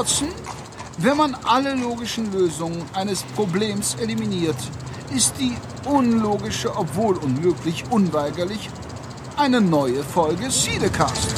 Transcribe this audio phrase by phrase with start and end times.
[0.00, 0.32] Watson,
[0.96, 4.56] wenn man alle logischen Lösungen eines Problems eliminiert,
[5.14, 5.54] ist die
[5.84, 8.70] unlogische, obwohl unmöglich, unweigerlich
[9.36, 11.34] eine neue Folge Siedecast.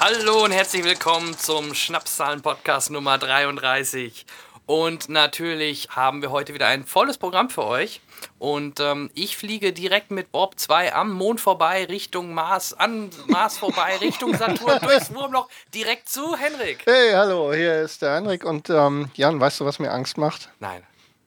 [0.00, 4.26] Hallo und herzlich willkommen zum Schnapszahlen-Podcast Nummer 33.
[4.66, 8.00] Und natürlich haben wir heute wieder ein volles Programm für euch.
[8.42, 13.56] Und ähm, ich fliege direkt mit Bob 2 am Mond vorbei, Richtung Mars, an Mars
[13.56, 16.80] vorbei, Richtung Saturn, durchs Wurmloch, direkt zu Henrik.
[16.84, 18.44] Hey, hallo, hier ist der Henrik.
[18.44, 20.50] Und ähm, Jan, weißt du, was mir Angst macht?
[20.58, 20.82] Nein.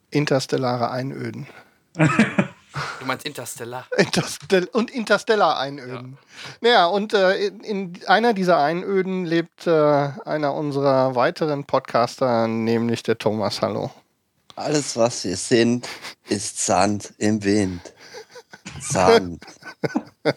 [0.09, 1.47] Interstellare Einöden.
[2.99, 3.85] Du meinst Interstellar.
[3.95, 6.17] Interstell und Interstellar-Einöden.
[6.61, 6.69] Ja.
[6.69, 13.01] Naja, und äh, in, in, einer dieser Einöden lebt äh, einer unserer weiteren Podcaster, nämlich
[13.03, 13.61] der Thomas.
[13.61, 13.91] Hallo.
[14.55, 15.87] Alles, was wir sind,
[16.29, 17.81] ist Sand im Wind.
[18.79, 19.43] Sand.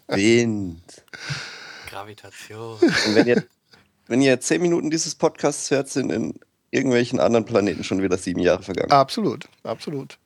[0.09, 0.83] Wind.
[1.89, 2.79] Gravitation.
[2.81, 3.45] Und wenn ihr,
[4.09, 6.35] wenn ihr zehn Minuten dieses Podcasts hört, sind in
[6.71, 8.91] irgendwelchen anderen Planeten schon wieder sieben Jahre vergangen.
[8.91, 10.19] Absolut, absolut.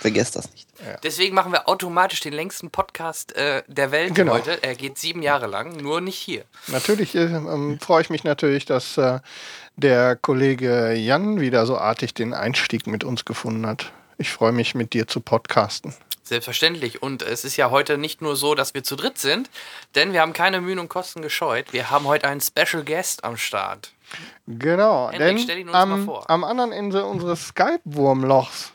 [0.00, 0.66] Vergesst das nicht.
[0.82, 0.96] Ja.
[1.02, 4.32] Deswegen machen wir automatisch den längsten Podcast äh, der Welt genau.
[4.32, 4.62] heute.
[4.62, 6.44] Er geht sieben Jahre lang, nur nicht hier.
[6.68, 9.20] Natürlich äh, ähm, freue ich mich natürlich, dass äh,
[9.76, 13.92] der Kollege Jan wieder so artig den Einstieg mit uns gefunden hat.
[14.16, 15.94] Ich freue mich, mit dir zu podcasten.
[16.22, 17.02] Selbstverständlich.
[17.02, 19.50] Und es ist ja heute nicht nur so, dass wir zu dritt sind,
[19.94, 21.74] denn wir haben keine Mühen und Kosten gescheut.
[21.74, 23.92] Wir haben heute einen Special Guest am Start.
[24.46, 28.72] Genau, Henrik, denn am, am anderen Ende unseres Skype-Wurmlochs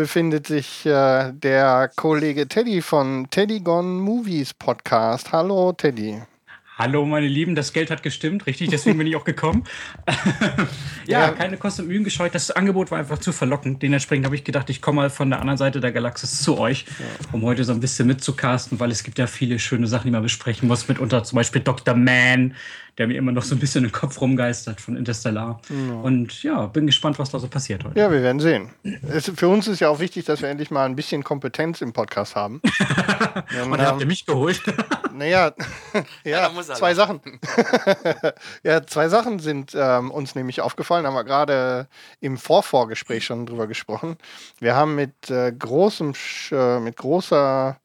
[0.00, 5.30] befindet sich äh, der Kollege Teddy von Teddy Gone Movies Podcast.
[5.30, 6.22] Hallo Teddy.
[6.78, 9.64] Hallo meine Lieben, das Geld hat gestimmt, richtig, deswegen bin ich auch gekommen.
[11.06, 12.34] ja, ja, keine Kosten und Mühen gescheut.
[12.34, 13.82] Das Angebot war einfach zu verlockend.
[13.82, 16.86] Dementsprechend habe ich gedacht, ich komme mal von der anderen Seite der Galaxis zu euch,
[17.32, 20.22] um heute so ein bisschen mitzucasten, weil es gibt ja viele schöne Sachen, die man
[20.22, 20.88] besprechen muss.
[20.88, 21.94] Mitunter zum Beispiel Dr.
[21.94, 22.54] Man,
[23.00, 25.58] der mir immer noch so ein bisschen im Kopf rumgeistert von Interstellar.
[25.70, 25.94] Ja.
[26.02, 27.98] Und ja, bin gespannt, was da so passiert heute.
[27.98, 28.68] Ja, wir werden sehen.
[29.10, 31.94] Es, für uns ist ja auch wichtig, dass wir endlich mal ein bisschen Kompetenz im
[31.94, 32.60] Podcast haben.
[33.64, 34.60] Und ähm, habt ihr mich geholt?
[35.14, 35.52] naja,
[36.24, 37.22] ja, ja zwei Sachen.
[38.62, 41.88] ja, zwei Sachen sind ähm, uns nämlich aufgefallen, haben wir gerade
[42.20, 44.18] im Vorvorgespräch schon drüber gesprochen.
[44.58, 46.12] Wir haben mit äh, großem,
[46.52, 47.80] äh, mit großer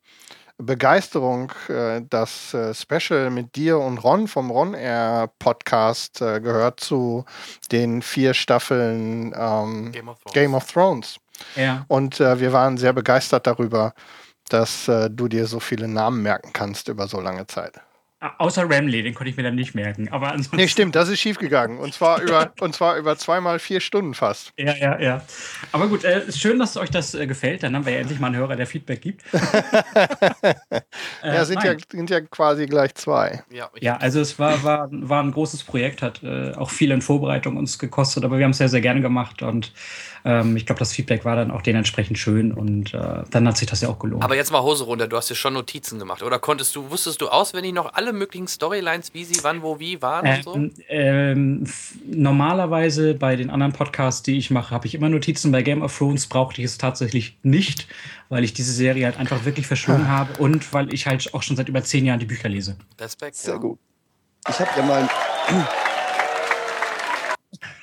[0.58, 6.80] Begeisterung äh, das äh, Special mit dir und Ron vom Ron Air Podcast äh, gehört
[6.80, 7.26] zu
[7.72, 11.18] den vier Staffeln ähm, Game, of Game, of Thrones.
[11.56, 11.86] Ja.
[11.88, 13.94] Und äh, wir waren sehr begeistert darüber,
[14.50, 17.74] dass äh, du dir so viele Namen merken kannst über so lange Zeit.
[18.38, 20.10] Außer Ramley, den konnte ich mir dann nicht merken.
[20.12, 21.80] Aber ansonsten nee, stimmt, das ist schiefgegangen.
[21.80, 24.54] Und zwar über, und zwar über zweimal vier Stunden fast.
[24.58, 25.22] Ja, ja, ja.
[25.72, 27.64] Aber gut, äh, schön, dass euch das äh, gefällt.
[27.64, 29.24] Dann haben wir ja endlich mal einen Hörer, der Feedback gibt.
[29.34, 30.56] äh,
[31.24, 33.44] ja, sind ja, sind ja quasi gleich zwei.
[33.52, 37.02] Ja, ja also es war, war, war ein großes Projekt, hat äh, auch viel in
[37.02, 39.74] Vorbereitung uns gekostet, aber wir haben es sehr, sehr gerne gemacht und
[40.26, 43.68] ähm, ich glaube, das Feedback war dann auch dementsprechend schön und äh, dann hat sich
[43.68, 44.24] das ja auch gelohnt.
[44.24, 47.22] Aber jetzt mal Hose runter, du hast dir schon Notizen gemacht oder konntest du, wusstest
[47.22, 50.84] du auswendig noch alle möglichen Storylines, wie sie wann, wo, wie waren und so?
[50.90, 51.66] Ähm,
[52.06, 55.52] normalerweise bei den anderen Podcasts, die ich mache, habe ich immer Notizen.
[55.52, 57.88] Bei Game of Thrones brauchte ich es tatsächlich nicht,
[58.30, 60.10] weil ich diese Serie halt einfach wirklich verschlungen ah.
[60.10, 62.78] habe und weil ich halt auch schon seit über zehn Jahren die Bücher lese.
[63.00, 63.36] Respekt.
[63.36, 63.60] Sehr ja.
[63.60, 63.78] gut.
[64.50, 65.10] Ich habe ja mal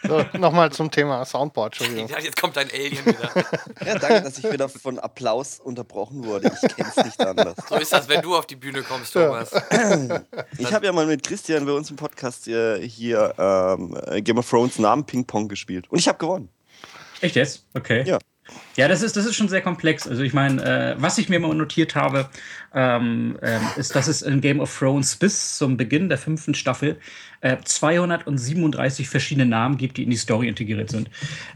[0.02, 2.08] so, nochmal zum Thema Soundboard, Entschuldigung.
[2.08, 3.30] Ja, jetzt kommt ein Alien wieder.
[3.86, 6.52] ja, danke, dass ich wieder von Applaus unterbrochen wurde.
[6.62, 7.56] Ich kenne es nicht anders.
[7.68, 9.50] So ist das, wenn du auf die Bühne kommst, Thomas.
[10.58, 14.48] ich habe ja mal mit Christian bei uns im Podcast hier, hier ähm, Game of
[14.48, 15.90] Thrones Namen Ping-Pong gespielt.
[15.90, 16.48] Und ich habe gewonnen.
[17.20, 17.64] Echt jetzt?
[17.74, 18.02] Okay.
[18.06, 18.18] Ja.
[18.76, 20.08] Ja, das ist, das ist schon sehr komplex.
[20.08, 22.28] Also ich meine, äh, was ich mir mal notiert habe,
[22.74, 26.98] ähm, äh, ist, dass es in Game of Thrones bis zum Beginn der fünften Staffel
[27.42, 31.10] äh, 237 verschiedene Namen gibt, die in die Story integriert sind.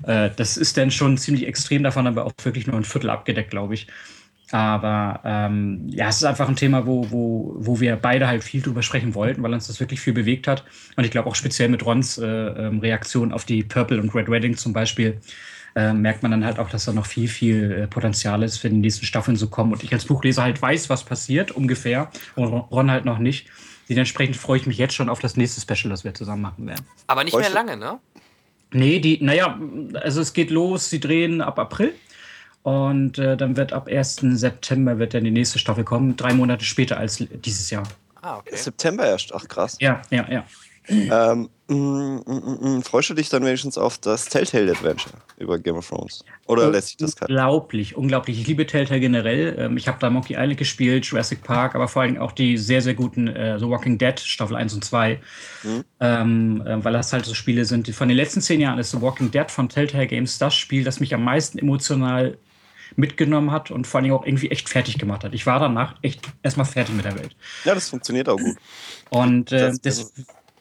[0.07, 3.51] Äh, das ist dann schon ziemlich extrem, davon aber auch wirklich nur ein Viertel abgedeckt,
[3.51, 3.87] glaube ich.
[4.53, 8.63] Aber ähm, ja, es ist einfach ein Thema, wo, wo, wo wir beide halt viel
[8.63, 10.65] drüber sprechen wollten, weil uns das wirklich viel bewegt hat.
[10.97, 14.31] Und ich glaube auch speziell mit Rons äh, ähm, Reaktion auf die Purple und Red
[14.31, 15.21] Wedding zum Beispiel
[15.77, 18.71] äh, merkt man dann halt auch, dass da noch viel, viel äh, Potenzial ist, für
[18.71, 19.73] die nächsten Staffeln zu kommen.
[19.73, 22.11] Und ich als Buchleser halt weiß, was passiert, ungefähr.
[22.35, 23.49] Und Ron halt noch nicht.
[23.89, 26.87] Dementsprechend freue ich mich jetzt schon auf das nächste Special, das wir zusammen machen werden.
[27.07, 28.01] Aber nicht mehr lange, ne?
[28.73, 29.61] Nee, die, naja,
[29.95, 31.95] also es geht los, sie drehen ab April.
[32.63, 34.17] Und äh, dann wird ab 1.
[34.17, 37.85] September wird dann die nächste Staffel kommen, drei Monate später als dieses Jahr.
[38.23, 38.57] Ah, okay.
[38.57, 39.77] September erst, ach krass.
[39.79, 40.45] Ja, ja, ja.
[40.89, 45.77] Ähm, mm, mm, mm, freust du dich dann wenigstens auf das Telltale Adventure über Game
[45.77, 46.25] of Thrones?
[46.47, 47.31] Oder lässt sich das kalt?
[47.31, 48.41] Unglaublich, unglaublich.
[48.41, 49.57] Ich liebe Telltale generell.
[49.59, 52.83] Ähm, ich habe da Monkey Island gespielt, Jurassic Park, aber vor allem auch die sehr,
[52.83, 55.21] sehr guten äh, The Walking Dead Staffel 1 und 2.
[55.65, 55.85] Mhm.
[56.01, 57.89] Ähm, äh, weil das halt so Spiele sind.
[57.89, 61.01] Von den letzten zehn Jahren ist The Walking Dead von Telltale Games das Spiel, das
[61.01, 62.39] mich am meisten emotional
[62.95, 65.35] mitgenommen hat und vor allem auch irgendwie echt fertig gemacht hat.
[65.35, 67.35] Ich war danach echt erstmal fertig mit der Welt.
[67.65, 68.57] Ja, das funktioniert auch gut.
[69.11, 70.13] Und äh, das, das,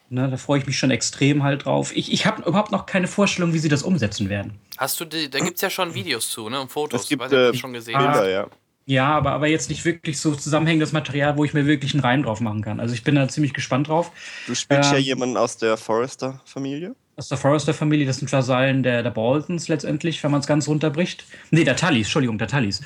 [0.08, 1.94] Ne, da freue ich mich schon extrem halt drauf.
[1.94, 4.60] Ich, ich habe überhaupt noch keine Vorstellung, wie sie das umsetzen werden.
[4.78, 6.60] Hast du die, da gibt es ja schon Videos zu, ne?
[6.60, 7.02] Und Fotos.
[7.02, 7.98] Es gibt weiß, äh, schon gesehen.
[7.98, 8.46] Bilder, ja.
[8.88, 12.22] Ja, aber, aber jetzt nicht wirklich so zusammenhängendes Material, wo ich mir wirklich einen Reim
[12.22, 12.78] drauf machen kann.
[12.78, 14.12] Also ich bin da ziemlich gespannt drauf.
[14.46, 16.94] Du spielst ähm, ja jemanden aus der Forrester-Familie?
[17.16, 21.24] Aus der Forrester-Familie, das sind Vasallen der, der Boltons letztendlich, wenn man es ganz runterbricht.
[21.50, 22.80] Nee, der Tullys, Entschuldigung, der Tullys.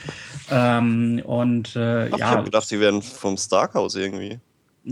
[0.50, 2.16] Ähm, und äh, Ach, ja.
[2.16, 4.40] Ich hab gedacht, die werden vom Starkhaus irgendwie.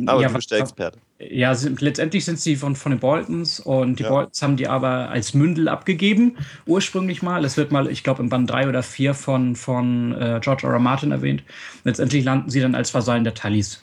[0.06, 0.98] Aber ja, du bist der Experte.
[1.20, 4.08] Ja, sind, letztendlich sind sie von, von den Boltons und die ja.
[4.08, 7.44] Boltons haben die aber als Mündel abgegeben, ursprünglich mal.
[7.44, 10.74] Es wird mal, ich glaube, im Band 3 oder 4 von, von äh, George R.
[10.74, 10.78] R.
[10.78, 11.42] Martin erwähnt.
[11.82, 13.82] Letztendlich landen sie dann als Vasallen der Tullys.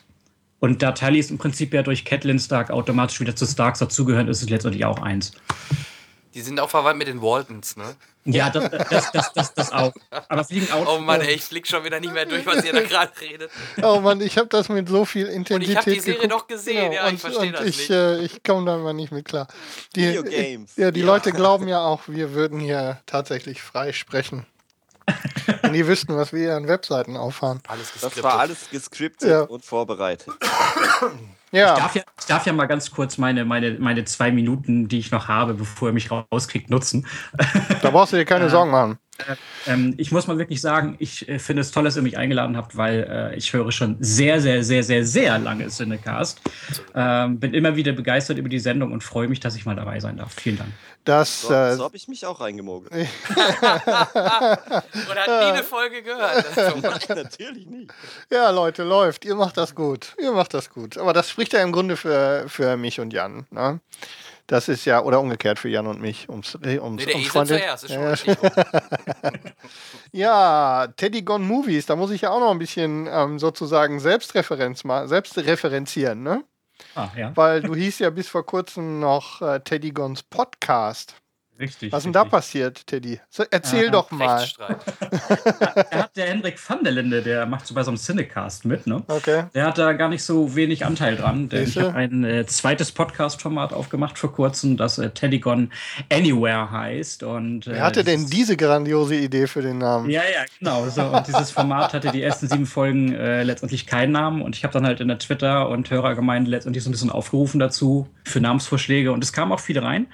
[0.60, 4.42] Und da Tullys im Prinzip ja durch Catelyn Stark automatisch wieder zu Starks dazugehören, ist
[4.42, 5.32] es letztendlich auch eins.
[6.36, 7.96] Die sind auch verwandt mit den Waltons, ne?
[8.26, 9.94] Ja, das, das, das, das, das auch.
[10.10, 10.96] Aber fliegen auch.
[10.96, 13.50] Oh Mann, ey, ich flieg schon wieder nicht mehr durch, was ihr da gerade redet.
[13.82, 15.56] Oh Mann, ich habe das mit so viel Intensität.
[15.56, 16.42] Und ich habe die Serie geguckt.
[16.42, 17.04] doch gesehen, genau.
[17.04, 17.90] ja, ich verstehe das ich, nicht.
[17.90, 19.48] Äh, ich komme da mal nicht mit klar.
[19.94, 20.76] Die, Video Games.
[20.76, 21.06] Ja, die ja.
[21.06, 24.44] Leute glauben ja auch, wir würden hier tatsächlich frei sprechen.
[25.62, 27.60] Und die wüssten, was wir hier an Webseiten auffahren.
[27.68, 29.42] Alles das war alles gescriptet ja.
[29.42, 30.32] und vorbereitet.
[31.52, 31.74] Ja.
[31.74, 34.98] Ich, darf ja, ich darf ja mal ganz kurz meine, meine, meine zwei Minuten, die
[34.98, 37.06] ich noch habe, bevor er mich rauskriegt, nutzen.
[37.82, 38.98] Da brauchst du dir keine Sorgen machen.
[39.66, 42.56] Ähm, ich muss mal wirklich sagen, ich äh, finde es toll, dass ihr mich eingeladen
[42.56, 46.40] habt, weil äh, ich höre schon sehr, sehr, sehr, sehr, sehr lange Cinecast.
[46.94, 50.00] Ähm, bin immer wieder begeistert über die Sendung und freue mich, dass ich mal dabei
[50.00, 50.34] sein darf.
[50.34, 50.70] Vielen Dank.
[51.06, 52.92] Das, so, äh, so habe ich mich auch reingemogelt.
[52.92, 53.06] Oder
[54.18, 57.08] hat nie eine Folge gehört?
[57.08, 57.92] Natürlich nicht.
[58.28, 59.24] Ja, Leute, läuft.
[59.24, 60.16] Ihr macht das gut.
[60.18, 60.98] Ihr macht das gut.
[60.98, 63.46] Aber das spricht ja im Grunde für, für mich und Jan.
[63.50, 63.78] Ne?
[64.48, 67.56] Das ist ja, oder umgekehrt für Jan und mich, ums, ums, nee, der ums Freunde.
[67.56, 68.36] Zuerst, ist schon
[70.12, 74.82] ja, Teddy Gone Movies, da muss ich ja auch noch ein bisschen ähm, sozusagen Selbstreferenz
[74.82, 76.44] mal, selbst referenzieren, ne?
[76.96, 77.36] Ah, ja.
[77.36, 81.14] Weil du hieß ja bis vor kurzem noch äh, Teddy Gons Podcast.
[81.58, 81.90] Richtig.
[81.90, 83.18] Was ist denn da passiert, Teddy?
[83.30, 84.46] So, erzähl äh, doch mal.
[85.90, 88.86] er hat der Hendrik van der Linde, der macht so bei so einem Cinecast mit,
[88.86, 89.02] ne?
[89.08, 89.44] Okay.
[89.54, 91.48] Der hat da gar nicht so wenig Anteil dran.
[91.48, 95.72] Denn ich habe ein äh, zweites Podcast-Format aufgemacht vor kurzem, das äh, Teddygon
[96.12, 97.22] Anywhere heißt.
[97.22, 100.10] Und, äh, Wer hatte denn diese grandiose Idee für den Namen?
[100.10, 100.86] Ja, ja, genau.
[100.88, 104.42] So, und dieses Format hatte die ersten sieben Folgen äh, letztendlich keinen Namen.
[104.42, 107.58] Und ich habe dann halt in der Twitter- und Hörergemeinde letztendlich so ein bisschen aufgerufen
[107.60, 109.12] dazu für Namensvorschläge.
[109.12, 110.06] Und es kamen auch viele rein.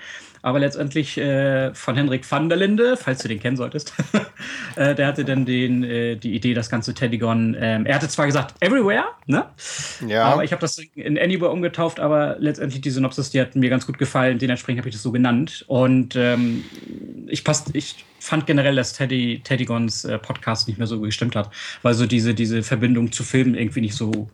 [0.43, 3.95] Aber letztendlich äh, von Henrik van der Linde, falls du den kennen solltest,
[4.77, 7.57] äh, der hatte dann den, äh, die Idee, das ganze Teddygon.
[7.59, 9.47] Ähm, er hatte zwar gesagt Everywhere, ne?
[10.07, 10.25] Ja.
[10.25, 13.87] Aber ich habe das in Anywhere umgetauft, aber letztendlich die Synopsis, die hat mir ganz
[13.87, 14.39] gut gefallen.
[14.39, 15.65] Dementsprechend habe ich das so genannt.
[15.69, 16.65] Und ähm,
[17.29, 21.51] ich passt, ich fand generell, dass Teddy, Teddygons äh, Podcast nicht mehr so gestimmt hat,
[21.83, 24.29] weil so diese, diese Verbindung zu Filmen irgendwie nicht so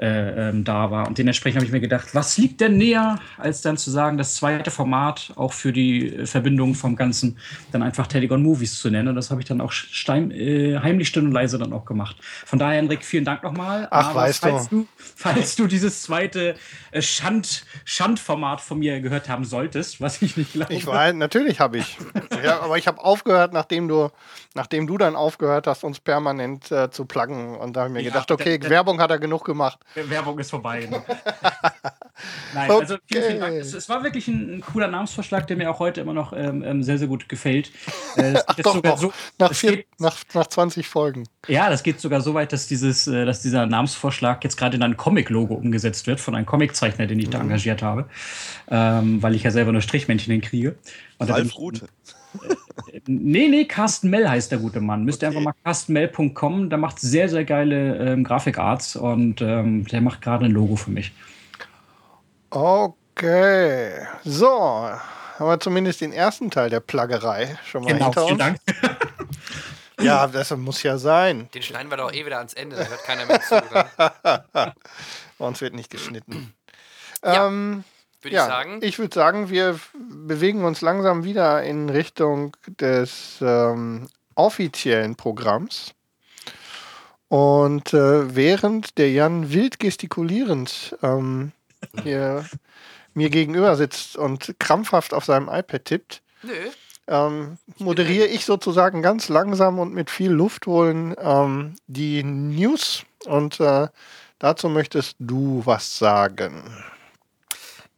[0.00, 1.06] äh, ähm, da war.
[1.06, 4.34] Und dementsprechend habe ich mir gedacht, was liegt denn näher, als dann zu sagen, das
[4.34, 7.36] zweite Format auch für die Verbindung vom Ganzen
[7.70, 9.08] dann einfach Telegon Movies zu nennen.
[9.08, 12.16] Und das habe ich dann auch stein, äh, heimlich still und leise dann auch gemacht.
[12.46, 13.88] Von daher, Henrik, vielen Dank nochmal.
[13.90, 14.80] Ach, Aber weißt falls du.
[14.80, 14.86] du.
[14.96, 16.54] Falls du dieses zweite
[16.92, 20.72] äh, Schand, Schandformat von mir gehört haben solltest, was ich nicht glaube.
[20.72, 21.98] Ich weiß, natürlich habe ich.
[22.42, 24.08] ja, aber ich habe aufgehört, nachdem du,
[24.54, 27.56] nachdem du dann aufgehört hast, uns permanent äh, zu pluggen.
[27.56, 29.78] Und da habe ich mir ja, gedacht, okay, Werbung hat er genug gemacht.
[29.94, 30.88] Werbung ist vorbei.
[30.90, 31.02] Ne?
[32.54, 32.80] Nein, okay.
[32.80, 33.54] also vielen, vielen Dank.
[33.54, 36.62] Es, es, war wirklich ein, ein, cooler Namensvorschlag, der mir auch heute immer noch ähm,
[36.64, 37.70] ähm sehr, sehr gut gefällt.
[38.16, 38.98] Äh, Ach doch, noch.
[38.98, 41.28] So, nach, vier, geht, nach, nach 20 Folgen.
[41.46, 44.82] Ja, das geht sogar so weit, dass, dieses, äh, dass dieser Namensvorschlag jetzt gerade in
[44.82, 47.30] ein Comic-Logo umgesetzt wird von einem Comiczeichner, den ich mhm.
[47.30, 48.08] da engagiert habe,
[48.68, 50.76] ähm, weil ich ja selber nur Strichmännchen hinkriege.
[51.20, 51.88] Ralf Rute.
[53.06, 55.04] Nee, nee, Carsten Mell heißt der gute Mann.
[55.04, 55.38] Müsst ihr okay.
[55.38, 56.70] einfach mal carstenmell.com.
[56.70, 60.90] Der macht sehr, sehr geile ähm, Grafikarts und ähm, der macht gerade ein Logo für
[60.90, 61.12] mich.
[62.50, 64.06] Okay.
[64.24, 64.48] So,
[65.40, 68.38] haben wir zumindest den ersten Teil der Plaggerei schon mal genau, hinter uns.
[68.38, 68.58] Dank.
[70.00, 71.48] ja, das muss ja sein.
[71.54, 73.62] Den schneiden wir doch eh wieder ans Ende, da hört keiner mehr zu.
[75.38, 76.54] Bei uns wird nicht geschnitten.
[77.24, 77.46] Ja.
[77.46, 77.84] Ähm,
[78.22, 78.78] würde ja, ich sagen.
[78.82, 85.94] Ich würde sagen, wir bewegen uns langsam wieder in Richtung des ähm, offiziellen Programms.
[87.28, 91.52] Und äh, während der Jan wild gestikulierend ähm,
[92.02, 92.44] hier
[93.14, 96.52] mir gegenüber sitzt und krampfhaft auf seinem iPad tippt, Nö.
[97.06, 103.60] ähm, moderiere ich sozusagen ganz langsam und mit viel Luft holen ähm, die News und
[103.60, 103.88] äh,
[104.38, 106.62] dazu möchtest du was sagen.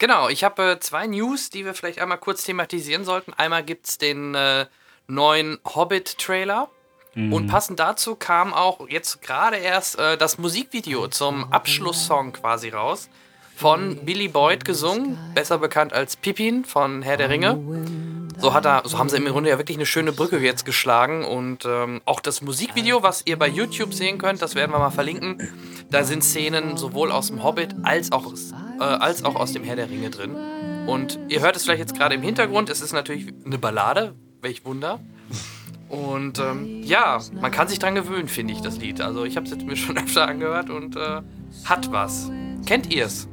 [0.02, 3.32] Genau, ich habe äh, zwei News, die wir vielleicht einmal kurz thematisieren sollten.
[3.34, 4.66] Einmal gibt es den äh,
[5.06, 6.68] neuen Hobbit-Trailer.
[7.14, 7.32] Mhm.
[7.32, 13.10] Und passend dazu kam auch jetzt gerade erst äh, das Musikvideo zum Abschlusssong quasi raus.
[13.54, 17.60] Von Billy Boyd gesungen, besser bekannt als Pippin von Herr der Ringe.
[18.38, 21.24] So, hat er, so haben sie im Grunde ja wirklich eine schöne Brücke jetzt geschlagen.
[21.24, 24.90] Und ähm, auch das Musikvideo, was ihr bei YouTube sehen könnt, das werden wir mal
[24.90, 25.48] verlinken.
[25.90, 29.76] Da sind Szenen sowohl aus dem Hobbit als auch, äh, als auch aus dem Herr
[29.76, 30.36] der Ringe drin.
[30.86, 32.68] Und ihr hört es vielleicht jetzt gerade im Hintergrund.
[32.70, 35.00] Es ist natürlich eine Ballade, welch Wunder.
[35.88, 39.02] Und ähm, ja, man kann sich dran gewöhnen, finde ich, das Lied.
[39.02, 41.20] Also ich habe es jetzt mir schon öfter angehört und äh,
[41.64, 42.30] hat was.
[42.66, 43.28] Kennt ihr es?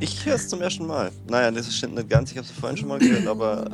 [0.00, 1.10] Ich höre es zum ersten Mal.
[1.28, 2.30] Naja, das stimmt nicht ganz.
[2.30, 3.66] Ich habe es vorhin schon mal gehört, aber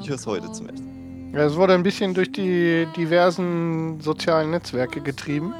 [0.00, 1.38] ich höre es heute zum ersten Mal.
[1.40, 5.52] Ja, es wurde ein bisschen durch die diversen sozialen Netzwerke getrieben.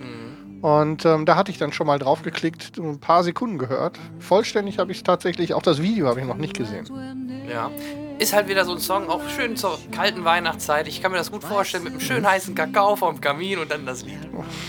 [0.00, 0.64] Mhm.
[0.64, 3.98] Und ähm, da hatte ich dann schon mal drauf geklickt, ein paar Sekunden gehört.
[4.18, 6.88] Vollständig habe ich es tatsächlich, auch das Video habe ich noch nicht gesehen.
[7.48, 7.70] Ja,
[8.18, 10.88] ist halt wieder so ein Song, auch schön zur kalten Weihnachtszeit.
[10.88, 13.86] Ich kann mir das gut vorstellen, mit einem schönen heißen Kakao vorm Kamin und dann
[13.86, 14.18] das Lied.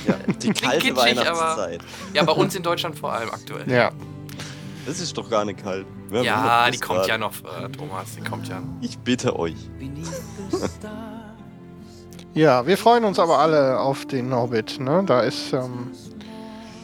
[0.08, 1.80] Ja, die kalte kitschig, Weihnachtszeit.
[1.80, 3.70] Aber, ja, bei uns in Deutschland vor allem aktuell.
[3.70, 3.92] Ja.
[4.86, 5.86] Das ist doch gar nicht kalt.
[6.12, 8.62] ja, die kommt ja noch, äh, Thomas, die kommt ja.
[8.82, 9.56] Ich bitte euch.
[12.34, 14.80] ja, wir freuen uns aber alle auf den Hobbit.
[14.80, 15.04] Ne?
[15.06, 15.92] Da ist ähm,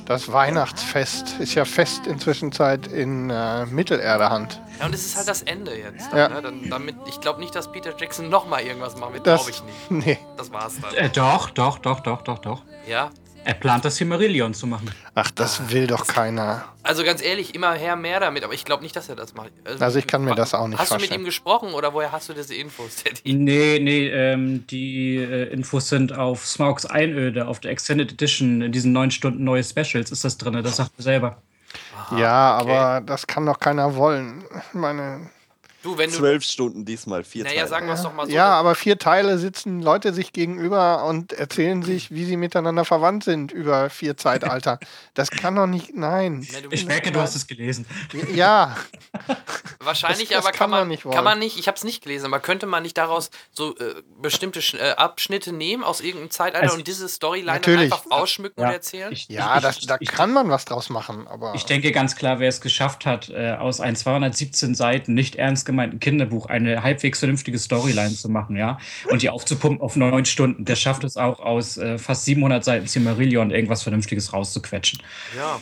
[0.09, 4.59] das Weihnachtsfest ist ja fest inzwischen Zeit in äh, Mittelerde-Hand.
[4.79, 6.11] Ja, und es ist halt das Ende jetzt.
[6.11, 6.29] Dann, ja.
[6.29, 6.41] ne?
[6.41, 9.25] dann, damit, ich glaube nicht, dass Peter Jackson nochmal irgendwas machen wird.
[9.25, 9.91] Glaube ich nicht.
[10.07, 10.17] Nee.
[10.35, 10.95] Das war's dann.
[10.95, 12.63] Äh, doch, doch, doch, doch, doch, doch.
[12.87, 13.11] Ja.
[13.45, 14.91] Er plant das Silmarillion zu machen.
[15.15, 16.65] Ach, das ah, will doch keiner.
[16.83, 19.51] Also ganz ehrlich, immer her mehr damit, aber ich glaube nicht, dass er das macht.
[19.63, 21.01] Also, also ich kann mir das auch nicht hast vorstellen.
[21.01, 23.33] Hast du mit ihm gesprochen oder woher hast du diese Infos, Teddy?
[23.33, 28.71] Nee, nee, ähm, die äh, Infos sind auf Smaugs Einöde, auf der Extended Edition, in
[28.71, 31.41] diesen neun Stunden neue Specials ist das drin, das sagt er selber.
[31.97, 32.71] Aha, ja, okay.
[32.71, 34.43] aber das kann doch keiner wollen.
[34.73, 35.29] Meine
[35.81, 37.69] Du, wenn du Zwölf Stunden diesmal, vier naja, Teile.
[37.69, 38.31] sagen wir es doch mal so.
[38.33, 43.23] Ja, aber vier Teile sitzen Leute sich gegenüber und erzählen sich, wie sie miteinander verwandt
[43.23, 44.79] sind über vier Zeitalter.
[45.13, 46.47] Das kann doch nicht, nein.
[46.49, 47.85] Ja, ich merke, du hast es gelesen.
[48.33, 48.77] Ja.
[49.79, 52.03] Wahrscheinlich, das, das aber kann, kann, man, nicht kann man nicht, ich habe es nicht
[52.03, 56.63] gelesen, aber könnte man nicht daraus so äh, bestimmte äh, Abschnitte nehmen aus irgendeinem Zeitalter
[56.63, 58.67] also, und diese Storyline einfach ausschmücken ja.
[58.67, 59.11] und erzählen?
[59.11, 61.53] Ich, ja, ich, das, da ich, kann man was draus machen, aber.
[61.55, 65.65] Ich denke ganz klar, wer es geschafft hat, äh, aus ein 217 Seiten nicht ernst
[65.69, 70.65] gemeinten Kinderbuch eine halbwegs vernünftige Storyline zu machen, ja, und die aufzupumpen auf neun Stunden.
[70.65, 75.01] Der schafft es auch aus äh, fast 700 Seiten Cimmerillion irgendwas Vernünftiges rauszuquetschen.
[75.37, 75.61] Ja.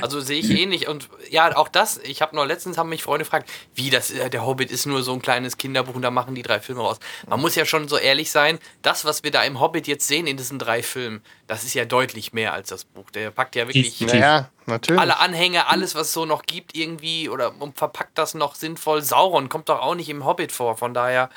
[0.00, 0.88] Also sehe ich ähnlich.
[0.88, 4.30] Und ja, auch das, ich habe noch letztens haben mich Freunde gefragt, wie das, äh,
[4.30, 6.98] der Hobbit ist nur so ein kleines Kinderbuch und da machen die drei Filme raus.
[7.28, 10.26] Man muss ja schon so ehrlich sein, das, was wir da im Hobbit jetzt sehen
[10.26, 13.10] in diesen drei Filmen, das ist ja deutlich mehr als das Buch.
[13.10, 17.54] Der packt ja wirklich ja, alle Anhänge, alles, was es so noch gibt, irgendwie oder
[17.60, 19.02] und verpackt das noch sinnvoll.
[19.02, 20.76] Sauron kommt doch auch nicht im Hobbit vor.
[20.76, 21.30] Von daher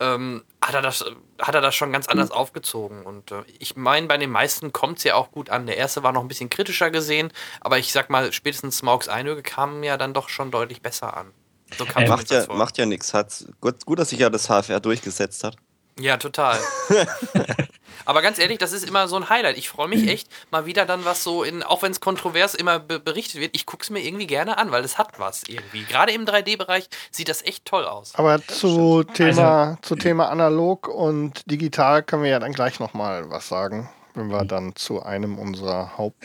[0.00, 1.04] ähm, hat, er das,
[1.40, 2.36] hat er das schon ganz anders mhm.
[2.36, 3.04] aufgezogen.
[3.04, 5.66] Und äh, ich meine, bei den meisten kommt es ja auch gut an.
[5.66, 9.42] Der erste war noch ein bisschen kritischer gesehen, aber ich sag mal, spätestens Smaugs Einöge
[9.42, 11.32] kam ja dann doch schon deutlich besser an.
[11.76, 13.12] So äh, macht, ja, macht ja nichts.
[13.60, 15.56] Gut, gut, dass sich ja das HFR durchgesetzt hat.
[15.98, 16.58] Ja, total.
[18.06, 19.58] Aber ganz ehrlich, das ist immer so ein Highlight.
[19.58, 22.78] Ich freue mich echt mal wieder dann was so in, auch wenn es kontrovers immer
[22.78, 25.84] be berichtet wird, ich gucke es mir irgendwie gerne an, weil es hat was irgendwie.
[25.84, 28.14] Gerade im 3D-Bereich sieht das echt toll aus.
[28.14, 33.28] Aber zu Thema, also, zu Thema analog und digital können wir ja dann gleich nochmal
[33.28, 36.24] was sagen, wenn wir dann zu einem unserer Haupt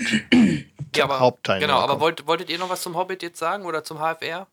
[0.95, 3.83] ja, aber, Hauptteilnehmer Genau, aber wollt, wolltet ihr noch was zum Hobbit jetzt sagen oder
[3.83, 4.47] zum HFR?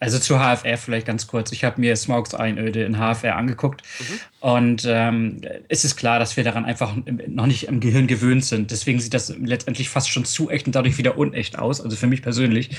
[0.00, 1.50] Also zu HFR vielleicht ganz kurz.
[1.50, 4.20] Ich habe mir Smokes Einöde in HFR angeguckt mhm.
[4.40, 6.94] und ähm, es ist klar, dass wir daran einfach
[7.26, 8.70] noch nicht im Gehirn gewöhnt sind.
[8.70, 11.80] Deswegen sieht das letztendlich fast schon zu echt und dadurch wieder unecht aus.
[11.80, 12.70] Also für mich persönlich.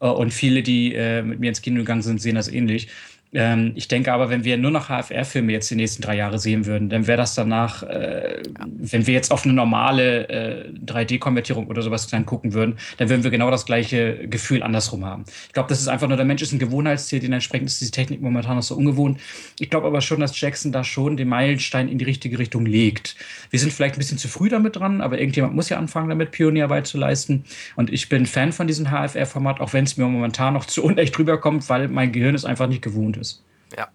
[0.00, 0.08] Ja.
[0.08, 2.88] Äh, und viele, die äh, mit mir ins Kino gegangen sind, sehen das ähnlich.
[3.34, 6.66] Ähm, ich denke aber, wenn wir nur noch HFR-Filme jetzt die nächsten drei Jahre sehen
[6.66, 11.80] würden, dann wäre das danach, äh, wenn wir jetzt auf eine normale äh, 3D-Konvertierung oder
[11.80, 15.24] sowas dann gucken würden, dann würden wir genau das gleiche Gefühl andersrum haben.
[15.46, 18.20] Ich glaube, das ist einfach nur, der Mensch ist ein Gewohnheitstier, dementsprechend ist diese Technik
[18.20, 19.18] momentan noch so ungewohnt.
[19.58, 23.16] Ich glaube aber schon, dass Jackson da schon den Meilenstein in die richtige Richtung legt.
[23.48, 26.32] Wir sind vielleicht ein bisschen zu früh damit dran, aber irgendjemand muss ja anfangen, damit
[26.32, 27.44] Pionierarbeit zu leisten.
[27.76, 31.18] Und ich bin Fan von diesem HFR-Format, auch wenn es mir momentan noch zu unecht
[31.18, 33.21] rüberkommt, weil mein Gehirn es einfach nicht gewohnt ist.
[33.76, 33.88] Ja.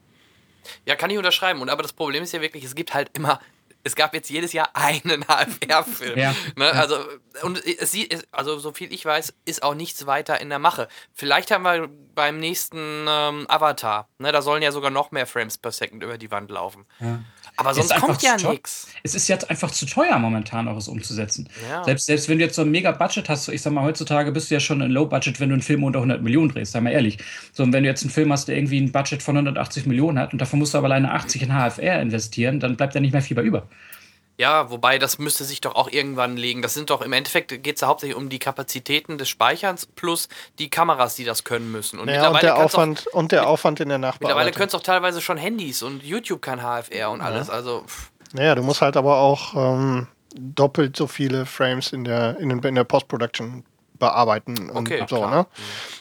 [0.85, 1.61] Ja, kann ich unterschreiben.
[1.61, 3.39] Und aber das Problem ist ja wirklich, es gibt halt immer
[3.87, 6.17] es gab jetzt jedes Jahr einen HFR-Film.
[6.17, 6.35] Ja.
[6.55, 6.71] Ne?
[6.71, 6.97] Also,
[7.41, 10.87] und es sieht, also so viel ich weiß, ist auch nichts weiter in der Mache.
[11.13, 15.57] Vielleicht haben wir beim nächsten ähm, Avatar, ne, da sollen ja sogar noch mehr Frames
[15.57, 16.85] per Second über die Wand laufen.
[16.99, 17.19] Ja.
[17.59, 18.87] Aber sonst kommt ja nichts.
[19.01, 21.49] Es ist jetzt einfach zu teuer momentan, auch es umzusetzen.
[21.67, 21.83] Ja.
[21.83, 24.55] Selbst, selbst wenn du jetzt so ein Mega-Budget hast, ich sag mal, heutzutage bist du
[24.55, 27.17] ja schon in Low-Budget, wenn du einen Film unter 100 Millionen drehst, sei mal ehrlich.
[27.53, 30.19] So, und wenn du jetzt einen Film hast, der irgendwie ein Budget von 180 Millionen
[30.19, 33.13] hat und davon musst du aber alleine 80 in HFR investieren, dann bleibt ja nicht
[33.13, 33.67] mehr viel bei über.
[34.37, 36.61] Ja, wobei das müsste sich doch auch irgendwann legen.
[36.61, 40.29] Das sind doch im Endeffekt geht es ja hauptsächlich um die Kapazitäten des Speicherns plus
[40.59, 41.99] die Kameras, die das können müssen.
[41.99, 44.27] Und, naja, und der Aufwand auch, und der Aufwand in der Nachbearbeitung.
[44.27, 47.47] Mittlerweile können es auch teilweise schon Handys und YouTube kann HFR und alles.
[47.47, 47.53] Ja.
[47.53, 48.11] Also pff.
[48.33, 52.75] naja, du musst halt aber auch ähm, doppelt so viele Frames in der in, in
[52.75, 53.63] der Post-Production
[53.97, 55.25] bearbeiten und okay, so.
[55.27, 55.47] Ne?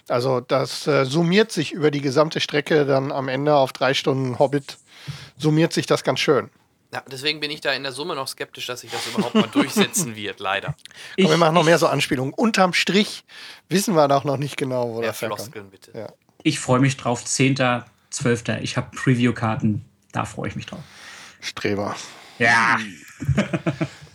[0.08, 4.38] Also das äh, summiert sich über die gesamte Strecke dann am Ende auf drei Stunden
[4.38, 4.76] Hobbit
[5.38, 6.50] summiert sich das ganz schön.
[6.92, 9.48] Ja, deswegen bin ich da in der Summe noch skeptisch, dass sich das überhaupt mal
[9.48, 10.74] durchsetzen wird, leider.
[11.16, 12.32] Ich, wir machen noch mehr so Anspielungen.
[12.34, 13.24] Unterm Strich
[13.68, 15.92] wissen wir doch noch nicht genau, wo das Floskeln, bitte.
[15.96, 16.12] Ja.
[16.42, 17.24] Ich freue mich drauf.
[17.24, 17.56] 10.,
[18.10, 18.44] 12.
[18.62, 19.84] Ich habe Preview-Karten.
[20.12, 20.80] Da freue ich mich drauf.
[21.40, 21.96] Streber.
[22.38, 22.78] Ja.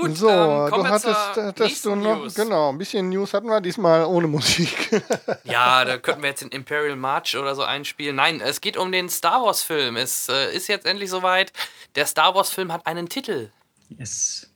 [0.00, 2.34] Gut, so, ähm, du hattest, hattest du noch, News.
[2.34, 5.02] genau, ein bisschen News hatten wir, diesmal ohne Musik.
[5.44, 8.16] ja, da könnten wir jetzt den Imperial March oder so einspielen.
[8.16, 9.96] Nein, es geht um den Star Wars Film.
[9.96, 11.52] Es äh, ist jetzt endlich soweit.
[11.94, 13.50] Der Star Wars Film hat einen Titel.
[13.88, 14.48] Yes.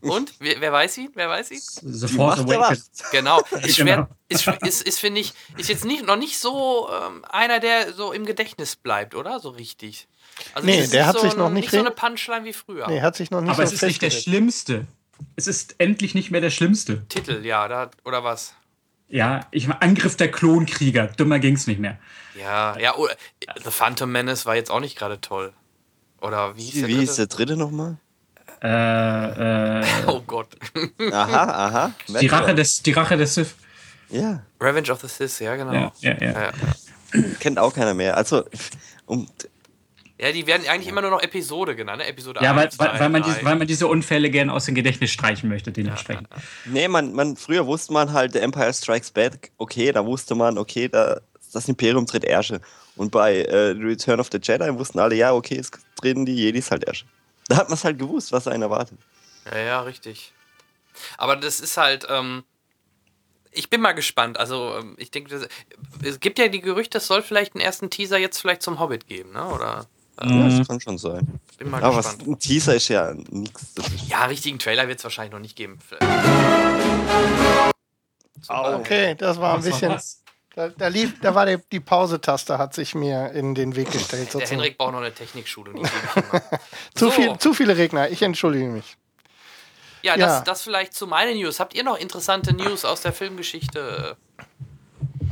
[0.00, 0.32] Und?
[0.38, 1.10] Wer, wer, weiß ihn?
[1.14, 1.60] Wer weiß ihn?
[1.60, 2.90] The Force Awakens.
[3.12, 3.42] Genau.
[3.62, 7.60] Ist, schwer, ist, ist, ist finde ich, ist jetzt nicht, noch nicht so ähm, einer,
[7.60, 9.40] der so im Gedächtnis bleibt, oder?
[9.40, 10.08] So richtig.
[10.54, 11.64] Also nee, der hat so sich noch nicht.
[11.64, 12.88] Nicht so eine Punchline wie früher.
[12.88, 14.86] Nee, hat sich noch nicht Aber so es ist nicht der schlimmste.
[15.36, 17.06] Es ist endlich nicht mehr der schlimmste.
[17.08, 18.54] Titel, ja, da, oder was?
[19.08, 21.08] Ja, ich meine, Angriff der Klonkrieger.
[21.08, 21.98] Dümmer ging's nicht mehr.
[22.38, 23.08] Ja, ja, oh,
[23.62, 25.52] The Phantom Menace war jetzt auch nicht gerade toll.
[26.20, 27.06] Oder wie hieß der Wie dritte?
[27.06, 27.96] hieß der dritte nochmal?
[28.62, 30.48] Äh, äh, oh Gott.
[31.12, 31.94] aha, aha.
[32.20, 33.54] Die Rache, des, die Rache des Sith.
[34.10, 34.42] Ja.
[34.60, 35.72] Revenge of the Sith, ja, genau.
[35.72, 36.32] Ja, ja, ja.
[36.32, 37.22] ja.
[37.40, 38.16] Kennt auch keiner mehr.
[38.16, 38.44] Also,
[39.06, 39.28] um,
[40.20, 42.06] ja, die werden eigentlich immer nur noch Episode genannt, ne?
[42.06, 44.74] Episode Ja, 1, weil, 2, weil, man diese, weil man diese Unfälle gerne aus dem
[44.74, 46.28] Gedächtnis streichen möchte, dementsprechend.
[46.30, 46.70] Ja, ja, ja.
[46.72, 50.58] Nee, man, man, früher wusste man halt, The Empire Strikes Back, okay, da wusste man,
[50.58, 51.22] okay, da,
[51.54, 52.60] das Imperium tritt Ärsche.
[52.96, 56.70] Und bei äh, Return of the Jedi wussten alle, ja, okay, es treten die Jedis
[56.70, 57.06] halt Ärsche.
[57.48, 58.98] Da hat man es halt gewusst, was einen erwartet.
[59.50, 60.34] Ja, ja, richtig.
[61.16, 62.44] Aber das ist halt, ähm,
[63.52, 64.38] ich bin mal gespannt.
[64.38, 65.48] Also, ähm, ich denke,
[66.04, 69.06] es gibt ja die Gerüchte, es soll vielleicht einen ersten Teaser jetzt vielleicht zum Hobbit
[69.06, 69.46] geben, ne?
[69.46, 69.86] Oder
[70.22, 71.40] ja, das kann schon sein.
[71.58, 72.20] Bin mal Aber gespannt.
[72.20, 73.74] Was, ein Teaser ist ja nichts.
[74.08, 75.78] Ja, richtigen Trailer wird es wahrscheinlich noch nicht geben.
[78.48, 79.98] okay, das war ein bisschen.
[80.56, 84.34] Da, da, lief, da war die, die Pause-Taste, hat sich mir in den Weg gestellt.
[84.34, 84.40] Der.
[84.40, 85.72] Henrik braucht noch eine Technikschule.
[86.94, 87.10] zu, so.
[87.12, 88.96] viel, zu viele Regner, ich entschuldige mich.
[90.02, 90.26] Ja, ja.
[90.26, 91.60] Das, das vielleicht zu meinen News.
[91.60, 94.16] Habt ihr noch interessante News aus der Filmgeschichte?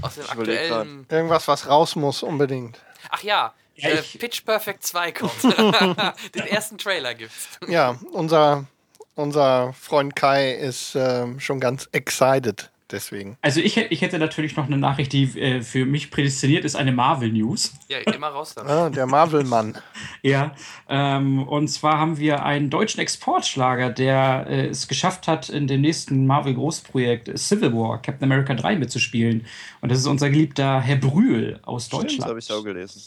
[0.02, 1.06] Aus dem aktuellen.
[1.10, 2.78] Irgendwas, was raus muss, unbedingt.
[3.10, 5.42] Ach ja, ja, äh, Pitch Perfect 2 kommt.
[6.34, 7.48] Den ersten Trailer gibt's.
[7.66, 8.66] Ja, unser,
[9.14, 13.36] unser Freund Kai ist äh, schon ganz excited deswegen.
[13.42, 16.92] Also ich, ich hätte natürlich noch eine Nachricht, die äh, für mich prädestiniert ist, eine
[16.92, 17.74] Marvel-News.
[17.88, 18.70] Ja, immer raus damit.
[18.70, 19.78] Ah, der Marvel-Mann.
[20.22, 20.54] ja,
[20.88, 25.80] ähm, und zwar haben wir einen deutschen Exportschlager, der äh, es geschafft hat, in dem
[25.80, 29.46] nächsten Marvel-Großprojekt Civil War, Captain America 3 mitzuspielen.
[29.80, 32.22] Und das ist unser geliebter Herr Brühl aus Deutschland.
[32.22, 33.02] Das habe ich auch gelesen.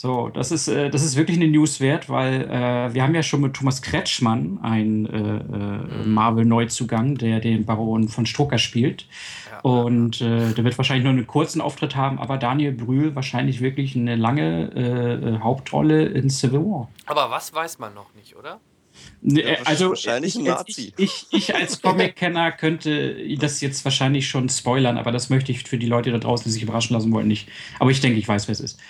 [0.00, 3.22] So, das ist, äh, das ist wirklich eine News wert, weil äh, wir haben ja
[3.22, 6.14] schon mit Thomas Kretschmann einen äh, äh mhm.
[6.14, 9.04] Marvel-Neuzugang, der den Baron von Strucker spielt.
[9.50, 9.60] Ja.
[9.60, 13.94] Und äh, der wird wahrscheinlich nur einen kurzen Auftritt haben, aber Daniel Brühl wahrscheinlich wirklich
[13.94, 16.88] eine lange äh, Hauptrolle in Civil War.
[17.04, 18.58] Aber was weiß man noch nicht, oder?
[19.22, 20.94] Ja, also wahrscheinlich ein Nazi.
[20.96, 25.64] Ich, ich, ich als Comic-Kenner könnte das jetzt wahrscheinlich schon spoilern, aber das möchte ich
[25.64, 27.48] für die Leute da draußen, die sich überraschen lassen wollen, nicht.
[27.78, 28.80] Aber ich denke, ich weiß, wer es ist.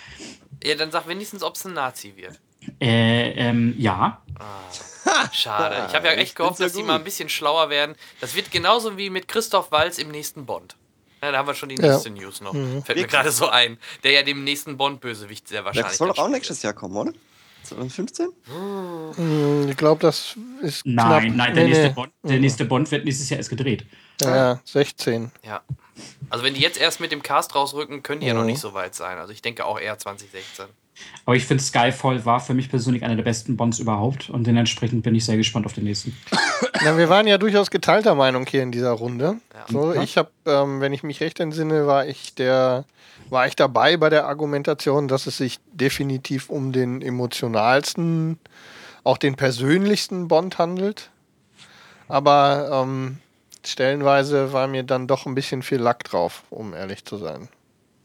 [0.63, 2.39] Ja, dann sag wenigstens, ob es ein Nazi wird.
[2.79, 4.21] Äh, ähm, ja.
[4.37, 5.87] Ah, schade.
[5.87, 7.95] Ich habe ja echt gehofft, dass die mal ein bisschen schlauer werden.
[8.19, 10.75] Das wird genauso wie mit Christoph Walz im nächsten Bond.
[11.21, 12.15] Ja, da haben wir schon die nächste ja.
[12.15, 12.53] News noch.
[12.53, 12.83] Mhm.
[12.83, 13.77] Fällt mir gerade so ein.
[14.03, 15.89] Der ja dem nächsten Bond-Bösewicht sehr wahrscheinlich.
[15.89, 17.13] Das soll doch auch nächstes Jahr kommen, oder?
[17.63, 18.29] 2015?
[19.15, 20.85] Hm, ich glaube, das ist.
[20.85, 21.35] Nein, knapp.
[21.35, 21.93] nein, der, nee, nächste nee.
[21.93, 23.85] Bond, der nächste Bond wird nächstes Jahr erst gedreht.
[24.21, 25.31] Ja, 16.
[25.43, 25.61] Ja.
[26.29, 28.33] Also wenn die jetzt erst mit dem Cast rausrücken, können die mhm.
[28.33, 29.17] ja noch nicht so weit sein.
[29.17, 30.65] Also ich denke auch eher 2016.
[31.25, 35.03] Aber ich finde, Skyfall war für mich persönlich einer der besten Bonds überhaupt und dementsprechend
[35.03, 36.15] bin ich sehr gespannt auf den nächsten.
[36.83, 39.37] Ja, wir waren ja durchaus geteilter Meinung hier in dieser Runde.
[39.53, 39.65] Ja.
[39.69, 42.85] So, ich habe, ähm, wenn ich mich recht entsinne, war ich der,
[43.29, 48.39] war ich dabei bei der Argumentation, dass es sich definitiv um den emotionalsten
[49.03, 51.09] auch den persönlichsten Bond handelt.
[52.07, 53.17] Aber ähm,
[53.65, 57.49] stellenweise war mir dann doch ein bisschen viel Lack drauf, um ehrlich zu sein.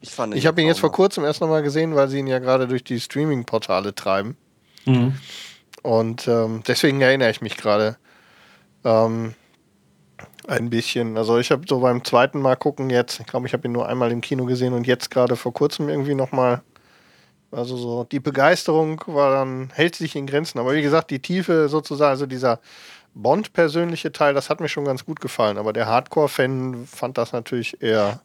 [0.00, 2.68] Ich, ich habe ihn jetzt vor kurzem erst nochmal gesehen, weil sie ihn ja gerade
[2.68, 4.36] durch die Streaming-Portale treiben.
[4.84, 5.14] Mhm.
[5.82, 7.96] Und ähm, deswegen erinnere ich mich gerade
[8.84, 9.34] ähm,
[10.46, 11.16] ein bisschen.
[11.16, 13.88] Also ich habe so beim zweiten Mal gucken jetzt, ich glaube, ich habe ihn nur
[13.88, 16.62] einmal im Kino gesehen und jetzt gerade vor kurzem irgendwie nochmal.
[17.52, 20.58] Also so die Begeisterung war dann, hält sich in Grenzen.
[20.58, 22.60] Aber wie gesagt, die Tiefe sozusagen, also dieser
[23.16, 25.59] Bond-persönliche Teil, das hat mir schon ganz gut gefallen.
[25.59, 28.20] Aber der Hardcore-Fan fand das natürlich eher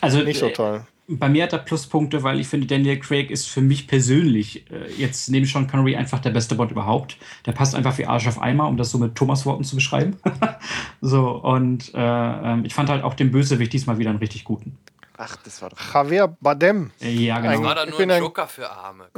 [0.00, 3.30] also, nicht so äh, toll bei mir hat er Pluspunkte, weil ich finde, Daniel Craig
[3.30, 7.16] ist für mich persönlich äh, jetzt neben Sean Connery einfach der beste Bond überhaupt.
[7.46, 10.18] Der passt einfach wie Arsch auf Eimer, um das so mit Thomas Worten zu beschreiben.
[11.00, 14.76] so, und äh, ähm, ich fand halt auch den Bösewicht diesmal wieder einen richtig guten.
[15.20, 15.94] Ach, das war doch.
[15.94, 16.92] Javier Bardem.
[17.00, 17.52] Ja, genau.
[17.54, 19.10] Das war doch nur ein Joker für Arme.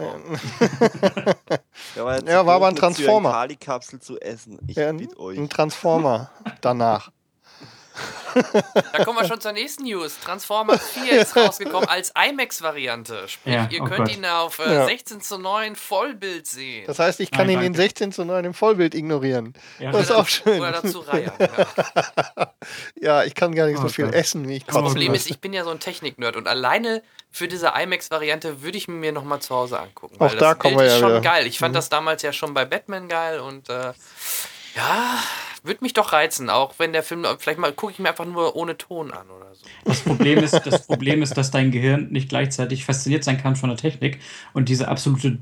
[1.94, 3.38] ja, war, ja, war aber ein Transformer.
[3.38, 4.58] Eine Kapsel zu essen.
[4.66, 5.38] Ich ja, bitte euch.
[5.38, 6.30] Ein Transformer
[6.62, 7.10] danach.
[8.92, 10.18] Da kommen wir schon zur nächsten News.
[10.20, 13.28] Transformers 4 ist rausgekommen als IMAX-Variante.
[13.28, 14.16] Sprich, ja, ihr oh könnt Gott.
[14.16, 14.86] ihn auf äh, ja.
[14.86, 16.84] 16 zu 9 Vollbild sehen.
[16.86, 19.54] Das heißt, ich kann Nein, ihn in 16 zu 9 im Vollbild ignorieren.
[19.78, 19.92] Ja.
[19.92, 20.60] Das ist auch schön.
[20.60, 21.32] Oder dazu reihen.
[21.38, 22.52] Ja.
[23.00, 24.14] ja, ich kann gar nicht oh so viel Gott.
[24.14, 27.48] essen, wie ich Das Problem ist, ich bin ja so ein Technik-Nerd und alleine für
[27.48, 30.16] diese IMAX-Variante würde ich mir noch mal zu Hause angucken.
[30.18, 31.20] Auch da kommen wir ja ist schon wieder.
[31.20, 31.46] geil.
[31.46, 31.76] Ich fand mhm.
[31.76, 33.92] das damals ja schon bei Batman geil und äh,
[34.74, 35.18] ja,
[35.62, 38.56] würde mich doch reizen, auch wenn der Film, vielleicht mal gucke ich mir einfach nur
[38.56, 39.66] ohne Ton an oder so.
[39.84, 43.68] Das Problem ist, das Problem ist, dass dein Gehirn nicht gleichzeitig fasziniert sein kann von
[43.68, 44.20] der Technik
[44.52, 45.38] und diese absolute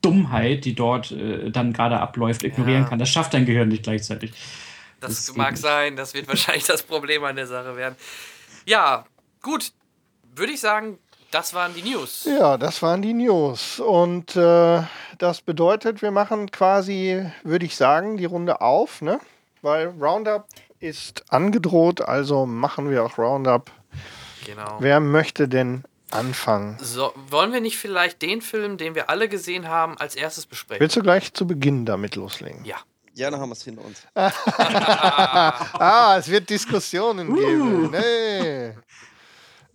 [0.00, 2.88] Dummheit, die dort äh, dann gerade abläuft, ignorieren ja.
[2.88, 2.98] kann.
[2.98, 4.32] Das schafft dein Gehirn nicht gleichzeitig.
[5.00, 7.96] Das, das mag sein, das wird wahrscheinlich das Problem an der Sache werden.
[8.64, 9.06] Ja,
[9.42, 9.72] gut.
[10.34, 10.98] Würde ich sagen,
[11.30, 12.24] das waren die News.
[12.24, 13.80] Ja, das waren die News.
[13.80, 14.82] Und äh,
[15.18, 19.20] das bedeutet, wir machen quasi, würde ich sagen, die Runde auf, ne?
[19.62, 20.46] Weil Roundup
[20.80, 23.70] ist angedroht, also machen wir auch Roundup.
[24.46, 24.76] Genau.
[24.78, 26.78] Wer möchte denn anfangen?
[26.80, 30.80] So, wollen wir nicht vielleicht den Film, den wir alle gesehen haben, als erstes besprechen?
[30.80, 32.64] Willst du gleich zu Beginn damit loslegen?
[32.64, 32.76] Ja.
[33.14, 34.06] Ja, dann haben wir es hinter uns.
[34.14, 37.86] ah, es wird Diskussionen geben.
[37.86, 37.88] Uh.
[37.88, 38.74] Nee.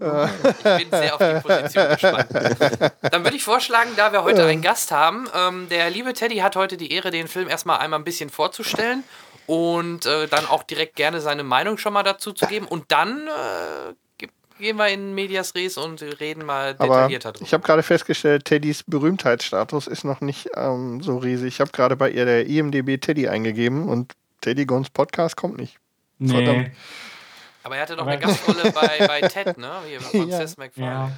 [0.04, 2.28] Ich bin sehr auf die Position gespannt.
[3.12, 6.56] Dann würde ich vorschlagen, da wir heute einen Gast haben, ähm, der liebe Teddy hat
[6.56, 9.04] heute die Ehre, den Film erstmal einmal ein bisschen vorzustellen
[9.48, 12.66] und äh, dann auch direkt gerne seine Meinung schon mal dazu zu geben.
[12.66, 13.94] Und dann äh,
[14.60, 17.46] gehen wir in Medias Res und reden mal detaillierter drüber.
[17.46, 21.56] Ich habe gerade festgestellt, Teddys Berühmtheitsstatus ist noch nicht ähm, so riesig.
[21.56, 25.78] Ich habe gerade bei ihr der IMDB Teddy eingegeben und Teddy Gons Podcast kommt nicht.
[26.20, 26.34] Nee.
[26.34, 26.72] Verdammt.
[27.64, 29.72] Aber er hatte doch eine Gastrolle bei, bei Ted, ne?
[29.88, 30.46] Hier von ja.
[30.46, 31.12] Seth MacFarlane.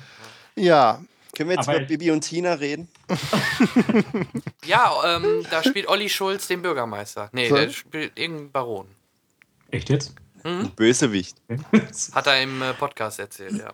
[0.56, 0.64] Ja.
[0.64, 1.02] ja.
[1.36, 2.88] Können wir jetzt Aber über Bibi und Tina reden?
[4.66, 7.30] ja, ähm, da spielt Olli Schulz den Bürgermeister.
[7.34, 7.56] Nee, so.
[7.56, 8.88] der spielt irgendeinen Baron.
[9.70, 10.14] Echt jetzt?
[10.46, 10.72] Mhm.
[10.78, 11.36] Bösewicht.
[12.14, 13.74] Hat er im äh, Podcast erzählt, ja.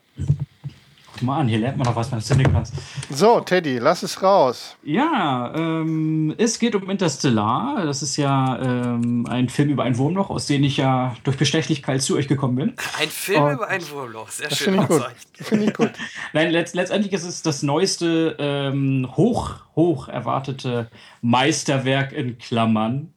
[1.22, 2.74] Guck mal an, hier lernt man noch was beim Cinecast.
[3.12, 4.76] So, Teddy, lass es raus.
[4.82, 7.86] Ja, ähm, es geht um Interstellar.
[7.86, 12.02] Das ist ja ähm, ein Film über ein Wurmloch, aus dem ich ja durch Bestechlichkeit
[12.02, 12.74] zu euch gekommen bin.
[13.00, 14.82] Ein Film Und über ein Wurmloch, sehr das schön.
[14.82, 15.92] Finde ich, find ich gut.
[16.34, 20.90] Nein, letzt, letztendlich ist es das neueste, ähm, hoch, hoch erwartete
[21.22, 23.14] Meisterwerk in Klammern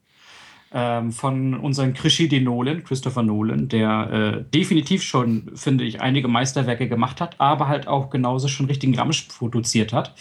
[0.75, 6.89] ähm, von unserem Krischi Nolan, Christopher Nolan, der äh, definitiv schon, finde ich, einige Meisterwerke
[6.89, 10.15] gemacht hat, aber halt auch genauso schon richtigen Ramsch produziert hat.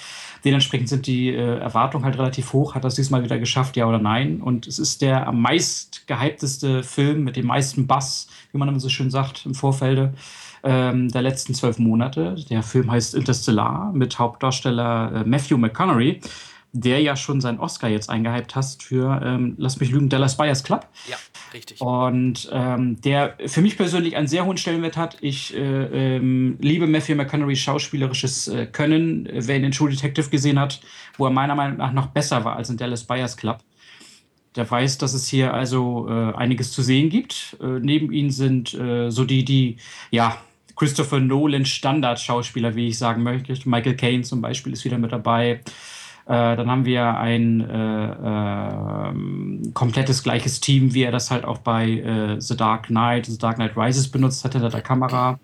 [0.46, 2.76] Dementsprechend sind die äh, Erwartungen halt relativ hoch.
[2.76, 4.42] Hat das diesmal wieder geschafft, ja oder nein?
[4.42, 8.80] Und es ist der am meist gehypteste Film mit dem meisten Bass, wie man immer
[8.80, 10.14] so schön sagt, im Vorfelde
[10.62, 12.36] ähm, der letzten zwölf Monate.
[12.50, 16.22] Der Film heißt Interstellar mit Hauptdarsteller äh, Matthew McConaughey
[16.74, 20.64] der ja schon seinen Oscar jetzt eingehypt hast für, ähm, lass mich lügen, Dallas Buyers
[20.64, 20.88] Club.
[21.08, 21.18] Ja,
[21.54, 21.80] richtig.
[21.80, 25.18] Und ähm, der für mich persönlich einen sehr hohen Stellenwert hat.
[25.22, 29.30] Ich äh, ähm, liebe Matthew McConaughey's schauspielerisches äh, Können.
[29.32, 30.82] Wer ihn in True Detective gesehen hat,
[31.18, 33.60] wo er meiner Meinung nach noch besser war als in Dallas Buyers Club,
[34.56, 37.56] der weiß, dass es hier also äh, einiges zu sehen gibt.
[37.62, 39.78] Äh, neben ihm sind äh, so die, die,
[40.10, 40.38] ja,
[40.76, 43.54] Christopher Nolan Standard-Schauspieler, wie ich sagen möchte.
[43.70, 45.62] Michael Caine zum Beispiel ist wieder mit dabei.
[46.26, 51.58] Äh, dann haben wir ein äh, äh, komplettes gleiches Team, wie er das halt auch
[51.58, 55.40] bei äh, The Dark Knight, The Dark Knight Rises benutzt hat hinter der Kamera.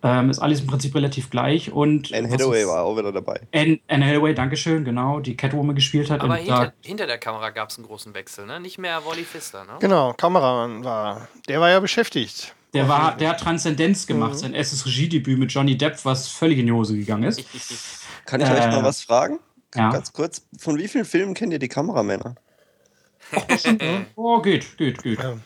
[0.00, 1.72] Ähm, ist alles im Prinzip relativ gleich.
[1.72, 3.40] Und Anne Hathaway war auch wieder dabei.
[3.52, 6.20] Anne, Anne Hathaway, Dankeschön, genau, die Catwoman gespielt hat.
[6.20, 8.60] Aber hinter, hinter, der Kamera gab es einen großen Wechsel, ne?
[8.60, 9.72] Nicht mehr Wally Pfister, ne?
[9.80, 11.26] Genau, Kameramann war.
[11.48, 12.54] Der war ja beschäftigt.
[12.74, 14.38] Der, war, der hat Transzendenz gemacht, mhm.
[14.38, 17.42] sein erstes Regiedebüt mit Johnny Depp, was völlig in die Hose gegangen ist.
[18.26, 19.40] Kann ich äh, euch mal was fragen?
[19.74, 19.90] Ja.
[19.90, 22.34] Ganz kurz, von wie vielen Filmen kennt ihr die Kameramänner?
[24.16, 25.18] oh, geht, geht, geht.
[25.18, 25.36] Ja.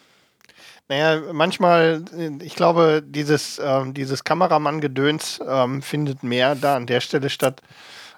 [0.88, 2.04] Naja, manchmal,
[2.42, 7.62] ich glaube, dieses, ähm, dieses Kameramann-Gedöns ähm, findet mehr da an der Stelle statt,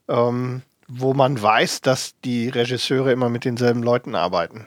[0.08, 4.66] ähm, wo man weiß, dass die Regisseure immer mit denselben Leuten arbeiten.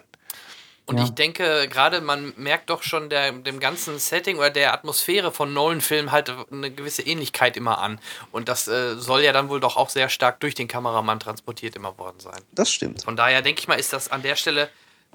[0.88, 1.04] Und ja.
[1.04, 5.54] ich denke, gerade man merkt doch schon der, dem ganzen Setting oder der Atmosphäre von
[5.54, 8.00] Nolan-Filmen halt eine gewisse Ähnlichkeit immer an.
[8.32, 11.76] Und das äh, soll ja dann wohl doch auch sehr stark durch den Kameramann transportiert
[11.76, 12.40] immer worden sein.
[12.54, 13.04] Das stimmt.
[13.04, 14.70] Von daher denke ich mal, ist das an der Stelle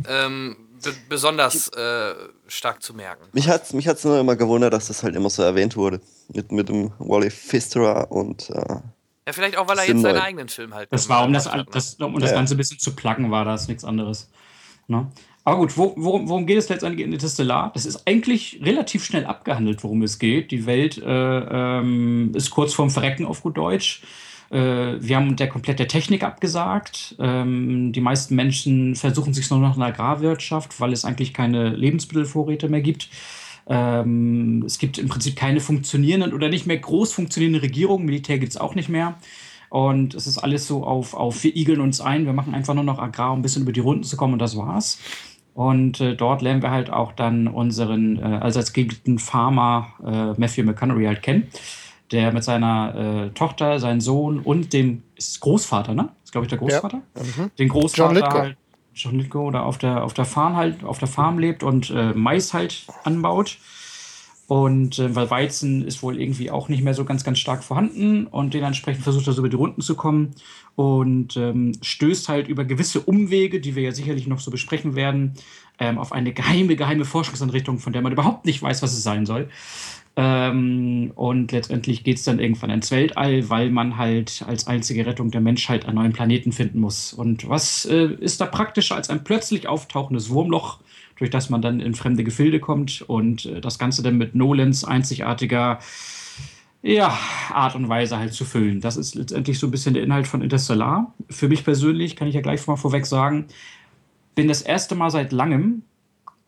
[0.06, 0.56] ähm,
[1.08, 2.14] besonders äh,
[2.48, 3.24] stark zu merken.
[3.32, 6.02] Mich hat es mich hat's nur immer gewundert, dass das halt immer so erwähnt wurde.
[6.28, 8.50] Mit, mit dem Wally Pfister und.
[8.50, 8.76] Äh,
[9.26, 10.88] ja, vielleicht auch, weil er jetzt seinen eigenen Film halt.
[10.92, 12.37] Das war, um das, das, um das ja.
[12.37, 14.28] Ganze ein bisschen zu placken, war das nichts anderes.
[14.88, 15.06] Ne?
[15.44, 17.72] Aber gut, wo, worum, worum, geht es letztendlich in Interstellar?
[17.74, 20.52] Das ist eigentlich relativ schnell abgehandelt, worum es geht.
[20.52, 24.02] Die Welt äh, ähm, ist kurz vorm Verrecken auf gut Deutsch.
[24.50, 27.16] Äh, wir haben der komplette Technik abgesagt.
[27.18, 32.68] Ähm, die meisten Menschen versuchen sich nur noch in Agrarwirtschaft, weil es eigentlich keine Lebensmittelvorräte
[32.68, 33.09] mehr gibt.
[33.66, 38.05] Ähm, es gibt im Prinzip keine funktionierenden oder nicht mehr groß funktionierende Regierungen.
[38.05, 39.16] Militär gibt es auch nicht mehr.
[39.70, 42.26] Und es ist alles so auf, auf wir igeln uns ein.
[42.26, 44.38] Wir machen einfach nur noch Agrar, um ein bisschen über die Runden zu kommen und
[44.38, 44.98] das war's.
[45.55, 50.65] Und äh, dort lernen wir halt auch dann unseren äh, allseits geliebten Farmer äh, Matthew
[50.65, 51.49] McConaughey halt kennen,
[52.11, 56.09] der mit seiner äh, Tochter, seinem Sohn und dem ist Großvater, ne?
[56.25, 57.03] Ist glaube ich der Großvater.
[57.17, 57.23] Ja.
[57.23, 57.51] Mhm.
[57.59, 58.38] Den Großvater John Litko.
[58.38, 58.57] halt
[58.95, 62.12] John Litko oder auf der auf der Farm halt auf der Farm lebt und äh,
[62.15, 63.59] Mais halt anbaut.
[64.48, 68.26] Und äh, weil Weizen ist wohl irgendwie auch nicht mehr so ganz, ganz stark vorhanden
[68.26, 70.35] und dementsprechend versucht er so über die Runden zu kommen
[70.74, 75.35] und ähm, stößt halt über gewisse Umwege, die wir ja sicherlich noch so besprechen werden,
[75.78, 79.26] ähm, auf eine geheime, geheime Forschungsanrichtung, von der man überhaupt nicht weiß, was es sein
[79.26, 79.48] soll.
[80.14, 85.31] Ähm, und letztendlich geht es dann irgendwann ins Weltall, weil man halt als einzige Rettung
[85.31, 87.14] der Menschheit einen neuen Planeten finden muss.
[87.14, 90.81] Und was äh, ist da praktischer als ein plötzlich auftauchendes Wurmloch?
[91.22, 94.85] Durch das man dann in fremde Gefilde kommt und äh, das Ganze dann mit Nolans
[94.85, 95.78] einzigartiger
[96.82, 97.16] ja,
[97.52, 98.80] Art und Weise halt zu füllen.
[98.80, 101.14] Das ist letztendlich so ein bisschen der Inhalt von Interstellar.
[101.30, 103.46] Für mich persönlich kann ich ja gleich mal vorweg sagen,
[104.35, 105.82] bin das erste Mal seit langem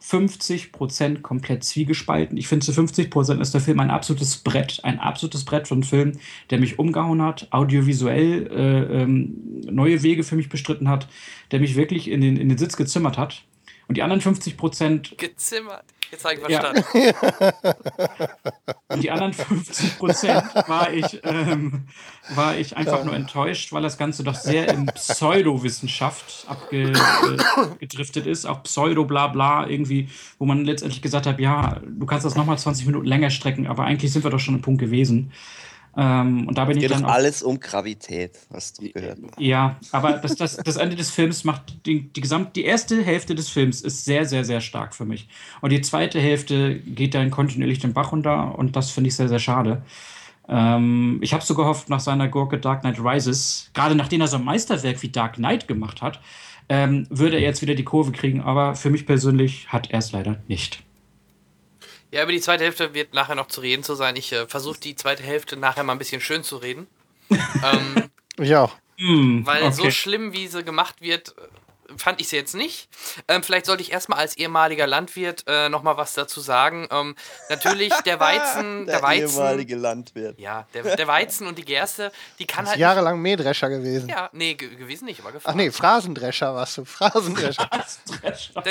[0.02, 2.36] 50% komplett zwiegespalten.
[2.36, 6.18] Ich finde, zu 50% ist der Film ein absolutes Brett, ein absolutes Brett von Film,
[6.50, 9.36] der mich umgehauen hat, audiovisuell äh, ähm,
[9.70, 11.06] neue Wege für mich bestritten hat,
[11.52, 13.44] der mich wirklich in den, in den Sitz gezimmert hat.
[13.88, 15.18] Und die anderen 50 Prozent.
[15.18, 15.84] Gezimmert.
[16.10, 16.84] Jetzt habe ich verstanden.
[16.94, 17.52] Ja.
[18.88, 21.86] Und die anderen 50 Prozent war ich, ähm,
[22.34, 23.04] war ich einfach ja.
[23.04, 28.46] nur enttäuscht, weil das Ganze doch sehr in Pseudowissenschaft abgedriftet ist.
[28.46, 33.06] Auch Pseudo-Blabla irgendwie, wo man letztendlich gesagt hat: Ja, du kannst das nochmal 20 Minuten
[33.06, 35.32] länger strecken, aber eigentlich sind wir doch schon am Punkt gewesen.
[35.96, 39.18] Ähm, und da bin es geht ich dann alles um Gravität, hast du gehört.
[39.38, 43.34] Ja, aber das, das, das Ende des Films macht die, die gesamt, die erste Hälfte
[43.34, 45.28] des Films ist sehr, sehr, sehr stark für mich.
[45.60, 49.28] Und die zweite Hälfte geht dann kontinuierlich den Bach runter und das finde ich sehr,
[49.28, 49.82] sehr schade.
[50.48, 54.36] Ähm, ich habe so gehofft, nach seiner Gurke Dark Knight Rises, gerade nachdem er so
[54.36, 56.20] ein Meisterwerk wie Dark Knight gemacht hat,
[56.68, 60.12] ähm, würde er jetzt wieder die Kurve kriegen, aber für mich persönlich hat er es
[60.12, 60.83] leider nicht.
[62.14, 64.14] Ja, über die zweite Hälfte wird nachher noch zu reden zu sein.
[64.14, 66.86] Ich äh, versuche die zweite Hälfte nachher mal ein bisschen schön zu reden.
[67.28, 68.70] ähm, ja.
[68.98, 69.72] Mm, weil okay.
[69.72, 72.88] so schlimm, wie sie gemacht wird, äh, fand ich sie jetzt nicht.
[73.26, 76.86] Ähm, vielleicht sollte ich erstmal als ehemaliger Landwirt äh, nochmal was dazu sagen.
[76.92, 77.16] Ähm,
[77.50, 78.86] natürlich, der Weizen.
[78.86, 80.38] der, der Weizen, ehemalige Landwirt.
[80.38, 82.78] Ja, der, der Weizen und die Gerste, die kann halt.
[82.78, 84.08] Jahrelang Mähdrescher gewesen.
[84.08, 85.54] Ja, nee, gewesen nicht, aber gefahren.
[85.54, 86.84] Ach nee, Phrasendrescher warst du.
[86.84, 87.68] Phrasendrescher.
[87.68, 88.62] Phrasendrescher.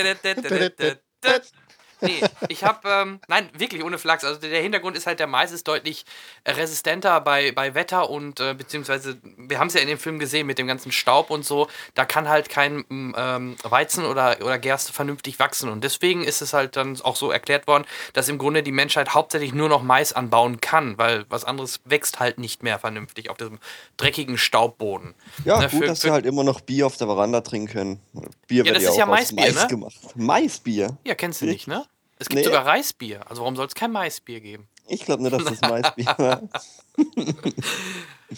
[2.03, 4.23] Nee, ich habe, ähm, nein, wirklich ohne Flachs.
[4.23, 6.05] Also der Hintergrund ist halt, der Mais ist deutlich
[6.47, 10.45] resistenter bei, bei Wetter und äh, beziehungsweise, wir haben es ja in dem Film gesehen
[10.45, 14.93] mit dem ganzen Staub und so, da kann halt kein ähm, Weizen oder, oder Gerste
[14.93, 15.69] vernünftig wachsen.
[15.69, 19.13] Und deswegen ist es halt dann auch so erklärt worden, dass im Grunde die Menschheit
[19.13, 23.37] hauptsächlich nur noch Mais anbauen kann, weil was anderes wächst halt nicht mehr vernünftig auf
[23.37, 23.59] diesem
[23.97, 25.13] dreckigen Staubboden.
[25.45, 27.99] Ja, Na, gut, für, dass sie halt immer noch Bier auf der Veranda trinken können.
[28.47, 29.67] Bier ja, das ist ja Maisbier, Mais ne?
[29.67, 29.95] gemacht.
[30.15, 30.97] Maisbier?
[31.05, 31.85] Ja, kennst du nicht, ne?
[32.19, 32.45] Es gibt nee.
[32.45, 33.21] sogar Reisbier.
[33.29, 34.67] Also warum soll es kein Maisbier geben?
[34.87, 36.41] Ich glaube nicht, dass das Maisbier war.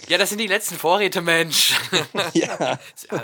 [0.07, 1.75] ja, das sind die letzten Vorräte, Mensch.
[2.33, 2.77] ja.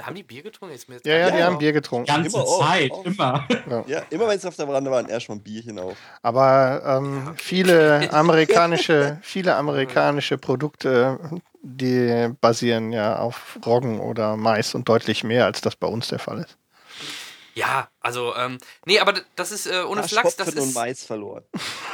[0.03, 0.73] Haben die Bier getrunken?
[0.73, 1.45] Jetzt ja, ja, die ja.
[1.45, 2.05] haben Bier getrunken.
[2.05, 3.05] Die ganze immer Zeit, auf.
[3.05, 3.47] immer.
[3.69, 5.97] Ja, ja immer wenn es auf der Veranda waren, erstmal ein Bierchen auf.
[6.23, 11.19] Aber ähm, viele amerikanische, viele amerikanische Produkte,
[11.61, 16.19] die basieren ja auf Roggen oder Mais und deutlich mehr, als das bei uns der
[16.19, 16.57] Fall ist.
[17.53, 20.59] Ja, also, ähm, nee, aber das ist äh, ohne Flachs, das ist.
[20.59, 21.43] und Mais verloren.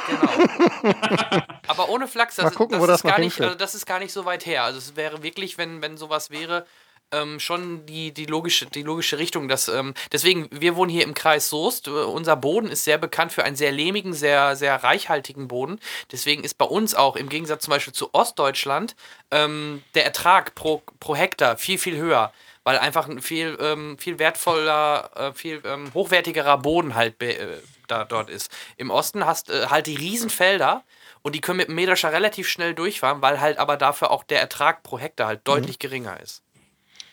[0.06, 1.42] Genau.
[1.66, 3.86] aber ohne Flachs, das, Mal gucken, das, wo das ist gar nicht, also das ist
[3.86, 4.64] gar nicht so weit her.
[4.64, 6.64] Also es wäre wirklich, wenn, wenn sowas wäre,
[7.10, 9.48] ähm, schon die, die, logische, die logische Richtung.
[9.48, 11.88] Dass, ähm, deswegen, wir wohnen hier im Kreis Soest.
[11.88, 15.80] Äh, unser Boden ist sehr bekannt für einen sehr lehmigen, sehr, sehr reichhaltigen Boden.
[16.12, 18.94] Deswegen ist bei uns auch im Gegensatz zum Beispiel zu Ostdeutschland
[19.30, 22.32] ähm, der Ertrag pro, pro Hektar viel, viel höher.
[22.68, 28.04] Weil einfach ein viel, ähm, viel wertvoller, äh, viel ähm, hochwertigerer Boden halt äh, da,
[28.04, 28.52] dort ist.
[28.76, 30.84] Im Osten hast äh, halt die Riesenfelder
[31.22, 34.40] und die können mit dem Mähdrescher relativ schnell durchfahren, weil halt aber dafür auch der
[34.40, 35.78] Ertrag pro Hektar halt deutlich mhm.
[35.78, 36.42] geringer ist.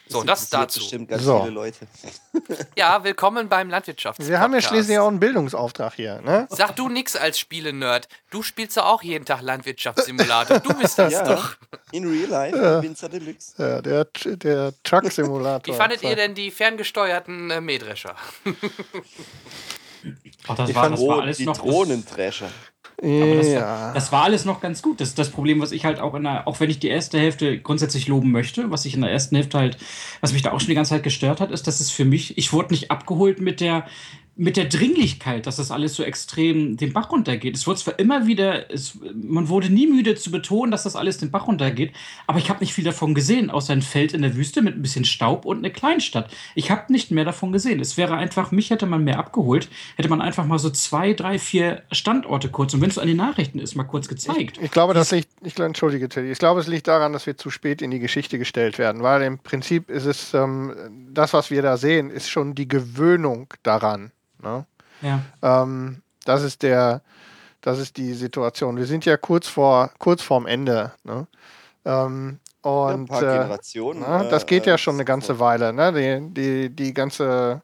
[0.07, 0.79] So, das, das dazu.
[0.79, 1.39] Bestimmt ganz so.
[1.39, 1.87] viele Leute.
[2.77, 4.27] Ja, willkommen beim Landwirtschafts.
[4.27, 6.21] Wir haben ja schließlich auch einen Bildungsauftrag hier.
[6.21, 6.47] Ne?
[6.49, 8.07] Sag du nix als Spiele-Nerd.
[8.29, 10.59] Du spielst doch auch jeden Tag Landwirtschaftssimulator.
[10.59, 11.55] Du bist das ja, doch.
[11.91, 12.83] In real life, ja.
[12.83, 13.53] Winzer Deluxe.
[13.57, 15.73] Ja, der, der Truck-Simulator.
[15.73, 18.15] Wie fandet ihr denn die ferngesteuerten äh, Mähdrescher?
[20.47, 21.57] Ach, das, war, das war alles die noch.
[21.57, 22.49] Drohnendrescher.
[22.97, 23.93] Das, ja.
[23.93, 25.01] das, war alles noch ganz gut.
[25.01, 27.19] Das ist das Problem, was ich halt auch in der, auch wenn ich die erste
[27.19, 29.77] Hälfte grundsätzlich loben möchte, was ich in der ersten Hälfte halt,
[30.21, 32.37] was mich da auch schon die ganze Zeit gestört hat, ist, dass es für mich,
[32.37, 33.85] ich wurde nicht abgeholt mit der,
[34.37, 37.55] mit der Dringlichkeit, dass das alles so extrem den Bach runtergeht.
[37.55, 41.17] Es wurde zwar immer wieder, es, man wurde nie müde zu betonen, dass das alles
[41.17, 41.93] den Bach runtergeht,
[42.27, 44.81] aber ich habe nicht viel davon gesehen, außer ein Feld in der Wüste mit ein
[44.81, 46.29] bisschen Staub und eine Kleinstadt.
[46.53, 47.79] Ich habe nicht mehr davon gesehen.
[47.79, 51.39] Es wäre einfach, mich hätte man mehr abgeholt, hätte man einfach mal so zwei, drei,
[51.39, 54.57] vier Standorte kurz und wenn es an den Nachrichten ist, mal kurz gezeigt.
[54.57, 57.37] Ich, ich glaube, das liegt, ich entschuldige Teddy, ich glaube, es liegt daran, dass wir
[57.37, 60.73] zu spät in die Geschichte gestellt werden, weil im Prinzip ist es, ähm,
[61.13, 64.11] das, was wir da sehen, ist schon die Gewöhnung daran.
[64.45, 64.65] Ne?
[65.01, 65.21] Ja.
[65.41, 67.01] Ähm, das ist der,
[67.61, 68.77] das ist die Situation.
[68.77, 70.93] Wir sind ja kurz vor, kurz vorm Ende.
[71.03, 71.27] Ne?
[71.83, 73.99] Ähm, und ja, ein paar äh, Generationen.
[74.01, 74.27] Ne?
[74.29, 75.73] Das geht ja äh, schon eine ganze Weile.
[75.73, 75.93] Ne?
[75.93, 77.61] Die, die, die ganze,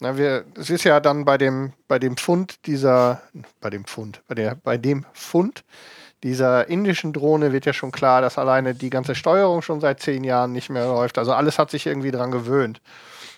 [0.00, 3.22] na, wir, es ist ja dann bei dem, bei dem Fund dieser,
[3.60, 5.64] bei dem Fund, bei der, bei dem Fund
[6.24, 10.24] dieser indischen Drohne wird ja schon klar, dass alleine die ganze Steuerung schon seit zehn
[10.24, 11.18] Jahren nicht mehr läuft.
[11.18, 12.80] Also alles hat sich irgendwie dran gewöhnt.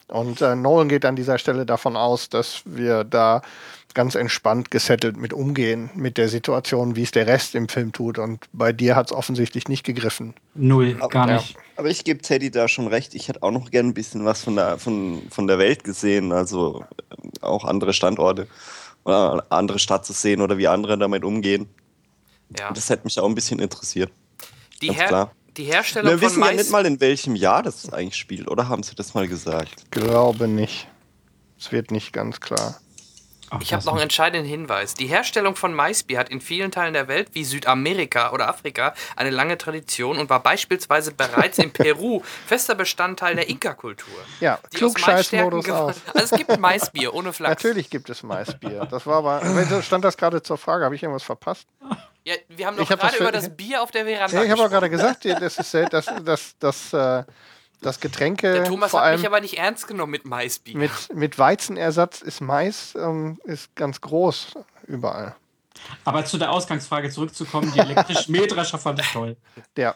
[0.09, 3.42] Und äh, Nolan geht an dieser Stelle davon aus, dass wir da
[3.95, 8.19] ganz entspannt gesettelt mit umgehen, mit der Situation, wie es der Rest im Film tut.
[8.19, 10.35] Und bei dir hat es offensichtlich nicht gegriffen.
[10.55, 11.55] Null, aber, gar nicht.
[11.55, 11.61] Ja.
[11.77, 13.14] Aber ich gebe Teddy da schon recht.
[13.14, 16.31] Ich hätte auch noch gern ein bisschen was von der, von, von der Welt gesehen,
[16.33, 18.47] also äh, auch andere Standorte
[19.05, 21.66] oder andere Stadt zu sehen oder wie andere damit umgehen.
[22.59, 22.73] Ja.
[22.73, 24.12] Das hätte mich auch ein bisschen interessiert.
[24.83, 28.49] Die, Her die Herstellung Wir wissen ja nicht mal, in welchem Jahr das eigentlich spielt,
[28.49, 29.85] oder haben Sie das mal gesagt?
[29.85, 30.88] Ich glaube nicht.
[31.59, 32.81] Es wird nicht ganz klar.
[33.49, 34.95] Ach, ich habe noch einen entscheidenden Hinweis.
[34.95, 39.31] Die Herstellung von Maisbier hat in vielen Teilen der Welt, wie Südamerika oder Afrika, eine
[39.31, 44.12] lange Tradition und war beispielsweise bereits in Peru fester Bestandteil der Inka-Kultur.
[44.40, 45.95] Ja, Klugscheißmodus aus.
[46.12, 47.62] Also es gibt Maisbier ohne Flachs.
[47.62, 48.87] Natürlich gibt es Maisbier.
[48.90, 51.69] Das war aber, stand das gerade zur Frage, habe ich irgendwas verpasst?
[52.27, 54.69] Ja, wir haben doch gerade über das Bier auf der Veranda ja, Ich habe auch
[54.69, 57.23] gerade gesagt, das ist das, das, das, äh,
[57.81, 58.53] das Getränke.
[58.53, 60.77] Der Thomas vor hat mich aber nicht ernst genommen mit Maisbier.
[60.77, 64.55] Mit, mit Weizenersatz ist Mais ähm, ist ganz groß
[64.89, 65.37] überall.
[66.05, 69.37] Aber zu der Ausgangsfrage zurückzukommen, die elektrischen Mähdrescher fand ich toll.
[69.77, 69.95] Ja.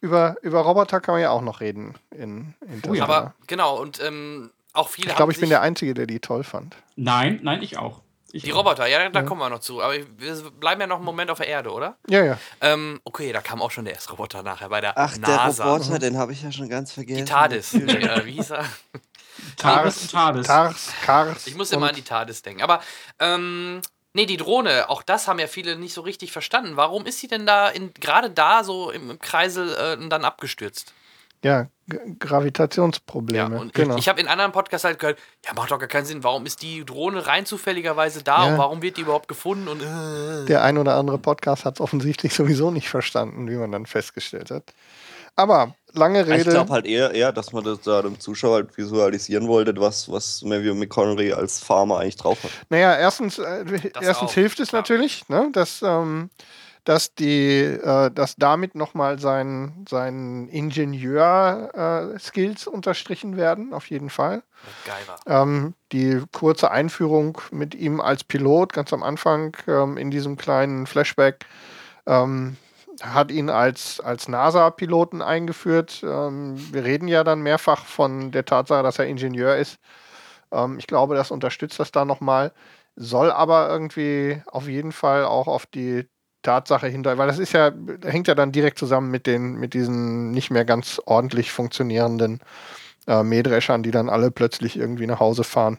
[0.00, 1.94] Über, über Roboter kann man ja auch noch reden.
[2.10, 3.04] In, in oh, ja.
[3.04, 6.42] Aber genau, und ähm, auch viele Ich glaube, ich bin der Einzige, der die toll
[6.42, 6.74] fand.
[6.96, 8.00] Nein, nein, ich auch.
[8.34, 9.24] Ich die Roboter, ja, da ja.
[9.24, 9.80] kommen wir noch zu.
[9.80, 11.98] Aber wir bleiben ja noch einen Moment auf der Erde, oder?
[12.08, 12.38] Ja, ja.
[12.60, 15.62] Ähm, okay, da kam auch schon der erste Roboter nachher bei der Ach, NASA.
[15.62, 17.24] der Roboter, den habe ich ja schon ganz vergessen.
[17.24, 17.74] Die TARDIS.
[17.74, 18.64] äh, wie hieß er?
[19.56, 20.46] TARS, TARDIS.
[20.48, 21.46] TARS, Cars.
[21.46, 22.62] Ich muss immer an die TARDIS denken.
[22.62, 22.82] Aber,
[23.20, 23.80] ähm,
[24.14, 26.76] nee, die Drohne, auch das haben ja viele nicht so richtig verstanden.
[26.76, 27.70] Warum ist sie denn da,
[28.00, 30.92] gerade da so im, im Kreisel äh, dann abgestürzt?
[31.44, 33.54] Ja, G Gravitationsprobleme.
[33.54, 33.96] Ja, und genau.
[33.96, 36.62] Ich habe in anderen Podcasts halt gehört, ja, macht doch gar keinen Sinn, warum ist
[36.62, 38.52] die Drohne rein zufälligerweise da ja.
[38.52, 39.68] und warum wird die überhaupt gefunden?
[39.68, 40.46] Und, äh.
[40.46, 44.50] Der ein oder andere Podcast hat es offensichtlich sowieso nicht verstanden, wie man dann festgestellt
[44.50, 44.72] hat.
[45.36, 46.42] Aber lange Rede.
[46.42, 50.10] Ich glaube halt eher, eher, dass man das da dem Zuschauer halt visualisieren wollte, was,
[50.10, 52.50] was Matthew McConaughey als Farmer eigentlich drauf hat.
[52.70, 53.64] Naja, erstens, äh,
[54.00, 56.30] erstens hilft es natürlich, ne, dass ähm,
[56.84, 64.42] dass die, äh, dass damit nochmal sein, sein Ingenieur-Skills äh, unterstrichen werden, auf jeden Fall.
[65.26, 70.86] Ähm, die kurze Einführung mit ihm als Pilot ganz am Anfang ähm, in diesem kleinen
[70.86, 71.46] Flashback
[72.06, 72.56] ähm,
[73.02, 76.02] hat ihn als, als NASA-Piloten eingeführt.
[76.04, 79.78] Ähm, wir reden ja dann mehrfach von der Tatsache, dass er Ingenieur ist.
[80.52, 82.52] Ähm, ich glaube, das unterstützt das da nochmal
[82.96, 86.08] soll aber irgendwie auf jeden Fall auch auf die
[86.44, 87.72] Tatsache hinter, weil das ist ja,
[88.04, 92.40] hängt ja dann direkt zusammen mit den, mit diesen nicht mehr ganz ordentlich funktionierenden
[93.08, 95.78] äh, Mähdreschern, die dann alle plötzlich irgendwie nach Hause fahren.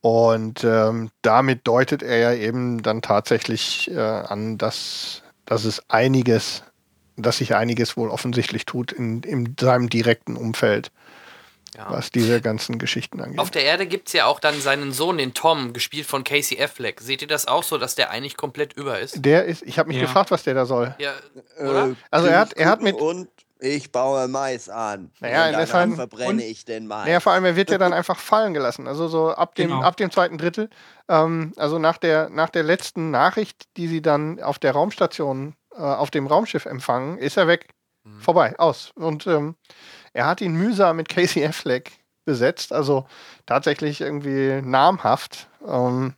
[0.00, 6.62] Und ähm, damit deutet er ja eben dann tatsächlich äh, an, dass, dass es einiges
[7.16, 10.90] dass sich einiges wohl offensichtlich tut in, in seinem direkten Umfeld.
[11.76, 11.90] Ja.
[11.90, 13.38] was diese ganzen Geschichten angeht.
[13.38, 16.62] Auf der Erde gibt es ja auch dann seinen Sohn, den Tom, gespielt von Casey
[16.62, 17.00] Affleck.
[17.00, 19.24] Seht ihr das auch so, dass der eigentlich komplett über ist?
[19.24, 20.04] Der ist, ich habe mich ja.
[20.04, 20.94] gefragt, was der da soll.
[20.98, 21.12] Ja,
[21.58, 21.88] oder?
[21.88, 23.28] Äh, also er hat, er hat mit und
[23.64, 25.10] ich baue Mais an.
[25.20, 27.06] Naja, und dann verbrenne und, ich den Mais.
[27.06, 28.86] Naja, vor allem, er wird ja dann einfach fallen gelassen.
[28.86, 29.82] Also so ab dem, genau.
[29.82, 30.68] ab dem zweiten Drittel.
[31.08, 35.80] Ähm, also nach der, nach der letzten Nachricht, die sie dann auf der Raumstation, äh,
[35.80, 37.68] auf dem Raumschiff empfangen, ist er weg.
[38.04, 38.20] Mhm.
[38.20, 38.92] Vorbei, aus.
[38.96, 39.56] Und ähm,
[40.14, 41.92] er hat ihn mühsam mit Casey Affleck
[42.24, 43.04] besetzt, also
[43.44, 45.48] tatsächlich irgendwie namhaft.
[45.68, 46.14] Ähm,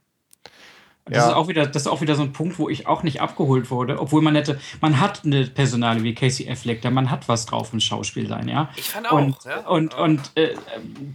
[1.06, 1.28] das, ja.
[1.28, 3.70] ist auch wieder, das ist auch wieder so ein Punkt, wo ich auch nicht abgeholt
[3.70, 7.46] wurde, obwohl man hätte, man hat eine Personale wie Casey Affleck, da man hat was
[7.46, 8.70] drauf im Schauspiel sein, ja.
[8.76, 9.60] Ich fand auch, und, ja.
[9.68, 10.54] Und, und äh,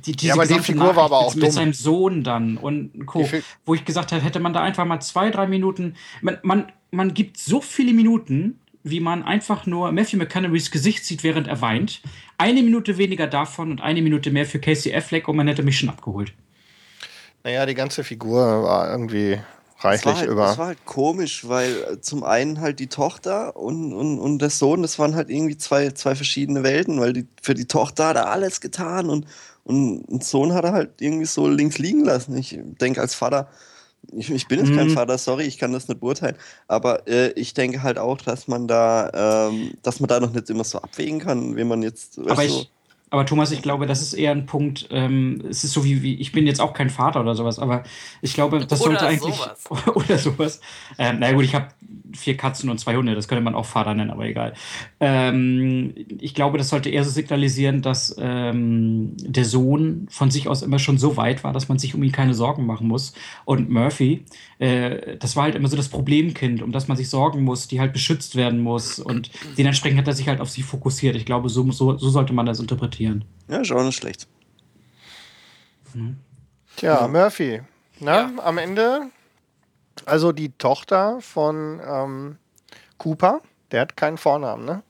[0.06, 1.52] die, diese ja, aber die Figur war aber auch mit dumm.
[1.52, 3.28] seinem Sohn dann und Co.,
[3.66, 7.14] wo ich gesagt habe, hätte man da einfach mal zwei, drei Minuten, man, man, man
[7.14, 12.02] gibt so viele Minuten, wie man einfach nur Matthew McConaughey's Gesicht sieht, während er weint.
[12.38, 15.78] Eine Minute weniger davon und eine Minute mehr für Casey Affleck und man hätte mich
[15.78, 16.34] schon abgeholt.
[17.44, 19.40] Naja, die ganze Figur war irgendwie
[19.80, 20.46] reichlich das halt, über.
[20.46, 24.50] Das war halt komisch, weil äh, zum einen halt die Tochter und, und, und der
[24.50, 28.16] Sohn, das waren halt irgendwie zwei, zwei verschiedene Welten, weil die, für die Tochter hat
[28.16, 29.26] er alles getan und,
[29.64, 32.36] und ein Sohn hat er halt irgendwie so links liegen lassen.
[32.38, 33.50] Ich denke, als Vater,
[34.14, 34.78] ich, ich bin jetzt mhm.
[34.78, 36.36] kein Vater, sorry, ich kann das nicht beurteilen,
[36.68, 40.50] aber äh, ich denke halt auch, dass man da, ähm, dass man da noch nicht
[40.50, 42.20] immer so abwägen kann, wenn man jetzt.
[42.20, 42.72] Aber ich,
[43.12, 46.16] aber Thomas, ich glaube, das ist eher ein Punkt, ähm, es ist so wie, wie,
[46.16, 47.84] ich bin jetzt auch kein Vater oder sowas, aber
[48.22, 49.36] ich glaube, das oder sollte eigentlich.
[49.36, 49.88] Sowas.
[49.96, 50.62] oder sowas.
[50.98, 51.68] Ähm, na gut, ich habe
[52.16, 54.54] vier Katzen und zwei Hunde, das könnte man auch Vater nennen, aber egal.
[55.00, 60.62] Ähm, ich glaube, das sollte eher so signalisieren, dass ähm, der Sohn von sich aus
[60.62, 63.14] immer schon so weit war, dass man sich um ihn keine Sorgen machen muss.
[63.46, 64.24] Und Murphy,
[64.60, 67.80] äh, das war halt immer so das Problemkind, um das man sich sorgen muss, die
[67.80, 69.00] halt beschützt werden muss.
[69.00, 71.16] Und dementsprechend hat er sich halt auf sie fokussiert.
[71.16, 73.01] Ich glaube, so, so, so sollte man das interpretieren.
[73.48, 74.28] Ja, ist auch nicht schlecht.
[75.94, 76.18] Mhm.
[76.78, 77.62] Tja, Murphy.
[78.00, 78.44] Na, ja.
[78.44, 79.12] am Ende
[80.06, 82.38] also die Tochter von ähm,
[82.98, 83.42] Cooper,
[83.72, 84.84] der hat keinen Vornamen, ne?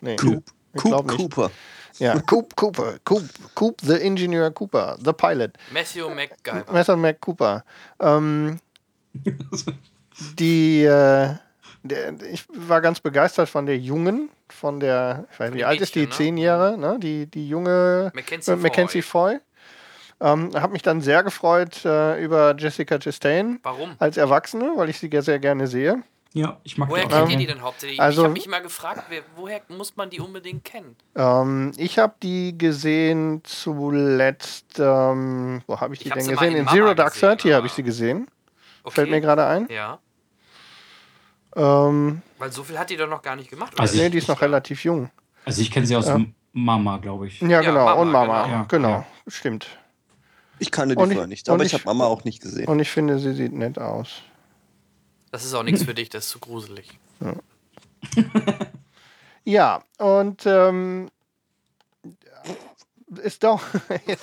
[0.00, 0.44] Nee, Coop.
[0.76, 1.50] Coop Cooper.
[1.98, 2.98] Ja, Coop Cooper.
[3.04, 5.52] Coop, Coop, the Engineer Cooper, the Pilot.
[5.72, 6.72] Matthew McGyver.
[6.72, 7.64] Matthew McCooper.
[7.98, 8.58] Ähm,
[10.38, 11.34] die, äh,
[11.82, 15.80] der, ich war ganz begeistert von der Jungen, von der, ich weiß nicht, wie alt
[15.80, 16.02] ist die?
[16.02, 16.10] Ne?
[16.10, 16.98] Zehn Jahre, ne?
[17.00, 19.32] Die, die junge Mackenzie, äh, Mackenzie Foy.
[19.32, 19.40] Foy.
[20.22, 23.58] Ähm, habe mich dann sehr gefreut äh, über Jessica Chastain.
[23.62, 23.96] Warum?
[23.98, 26.02] Als Erwachsene, weil ich sie sehr gerne sehe.
[26.32, 27.98] Ja, ich mag Woher kennt ihr die denn hauptsächlich?
[27.98, 30.94] Also, ich habe mich mal gefragt, wer, woher muss man die unbedingt kennen?
[31.16, 36.52] Ähm, ich habe die gesehen zuletzt, ähm, wo habe ich die ich denn gesehen?
[36.52, 38.28] In, in Zero Dark Thirty habe ich sie gesehen.
[38.84, 38.94] Okay.
[38.94, 39.66] Fällt mir gerade ein.
[39.70, 39.98] Ja.
[41.56, 43.72] Ähm, Weil so viel hat die doch noch gar nicht gemacht.
[43.78, 45.10] Also nee, die ist noch relativ jung.
[45.44, 46.20] Also ich kenne sie aus ja.
[46.52, 47.40] Mama, glaube ich.
[47.40, 47.84] Ja, genau.
[47.84, 48.42] Mama, und Mama.
[48.42, 49.06] Genau, ja, genau.
[49.26, 49.66] stimmt.
[50.58, 52.68] Ich kannte die vorher nicht, aber ich, ich habe Mama auch nicht gesehen.
[52.68, 54.22] Und ich finde, sie sieht nett aus.
[55.30, 56.98] Das ist auch nichts für dich, das ist zu gruselig.
[57.20, 57.34] Ja,
[59.44, 61.08] ja und ähm,
[63.22, 63.62] ist doch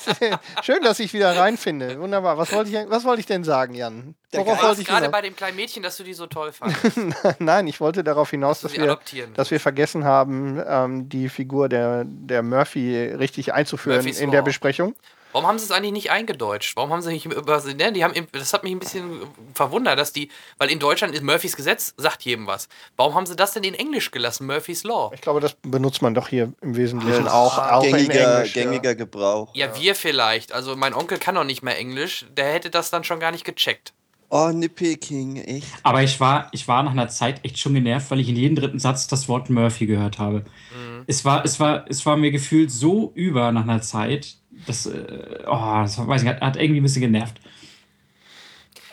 [0.64, 2.00] schön, dass ich wieder reinfinde.
[2.00, 2.38] Wunderbar.
[2.38, 4.16] Was wollte ich, was wollte ich denn sagen, Jan?
[4.32, 7.40] Worauf wollte ich gerade bei dem kleinen Mädchen, dass du die so toll fandest.
[7.40, 8.82] Nein, ich wollte darauf hinaus, dass, dass
[9.14, 14.32] wir, dass wir vergessen haben, ähm, die Figur der, der Murphy richtig einzuführen Murphy's in
[14.32, 14.96] der Besprechung.
[15.32, 16.76] Warum haben sie es eigentlich nicht eingedeutscht?
[16.76, 17.62] Warum haben sie nicht über.
[17.64, 19.22] Ne, die haben, das hat mich ein bisschen
[19.54, 20.30] verwundert, dass die.
[20.58, 22.70] Weil in Deutschland ist Murphys Gesetz, sagt jedem was.
[22.96, 25.12] Warum haben sie das denn in Englisch gelassen, Murphys Law?
[25.14, 28.90] Ich glaube, das benutzt man doch hier im Wesentlichen ja, auch, auch gängiger, Englisch, gängiger
[28.90, 28.96] ja.
[28.96, 29.54] Gebrauch.
[29.54, 30.52] Ja, wir vielleicht.
[30.52, 32.26] Also mein Onkel kann noch nicht mehr Englisch.
[32.36, 33.94] Der hätte das dann schon gar nicht gecheckt.
[34.30, 35.68] Oh, Nitpicking, echt.
[35.84, 38.58] Aber ich war, ich war nach einer Zeit echt schon genervt, weil ich in jedem
[38.58, 40.40] dritten Satz das Wort Murphy gehört habe.
[40.40, 41.04] Mhm.
[41.08, 45.44] Es, war, es, war, es war mir gefühlt so über nach einer Zeit, das, äh,
[45.46, 47.40] oh, das weiß ich, hat, hat irgendwie ein bisschen genervt.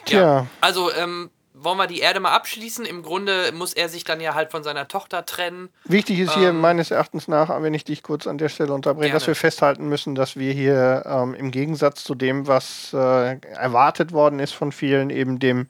[0.09, 0.47] Ja, ja.
[0.61, 2.85] also ähm, wollen wir die Erde mal abschließen?
[2.85, 5.69] Im Grunde muss er sich dann ja halt von seiner Tochter trennen.
[5.85, 9.07] Wichtig ist hier ähm, meines Erachtens nach, wenn ich dich kurz an der Stelle unterbreche,
[9.07, 9.19] gerne.
[9.19, 14.13] dass wir festhalten müssen, dass wir hier ähm, im Gegensatz zu dem, was äh, erwartet
[14.13, 15.69] worden ist von vielen, eben dem,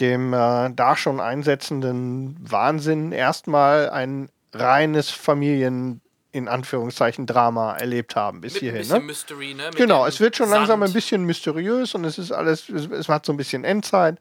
[0.00, 6.00] dem äh, da schon einsetzenden Wahnsinn erstmal ein reines Familien
[6.32, 8.78] in Anführungszeichen Drama erlebt haben bis Mit hierhin.
[8.78, 9.06] Ein bisschen ne?
[9.06, 9.66] Mystery, ne?
[9.66, 10.60] Mit genau, es wird schon Sand.
[10.60, 14.18] langsam ein bisschen mysteriös und es ist alles, es, es hat so ein bisschen Endzeit.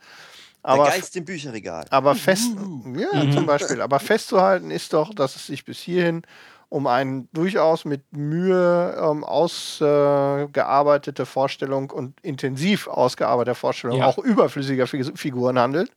[0.63, 1.85] Aber, Der Geist im Bücherregal.
[1.89, 2.83] Aber fest, uh.
[2.95, 3.31] ja, mhm.
[3.31, 3.81] zum Beispiel.
[3.81, 6.21] Aber festzuhalten ist doch, dass es sich bis hierhin
[6.69, 14.05] um eine durchaus mit Mühe ähm, ausgearbeitete äh, Vorstellung und intensiv ausgearbeitete Vorstellung ja.
[14.05, 15.91] auch überflüssiger Figuren handelt.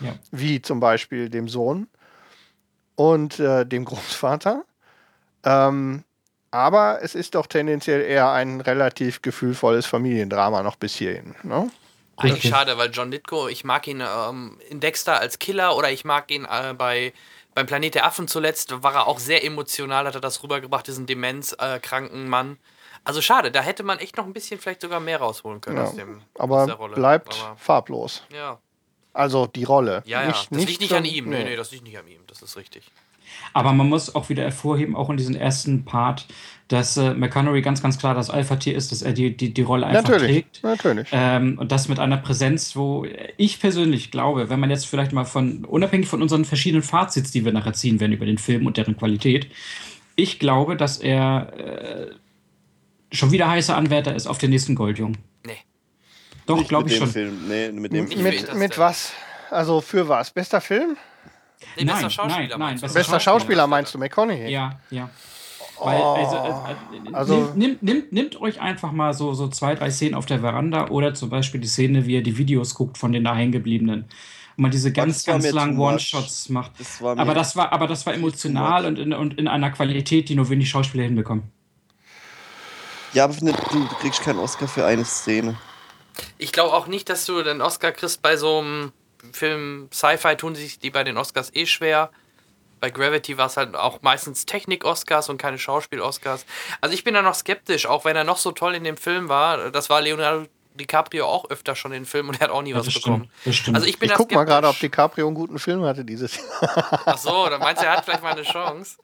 [0.00, 0.14] Ja.
[0.30, 1.88] Wie zum Beispiel dem Sohn.
[2.96, 4.64] und äh, dem Großvater.
[5.44, 6.04] Ähm,
[6.50, 11.34] aber es ist doch tendenziell eher ein relativ gefühlvolles Familiendrama noch bis hierhin.
[11.42, 11.70] Ne?
[12.16, 16.04] Eigentlich schade, weil John Ditko, ich mag ihn ähm, in Dexter als Killer oder ich
[16.04, 17.12] mag ihn äh, bei
[17.54, 21.06] beim Planet der Affen zuletzt war er auch sehr emotional, hat er das rübergebracht, diesen
[21.06, 22.58] demenzkranken äh, Mann.
[23.04, 25.84] Also schade, da hätte man echt noch ein bisschen vielleicht sogar mehr rausholen können ja,
[25.84, 26.94] aus, dem, aber aus der Rolle.
[26.94, 28.22] bleibt aber farblos.
[28.32, 28.58] Ja.
[29.12, 30.02] Also die Rolle.
[30.06, 30.28] Ja, ja.
[30.28, 31.28] Nicht, das nicht liegt nicht an ihm.
[31.28, 31.38] Nee.
[31.38, 32.22] nee, nee, das liegt nicht an ihm.
[32.26, 32.90] Das ist richtig.
[33.52, 36.26] Aber man muss auch wieder hervorheben, auch in diesem ersten Part,
[36.68, 39.86] dass äh, McConaughey ganz, ganz klar das Alpha-Tier ist, dass er die, die, die Rolle
[39.86, 40.62] einfach natürlich, trägt.
[40.62, 41.08] Natürlich.
[41.12, 43.06] Ähm, und das mit einer Präsenz, wo
[43.36, 47.44] ich persönlich glaube, wenn man jetzt vielleicht mal von, unabhängig von unseren verschiedenen Fazits, die
[47.44, 49.48] wir nachher ziehen werden über den Film und deren Qualität,
[50.16, 52.06] ich glaube, dass er äh,
[53.14, 55.18] schon wieder heißer Anwärter ist auf den nächsten Goldjungen.
[55.44, 55.58] Nee.
[56.46, 57.08] Doch, glaube ich schon.
[57.08, 57.48] Film.
[57.48, 58.22] Nee, mit dem Film.
[58.22, 59.12] Mit, mit was?
[59.50, 60.30] Also für was?
[60.30, 60.96] Bester Film?
[61.76, 62.48] Nee, nein, bester Schauspieler.
[62.48, 64.50] Nein, nein, bester, bester Schauspieler meinst du, McConaughey?
[64.50, 65.10] Ja, ja.
[65.78, 70.14] Weil, also, äh, also nimmt, nimmt, nimmt euch einfach mal so, so zwei, drei Szenen
[70.14, 73.24] auf der Veranda oder zum Beispiel die Szene, wie er die Videos guckt von den
[73.24, 74.02] da hängengebliebenen.
[74.56, 76.78] Und man diese ganz, ganz langen One-Shots macht.
[76.78, 80.36] Das aber, das war, aber das war emotional und in, und in einer Qualität, die
[80.36, 81.50] nur wenig Schauspieler hinbekommen.
[83.12, 85.56] Ja, aber du, du kriegst keinen Oscar für eine Szene.
[86.38, 88.92] Ich glaube auch nicht, dass du den Oscar kriegst bei so einem
[89.32, 92.10] Film Sci-Fi tun sich die bei den Oscars eh schwer
[92.84, 96.44] bei Gravity war es halt auch meistens Technik-Oscars und keine Schauspiel-Oscars.
[96.82, 99.30] Also ich bin da noch skeptisch, auch wenn er noch so toll in dem Film
[99.30, 99.70] war.
[99.70, 102.74] Das war Leonardo DiCaprio auch öfter schon in den Film und er hat auch nie
[102.74, 103.30] was bekommen.
[103.50, 106.36] Stimmt, also ich bin ich guck mal gerade, ob DiCaprio einen guten Film hatte dieses
[106.36, 107.00] Jahr.
[107.06, 108.98] Ach so, dann meinst du, er hat vielleicht mal eine Chance.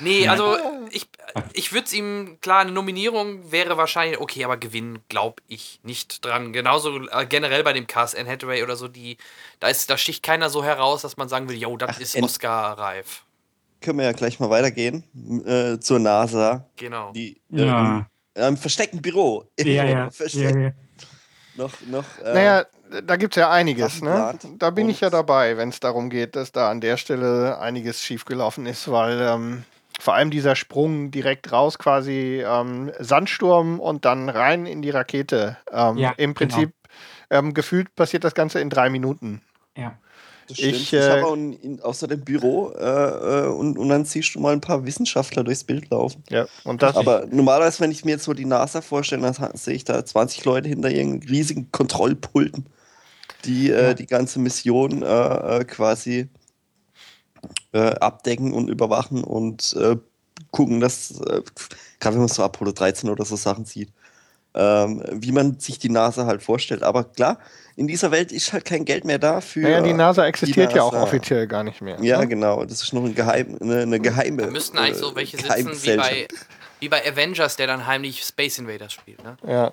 [0.00, 0.56] Nee, also
[0.90, 1.08] ich,
[1.52, 6.24] ich würde es ihm, klar, eine Nominierung wäre wahrscheinlich okay, aber gewinnen glaube ich nicht
[6.24, 6.52] dran.
[6.52, 9.16] Genauso äh, generell bei dem Cast, Anne Hathaway oder so, die,
[9.60, 13.22] da, ist, da sticht keiner so heraus, dass man sagen will, yo, das ist Oscar-reif.
[13.80, 15.04] Können wir ja gleich mal weitergehen
[15.46, 16.66] äh, zur NASA.
[16.76, 17.12] Genau.
[17.12, 18.06] Die, äh, ja.
[18.34, 19.44] im, versteckten Büro.
[19.58, 20.10] Ja, ja.
[20.10, 20.54] Versteckt.
[20.54, 20.70] ja, ja.
[21.56, 22.66] Noch, noch, äh, naja,
[23.04, 24.02] da gibt es ja einiges.
[24.02, 24.38] Ne?
[24.58, 28.02] Da bin ich ja dabei, wenn es darum geht, dass da an der Stelle einiges
[28.02, 29.64] schiefgelaufen ist, weil ähm,
[30.00, 35.56] vor allem dieser Sprung direkt raus, quasi ähm, Sandsturm und dann rein in die Rakete.
[35.72, 36.34] Ähm, ja, Im.
[36.34, 36.72] Prinzip
[37.28, 37.38] genau.
[37.46, 39.40] ähm, gefühlt passiert das Ganze in drei Minuten.
[39.76, 39.96] Ja.
[40.48, 40.74] Das stimmt.
[40.74, 44.34] Ich, äh, ich habe auch in, außer dem Büro äh, äh, und, und dann siehst
[44.34, 46.22] du mal ein paar Wissenschaftler durchs Bild laufen.
[46.28, 49.74] Ja, und das Aber normalerweise, wenn ich mir jetzt so die NASA vorstelle, dann sehe
[49.74, 52.66] ich da 20 Leute hinter ihren riesigen Kontrollpulten,
[53.44, 53.94] die äh, ja.
[53.94, 55.06] die ganze Mission äh,
[55.60, 56.28] äh, quasi
[57.72, 59.96] äh, abdecken und überwachen und äh,
[60.50, 61.42] gucken, dass, äh,
[62.00, 63.90] gerade wenn man so Apollo 13 oder so Sachen sieht,
[64.54, 66.82] ähm, wie man sich die NASA halt vorstellt.
[66.82, 67.38] Aber klar,
[67.76, 69.60] in dieser Welt ist halt kein Geld mehr da für.
[69.60, 70.76] Naja, die NASA existiert die NASA.
[70.76, 72.00] ja auch offiziell gar nicht mehr.
[72.00, 72.28] Ja, ne?
[72.28, 72.64] genau.
[72.64, 74.42] Das ist noch ein Geheim, eine, eine geheime.
[74.42, 76.28] Da müssten eigentlich so welche sitzen wie bei,
[76.78, 79.24] wie bei Avengers, der dann heimlich Space Invaders spielt.
[79.24, 79.36] Ne?
[79.46, 79.72] Ja.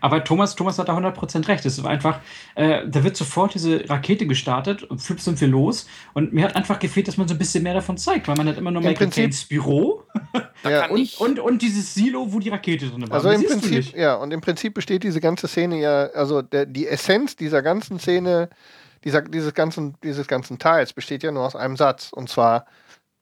[0.00, 1.64] Aber Thomas, Thomas hat da 100% recht.
[1.66, 2.20] Es ist einfach,
[2.54, 5.86] äh, da wird sofort diese Rakete gestartet und flipp sind wir los.
[6.14, 8.48] Und mir hat einfach gefehlt, dass man so ein bisschen mehr davon zeigt, weil man
[8.48, 10.04] hat immer nur Michael Caines Büro
[10.64, 10.88] ja.
[10.88, 13.16] und, und, und dieses Silo, wo die Rakete drin war.
[13.16, 16.86] Also im Prinzip, ja, und im Prinzip besteht diese ganze Szene ja, also der, die
[16.86, 18.48] Essenz dieser ganzen Szene,
[19.04, 22.10] dieser, dieses, ganzen, dieses ganzen Teils besteht ja nur aus einem Satz.
[22.12, 22.66] Und zwar,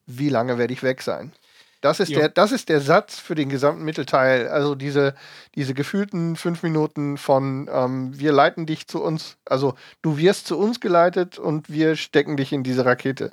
[0.05, 1.33] wie lange werde ich weg sein?
[1.81, 4.47] Das ist, der, das ist der Satz für den gesamten Mittelteil.
[4.47, 5.13] Also diese,
[5.53, 10.57] diese gefühlten fünf Minuten von ähm, wir leiten dich zu uns, also du wirst zu
[10.57, 13.31] uns geleitet und wir stecken dich in diese Rakete.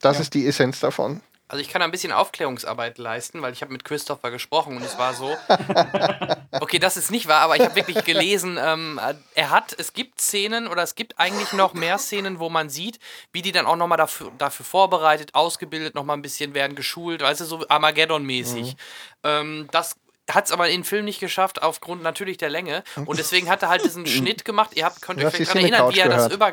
[0.00, 0.22] Das ja.
[0.22, 1.20] ist die Essenz davon.
[1.48, 4.98] Also ich kann ein bisschen Aufklärungsarbeit leisten, weil ich habe mit Christopher gesprochen und es
[4.98, 5.36] war so.
[6.58, 8.98] Okay, das ist nicht wahr, aber ich habe wirklich gelesen, ähm,
[9.34, 12.98] er hat, es gibt Szenen oder es gibt eigentlich noch mehr Szenen, wo man sieht,
[13.32, 17.42] wie die dann auch nochmal dafür, dafür vorbereitet, ausgebildet, nochmal ein bisschen werden geschult, weißt
[17.42, 18.72] du, so Armageddon-mäßig.
[18.72, 18.78] Mhm.
[19.24, 19.96] Ähm, das
[20.30, 22.82] hat es aber in den Film nicht geschafft, aufgrund natürlich der Länge.
[23.04, 24.70] Und deswegen hat er halt diesen Schnitt gemacht.
[24.74, 26.52] Ihr habt, könnt euch vielleicht daran erinnern, wie er das über,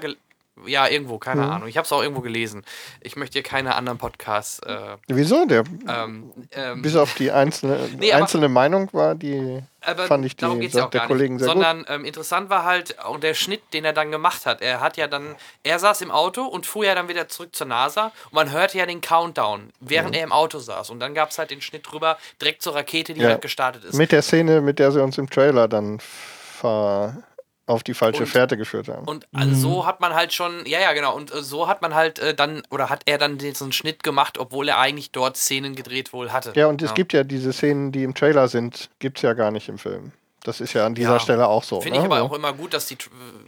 [0.66, 1.49] ja, irgendwo, keine mhm.
[1.49, 1.68] Ahnung.
[1.68, 2.64] Ich habe es auch irgendwo gelesen.
[3.01, 4.60] Ich möchte hier keine anderen Podcasts.
[4.60, 5.45] Äh, Wieso?
[5.45, 9.64] Der, ähm, ähm, bis auf die einzelne, nee, einzelne aber, Meinung war die.
[9.82, 11.89] fand ich die darum geht's ja auch der Kollegen sehr Sondern gut.
[11.89, 14.62] Ähm, interessant war halt auch der Schnitt, den er dann gemacht hat.
[14.62, 17.68] Er hat ja dann, er saß im Auto und fuhr ja dann wieder zurück zur
[17.68, 20.16] NASA und man hörte ja den Countdown, während mhm.
[20.16, 20.91] er im Auto saß.
[20.91, 23.30] Und dann gab es halt den Schnitt drüber direkt zur Rakete, die ja.
[23.30, 23.95] halt gestartet ist.
[23.95, 27.24] Mit der Szene, mit der sie uns im Trailer dann ver
[27.66, 29.07] auf die falsche und, Fährte geführt haben.
[29.07, 31.95] Und also so hat man halt schon, ja, ja, genau, und äh, so hat man
[31.95, 35.76] halt äh, dann, oder hat er dann diesen Schnitt gemacht, obwohl er eigentlich dort Szenen
[35.76, 36.51] gedreht wohl hatte.
[36.55, 36.95] Ja, und es ja.
[36.95, 40.11] gibt ja diese Szenen, die im Trailer sind, gibt es ja gar nicht im Film.
[40.43, 41.80] Das ist ja an dieser ja, Stelle auch so.
[41.80, 42.11] Finde ich ne?
[42.14, 42.97] aber auch immer gut, dass die,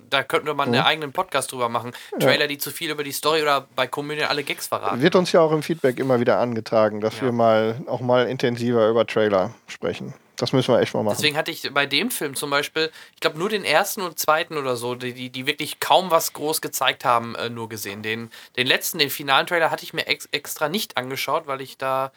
[0.09, 0.87] da könnte man einen mhm.
[0.87, 1.91] eigenen Podcast drüber machen.
[2.19, 5.01] Trailer, die zu viel über die Story oder bei Komödien alle Gags verraten.
[5.01, 7.23] Wird uns ja auch im Feedback immer wieder angetragen, dass ja.
[7.23, 10.13] wir mal auch mal intensiver über Trailer sprechen.
[10.37, 11.15] Das müssen wir echt mal machen.
[11.17, 14.57] Deswegen hatte ich bei dem Film zum Beispiel, ich glaube, nur den ersten und zweiten
[14.57, 18.01] oder so, die, die wirklich kaum was groß gezeigt haben, äh, nur gesehen.
[18.03, 21.77] Den, den letzten, den finalen Trailer hatte ich mir ex extra nicht angeschaut, weil ich
[21.77, 22.11] da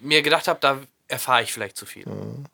[0.00, 2.06] mir gedacht habe, da erfahre ich vielleicht zu viel.
[2.06, 2.44] Mhm.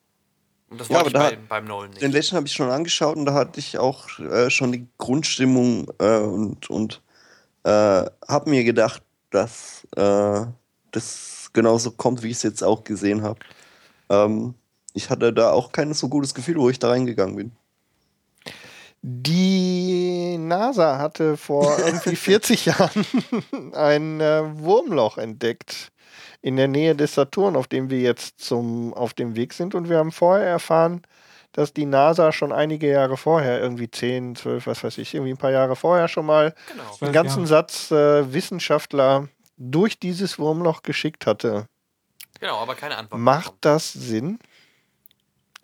[0.70, 2.02] Und das ja, wollte ich bei, beim Nolan nicht.
[2.02, 5.88] Den letzten habe ich schon angeschaut und da hatte ich auch äh, schon die Grundstimmung
[5.98, 7.00] äh, und, und
[7.64, 10.46] äh, habe mir gedacht, dass äh,
[10.90, 13.38] das genauso kommt, wie ich es jetzt auch gesehen habe.
[14.08, 14.54] Ähm,
[14.94, 17.52] ich hatte da auch kein so gutes Gefühl, wo ich da reingegangen bin.
[19.02, 23.04] Die NASA hatte vor irgendwie 40 Jahren
[23.74, 25.92] ein äh, Wurmloch entdeckt
[26.40, 29.74] in der Nähe des Saturn, auf dem wir jetzt zum, auf dem Weg sind.
[29.74, 31.02] Und wir haben vorher erfahren,
[31.52, 35.38] dass die NASA schon einige Jahre vorher, irgendwie 10, 12, was weiß ich, irgendwie ein
[35.38, 36.84] paar Jahre vorher schon mal genau.
[37.00, 37.48] einen ganzen Jahre.
[37.48, 41.66] Satz äh, Wissenschaftler durch dieses Wurmloch geschickt hatte.
[42.40, 43.20] Genau, aber keine Antwort.
[43.20, 44.38] Macht das Sinn?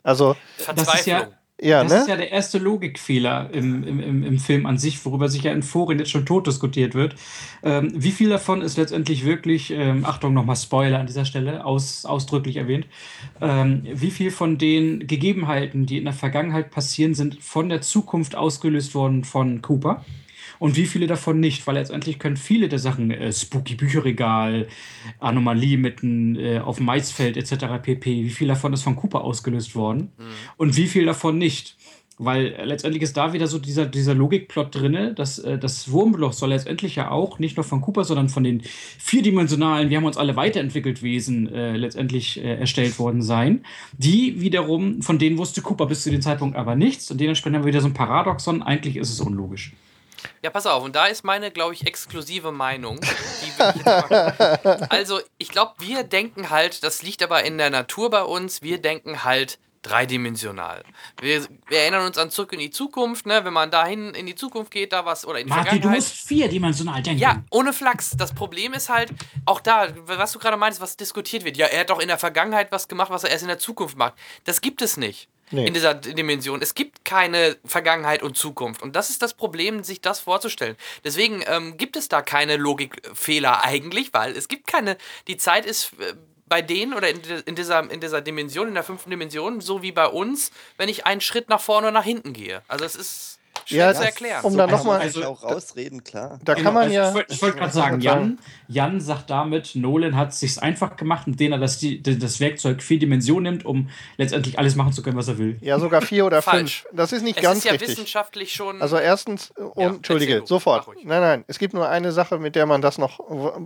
[0.03, 0.37] Also,
[0.75, 1.29] das ist ja,
[1.63, 1.99] ja, das ne?
[1.99, 5.63] ist ja der erste Logikfehler im, im, im Film an sich, worüber sich ja in
[5.63, 7.17] Foren jetzt schon tot diskutiert wird.
[7.63, 12.07] Ähm, wie viel davon ist letztendlich wirklich, ähm, Achtung, nochmal Spoiler an dieser Stelle, aus,
[12.07, 12.87] ausdrücklich erwähnt,
[13.43, 18.37] ähm, wie viel von den Gegebenheiten, die in der Vergangenheit passieren, sind von der Zukunft
[18.37, 20.05] ausgelöst worden von Cooper?
[20.61, 24.69] Und wie viele davon nicht, weil letztendlich können viele der Sachen, äh, Spooky Bücherregal,
[25.19, 27.83] Anomalie mitten äh, auf dem Maisfeld etc.
[27.83, 30.25] pp, wie viel davon ist von Cooper ausgelöst worden mhm.
[30.59, 31.77] und wie viel davon nicht.
[32.19, 36.51] Weil letztendlich ist da wieder so dieser, dieser Logikplot drin, dass äh, das Wurmloch soll
[36.51, 38.61] letztendlich ja auch nicht nur von Cooper, sondern von den
[38.99, 43.65] vierdimensionalen, wir haben uns alle weiterentwickelt Wesen äh, letztendlich äh, erstellt worden sein.
[43.97, 47.65] Die wiederum, von denen wusste Cooper bis zu dem Zeitpunkt aber nichts und dementsprechend haben
[47.65, 49.73] wir wieder so ein Paradoxon, eigentlich ist es unlogisch.
[50.43, 53.01] Ja, pass auf, und da ist meine, glaube ich, exklusive Meinung.
[54.89, 58.81] also, ich glaube, wir denken halt, das liegt aber in der Natur bei uns, wir
[58.81, 60.83] denken halt dreidimensional.
[61.21, 63.45] Wir, wir erinnern uns an Zurück in die Zukunft, ne?
[63.45, 66.03] wenn man dahin in die Zukunft geht, da was, oder in die Martin, Vergangenheit.
[66.03, 67.21] du musst vierdimensional denken.
[67.21, 68.15] Ja, ohne Flachs.
[68.17, 69.11] Das Problem ist halt,
[69.47, 71.57] auch da, was du gerade meinst, was diskutiert wird.
[71.57, 73.97] Ja, er hat doch in der Vergangenheit was gemacht, was er erst in der Zukunft
[73.97, 74.15] macht.
[74.45, 75.67] Das gibt es nicht nee.
[75.67, 76.63] in dieser Dimension.
[76.63, 78.83] Es gibt keine Vergangenheit und Zukunft.
[78.83, 80.77] Und das ist das Problem, sich das vorzustellen.
[81.05, 84.97] Deswegen ähm, gibt es da keine Logikfehler eigentlich, weil es gibt keine.
[85.29, 86.15] Die Zeit ist äh,
[86.47, 90.07] bei denen oder in, dieser, in dieser Dimension, in der fünften Dimension, so wie bei
[90.07, 92.63] uns, wenn ich einen Schritt nach vorne oder nach hinten gehe.
[92.67, 94.45] Also es ist Schwer ja, zu erklären.
[94.45, 95.01] Um so, dann nochmal.
[95.01, 96.39] Also, auch rausreden, klar.
[96.45, 97.09] Da kann man ja.
[97.09, 98.39] Also, ich wollte gerade sagen, Jan,
[98.69, 102.83] Jan sagt damit, Nolan hat es sich einfach gemacht, indem er das, die, das Werkzeug
[102.83, 105.59] vier Dimensionen nimmt, um letztendlich alles machen zu können, was er will.
[105.61, 106.87] Ja, sogar vier oder fünf.
[106.93, 107.91] Das ist nicht es ganz ist ja richtig.
[107.91, 108.81] wissenschaftlich schon.
[108.81, 110.87] Also erstens, und, ja, entschuldige, sofort.
[111.03, 113.21] Nein, nein, es gibt nur eine Sache, mit der man das noch.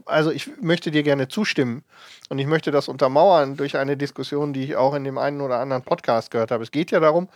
[0.06, 1.84] Also ich möchte dir gerne zustimmen
[2.28, 5.58] und ich möchte das untermauern durch eine Diskussion, die ich auch in dem einen oder
[5.58, 6.62] anderen Podcast gehört habe.
[6.62, 7.28] Es geht ja darum,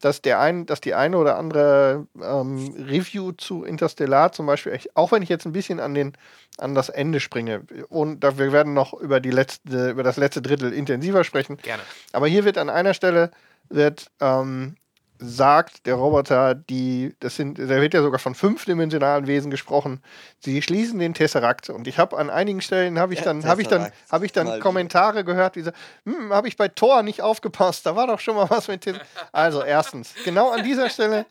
[0.00, 5.12] dass, der ein, dass die eine oder andere ähm, Review zu Interstellar zum Beispiel, auch
[5.12, 6.12] wenn ich jetzt ein bisschen an, den,
[6.56, 10.42] an das Ende springe, und da, wir werden noch über, die letzte, über das letzte
[10.42, 11.56] Drittel intensiver sprechen.
[11.58, 11.82] Gerne.
[12.12, 13.30] Aber hier wird an einer Stelle
[13.68, 14.76] wird ähm,
[15.18, 20.02] sagt der Roboter, die, das sind, da wird ja sogar von fünfdimensionalen Wesen gesprochen,
[20.38, 21.70] sie schließen den Tesserakt.
[21.70, 24.32] Und ich habe an einigen Stellen habe ich dann, ja, habe ich dann, habe ich
[24.32, 25.70] dann Kommentare gehört, wie so,
[26.04, 29.08] hm, habe ich bei Thor nicht aufgepasst, da war doch schon mal was mit Tesserakt.
[29.32, 31.26] Also erstens, genau an dieser Stelle,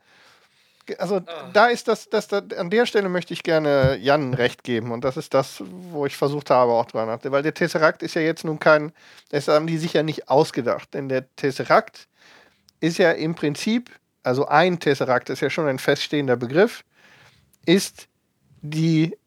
[0.97, 1.49] also ah.
[1.53, 4.91] da ist das, das, das, an der Stelle möchte ich gerne Jan recht geben.
[4.91, 5.61] Und das ist das,
[5.91, 7.31] wo ich versucht habe, auch dran hatte.
[7.31, 8.93] Weil der Tesserakt ist ja jetzt nun kein,
[9.29, 10.93] das haben die sich ja nicht ausgedacht.
[10.93, 12.07] Denn der Tesserakt
[12.79, 13.91] ist ja im Prinzip,
[14.23, 16.83] also ein Tesserakt ist ja schon ein feststehender Begriff,
[17.65, 18.07] ist
[18.61, 19.17] die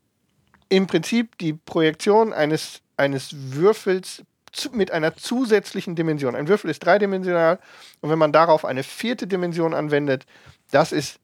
[0.68, 4.22] im Prinzip die Projektion eines, eines Würfels
[4.52, 6.34] zu, mit einer zusätzlichen Dimension.
[6.34, 7.58] Ein Würfel ist dreidimensional
[8.00, 10.26] und wenn man darauf eine vierte Dimension anwendet,
[10.70, 11.18] das ist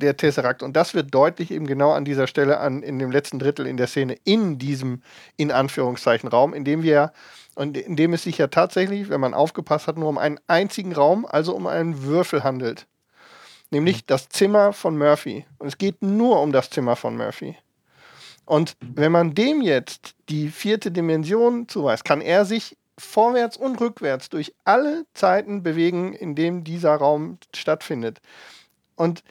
[0.00, 0.62] der Tesserakt.
[0.62, 3.76] Und das wird deutlich eben genau an dieser Stelle an, in dem letzten Drittel in
[3.76, 5.02] der Szene, in diesem,
[5.36, 7.12] in Anführungszeichen, Raum, in dem wir
[7.60, 10.94] und in dem es sich ja tatsächlich, wenn man aufgepasst hat, nur um einen einzigen
[10.94, 12.86] Raum, also um einen Würfel handelt.
[13.70, 14.06] Nämlich mhm.
[14.06, 15.44] das Zimmer von Murphy.
[15.58, 17.58] Und es geht nur um das Zimmer von Murphy.
[18.46, 24.30] Und wenn man dem jetzt die vierte Dimension zuweist, kann er sich vorwärts und rückwärts
[24.30, 28.22] durch alle Zeiten bewegen, in denen dieser Raum stattfindet.
[28.96, 29.22] Und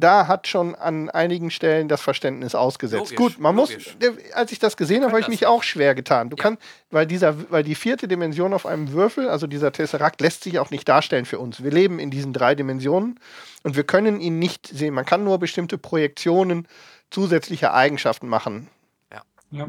[0.00, 3.10] da hat schon an einigen Stellen das Verständnis ausgesetzt.
[3.10, 3.96] Logisch, Gut, man logisch.
[4.00, 6.30] muss, als ich das gesehen habe, habe ich mich auch schwer getan.
[6.30, 6.42] Du ja.
[6.42, 10.58] kannst, weil dieser, weil die vierte Dimension auf einem Würfel, also dieser Tesseract, lässt sich
[10.58, 11.62] auch nicht darstellen für uns.
[11.62, 13.20] Wir leben in diesen drei Dimensionen
[13.62, 14.94] und wir können ihn nicht sehen.
[14.94, 16.68] Man kann nur bestimmte Projektionen
[17.10, 18.68] zusätzliche Eigenschaften machen.
[19.12, 19.22] Ja.
[19.50, 19.68] ja.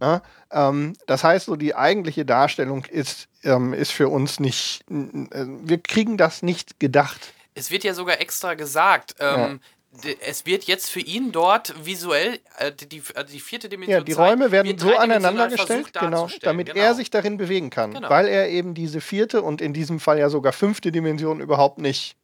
[0.00, 0.20] Na,
[0.50, 5.78] ähm, das heißt, so die eigentliche Darstellung ist, ähm, ist für uns nicht, äh, wir
[5.78, 7.32] kriegen das nicht gedacht.
[7.54, 9.60] Es wird ja sogar extra gesagt, ähm,
[10.02, 10.10] ja.
[10.26, 13.98] es wird jetzt für ihn dort visuell äh, die, also die vierte Dimension.
[13.98, 16.80] Ja, die Räume werden so aneinander gestellt, genau, damit genau.
[16.80, 18.08] er sich darin bewegen kann, genau.
[18.08, 22.16] weil er eben diese vierte und in diesem Fall ja sogar fünfte Dimension überhaupt nicht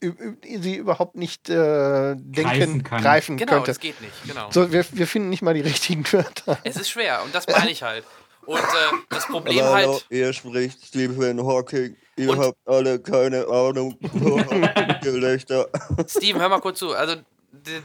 [0.00, 3.66] sie überhaupt nicht äh, denken, greifen, greifen genau, könnte.
[3.66, 4.12] das geht nicht.
[4.26, 4.48] Genau.
[4.50, 6.58] So, wir, wir finden nicht mal die richtigen Wörter.
[6.64, 8.04] Es ist schwer und das meine ich halt.
[8.46, 8.62] Und äh,
[9.10, 10.06] das Problem Aber halt.
[10.08, 11.96] Ihr spricht Stephen Hawking.
[12.18, 13.96] Ihr habt alle keine Ahnung.
[15.02, 15.68] Gelächter.
[16.06, 16.92] Steven, hör mal kurz zu.
[16.92, 17.14] Also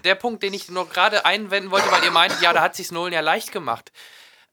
[0.04, 2.92] der Punkt, den ich noch gerade einwenden wollte, weil ihr meint, ja, da hat sich
[2.92, 3.92] Nolan ja leicht gemacht.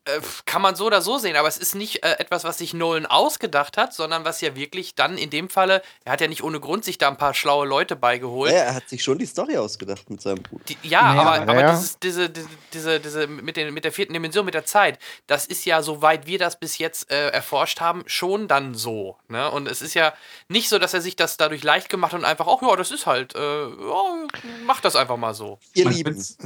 [0.07, 2.73] Äh, kann man so oder so sehen, aber es ist nicht äh, etwas, was sich
[2.73, 6.43] Nolan ausgedacht hat, sondern was ja wirklich dann in dem Falle, er hat ja nicht
[6.43, 8.51] ohne Grund sich da ein paar schlaue Leute beigeholt.
[8.51, 10.65] Ja, er hat sich schon die Story ausgedacht mit seinem Bruder.
[10.69, 11.73] Die, ja, ja, aber, aber ja.
[11.73, 15.45] Dieses, diese, diese, diese, diese mit, den, mit der vierten Dimension, mit der Zeit, das
[15.45, 19.19] ist ja, soweit wir das bis jetzt äh, erforscht haben, schon dann so.
[19.29, 19.51] Ne?
[19.51, 20.15] Und es ist ja
[20.49, 22.91] nicht so, dass er sich das dadurch leicht gemacht hat und einfach, ach ja, das
[22.91, 24.27] ist halt, äh, ja,
[24.65, 25.59] mach das einfach mal so.
[25.75, 25.91] Ihr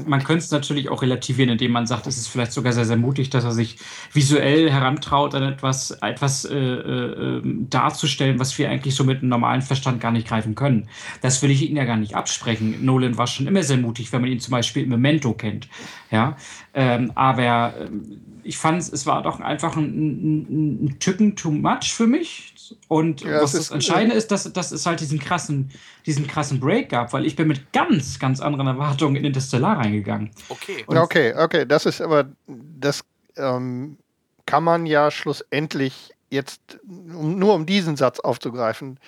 [0.06, 2.96] man könnte es natürlich auch relativieren, indem man sagt, es ist vielleicht sogar sehr, sehr
[2.96, 3.76] mutig, dass er sich
[4.12, 9.28] visuell herantraut, an etwas, etwas äh, äh, ähm, darzustellen, was wir eigentlich so mit einem
[9.28, 10.88] normalen Verstand gar nicht greifen können.
[11.22, 12.84] Das will ich Ihnen ja gar nicht absprechen.
[12.84, 15.68] Nolan war schon immer sehr mutig, wenn man ihn zum Beispiel im Memento kennt.
[16.10, 16.36] Ja,
[16.74, 21.92] ähm, aber ähm, ich fand, es war doch einfach ein, ein, ein Tücken too much
[21.94, 22.54] für mich.
[22.88, 25.70] Und ja, was das Entscheidende ist, dass, dass es halt diesen krassen,
[26.06, 30.30] diesen krassen Break gab, weil ich bin mit ganz, ganz anderen Erwartungen in Interstellar reingegangen.
[30.48, 30.84] Okay.
[30.86, 33.04] Und okay, okay, das ist aber, das
[33.36, 33.98] ähm,
[34.46, 38.98] kann man ja schlussendlich jetzt, um, nur um diesen Satz aufzugreifen,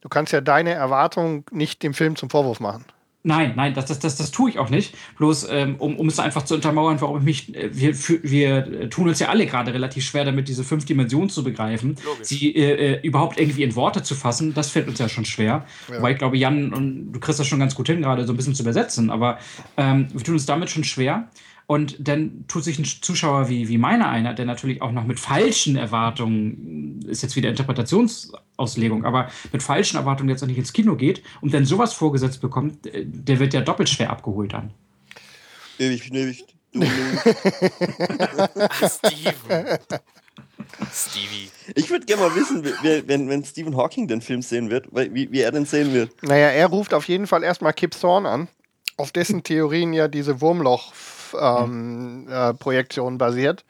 [0.00, 2.84] du kannst ja deine Erwartungen nicht dem Film zum Vorwurf machen.
[3.26, 4.94] Nein, nein, das, das, das, das tue ich auch nicht.
[5.16, 7.56] Bloß ähm, um, um es einfach zu untermauern, warum ich mich.
[7.56, 11.30] Äh, wir, für, wir tun uns ja alle gerade relativ schwer damit, diese fünf Dimensionen
[11.30, 11.96] zu begreifen.
[12.04, 12.26] Logisch.
[12.26, 15.64] Sie äh, äh, überhaupt irgendwie in Worte zu fassen, das fällt uns ja schon schwer.
[15.88, 15.96] Ja.
[15.96, 18.36] Wobei ich glaube, Jan, und du kriegst das schon ganz gut hin, gerade so ein
[18.36, 19.38] bisschen zu übersetzen, aber
[19.78, 21.30] ähm, wir tun uns damit schon schwer.
[21.66, 25.18] Und dann tut sich ein Zuschauer wie, wie meiner einer, der natürlich auch noch mit
[25.18, 30.94] falschen Erwartungen, ist jetzt wieder Interpretationsauslegung, aber mit falschen Erwartungen jetzt noch nicht ins Kino
[30.96, 34.72] geht und dann sowas vorgesetzt bekommt, der wird ja doppelt schwer abgeholt dann.
[35.78, 36.54] Ich nicht.
[36.72, 36.82] Du
[38.88, 39.78] Steven.
[40.92, 41.50] Stevie.
[41.74, 45.30] Ich würde gerne mal wissen, wie, wenn, wenn Stephen Hawking den Film sehen wird, wie,
[45.30, 46.10] wie er den sehen wird.
[46.22, 48.48] Naja, er ruft auf jeden Fall erstmal Kip Thorne an,
[48.96, 50.92] auf dessen Theorien ja diese Wurmloch
[51.38, 53.64] ähm, äh, Projektion basiert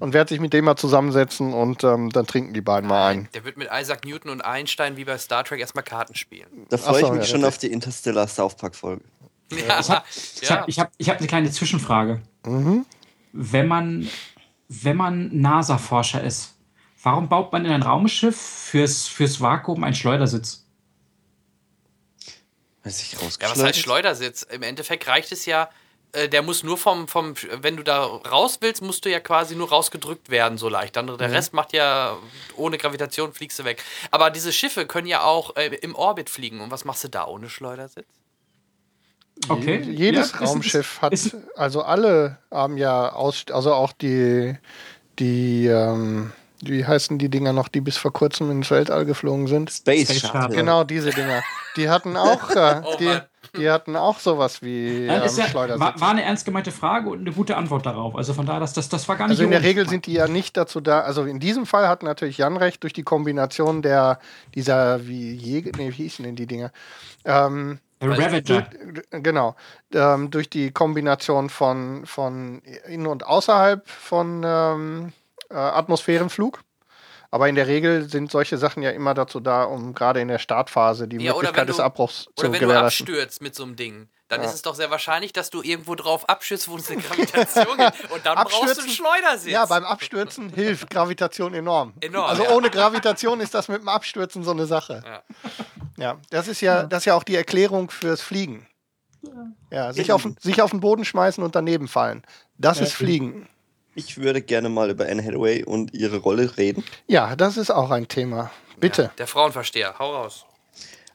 [0.00, 3.28] und werde sich mit dem mal zusammensetzen und ähm, dann trinken die beiden mal ein.
[3.34, 6.66] Der wird mit Isaac Newton und Einstein wie bei Star Trek erstmal Karten spielen.
[6.68, 9.02] Da freue ich mich ja, schon auf die Interstellar South Park Folge.
[9.50, 10.04] Ja, ich habe
[10.42, 12.20] ich hab, ich hab, ich hab eine kleine Zwischenfrage.
[12.44, 12.84] Mhm.
[13.32, 14.08] Wenn man,
[14.68, 16.54] wenn man NASA-Forscher ist,
[17.02, 20.66] warum baut man in ein Raumschiff fürs, fürs Vakuum einen Schleudersitz?
[22.84, 24.42] Weiß ich ja, was heißt Schleudersitz?
[24.42, 25.68] Im Endeffekt reicht es ja,
[26.12, 29.54] äh, der muss nur vom, vom, wenn du da raus willst, musst du ja quasi
[29.54, 30.96] nur rausgedrückt werden, so leicht.
[30.96, 31.34] Dann, der mhm.
[31.34, 32.16] Rest macht ja,
[32.56, 33.82] ohne Gravitation fliegst du weg.
[34.10, 36.60] Aber diese Schiffe können ja auch äh, im Orbit fliegen.
[36.60, 38.06] Und was machst du da ohne Schleudersitz?
[39.48, 39.80] Okay.
[39.82, 41.14] Jedes ja, Raumschiff hat,
[41.54, 44.56] also alle haben ja, aus, also auch die,
[45.18, 46.32] die, ähm,
[46.62, 49.70] wie heißen die Dinger noch, die bis vor kurzem ins Weltall geflogen sind?
[49.70, 50.56] Space, Space Shuttle.
[50.56, 51.42] Genau, diese Dinger.
[51.76, 53.20] Die hatten auch, äh, oh, die,
[53.56, 57.32] die hatten auch sowas wie ähm, ja, war, war, eine ernst gemeinte Frage und eine
[57.32, 58.16] gute Antwort darauf.
[58.16, 60.12] Also von daher, das, das, das war gar nicht Also in der Regel sind die
[60.12, 61.00] ja nicht dazu da.
[61.00, 64.18] Also in diesem Fall hat natürlich Jan recht durch die Kombination der
[64.54, 66.72] dieser wie Jäger, nee, wie hießen denn die Dinger?
[67.24, 68.68] Ähm, Ravager.
[69.10, 69.56] Genau.
[69.92, 75.12] Ähm, durch die Kombination von, von in- und außerhalb von ähm,
[75.50, 76.60] äh, Atmosphärenflug.
[77.30, 80.38] Aber in der Regel sind solche Sachen ja immer dazu da, um gerade in der
[80.38, 82.56] Startphase die ja, Möglichkeit du, des Abbruchs zu gewährleisten.
[82.56, 84.48] Oder wenn du abstürzt mit so einem Ding, dann ja.
[84.48, 88.10] ist es doch sehr wahrscheinlich, dass du irgendwo drauf abschützt, wo es eine Gravitation gibt.
[88.10, 89.52] Und dann brauchst du einen Schleudersitz.
[89.52, 91.92] Ja, beim Abstürzen hilft Gravitation enorm.
[92.00, 92.26] Enorm.
[92.26, 92.50] Also ja.
[92.50, 95.02] ohne Gravitation ist das mit dem Abstürzen so eine Sache.
[95.04, 95.22] Ja,
[95.96, 98.66] ja das ist ja, das ist ja auch die Erklärung fürs Fliegen.
[99.70, 102.22] Ja, sich auf, sich auf den Boden schmeißen und daneben fallen.
[102.56, 103.48] Das ist Fliegen.
[103.98, 106.84] Ich würde gerne mal über Anne Hathaway und ihre Rolle reden.
[107.08, 108.52] Ja, das ist auch ein Thema.
[108.78, 109.02] Bitte.
[109.02, 110.46] Ja, der Frauenversteher, hau raus.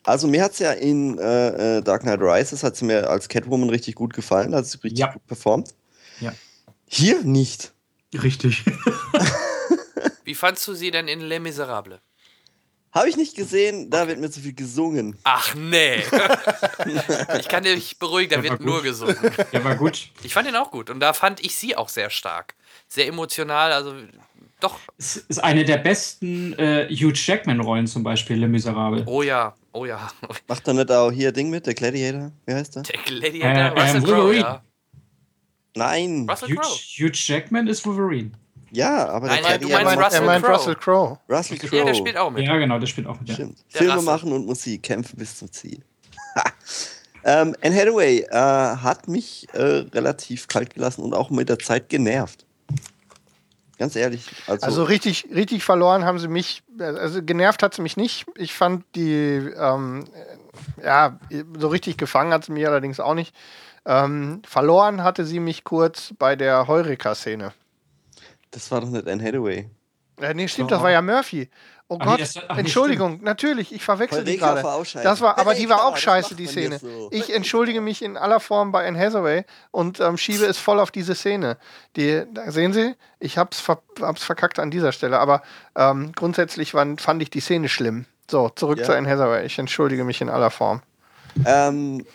[0.04, 3.70] Also mir hat es ja in äh, äh, Dark Knight Rises hat mir als Catwoman
[3.70, 5.14] richtig gut gefallen, hat sie richtig ja.
[5.14, 5.74] gut performt.
[6.20, 6.34] Ja.
[6.86, 7.72] Hier nicht.
[8.14, 8.66] Richtig.
[10.26, 12.02] Wie fandst du sie denn in Les Miserables?
[12.92, 15.18] Habe ich nicht gesehen, da wird mir zu viel gesungen.
[15.24, 16.04] Ach nee.
[17.40, 19.18] ich kann dich beruhigen, da wird nur gesungen.
[19.54, 20.10] Der war gut.
[20.22, 22.56] Ich fand ihn auch gut und da fand ich sie auch sehr stark.
[22.94, 23.96] Sehr emotional, also
[24.60, 24.78] doch.
[25.00, 29.04] Es ist eine der besten äh, Hugh Jackman-Rollen zum Beispiel, Le Miserable.
[29.08, 30.12] Oh ja, oh ja.
[30.48, 32.32] Macht er nicht auch hier Ding mit, der Gladiator?
[32.46, 32.84] Wie heißt der?
[32.84, 34.62] Der Gladiator, äh, Russell Crowe, ja.
[35.76, 36.28] Nein.
[36.30, 38.30] Russell Hugh, Hugh Jackman ist Wolverine.
[38.70, 41.20] Ja, aber Nein, der du meinst Russell er meint Russell Crowe.
[41.28, 41.78] Russell Crowe.
[41.78, 42.46] Ja, der spielt auch mit.
[42.46, 43.32] Ja, genau, der spielt auch mit.
[43.32, 43.58] Stimmt.
[43.70, 43.80] Ja.
[43.80, 44.06] Filme Russell.
[44.06, 45.84] machen und Musik, kämpfen bis zum Ziel.
[47.24, 51.90] ähm, Anne Hathaway äh, hat mich äh, relativ kalt gelassen und auch mit der Zeit
[51.90, 52.46] genervt.
[53.78, 54.28] Ganz ehrlich.
[54.48, 58.26] Also, also, richtig, richtig verloren haben sie mich, also genervt hat sie mich nicht.
[58.36, 60.06] Ich fand die, ähm,
[60.84, 61.20] ja,
[61.58, 63.36] so richtig gefangen hat sie mich allerdings auch nicht.
[63.86, 67.52] Ähm, verloren hatte sie mich kurz bei der Heureka-Szene.
[68.52, 69.70] Das war doch nicht Anne Hathaway.
[70.22, 71.50] Äh, nee, stimmt, das war ja Murphy.
[71.90, 74.64] Oh ach Gott, ach, Entschuldigung, natürlich, ich verwechsel die gerade.
[75.04, 76.80] Das war, aber die war auch scheiße, die Szene.
[76.80, 77.10] So.
[77.12, 80.92] Ich entschuldige mich in aller Form bei Anne Hathaway und ähm, schiebe es voll auf
[80.92, 81.58] diese Szene.
[81.96, 85.44] Die, da sehen Sie, ich hab's, ver, hab's verkackt an dieser Stelle, aber
[85.76, 88.06] ähm, grundsätzlich waren, fand ich die Szene schlimm.
[88.32, 88.86] So, zurück ja.
[88.86, 89.46] zu Anne Hathaway.
[89.46, 90.82] Ich entschuldige mich in aller Form.
[91.46, 92.06] Ähm,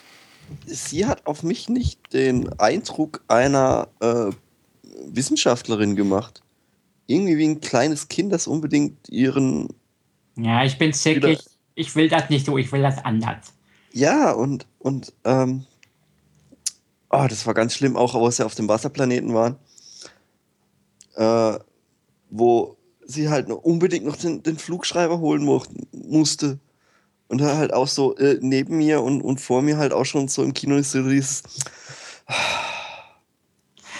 [0.64, 4.30] sie hat auf mich nicht den Eindruck einer äh,
[5.06, 6.42] Wissenschaftlerin gemacht.
[7.08, 9.68] Irgendwie wie ein kleines Kind, das unbedingt ihren.
[10.36, 11.40] Ja, ich bin zickig.
[11.74, 13.52] Ich will das nicht so, ich will das anders.
[13.92, 15.64] Ja, und, und, ähm,
[17.08, 19.56] oh, das war ganz schlimm, auch als sie auf dem Wasserplaneten waren.
[21.14, 21.58] Äh,
[22.30, 25.44] wo sie halt noch unbedingt noch den, den Flugschreiber holen
[25.92, 26.58] musste.
[27.28, 30.28] Und da halt auch so äh, neben mir und, und vor mir halt auch schon
[30.28, 31.42] so im Kino ist so dieses.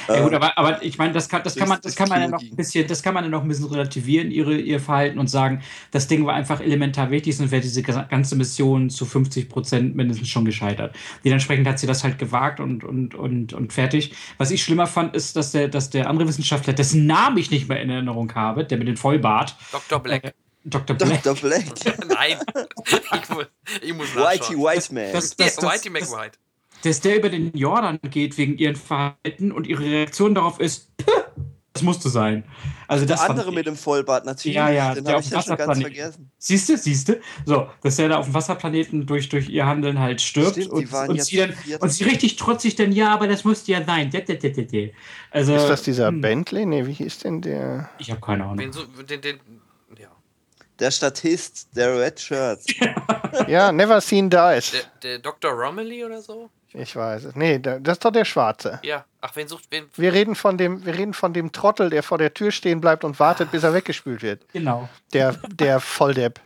[0.09, 2.29] Ja gut, aber, aber ich meine, das kann, das kann man, das kann man ja
[2.29, 5.29] noch ein bisschen, das kann man ja noch ein bisschen relativieren, ihre, ihr Verhalten und
[5.29, 9.97] sagen, das Ding war einfach elementar wichtig, sonst wäre diese ganze Mission zu 50 Prozent
[9.97, 10.95] mindestens schon gescheitert.
[11.25, 14.13] Dementsprechend hat sie das halt gewagt und, und, und, und fertig.
[14.39, 17.69] Was ich schlimmer fand, ist, dass der, dass der andere Wissenschaftler, dessen Namen ich nicht
[17.69, 19.57] mehr in Erinnerung habe, der mit dem Vollbart.
[19.73, 20.01] Dr.
[20.01, 20.25] Black.
[20.25, 20.33] Äh,
[20.65, 20.97] Dr.
[20.97, 21.23] Black.
[21.23, 21.49] Dr.
[21.49, 21.65] Black.
[22.09, 22.39] Nein.
[22.87, 23.47] Ich muss,
[23.83, 25.13] ich muss Whitey White Man.
[25.13, 26.39] Das, das, das, Whitey McWhite
[26.83, 30.91] dass der über den Jordan geht wegen ihren Verhalten und ihre Reaktion darauf ist,
[31.79, 32.43] das musste sein.
[32.89, 34.57] Also das der andere mit dem Vollbart natürlich.
[34.57, 36.31] Ja, ja, den habe ich ja schon ganz vergessen.
[36.37, 37.21] Siehst du, siehst du?
[37.45, 40.93] So, dass er da auf dem Wasserplaneten durch, durch ihr Handeln halt stirbt Stimmt, und,
[40.93, 44.11] und, sie dann, und sie richtig trotzig dann, ja, aber das musste ja sein.
[45.31, 46.21] Also, ist das dieser hm.
[46.21, 46.67] Bentley?
[46.67, 47.91] Nee, wie hieß denn der?
[47.99, 48.57] Ich habe keine Ahnung.
[48.59, 49.41] Den, den,
[49.97, 50.09] ja.
[50.81, 52.61] Der Statist, der Red Shirt.
[53.47, 54.73] ja, Never Seen Dies.
[54.73, 55.53] Der, der Dr.
[55.53, 56.51] Romilly oder so?
[56.75, 57.35] Ich weiß es.
[57.35, 58.79] Nee, das ist doch der Schwarze.
[58.83, 59.05] Ja.
[59.21, 59.87] Ach, wen sucht wen?
[59.97, 63.05] Wir reden von dem, wir reden von dem Trottel, der vor der Tür stehen bleibt
[63.05, 64.43] und wartet, bis er weggespült wird.
[64.53, 64.89] Genau.
[65.13, 66.41] Der, der Volldepp.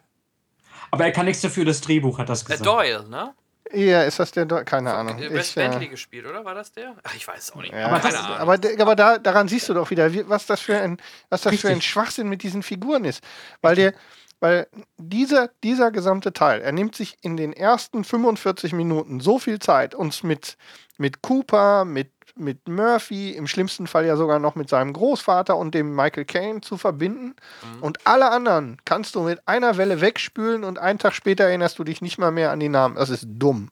[0.91, 2.65] Aber er kann nichts dafür, das Drehbuch hat das gesagt.
[2.65, 3.35] Der Doyle, ne?
[3.73, 4.65] Ja, ist das der Doyle?
[4.65, 5.21] Keine Von, Ahnung.
[5.31, 6.45] West ich, Bentley äh, gespielt, oder?
[6.45, 6.95] War das der?
[7.03, 7.73] Ach, ich weiß es auch nicht.
[7.73, 7.87] Ja.
[7.87, 10.99] Aber, das, aber, aber da, daran siehst du doch wieder, was das für ein,
[11.31, 13.25] was das für ein Schwachsinn mit diesen Figuren ist.
[13.63, 13.95] Weil der,
[14.43, 14.67] weil
[14.99, 19.95] dieser, dieser gesamte Teil, er nimmt sich in den ersten 45 Minuten so viel Zeit,
[19.95, 20.57] uns mit,
[20.99, 25.77] mit Cooper, mit, mit Murphy, im schlimmsten Fall ja sogar noch mit seinem Großvater und
[25.77, 27.37] dem Michael Caine zu verbinden.
[27.77, 27.83] Mhm.
[27.85, 31.85] Und alle anderen kannst du mit einer Welle wegspülen und einen Tag später erinnerst du
[31.85, 32.97] dich nicht mal mehr an die Namen.
[32.97, 33.71] Das ist dumm.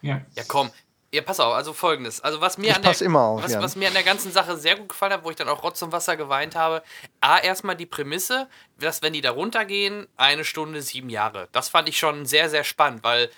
[0.00, 0.70] Ja, ja komm,
[1.14, 2.22] ja, pass auf, also folgendes.
[2.22, 4.56] Also was mir, ich an der, immer auf, was, was, mir an der ganzen Sache
[4.56, 6.82] sehr gut gefallen hat, wo ich dann auch Rotz und Wasser geweint habe,
[7.20, 8.48] A, erstmal die Prämisse,
[8.78, 11.48] dass wenn die da runtergehen, eine Stunde, sieben Jahre.
[11.52, 13.30] Das fand ich schon sehr, sehr spannend, weil.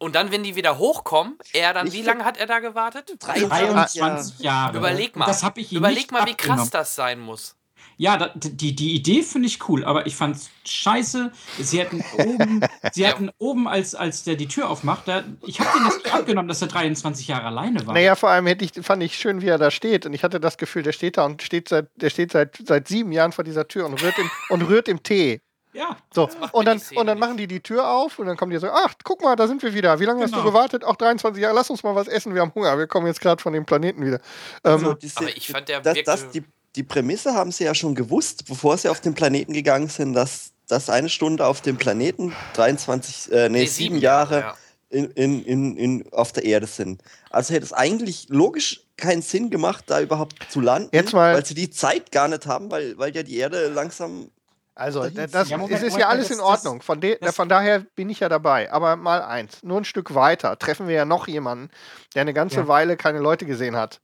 [0.00, 3.16] Und dann, wenn die wieder hochkommen, er dann, ich wie lange hat er da gewartet?
[3.18, 4.76] 23 Jahre.
[4.76, 5.26] Überleg mal.
[5.26, 7.56] Das ich Überleg mal, wie krass das sein muss.
[8.00, 11.32] Ja, da, die, die Idee finde ich cool, aber ich fand es scheiße.
[11.58, 12.60] Sie hätten oben,
[12.92, 13.08] sie ja.
[13.08, 16.46] hätten oben als, als der die Tür aufmacht, da, ich habe den das nicht abgenommen,
[16.48, 17.94] dass er 23 Jahre alleine war.
[17.94, 20.06] Naja, vor allem hätte ich, fand ich schön, wie er da steht.
[20.06, 22.86] Und ich hatte das Gefühl, der steht da und steht seit, der steht seit, seit
[22.86, 25.40] sieben Jahren vor dieser Tür und rührt im, und rührt im Tee.
[25.72, 25.96] Ja.
[26.12, 28.68] So, und dann, und dann machen die die Tür auf und dann kommen die so,
[28.68, 29.98] ach, guck mal, da sind wir wieder.
[30.00, 30.24] Wie lange genau.
[30.24, 30.50] hast du genau.
[30.50, 30.84] gewartet?
[30.84, 33.42] Auch 23 Jahre, lass uns mal was essen, wir haben Hunger, wir kommen jetzt gerade
[33.42, 34.20] von dem Planeten wieder.
[34.62, 36.44] Also, ähm, diese, aber ich fand der das, das, die,
[36.78, 40.52] die Prämisse haben sie ja schon gewusst, bevor sie auf den Planeten gegangen sind, dass,
[40.68, 44.56] dass eine Stunde auf dem Planeten 23, äh, nee, nee sieben, sieben Jahre ja.
[44.88, 47.02] in, in, in, in, auf der Erde sind.
[47.30, 51.44] Also hätte es eigentlich logisch keinen Sinn gemacht, da überhaupt zu landen, Jetzt mal weil
[51.44, 54.30] sie die Zeit gar nicht haben, weil, weil ja die Erde langsam
[54.76, 56.80] Also, das, ja, ist ja alles in Ordnung.
[56.80, 58.70] Von, de, von daher bin ich ja dabei.
[58.70, 61.70] Aber mal eins, nur ein Stück weiter treffen wir ja noch jemanden,
[62.14, 62.68] der eine ganze ja.
[62.68, 64.00] Weile keine Leute gesehen hat.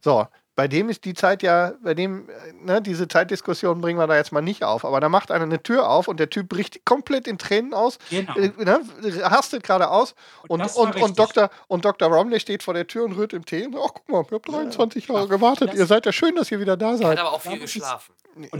[0.00, 2.28] So, bei dem ist die Zeit ja, bei dem,
[2.62, 5.62] ne, diese Zeitdiskussion bringen wir da jetzt mal nicht auf, aber da macht einer eine
[5.62, 8.34] Tür auf und der Typ bricht komplett in Tränen aus, genau.
[8.36, 8.80] äh, ne,
[9.24, 10.14] hastet gerade aus
[10.48, 12.08] und, und, und, und, Dr., und Dr.
[12.08, 14.34] Romney steht vor der Tür und rührt im Tee und sagt, ach guck mal, ihr
[14.34, 17.02] habt 23 Jahre gewartet, ihr seid ja schön, dass ihr wieder da seid.
[17.02, 18.12] Er hat aber auch viel geschlafen.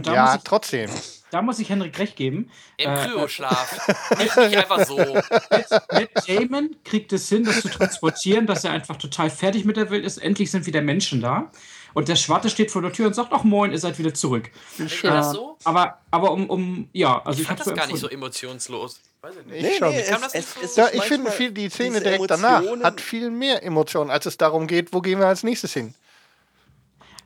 [0.05, 0.89] ja, ich, trotzdem.
[1.33, 2.51] Da muss ich Henrik recht geben.
[2.77, 3.87] Im äh, Kryoschlaf.
[4.19, 4.97] nicht, nicht einfach so.
[4.97, 9.89] Matt Damon kriegt es hin, das zu transportieren, dass er einfach total fertig mit der
[9.89, 10.19] Welt ist.
[10.19, 11.49] Endlich sind wieder Menschen da.
[11.95, 14.51] Und der Schwarte steht vor der Tür und sagt, ach moin, ihr seid wieder zurück.
[14.77, 15.57] Ist das so?
[15.63, 18.99] Aber, aber um, um, ja, also ich, ich fand das gar nicht so emotionslos.
[19.21, 19.81] Weiß ich nicht.
[19.81, 23.31] Nee, nee, es, es, es, ja, ich finde, viel, die Szene direkt danach hat viel
[23.31, 25.95] mehr Emotionen, als es darum geht, wo gehen wir als nächstes hin.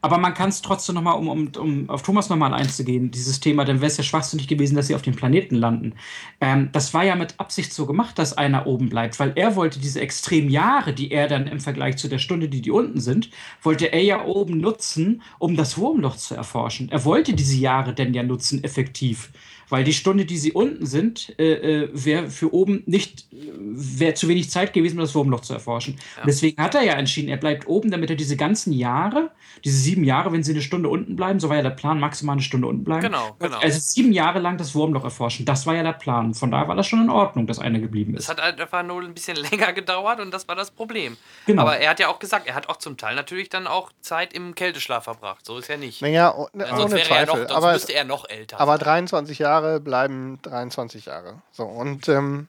[0.01, 3.65] Aber man kann es trotzdem nochmal, um, um, um auf Thomas nochmal einzugehen, dieses Thema,
[3.65, 5.93] dann wäre es ja schwachsinnig gewesen, dass sie auf dem Planeten landen.
[6.39, 9.79] Ähm, das war ja mit Absicht so gemacht, dass einer oben bleibt, weil er wollte
[9.79, 13.29] diese extremen Jahre, die er dann im Vergleich zu der Stunde, die die unten sind,
[13.61, 16.89] wollte er ja oben nutzen, um das Wurmloch zu erforschen.
[16.89, 19.31] Er wollte diese Jahre denn ja nutzen, effektiv.
[19.69, 24.27] Weil die Stunde, die sie unten sind, äh, äh wäre für oben nicht, wäre zu
[24.27, 25.97] wenig Zeit gewesen, um das Wurmloch zu erforschen.
[26.17, 26.23] Ja.
[26.25, 29.31] deswegen hat er ja entschieden, er bleibt oben, damit er diese ganzen Jahre,
[29.63, 32.33] diese sieben Jahre, wenn sie eine Stunde unten bleiben, so war ja der Plan, maximal
[32.33, 33.03] eine Stunde unten bleiben.
[33.03, 33.57] Genau, genau.
[33.57, 35.45] Also sieben Jahre lang das Wurmloch erforschen.
[35.45, 36.33] Das war ja der Plan.
[36.33, 38.23] Von daher war das schon in Ordnung, dass einer geblieben ist.
[38.23, 41.17] Es hat halt einfach nur ein bisschen länger gedauert und das war das Problem.
[41.45, 41.63] Genau.
[41.63, 44.33] Aber er hat ja auch gesagt, er hat auch zum Teil natürlich dann auch Zeit
[44.33, 45.45] im Kälteschlaf verbracht.
[45.45, 46.01] So ist er nicht.
[46.01, 47.11] Naja, oh, ne, sonst ohne Zweifel.
[47.11, 48.59] Er noch, sonst aber, müsste er noch älter.
[48.59, 51.41] Aber 23 Jahre bleiben 23 Jahre.
[51.51, 52.47] So, und ähm,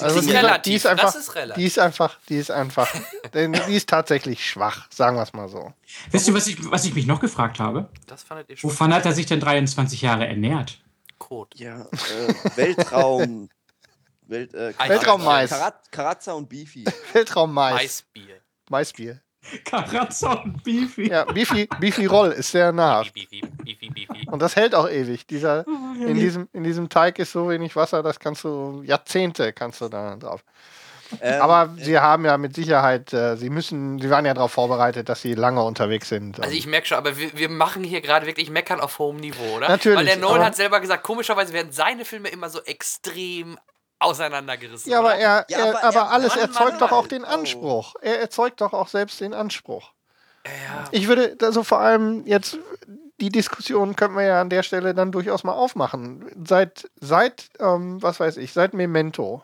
[0.00, 1.56] also die, relativ, die ist einfach, das ist relativ.
[1.56, 2.88] Die ist einfach, die ist einfach,
[3.34, 5.72] die ist tatsächlich schwach, sagen wir es mal so.
[6.10, 7.88] Wisst ihr, was ich, was ich mich noch gefragt habe?
[8.06, 8.70] Das fandet ihr schon.
[8.70, 10.80] Wovon hat er sich denn 23 Jahre ernährt?
[11.18, 11.54] Kot.
[11.56, 13.48] Ja, äh, Weltraum.
[14.26, 15.50] Welt, äh, Weltraummais.
[15.90, 16.84] Karazza und Beefy.
[17.14, 17.74] Weltraummais.
[17.74, 18.40] Maisbier.
[18.68, 19.20] Maisbier.
[19.64, 21.10] Karazza und Beefy.
[21.10, 23.14] Ja, Beefy, Beefy Roll ist sehr nahrhaft.
[23.14, 24.26] Beefy, Beefy, Beefy.
[24.30, 25.26] Und das hält auch ewig.
[25.26, 29.52] Dieser, oh, in, diesem, in diesem Teig ist so wenig Wasser, das kannst du, Jahrzehnte
[29.52, 30.44] kannst du da drauf.
[31.20, 34.52] Ähm, Aber sie äh, haben ja mit Sicherheit, äh, sie müssen, sie waren ja darauf
[34.52, 36.40] vorbereitet, dass sie lange unterwegs sind.
[36.40, 39.56] Also ich merke schon, aber wir, wir machen hier gerade wirklich Meckern auf hohem Niveau,
[39.56, 39.68] oder?
[39.68, 39.98] Natürlich.
[39.98, 43.58] Weil der Nolan hat selber gesagt, komischerweise werden seine Filme immer so extrem
[43.98, 44.90] auseinandergerissen.
[44.90, 47.94] Ja, aber, er, ja, aber, aber er, alles Mann, erzeugt Mann, doch auch den Anspruch.
[47.96, 47.98] Oh.
[48.00, 49.92] Er erzeugt doch auch selbst den Anspruch.
[50.46, 50.84] Ja.
[50.92, 52.58] Ich würde, also vor allem jetzt,
[53.20, 56.24] die Diskussion können wir ja an der Stelle dann durchaus mal aufmachen.
[56.46, 59.42] Seit, seit ähm, was weiß ich, seit Memento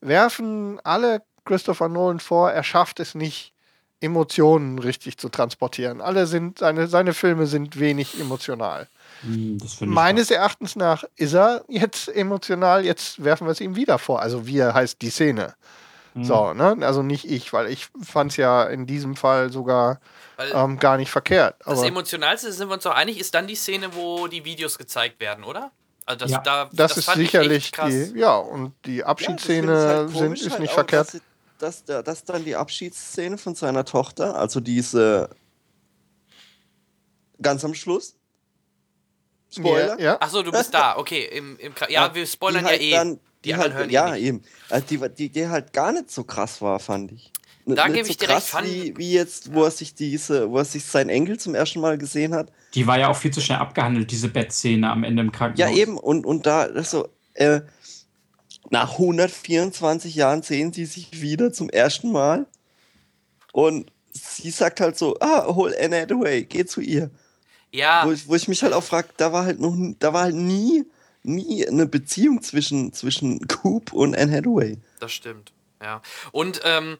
[0.00, 3.52] werfen alle Christopher Nolan vor, er schafft es nicht,
[4.00, 6.00] Emotionen richtig zu transportieren.
[6.00, 8.88] Alle sind, seine, seine Filme sind wenig emotional.
[9.22, 14.22] Hm, Meines Erachtens nach ist er jetzt emotional, jetzt werfen wir es ihm wieder vor.
[14.22, 15.54] Also wir heißt die Szene.
[16.14, 16.24] Mhm.
[16.24, 16.76] So, ne?
[16.80, 20.00] Also nicht ich, weil ich fand es ja in diesem Fall sogar
[20.54, 21.56] ähm, gar nicht verkehrt.
[21.64, 25.20] das Emotionalste, sind wir uns doch einig, ist dann die Szene, wo die Videos gezeigt
[25.20, 25.70] werden, oder?
[26.06, 26.38] Also das, ja.
[26.40, 30.60] da, das, das ist sicherlich die, ja, und die Abschiedsszene ja, halt sind, ist halt
[30.60, 31.20] nicht auch, verkehrt.
[31.60, 35.30] Dass, dass, dass dann die Abschiedsszene von seiner Tochter, also diese
[37.40, 38.16] ganz am Schluss,
[39.52, 39.98] Spoiler.
[39.98, 40.20] Ja, ja.
[40.20, 41.28] Achso, du bist da, okay.
[41.32, 42.90] Im, im, ja, wir spoilern ja, halt eh.
[42.92, 44.42] Dann, die, die halt, hören ja, eh eben.
[44.68, 47.32] Also die, die, die halt gar nicht so krass war, fand ich.
[47.66, 48.66] Da gebe so ich dir krass, recht.
[48.66, 51.98] Wie, wie jetzt, wo er sich diese, wo er sich sein Enkel zum ersten Mal
[51.98, 52.52] gesehen hat.
[52.74, 55.70] Die war ja auch viel zu schnell abgehandelt, diese Bettszene am Ende im Krankenhaus.
[55.70, 57.60] Ja, eben, und, und da, so, äh,
[58.70, 62.46] nach 124 Jahren sehen sie sich wieder zum ersten Mal.
[63.52, 67.10] Und sie sagt halt so, ah, hol Anne Hathaway, geh zu ihr.
[67.72, 68.06] Ja.
[68.06, 70.36] Wo ich, wo ich mich halt auch frage, da war halt noch, da war halt
[70.36, 70.84] nie,
[71.22, 74.78] nie eine Beziehung zwischen, zwischen Coop und Anne Hathaway.
[75.00, 75.52] Das stimmt,
[75.82, 76.00] ja.
[76.30, 76.98] Und ähm,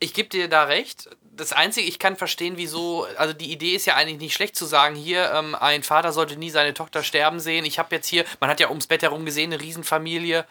[0.00, 1.08] ich gebe dir da recht.
[1.36, 4.66] Das Einzige, ich kann verstehen, wieso, also die Idee ist ja eigentlich nicht schlecht zu
[4.66, 7.64] sagen, hier, ähm, ein Vater sollte nie seine Tochter sterben sehen.
[7.64, 10.46] Ich habe jetzt hier, man hat ja ums Bett herum gesehen, eine Riesenfamilie.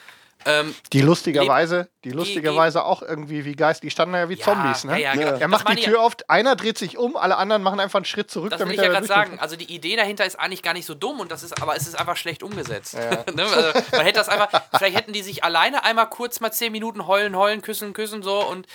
[0.45, 4.85] Ähm, die lustigerweise, die lustigerweise auch irgendwie wie Geist, die standen ja wie ja, Zombies,
[4.85, 4.99] ne?
[5.01, 7.97] Ja, ja, er macht die Tür auf, einer dreht sich um, alle anderen machen einfach
[7.97, 8.51] einen Schritt zurück.
[8.51, 9.37] Das will ich ja gerade sagen.
[9.39, 11.87] Also die Idee dahinter ist eigentlich gar nicht so dumm und das ist, aber es
[11.87, 12.93] ist einfach schlecht umgesetzt.
[13.35, 13.43] ne?
[13.43, 17.05] also man hätte das einfach, vielleicht hätten die sich alleine einmal kurz mal zehn Minuten
[17.05, 18.65] heulen, heulen, küssen, küssen so und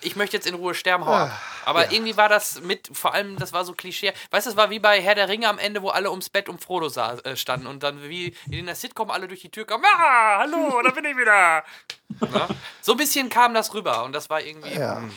[0.00, 1.30] ich möchte jetzt in Ruhe sterben, hau
[1.64, 1.92] Aber ja.
[1.92, 4.12] irgendwie war das mit, vor allem, das war so Klischee.
[4.30, 6.48] Weißt du, es war wie bei Herr der Ringe am Ende, wo alle ums Bett
[6.48, 9.66] um Frodo sah, äh, standen und dann wie in der Sitcom alle durch die Tür
[9.66, 9.84] kamen.
[9.84, 11.64] Ah, hallo, da bin ich wieder.
[12.20, 12.48] Na?
[12.80, 14.72] So ein bisschen kam das rüber und das war irgendwie.
[14.72, 14.98] Ja.
[14.98, 15.10] Hm.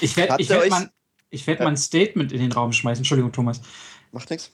[0.00, 0.90] Ich werde ich werd mal,
[1.30, 1.64] werd ja.
[1.64, 3.00] mal ein Statement in den Raum schmeißen.
[3.00, 3.60] Entschuldigung, Thomas.
[4.12, 4.50] Macht nichts.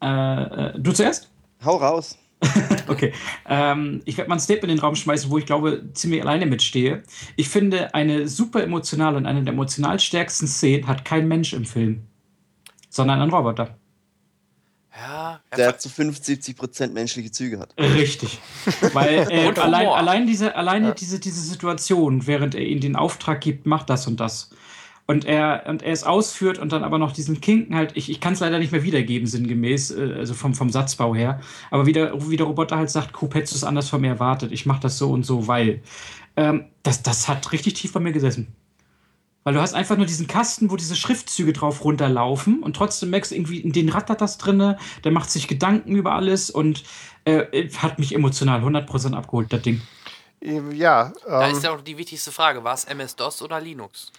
[0.00, 1.30] Äh, äh, du zuerst?
[1.64, 2.16] Hau raus.
[2.88, 3.12] okay.
[3.48, 6.46] Ähm, ich werde mal ein Statement in den Raum schmeißen, wo ich glaube, ziemlich alleine
[6.46, 7.02] mitstehe.
[7.36, 11.64] Ich finde, eine super emotionale und eine der emotional stärksten Szenen hat kein Mensch im
[11.64, 12.02] Film,
[12.88, 13.76] sondern ein Roboter.
[14.94, 17.74] Ja, der zu 75 Prozent menschliche Züge hat.
[17.78, 18.38] Richtig.
[18.92, 20.94] Weil äh, allein, allein, diese, alleine ja.
[20.94, 24.50] diese, diese Situation, während er ihnen den Auftrag gibt, macht das und das
[25.12, 28.20] und er, und er es ausführt und dann aber noch diesen Kinken halt, ich, ich
[28.20, 31.40] kann es leider nicht mehr wiedergeben, sinngemäß, äh, also vom, vom Satzbau her,
[31.70, 34.08] aber wie der, wie der Roboter halt sagt, Coop hättest du es anders von mir
[34.08, 35.82] erwartet, ich mache das so und so, weil.
[36.36, 38.54] Ähm, das, das hat richtig tief bei mir gesessen.
[39.44, 43.32] Weil du hast einfach nur diesen Kasten, wo diese Schriftzüge drauf runterlaufen und trotzdem merkst
[43.32, 46.84] du irgendwie, in den rattert das drinne, der macht sich Gedanken über alles und
[47.24, 49.82] äh, hat mich emotional 100% abgeholt, das Ding.
[50.40, 51.06] Ja.
[51.06, 54.10] Ähm, da ist ja auch die wichtigste Frage: War es MS-DOS oder Linux?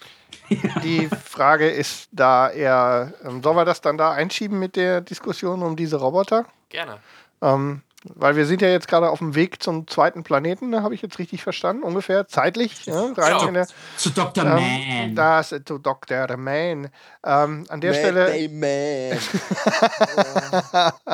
[0.82, 5.62] Die Frage ist da eher: ähm, Sollen wir das dann da einschieben mit der Diskussion
[5.62, 6.46] um diese Roboter?
[6.68, 6.98] Gerne.
[7.42, 10.94] Ähm, weil wir sind ja jetzt gerade auf dem Weg zum zweiten Planeten, da habe
[10.94, 12.84] ich jetzt richtig verstanden, ungefähr zeitlich.
[12.84, 13.66] Ja, rein ja, in der,
[13.96, 14.44] zu Dr.
[14.44, 15.14] Ähm, Man.
[15.14, 16.36] Das zu Dr.
[16.36, 16.90] Man.
[17.24, 18.30] Ähm, an der man, Stelle.
[18.30, 19.18] Hey, man.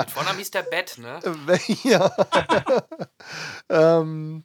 [0.09, 1.20] Vornamen hieß der Bett, ne?
[1.85, 2.11] ja.
[4.01, 4.45] ähm,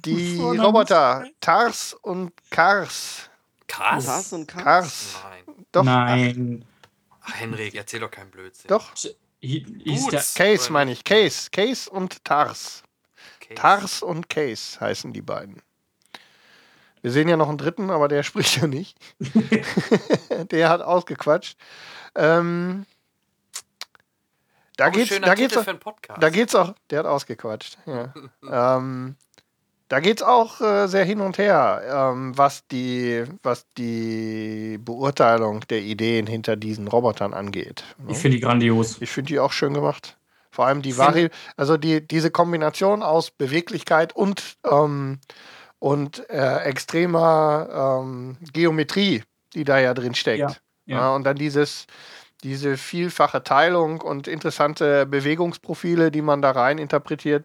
[0.00, 3.30] die Roboter Tars und Kars.
[3.66, 4.06] Kars?
[4.06, 4.64] Kars und Kars?
[4.64, 5.16] Kars.
[5.22, 5.66] Nein.
[5.72, 5.84] Doch.
[5.84, 6.64] Nein.
[7.20, 8.68] Ach, Henrik, erzähl doch keinen Blödsinn.
[8.68, 8.92] Doch.
[9.42, 11.04] Boots, Case meine ich.
[11.04, 11.50] Case.
[11.50, 12.82] Case und Tars.
[13.40, 13.54] Case.
[13.54, 15.62] Tars und Case heißen die beiden.
[17.02, 18.96] Wir sehen ja noch einen dritten, aber der spricht ja nicht.
[20.50, 21.58] der hat ausgequatscht.
[22.14, 22.86] Ähm,
[24.76, 25.66] da geht's, da geht's, auch,
[26.18, 27.78] da geht's auch, der hat ausgequatscht.
[27.86, 28.14] Ja.
[28.76, 29.16] ähm,
[29.92, 35.60] da geht es auch äh, sehr hin und her, ähm, was, die, was die Beurteilung
[35.68, 37.84] der Ideen hinter diesen Robotern angeht.
[37.98, 38.12] Ne?
[38.12, 38.96] Ich finde die grandios.
[39.02, 40.16] Ich finde die auch schön gemacht.
[40.50, 41.28] Vor allem die Vari
[41.58, 45.18] also die, diese Kombination aus Beweglichkeit und, ähm,
[45.78, 50.38] und äh, extremer ähm, Geometrie, die da ja drin steckt.
[50.38, 50.96] Ja, ja.
[50.96, 51.86] Ja, und dann dieses,
[52.42, 57.44] diese vielfache Teilung und interessante Bewegungsprofile, die man da rein interpretiert.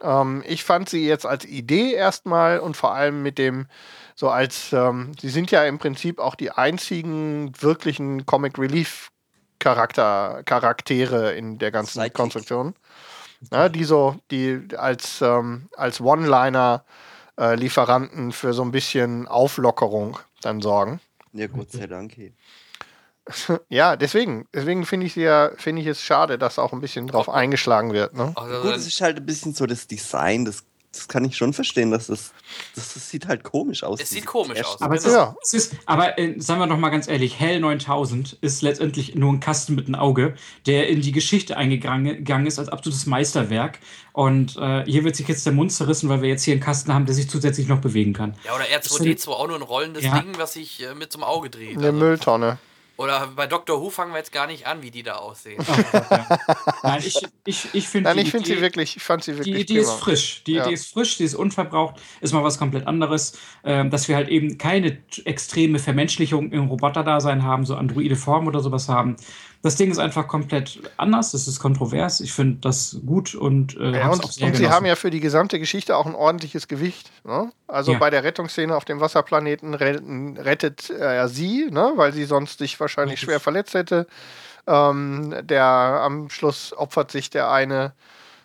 [0.00, 3.66] Ähm, ich fand sie jetzt als Idee erstmal und vor allem mit dem,
[4.14, 9.10] so als, ähm, sie sind ja im Prinzip auch die einzigen wirklichen Comic Relief
[9.58, 12.14] Charakter, Charaktere in der ganzen Sidekick.
[12.14, 12.74] Konstruktion.
[13.50, 20.60] Ja, die so, die als, ähm, als One-Liner-Lieferanten äh, für so ein bisschen Auflockerung dann
[20.60, 21.00] sorgen.
[21.32, 22.14] Ja, Gott sei Dank.
[23.68, 27.28] Ja, deswegen, deswegen finde ich, ja, find ich es schade, dass auch ein bisschen drauf
[27.28, 28.14] eingeschlagen wird.
[28.14, 28.32] Ne?
[28.36, 31.52] Also, Gut, es ist halt ein bisschen so das Design, das, das kann ich schon
[31.52, 32.32] verstehen, dass das,
[32.74, 34.00] das, das sieht halt komisch aus.
[34.00, 34.80] Es sieht komisch aus.
[34.80, 35.34] Aber, es ist, ja.
[35.42, 39.32] es ist, aber äh, sagen wir doch mal ganz ehrlich, Hell 9000 ist letztendlich nur
[39.32, 40.34] ein Kasten mit einem Auge,
[40.66, 43.80] der in die Geschichte eingegangen ist als absolutes Meisterwerk.
[44.12, 46.94] Und äh, hier wird sich jetzt der Mund zerrissen, weil wir jetzt hier einen Kasten
[46.94, 48.36] haben, der sich zusätzlich noch bewegen kann.
[48.44, 50.20] Ja, oder R2D2 auch nur ein rollendes ja.
[50.20, 51.78] Ding, was sich äh, mit zum Auge dreht.
[51.78, 51.98] Eine also.
[51.98, 52.58] Mülltonne.
[52.96, 53.80] Oder bei Dr.
[53.80, 55.64] Who fangen wir jetzt gar nicht an, wie die da aussehen.
[56.82, 59.54] Nein, ich, ich, ich finde ich find sie wirklich, ich fand sie wirklich.
[59.54, 60.42] Die Idee ist frisch.
[60.44, 60.64] Die ja.
[60.64, 63.36] Idee ist frisch, die ist unverbraucht, ist mal was komplett anderes.
[63.64, 68.60] Ähm, dass wir halt eben keine extreme Vermenschlichung im Roboterdasein haben, so androide Form oder
[68.60, 69.16] sowas haben.
[69.64, 72.20] Das Ding ist einfach komplett anders, es ist kontrovers.
[72.20, 73.74] Ich finde das gut und.
[73.78, 77.10] Äh, ja, und, und sie haben ja für die gesamte Geschichte auch ein ordentliches Gewicht.
[77.24, 77.50] Ne?
[77.66, 77.98] Also ja.
[77.98, 81.94] bei der Rettungsszene auf dem Wasserplaneten rettet er sie, ne?
[81.96, 84.06] weil sie sonst sich wahrscheinlich schwer verletzt hätte.
[84.66, 87.94] Ähm, der am Schluss opfert sich der eine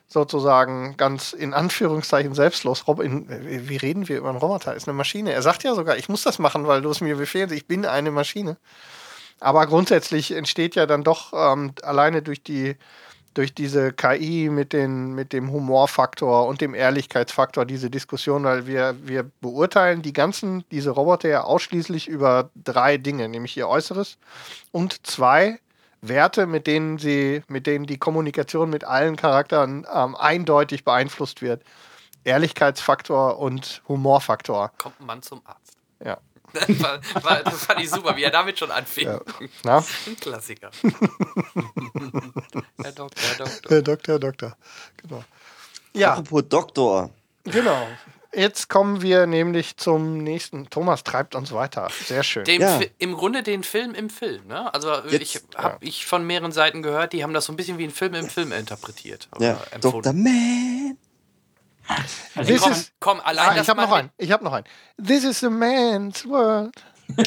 [0.07, 2.87] sozusagen ganz in Anführungszeichen selbstlos.
[2.87, 4.73] Robin, wie reden wir über einen Roboter?
[4.73, 5.33] Ist eine Maschine.
[5.33, 7.53] Er sagt ja sogar, ich muss das machen, weil du es mir befehlst.
[7.53, 8.55] Ich bin eine Maschine.
[9.39, 12.75] Aber grundsätzlich entsteht ja dann doch ähm, alleine durch die
[13.33, 18.95] durch diese KI mit, den, mit dem Humorfaktor und dem Ehrlichkeitsfaktor diese Diskussion, weil wir,
[19.03, 24.17] wir beurteilen die ganzen, diese Roboter ja ausschließlich über drei Dinge, nämlich ihr Äußeres
[24.71, 25.59] und zwei
[26.01, 31.63] Werte, mit denen sie, mit denen die Kommunikation mit allen Charakteren ähm, eindeutig beeinflusst wird.
[32.23, 34.71] Ehrlichkeitsfaktor und Humorfaktor.
[34.77, 35.77] Kommt ein Mann zum Arzt.
[36.03, 36.17] Ja.
[36.53, 39.07] Das, war, war, das fand ich super, wie er damit schon anfing.
[39.63, 39.83] Ja.
[40.07, 40.71] Ein Klassiker.
[42.81, 43.69] Herr Doktor, Herr Doktor.
[43.69, 44.57] Herr Doktor, Herr Doktor.
[44.97, 45.23] Genau.
[45.93, 46.13] Ja.
[46.13, 47.09] Apropos Doktor.
[47.43, 47.87] Genau.
[48.31, 50.69] Jetzt kommen wir nämlich zum nächsten.
[50.69, 51.89] Thomas treibt uns weiter.
[52.05, 52.45] Sehr schön.
[52.45, 52.79] Ja.
[52.99, 54.45] Im Grunde den Film im Film.
[54.47, 54.71] Ne?
[54.71, 55.87] Also Jetzt, ich habe ja.
[55.87, 58.29] ich von mehreren Seiten gehört, die haben das so ein bisschen wie ein Film im
[58.29, 59.29] Film interpretiert.
[59.39, 59.59] Ja.
[59.81, 60.13] Dr.
[60.13, 60.97] Man.
[62.35, 64.09] Also komm, is, komm, allein ah, Ich habe noch einen.
[64.17, 64.65] Ich habe noch einen.
[65.03, 66.75] This is a man's world.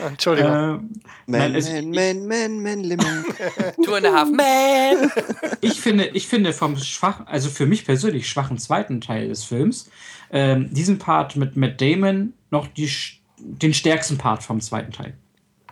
[0.00, 0.52] Entschuldigung.
[0.52, 3.24] Ähm, Man, also man, man, man, man, lemon.
[3.84, 5.10] Two and a half man.
[5.60, 9.88] Ich finde, ich finde vom schwachen, also für mich persönlich schwachen zweiten Teil des Films,
[10.30, 12.90] ähm, diesen Part mit Matt Damon noch die,
[13.38, 15.14] den stärksten Part vom zweiten Teil.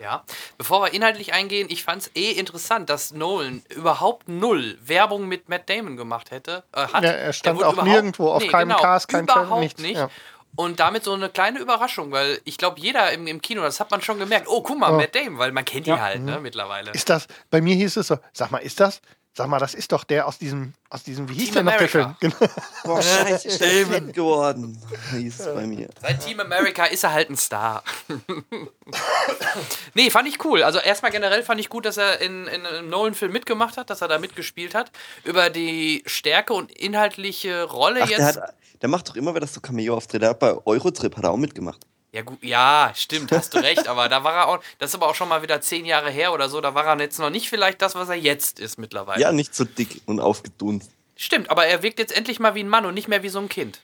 [0.01, 0.25] Ja,
[0.57, 5.51] bevor wir inhaltlich eingehen, ich fand es eh interessant, dass Nolan überhaupt null Werbung mit
[5.51, 6.65] Matt Damon gemacht hätte.
[6.73, 7.05] Äh, hat.
[7.05, 9.83] Ja, er stand auch nirgendwo, auf nee, keinem genau, Cast, kein Überhaupt nichts.
[9.83, 9.99] nicht.
[9.99, 10.09] Ja.
[10.57, 13.91] Und damit so eine kleine Überraschung, weil ich glaube, jeder im, im Kino, das hat
[13.91, 14.97] man schon gemerkt, oh, guck mal, oh.
[14.97, 16.43] Matt Damon, weil man kennt ihn halt ne, mhm.
[16.43, 16.91] mittlerweile.
[16.93, 19.01] Ist das, bei mir hieß es so, sag mal, ist das,
[19.33, 21.77] Sag mal, das ist doch der aus diesem, aus diesem, wie hieß Team der noch
[21.77, 22.17] der Film?
[22.19, 22.35] Genau.
[22.85, 24.77] Boah, scheiße, ist geworden,
[25.13, 25.89] hieß es bei mir.
[26.03, 27.85] Seit Team America ist er halt ein Star.
[29.95, 30.65] nee, fand ich cool.
[30.65, 34.03] Also erstmal generell fand ich gut, dass er in, in einem Nolan-Film mitgemacht hat, dass
[34.03, 34.91] er da mitgespielt hat.
[35.23, 38.19] Über die Stärke und inhaltliche Rolle Ach, jetzt.
[38.19, 40.27] Der, hat, der macht doch immer wieder so Cameo-Auftritte.
[40.27, 41.87] Er hat bei Eurotrip hat er auch mitgemacht.
[42.13, 45.09] Ja, gut, ja, stimmt, hast du recht, aber da war er auch, das ist aber
[45.09, 47.49] auch schon mal wieder zehn Jahre her oder so, da war er jetzt noch nicht
[47.49, 49.21] vielleicht das, was er jetzt ist mittlerweile.
[49.21, 50.91] Ja, nicht so dick und aufgedunst.
[51.15, 53.39] Stimmt, aber er wirkt jetzt endlich mal wie ein Mann und nicht mehr wie so
[53.39, 53.81] ein Kind.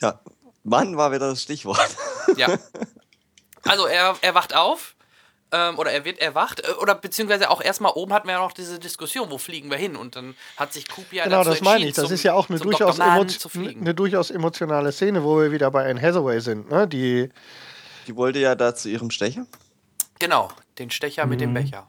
[0.00, 0.20] Ja,
[0.64, 1.96] Mann war wieder das Stichwort.
[2.36, 2.58] Ja.
[3.64, 4.94] Also er, er wacht auf,
[5.52, 8.52] ähm, oder er wird erwacht, äh, oder beziehungsweise auch erstmal oben hatten wir ja noch
[8.52, 9.96] diese Diskussion, wo fliegen wir hin?
[9.96, 11.94] Und dann hat sich Coop ja Genau, das meine ich.
[11.94, 15.88] Das zum, ist ja auch eine durchaus, eine durchaus emotionale Szene, wo wir wieder bei
[15.88, 16.70] Anne Hathaway sind.
[16.70, 16.88] Ne?
[16.88, 17.28] Die,
[18.06, 19.46] die wollte ja da zu ihrem Stecher.
[20.18, 21.30] Genau, den Stecher mhm.
[21.30, 21.54] mit dem mhm.
[21.54, 21.86] Becher.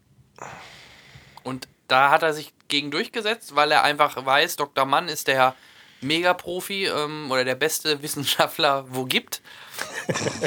[1.43, 4.85] Und da hat er sich gegen durchgesetzt, weil er einfach weiß, Dr.
[4.85, 5.55] Mann ist der
[6.01, 9.41] Megaprofi ähm, oder der beste Wissenschaftler, wo gibt.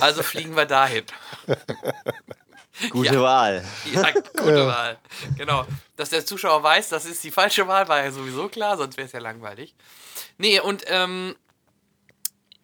[0.00, 1.04] Also fliegen wir dahin.
[2.90, 3.22] Gute ja.
[3.22, 3.64] Wahl.
[3.92, 4.66] Ja, gute ja.
[4.66, 4.98] Wahl.
[5.36, 5.66] Genau.
[5.96, 9.06] Dass der Zuschauer weiß, das ist die falsche Wahl, war ja sowieso klar, sonst wäre
[9.06, 9.74] es ja langweilig.
[10.38, 11.34] Nee, und ähm,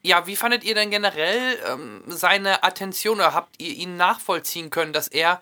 [0.03, 4.93] ja, wie fandet ihr denn generell ähm, seine Attention oder habt ihr ihn nachvollziehen können,
[4.93, 5.41] dass er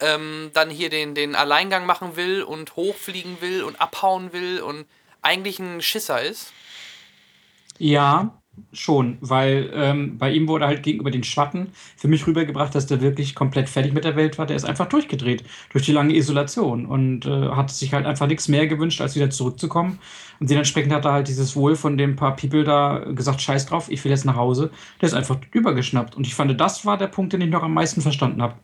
[0.00, 4.86] ähm, dann hier den, den Alleingang machen will und hochfliegen will und abhauen will und
[5.22, 6.52] eigentlich ein Schisser ist?
[7.78, 8.41] Ja,
[8.74, 13.00] Schon, weil ähm, bei ihm wurde halt gegenüber den Schwatten für mich rübergebracht, dass der
[13.00, 14.44] wirklich komplett fertig mit der Welt war.
[14.44, 18.48] Der ist einfach durchgedreht durch die lange Isolation und äh, hat sich halt einfach nichts
[18.48, 19.98] mehr gewünscht, als wieder zurückzukommen.
[20.38, 23.90] Und dementsprechend hat er halt dieses Wohl von den paar People da gesagt: Scheiß drauf,
[23.90, 24.70] ich will jetzt nach Hause.
[25.00, 26.14] Der ist einfach übergeschnappt.
[26.14, 28.54] Und ich fand, das war der Punkt, den ich noch am meisten verstanden habe.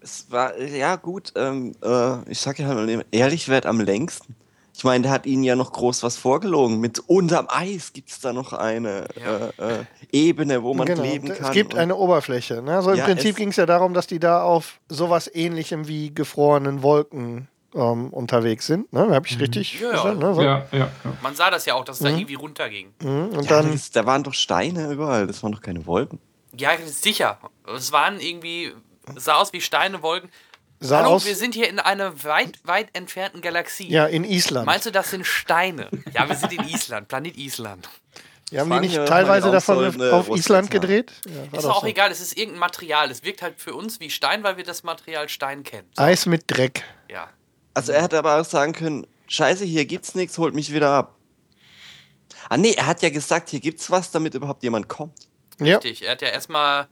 [0.00, 4.36] Es war, ja, gut, ähm, äh, ich sag ja halt, ehrlich wird am längsten.
[4.76, 6.80] Ich meine, der hat ihnen ja noch groß was vorgelogen.
[6.80, 9.66] Mit unterm Eis gibt es da noch eine ja.
[9.66, 11.02] äh, äh, Ebene, wo man genau.
[11.02, 11.46] leben kann.
[11.46, 12.60] Es gibt eine Oberfläche.
[12.60, 12.82] Ne?
[12.82, 16.12] So im ja, Prinzip ging es ja darum, dass die da auf sowas ähnlichem wie
[16.14, 18.92] gefrorenen Wolken ähm, unterwegs sind.
[18.92, 19.08] Ne?
[19.14, 19.44] Habe ich mhm.
[19.44, 20.18] richtig ja, gesagt?
[20.18, 20.34] Ne?
[20.34, 20.42] So.
[20.42, 20.90] Ja, ja,
[21.22, 22.08] Man sah das ja auch, dass es mhm.
[22.08, 22.92] da irgendwie runterging.
[23.02, 23.28] Mhm.
[23.30, 26.18] Und dann, das, da waren doch Steine überall, das waren doch keine Wolken.
[26.54, 27.38] Ja, sicher.
[27.74, 28.74] Es waren irgendwie,
[29.14, 30.28] es sah aus wie Steine, Wolken
[30.80, 31.26] sah Hallo, aus.
[31.26, 33.88] wir sind hier in einer weit, weit entfernten Galaxie.
[33.88, 34.66] Ja, in Island.
[34.66, 35.88] Meinst du, das sind Steine?
[36.14, 37.88] ja, wir sind in Island, Planet Island.
[38.50, 41.12] Ja, haben die nicht teilweise davon auf Island gedreht?
[41.26, 41.86] Ja, ist auch so.
[41.86, 43.10] egal, es ist irgendein Material.
[43.10, 45.88] Es wirkt halt für uns wie Stein, weil wir das Material Stein kennen.
[45.96, 46.02] So.
[46.02, 46.84] Eis mit Dreck.
[47.10, 47.28] Ja.
[47.74, 51.16] Also er hätte aber auch sagen können, scheiße, hier gibt's nichts, holt mich wieder ab.
[52.48, 55.28] Ah nee, er hat ja gesagt, hier gibt's was, damit überhaupt jemand kommt.
[55.60, 56.06] Richtig, ja.
[56.06, 56.86] er hat ja erstmal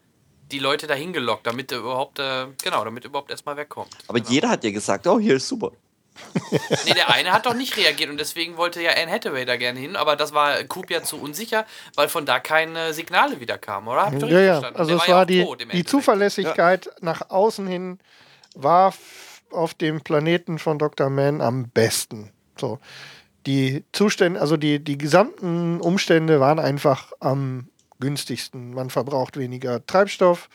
[0.50, 3.90] die Leute dahin gelockt, damit überhaupt, äh, genau, damit überhaupt erstmal wegkommt.
[4.08, 4.30] Aber genau.
[4.30, 5.72] jeder hat ja gesagt, oh, hier ist super.
[6.84, 9.80] nee, der eine hat doch nicht reagiert und deswegen wollte ja Anne Hathaway da gerne
[9.80, 11.66] hin, aber das war Coop ja zu unsicher,
[11.96, 14.06] weil von da keine Signale wieder kamen, oder?
[14.06, 14.52] Habt ihr ja, ja.
[14.52, 14.78] Verstanden?
[14.78, 16.92] Also es war, war die, die Zuverlässigkeit ja.
[17.00, 17.98] nach außen hin
[18.54, 18.94] war
[19.50, 21.10] auf dem Planeten von Dr.
[21.10, 22.30] Man am besten.
[22.56, 22.78] So.
[23.46, 27.68] Die Zustände, also die, die gesamten Umstände waren einfach am
[28.04, 28.74] günstigsten.
[28.74, 30.50] Man verbraucht weniger Treibstoff.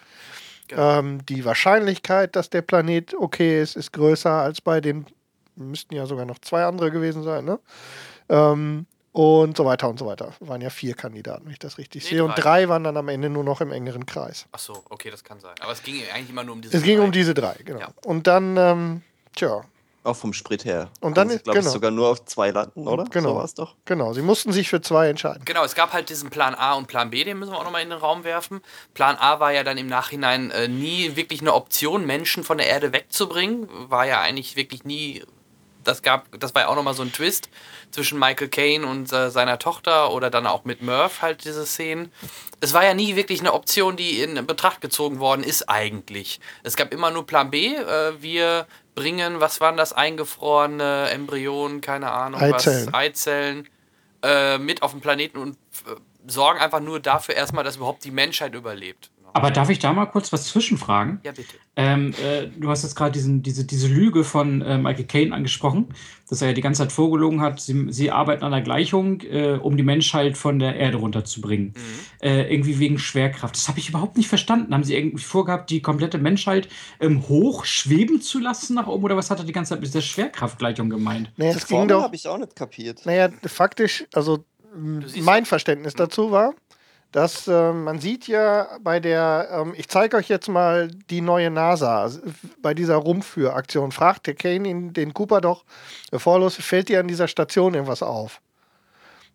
[0.68, 1.00] Genau.
[1.00, 5.08] Ähm, die Wahrscheinlichkeit, dass der Planet okay ist, ist größer als bei den,
[5.56, 7.60] müssten ja sogar noch zwei andere gewesen sein, ne?
[8.30, 10.34] Ähm, und so weiter und so weiter.
[10.40, 12.24] Waren ja vier Kandidaten, wenn ich das richtig nee, sehe.
[12.24, 14.46] Und drei waren dann am Ende nur noch im engeren Kreis.
[14.52, 15.56] Ach so, okay, das kann sein.
[15.60, 16.90] Aber es ging eigentlich immer nur um diese Es drei.
[16.92, 17.80] ging um diese drei, genau.
[17.80, 17.90] Ja.
[18.06, 19.02] Und dann, ähm,
[19.36, 19.64] tja,
[20.10, 20.90] auch vom Sprit her.
[21.02, 21.70] Und dann ist, glaube genau.
[21.70, 23.06] ich, sogar nur auf zwei landen, oder?
[23.06, 23.30] Genau.
[23.30, 23.76] So war es doch.
[23.86, 25.44] Genau, sie mussten sich für zwei entscheiden.
[25.46, 27.84] Genau, es gab halt diesen Plan A und Plan B, den müssen wir auch nochmal
[27.84, 28.62] in den Raum werfen.
[28.94, 32.68] Plan A war ja dann im Nachhinein äh, nie wirklich eine Option, Menschen von der
[32.68, 33.68] Erde wegzubringen.
[33.90, 35.24] War ja eigentlich wirklich nie.
[35.90, 37.50] Das gab, das war ja auch nochmal so ein Twist
[37.90, 42.12] zwischen Michael Caine und äh, seiner Tochter oder dann auch mit Murph halt diese Szenen.
[42.60, 46.40] Es war ja nie wirklich eine Option, die in Betracht gezogen worden ist eigentlich.
[46.62, 47.74] Es gab immer nur Plan B.
[47.74, 52.86] Äh, wir bringen, was waren das, eingefrorene Embryonen, keine Ahnung, Eizellen.
[52.88, 53.70] was, Eizellen,
[54.22, 55.54] äh, mit auf den Planeten und
[55.88, 55.96] äh,
[56.28, 59.10] sorgen einfach nur dafür erstmal, dass überhaupt die Menschheit überlebt.
[59.34, 61.20] Aber darf ich da mal kurz was zwischenfragen?
[61.24, 61.56] Ja, bitte.
[61.76, 65.94] Ähm, äh, du hast jetzt gerade diese, diese Lüge von äh, Michael Caine angesprochen,
[66.30, 69.54] dass er ja die ganze Zeit vorgelogen hat, sie, sie arbeiten an der Gleichung, äh,
[69.54, 71.68] um die Menschheit von der Erde runterzubringen.
[71.68, 72.28] Mhm.
[72.28, 73.56] Äh, irgendwie wegen Schwerkraft.
[73.56, 74.74] Das habe ich überhaupt nicht verstanden.
[74.74, 76.68] Haben sie irgendwie vorgehabt, die komplette Menschheit
[77.00, 79.06] ähm, hoch schweben zu lassen nach oben?
[79.06, 81.32] Oder was hat er die ganze Zeit mit der Schwerkraftgleichung gemeint?
[81.38, 82.04] Naja, das ging doch.
[82.04, 83.06] habe ich auch nicht kapiert.
[83.06, 84.44] Naja, faktisch, also
[85.22, 86.54] mein Verständnis dazu war,
[87.12, 91.50] dass äh, man sieht ja bei der, ähm, ich zeige euch jetzt mal die neue
[91.50, 92.10] NASA,
[92.62, 93.92] bei dieser Rumführaktion.
[93.92, 95.66] Fragt der Kane den Cooper doch,
[96.12, 98.42] bevor los fällt dir an dieser Station irgendwas auf.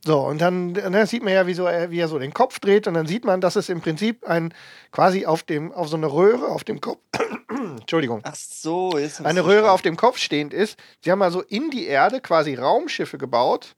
[0.07, 2.87] So, und dann, dann sieht man ja, wie, so, wie er so den Kopf dreht
[2.87, 4.53] und dann sieht man, dass es im Prinzip ein
[4.93, 7.01] quasi auf dem, auf so eine Röhre auf dem Kopf,
[7.81, 8.21] Entschuldigung.
[8.23, 10.79] Ach so, jetzt Eine Röhre auf dem Kopf stehend ist.
[11.01, 13.77] Sie haben also in die Erde quasi Raumschiffe gebaut,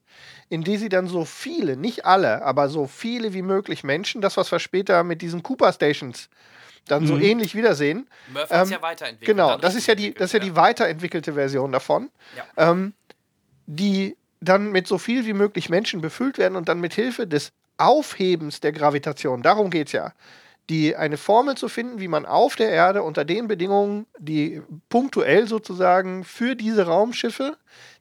[0.49, 4.37] in die sie dann so viele, nicht alle, aber so viele wie möglich Menschen, das,
[4.37, 6.29] was wir später mit diesen Cooper Stations
[6.87, 7.07] dann mhm.
[7.09, 8.09] so ähnlich wiedersehen.
[8.33, 9.27] Murphy ähm, ja weiterentwickelt.
[9.27, 12.11] Genau, das ist ja die, das ist ja die weiterentwickelte Version davon.
[12.37, 12.71] Ja.
[12.71, 12.95] Ähm,
[13.67, 17.53] die dann mit so viel wie möglich Menschen befüllt werden und dann mit Hilfe des
[17.79, 20.13] Aufhebens der Gravitation, darum geht es ja,
[20.71, 25.47] die eine Formel zu finden, wie man auf der Erde unter den Bedingungen, die punktuell
[25.47, 27.57] sozusagen für diese Raumschiffe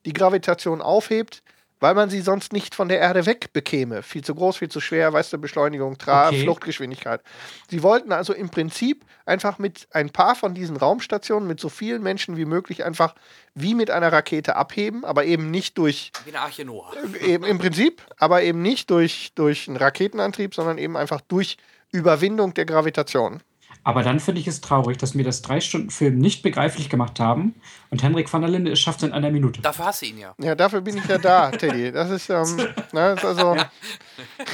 [0.05, 1.43] die Gravitation aufhebt,
[1.79, 4.03] weil man sie sonst nicht von der Erde wegbekäme.
[4.03, 6.41] Viel zu groß, viel zu schwer, weißt du, Beschleunigung, Tra okay.
[6.41, 7.21] Fluchtgeschwindigkeit.
[7.69, 12.01] Sie wollten also im Prinzip einfach mit ein paar von diesen Raumstationen mit so vielen
[12.01, 13.15] Menschen wie möglich einfach
[13.53, 16.11] wie mit einer Rakete abheben, aber eben nicht durch.
[16.25, 16.91] Wie eine Arche Noah.
[17.21, 21.57] Äh, eben im Prinzip, aber eben nicht durch, durch einen Raketenantrieb, sondern eben einfach durch
[21.91, 23.41] Überwindung der Gravitation.
[23.85, 27.19] Aber dann finde ich es traurig, dass mir das drei Stunden Film nicht begreiflich gemacht
[27.19, 27.53] haben
[27.91, 29.61] und Henrik van der Linde es schafft in einer Minute.
[29.61, 30.33] Dafür hast du ihn ja.
[30.39, 31.91] Ja, dafür bin ich ja da, Teddy.
[31.91, 33.69] Das ist, ähm, ne, ist also ja.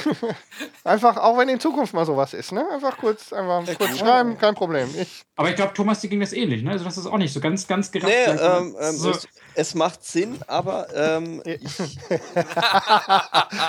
[0.84, 2.62] einfach, auch wenn in Zukunft mal sowas ist, ne?
[2.70, 4.90] Einfach kurz, einfach kurz schreiben, kein Problem.
[5.00, 6.72] Ich, Aber ich glaube, Thomas, dir ging das ähnlich, ne?
[6.72, 8.12] Also das ist auch nicht so ganz, ganz gerafft.
[8.14, 9.10] Nee, ähm, ähm, so.
[9.12, 11.42] es, es, macht Sinn, aber ähm,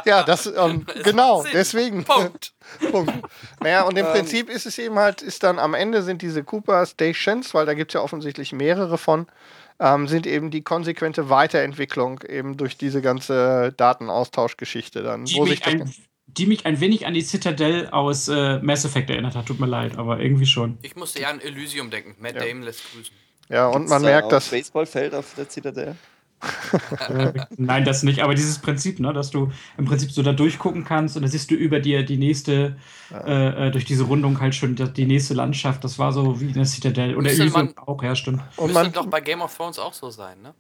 [0.03, 2.03] ja, das ähm, genau, deswegen.
[2.03, 2.52] Punkt.
[2.91, 3.14] Punkt.
[3.61, 4.11] Naja, und im ähm.
[4.11, 7.73] Prinzip ist es eben halt, ist dann am Ende sind diese Cooper Stations, weil da
[7.73, 9.27] gibt es ja offensichtlich mehrere von,
[9.80, 15.26] ähm, sind eben die konsequente Weiterentwicklung eben durch diese ganze Datenaustauschgeschichte dann.
[15.26, 15.91] Die, mich ein,
[16.27, 19.68] die mich ein wenig an die Citadel aus äh, Mass Effect erinnert hat, tut mir
[19.68, 20.77] leid, aber irgendwie schon.
[20.81, 22.15] Ich musste ja an Elysium denken.
[22.19, 22.45] Matt ja.
[22.45, 23.15] Damon lässt grüßen.
[23.49, 24.49] Ja, und Gibt's man merkt, dass.
[24.49, 25.95] Baseballfeld auf der Citadel?
[27.57, 31.15] Nein, das nicht, aber dieses Prinzip, ne, dass du im Prinzip so da durchgucken kannst
[31.15, 32.78] und da siehst du über dir die nächste,
[33.11, 36.65] äh, äh, durch diese Rundung halt schon die nächste Landschaft, das war so wie eine
[36.65, 37.15] Citadel.
[37.15, 38.41] Oder man, auch, ja, stimmt.
[38.57, 40.53] Und müsste doch bei Game of Thrones auch so sein, ne?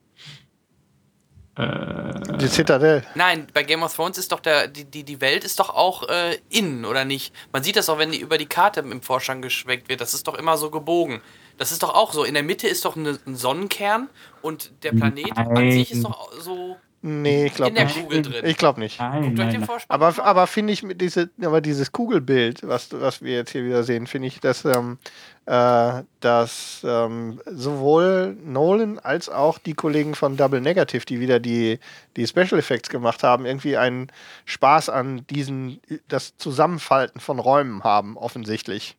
[1.55, 3.03] Äh, die Citadel.
[3.13, 6.09] Nein, bei Game of Thrones ist doch der, die, die, die Welt ist doch auch
[6.09, 7.33] äh, innen, oder nicht?
[7.51, 10.01] Man sieht das auch, wenn die über die Karte im Vorschlag geschwenkt wird.
[10.01, 11.21] Das ist doch immer so gebogen.
[11.57, 12.23] Das ist doch auch so.
[12.23, 14.09] In der Mitte ist doch eine, ein Sonnenkern
[14.41, 15.57] und der Planet nein.
[15.57, 16.77] an sich ist doch so.
[17.05, 18.01] Nee, ich glaube nicht.
[18.01, 18.45] Kugel drin.
[18.45, 18.97] Ich glaube nicht.
[18.97, 23.65] Nein, nein, aber, aber finde ich diese, aber dieses Kugelbild, was, was wir jetzt hier
[23.65, 24.99] wieder sehen, finde ich, dass, ähm,
[25.45, 31.77] äh, dass ähm, sowohl Nolan als auch die Kollegen von Double Negative, die wieder die,
[32.15, 34.09] die Special Effects gemacht haben, irgendwie einen
[34.45, 38.95] Spaß an diesen, das Zusammenfalten von Räumen haben, offensichtlich.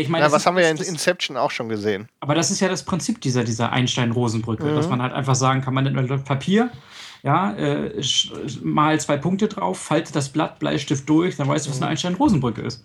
[0.00, 2.08] Ich meine, ja, was haben wir ja in Inception auch schon gesehen.
[2.20, 4.76] Aber das ist ja das Prinzip dieser, dieser Einstein-Rosenbrücke, mhm.
[4.76, 6.70] dass man halt einfach sagen kann, man nimmt ein Papier,
[7.22, 8.02] ja, äh,
[8.62, 11.90] mal zwei Punkte drauf, faltet das Blatt, Bleistift durch, dann weißt du, was eine mhm.
[11.92, 12.84] Einstein-Rosenbrücke ist.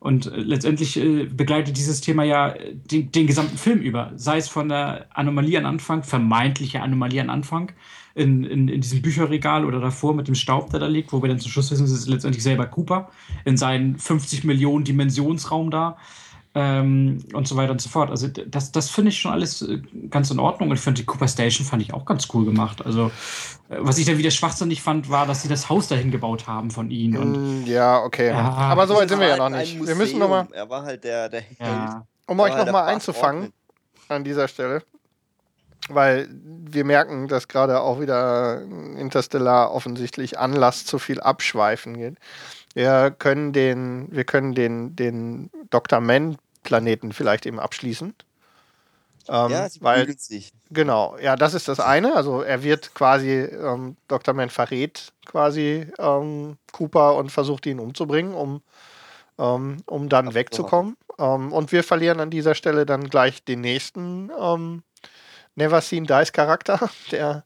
[0.00, 4.12] Und äh, letztendlich äh, begleitet dieses Thema ja den, den, gesamten Film über.
[4.16, 7.72] Sei es von der Anomalie an Anfang, vermeintliche Anomalie an Anfang,
[8.14, 11.28] in, in, in diesem Bücherregal oder davor mit dem Staub, der da liegt, wo wir
[11.28, 13.10] dann zum Schluss wissen, es ist letztendlich selber Cooper
[13.44, 15.96] in seinem 50 Millionen Dimensionsraum da
[16.54, 18.10] ähm, und so weiter und so fort.
[18.10, 20.70] Also das, das finde ich schon alles äh, ganz in Ordnung.
[20.70, 22.84] Und ich finde die Cooper Station fand ich auch ganz cool gemacht.
[22.84, 23.12] Also
[23.68, 26.70] äh, was ich dann wieder schwachsinnig fand, war, dass sie das Haus dahin gebaut haben
[26.70, 27.16] von ihnen.
[27.16, 28.28] Und, mm, ja, okay.
[28.30, 29.86] Ja, Aber so weit sind wir ja noch nicht.
[29.86, 30.48] Wir müssen noch mal.
[30.52, 32.04] Er war halt der, der ja.
[32.26, 33.52] Um euch noch mal einzufangen
[34.08, 34.82] an dieser Stelle,
[35.88, 38.62] weil wir merken, dass gerade auch wieder
[38.96, 42.18] Interstellar offensichtlich Anlass zu viel Abschweifen geht.
[42.74, 46.00] Wir können den, wir können den, den Dr.
[46.00, 48.14] Man-Planeten vielleicht eben abschließen.
[49.28, 50.52] Ähm, ja, sie weil, sich.
[50.70, 52.14] Genau, ja, das ist das eine.
[52.16, 54.34] Also er wird quasi, ähm, Dr.
[54.34, 58.62] Man verrät quasi ähm, Cooper und versucht ihn umzubringen, um,
[59.38, 60.96] ähm, um dann Ach, wegzukommen.
[61.18, 64.82] Ähm, und wir verlieren an dieser Stelle dann gleich den nächsten ähm,
[65.54, 67.44] Never Seen Dice Charakter, der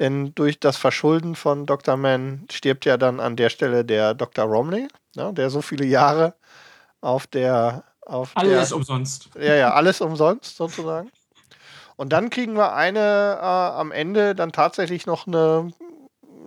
[0.00, 1.96] denn durch das Verschulden von Dr.
[1.96, 4.46] Mann stirbt ja dann an der Stelle der Dr.
[4.46, 6.34] Romney, ja, der so viele Jahre
[7.00, 9.28] auf der, Auf alles der, umsonst.
[9.38, 11.10] Ja, ja, alles umsonst sozusagen.
[11.96, 15.70] Und dann kriegen wir eine äh, am Ende dann tatsächlich noch eine,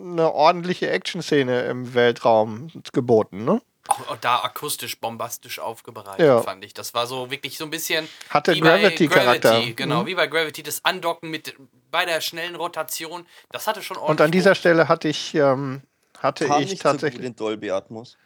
[0.01, 3.61] eine ordentliche Action-Szene im Weltraum geboten, ne?
[3.87, 6.41] Auch da akustisch bombastisch aufbereitet, ja.
[6.41, 6.73] fand ich.
[6.73, 8.07] Das war so wirklich so ein bisschen.
[8.29, 9.51] Hatte Gravity-Charakter.
[9.51, 10.05] Gravity, genau, mhm.
[10.07, 11.55] wie bei Gravity, das Andocken mit
[11.91, 14.11] bei der schnellen Rotation, das hatte schon ordentlich.
[14.11, 14.55] Und an dieser.
[14.55, 15.81] Stelle hatte ich, ähm,
[16.19, 17.23] hatte Kam ich nicht tatsächlich.
[17.23, 18.17] So gut in Dolby Atmos.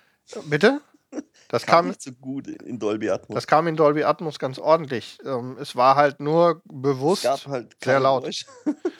[0.45, 0.81] Bitte?
[1.49, 3.35] Das kam, kam, nicht so gut in Dolby Atmos.
[3.35, 5.17] Das kam in Dolby Atmos ganz ordentlich.
[5.25, 8.27] Ähm, es war halt nur bewusst halt sehr laut.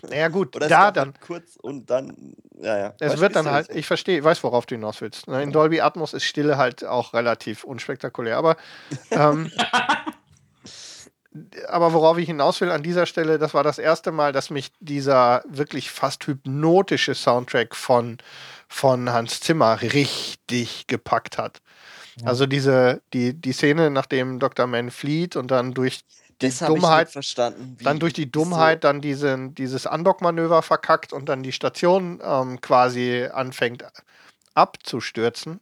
[0.10, 1.10] Naja, gut, Oder da dann.
[1.10, 2.94] Halt kurz und dann, ja, ja.
[3.00, 5.28] Es wird dann halt, ich verstehe, ich weiß, worauf du hinaus willst.
[5.28, 5.42] Ne?
[5.44, 8.38] In Dolby Atmos ist Stille halt auch relativ unspektakulär.
[8.38, 8.56] Aber,
[9.12, 9.52] ähm,
[11.68, 14.72] aber worauf ich hinaus will an dieser Stelle, das war das erste Mal, dass mich
[14.80, 18.18] dieser wirklich fast hypnotische Soundtrack von,
[18.70, 21.62] von Hans Zimmer richtig gepackt hat.
[22.24, 24.68] Also diese, die, die Szene, nachdem Dr.
[24.68, 26.00] Mann flieht und dann durch
[26.42, 31.30] die das Dummheit, verstanden, dann durch die Dummheit so dann diesen, dieses Andockmanöver verkackt und
[31.30, 33.86] dann die Station ähm, quasi anfängt
[34.54, 35.60] abzustürzen.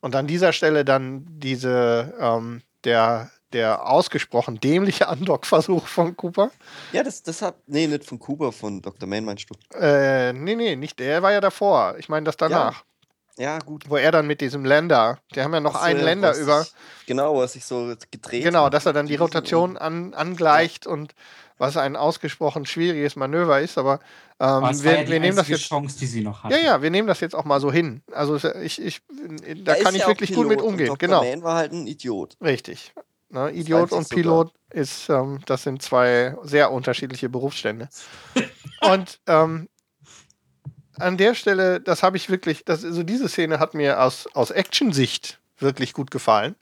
[0.00, 6.50] Und an dieser Stelle dann diese, ähm, der, der ausgesprochen dämliche Andockversuch von Cooper.
[6.92, 9.08] Ja, das, das hat, nee, nicht von Cooper, von Dr.
[9.08, 9.78] Main meinst du?
[9.78, 11.96] Äh, nee, nee, nicht, der war ja davor.
[11.98, 12.80] Ich meine das danach.
[12.80, 12.82] Ja.
[13.36, 13.84] Ja, gut.
[13.88, 16.62] Wo er dann mit diesem Länder, die haben ja noch einen ja, Länder über.
[16.62, 16.72] Sich,
[17.06, 20.92] genau, was sich so gedreht Genau, dass er dann die Rotation an, angleicht ja.
[20.92, 21.14] und
[21.58, 24.00] was ein ausgesprochen schwieriges Manöver ist, aber
[24.40, 25.68] ähm, wir, ja wir nehmen das jetzt.
[25.68, 26.50] Chance, die sie noch hat.
[26.50, 28.02] Ja, ja, wir nehmen das jetzt auch mal so hin.
[28.12, 29.02] Also ich, ich,
[29.64, 30.90] da, kann ich wirklich gut mit umgehen.
[30.90, 31.22] Und genau.
[31.24, 32.36] Man war halt ein Idiot.
[32.40, 32.92] Richtig.
[33.30, 37.88] Ne, Idiot und Pilot ist, ähm, das sind zwei sehr unterschiedliche Berufsstände.
[38.82, 39.68] und ähm,
[40.98, 44.50] an der Stelle, das habe ich wirklich, das, also diese Szene hat mir aus, aus
[44.50, 46.54] Action-Sicht wirklich gut gefallen.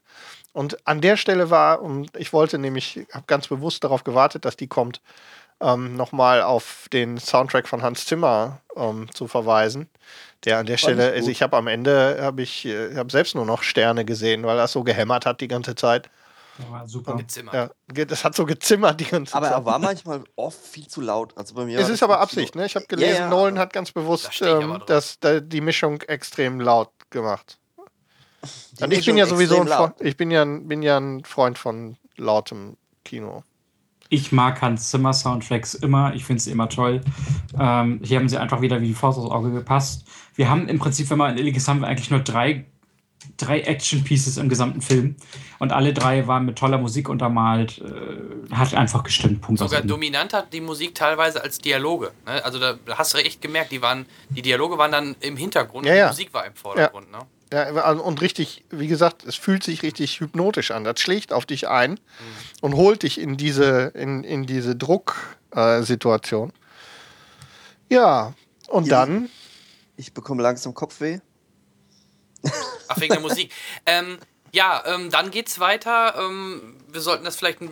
[0.53, 4.55] Und an der Stelle war, und ich wollte nämlich, habe ganz bewusst darauf gewartet, dass
[4.55, 5.01] die kommt,
[5.59, 9.89] ähm, nochmal auf den Soundtrack von Hans Zimmer ähm, zu verweisen.
[10.45, 13.45] Der an der Stelle, also ich habe am Ende, habe ich, äh, habe selbst nur
[13.45, 16.09] noch Sterne gesehen, weil das so gehämmert hat die ganze Zeit.
[16.85, 17.17] Super.
[17.51, 17.69] Ja,
[18.05, 19.55] das hat so gezimmert die ganze aber Zeit.
[19.55, 21.35] Aber er war manchmal oft viel zu laut.
[21.35, 22.65] Also bei mir es ist aber Absicht, ne?
[22.65, 26.01] Ich habe gelesen, ja, ja, Nolan hat ganz bewusst da ähm, das, da, die Mischung
[26.01, 27.57] extrem laut gemacht.
[28.77, 31.57] Die Und ich bin ja sowieso ein Freund, ich bin ja, bin ja ein Freund
[31.57, 33.43] von lautem Kino.
[34.09, 36.13] Ich mag Hans Zimmer Soundtracks immer.
[36.13, 37.01] Ich finde sie immer toll.
[37.57, 40.05] Ähm, hier haben sie einfach wieder wie die Faust aufs Auge gepasst.
[40.35, 42.65] Wir haben im Prinzip, wenn man ehrlich ist, haben wir eigentlich nur drei
[43.37, 45.15] drei Action-Pieces im gesamten Film.
[45.59, 47.81] Und alle drei waren mit toller Musik untermalt.
[47.81, 49.41] Äh, hat einfach gestimmt.
[49.41, 52.11] Punkt Sogar dominant hat die Musik teilweise als Dialoge.
[52.25, 52.43] Ne?
[52.43, 55.93] Also da hast du echt gemerkt, die, waren, die Dialoge waren dann im Hintergrund ja,
[55.93, 57.07] und die Musik war im Vordergrund.
[57.11, 57.19] Ja.
[57.19, 57.25] Ne?
[57.53, 60.83] Ja, und richtig, wie gesagt, es fühlt sich richtig hypnotisch an.
[60.83, 61.97] Das schlägt auf dich ein mhm.
[62.61, 66.49] und holt dich in diese, in, in diese Drucksituation.
[66.49, 66.53] Äh,
[67.93, 68.33] ja,
[68.67, 69.29] und ja, dann.
[69.97, 71.19] Ich bekomme langsam Kopfweh.
[72.87, 73.51] Ach, wegen der Musik.
[73.85, 74.17] Ähm,
[74.53, 76.13] ja, ähm, dann geht's weiter.
[76.15, 77.61] Ähm, wir sollten das vielleicht.
[77.61, 77.67] Äh,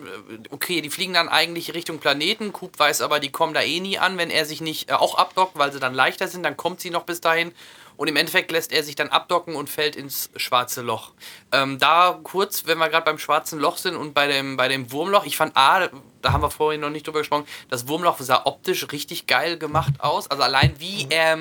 [0.50, 2.52] okay, die fliegen dann eigentlich Richtung Planeten.
[2.52, 5.14] Coop weiß aber, die kommen da eh nie an, wenn er sich nicht äh, auch
[5.14, 6.42] abdockt, weil sie dann leichter sind.
[6.42, 7.52] Dann kommt sie noch bis dahin.
[7.96, 11.12] Und im Endeffekt lässt er sich dann abdocken und fällt ins schwarze Loch.
[11.52, 14.90] Ähm, da kurz, wenn wir gerade beim schwarzen Loch sind und bei dem, bei dem
[14.90, 15.88] Wurmloch, ich fand A,
[16.20, 19.92] da haben wir vorhin noch nicht drüber gesprochen, das Wurmloch sah optisch richtig geil gemacht
[19.98, 20.28] aus.
[20.28, 21.38] Also allein wie er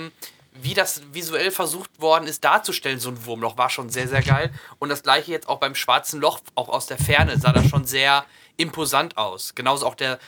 [0.53, 4.51] wie das visuell versucht worden ist darzustellen, so ein Wurmloch, war schon sehr, sehr geil.
[4.79, 7.85] Und das gleiche jetzt auch beim schwarzen Loch, auch aus der Ferne, sah das schon
[7.85, 8.25] sehr
[8.57, 9.55] imposant aus.
[9.55, 10.19] Genauso auch der,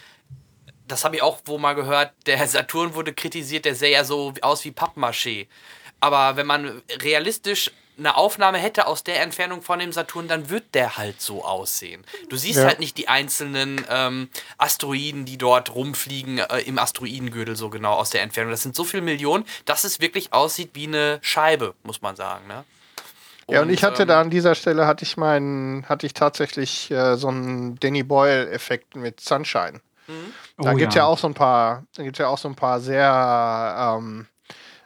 [0.87, 4.33] das habe ich auch wo mal gehört, der Saturn wurde kritisiert, der sähe ja so
[4.41, 5.47] aus wie Pappmaché.
[6.03, 10.75] Aber wenn man realistisch eine Aufnahme hätte aus der Entfernung von dem Saturn, dann wird
[10.75, 12.03] der halt so aussehen.
[12.27, 12.65] Du siehst ja.
[12.65, 14.27] halt nicht die einzelnen ähm,
[14.57, 18.51] Asteroiden, die dort rumfliegen äh, im Asteroidengürtel so genau aus der Entfernung.
[18.51, 22.47] Das sind so viele Millionen, dass es wirklich aussieht wie eine Scheibe, muss man sagen.
[22.47, 22.65] Ne?
[23.45, 26.13] Und, ja, und ich hatte ähm, da an dieser Stelle hatte ich meinen, hatte ich
[26.13, 29.79] tatsächlich äh, so einen Danny Boyle-Effekt mit Sunshine.
[30.07, 30.33] Mhm.
[30.57, 31.03] Da oh, gibt es ja.
[31.03, 31.07] ja.
[31.07, 34.27] auch so ein paar, da gibt ja auch so ein paar sehr ähm,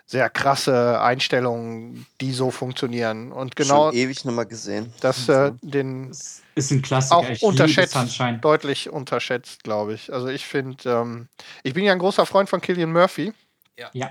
[0.08, 3.34] sehr krasse Einstellungen, die so funktionieren.
[3.34, 3.90] Und genau.
[3.90, 4.94] Schon ewig nochmal gesehen.
[5.02, 6.12] Das äh, den
[6.56, 7.18] ist ein Klassiker.
[7.18, 7.96] Auch ich unterschätzt,
[8.42, 10.12] deutlich unterschätzt, glaube ich.
[10.12, 11.28] Also ich finde, ähm,
[11.64, 13.34] ich bin ja ein großer Freund von Killian Murphy.
[13.78, 13.90] Ja.
[13.92, 14.10] ja.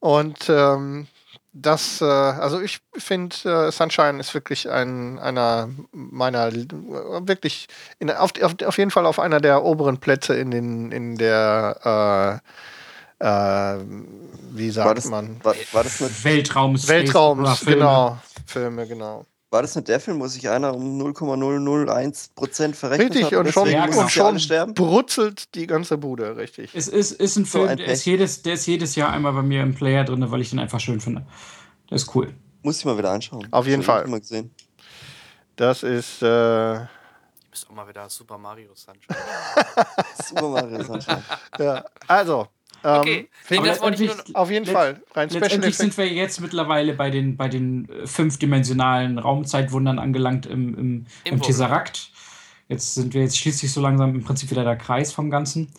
[0.00, 1.06] Und ähm,
[1.54, 3.36] das, äh, also ich finde,
[3.68, 7.68] äh, Sunshine ist wirklich ein, einer meiner, wirklich,
[8.00, 12.42] in, auf, auf, auf jeden Fall auf einer der oberen Plätze in, den, in der
[12.42, 12.48] äh,
[13.18, 13.78] äh,
[14.52, 15.42] wie sagt war das, man?
[15.44, 18.18] War, war das mit Weltraums, Weltraums, genau.
[18.46, 19.24] Filme, genau.
[19.50, 23.34] War das nicht der Film, wo sich einer um 0,001% verrechnet richtig, hat?
[23.46, 24.00] und schon, Ja, genau.
[24.00, 26.74] und schon brutzelt die ganze Bude, richtig.
[26.74, 29.32] Es ist, ist ein So Film, ein der, ist jedes, der ist jedes Jahr einmal
[29.32, 31.24] bei mir im Player drin, weil ich den einfach schön finde.
[31.88, 32.34] Der ist cool.
[32.62, 33.46] Muss ich mal wieder anschauen.
[33.52, 34.06] Auf jeden Fall.
[34.08, 34.52] Mal gesehen.
[35.54, 36.88] Das ist, äh, Ich
[37.50, 39.16] muss auch mal wieder Super Mario Sunshine.
[40.24, 41.22] Super Mario Sunshine.
[41.60, 41.84] ja.
[42.08, 42.48] Also,
[42.84, 45.02] Okay, Film- nee, das wollte ich nur auf jeden Fall.
[45.14, 50.76] Rein Letztendlich sind wir jetzt mittlerweile bei den, bei den äh, fünfdimensionalen Raumzeitwundern angelangt im,
[50.78, 52.10] im, Im Tesseract.
[52.68, 55.70] Jetzt sind wir jetzt schließlich so langsam im Prinzip wieder der Kreis vom Ganzen.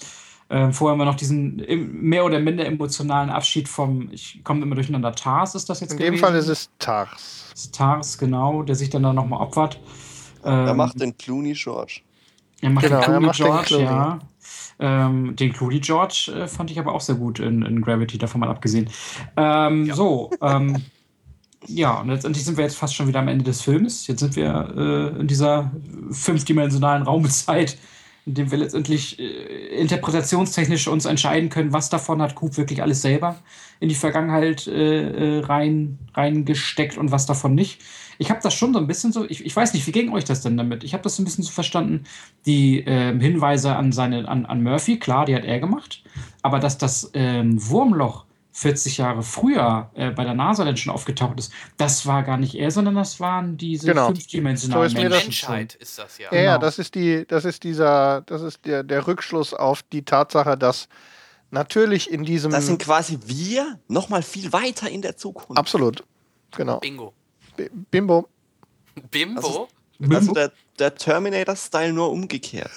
[0.50, 4.62] Ähm, vorher haben wir noch diesen im- mehr oder minder emotionalen Abschied vom, ich komme
[4.62, 6.52] immer durcheinander, Tars ist das jetzt In dem Fall ist gewesen?
[6.52, 7.52] es Tars.
[7.56, 9.80] es Tars, genau, der sich dann da nochmal opfert.
[10.44, 12.02] Er Ähm, macht den Clooney George.
[12.62, 13.86] Er macht Genau, den er Clooney macht den George, Clooney.
[13.86, 14.20] ja.
[14.80, 18.42] Ähm, den Clooney George äh, fand ich aber auch sehr gut in, in Gravity, davon
[18.42, 18.90] mal abgesehen.
[19.38, 20.84] Ähm, So, ähm,
[21.68, 24.08] ja, und letztendlich sind wir jetzt fast schon wieder am Ende des Films.
[24.08, 24.74] Jetzt sind wir
[25.16, 25.72] äh, in dieser
[26.12, 27.78] fünfdimensionalen Raumzeit,
[28.26, 33.02] in dem wir letztendlich äh, interpretationstechnisch uns entscheiden können, was davon hat Coop wirklich alles
[33.02, 33.38] selber
[33.80, 37.82] in die Vergangenheit äh, äh, rein, reingesteckt und was davon nicht.
[38.18, 40.24] Ich habe das schon so ein bisschen so, ich, ich weiß nicht, wie ging euch
[40.24, 40.84] das denn damit?
[40.84, 42.06] Ich habe das so ein bisschen so verstanden,
[42.46, 46.02] die ähm, Hinweise an, seine, an, an Murphy, klar, die hat er gemacht,
[46.42, 48.26] aber dass das ähm, Wurmloch
[48.58, 52.56] 40 Jahre früher äh, bei der NASA dann schon aufgetaucht ist, das war gar nicht
[52.56, 54.08] er, sondern das waren diese Genau.
[54.08, 55.26] fünfdimensionalen So ist Menschen.
[55.26, 56.30] Menschheit ist das ja.
[56.32, 56.66] Ja, ja, Genau.
[56.66, 60.88] das ist die, das ist dieser, das ist der, der Rückschluss auf die Tatsache, dass
[61.52, 65.58] natürlich in diesem Das sind quasi wir nochmal viel weiter in der Zukunft.
[65.60, 66.06] absolut,
[66.56, 67.14] genau, Bingo.
[67.58, 68.30] B- Bimbo,
[69.12, 69.68] Bimbo?
[70.16, 72.72] Also der, der Terminator-Style nur umgekehrt.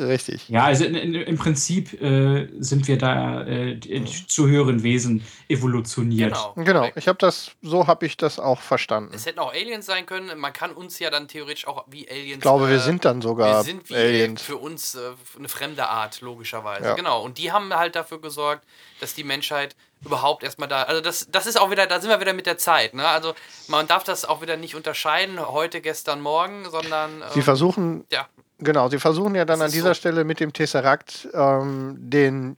[0.00, 0.48] Richtig.
[0.48, 5.24] Ja, also in, in, im Prinzip äh, sind wir da äh, die- zu höheren Wesen
[5.48, 6.32] evolutioniert.
[6.54, 6.54] Genau.
[6.70, 9.12] Genau, ich habe das, so habe ich das auch verstanden.
[9.14, 10.38] Es hätten auch Aliens sein können.
[10.38, 12.34] Man kann uns ja dann theoretisch auch wie Aliens.
[12.36, 14.42] Ich glaube, wir äh, sind dann sogar wir sind wie Aliens.
[14.42, 15.00] für uns äh,
[15.38, 16.84] eine fremde Art, logischerweise.
[16.84, 16.94] Ja.
[16.94, 17.22] Genau.
[17.22, 18.64] Und die haben halt dafür gesorgt,
[19.00, 20.84] dass die Menschheit überhaupt erstmal da.
[20.84, 22.94] Also das, das ist auch wieder, da sind wir wieder mit der Zeit.
[22.94, 23.06] Ne?
[23.06, 23.34] Also
[23.68, 27.22] man darf das auch wieder nicht unterscheiden, heute, gestern, morgen, sondern.
[27.32, 28.26] Sie ähm, versuchen, ja,
[28.60, 29.94] genau, sie versuchen ja dann an dieser so.
[29.94, 32.56] Stelle mit dem Tesseract ähm, den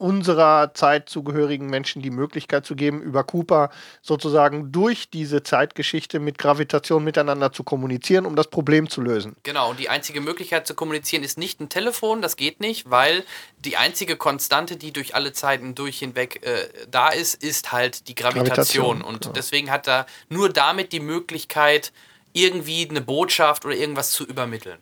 [0.00, 3.68] unserer Zeit zugehörigen Menschen die Möglichkeit zu geben, über Cooper
[4.00, 9.36] sozusagen durch diese Zeitgeschichte mit Gravitation miteinander zu kommunizieren, um das Problem zu lösen.
[9.42, 13.24] Genau, und die einzige Möglichkeit zu kommunizieren ist nicht ein Telefon, das geht nicht, weil
[13.58, 18.14] die einzige Konstante, die durch alle Zeiten durch hinweg äh, da ist, ist halt die
[18.14, 18.46] Gravitation.
[18.46, 19.32] Gravitation, und genau.
[19.34, 21.92] deswegen hat er nur damit die Möglichkeit,
[22.32, 24.78] irgendwie eine Botschaft oder irgendwas zu übermitteln.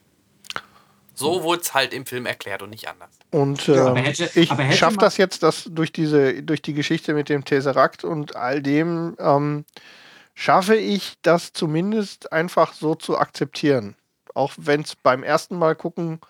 [1.19, 3.11] So wurde es halt im Film erklärt und nicht anders.
[3.31, 6.75] Und aber ähm, hätte- ich aber hätte schaffe das jetzt, dass durch diese, durch die
[6.75, 9.65] Geschichte mit dem Tesseract und all dem ähm,
[10.35, 13.97] schaffe ich das zumindest einfach so zu akzeptieren.
[14.35, 16.21] Auch wenn es beim ersten Mal gucken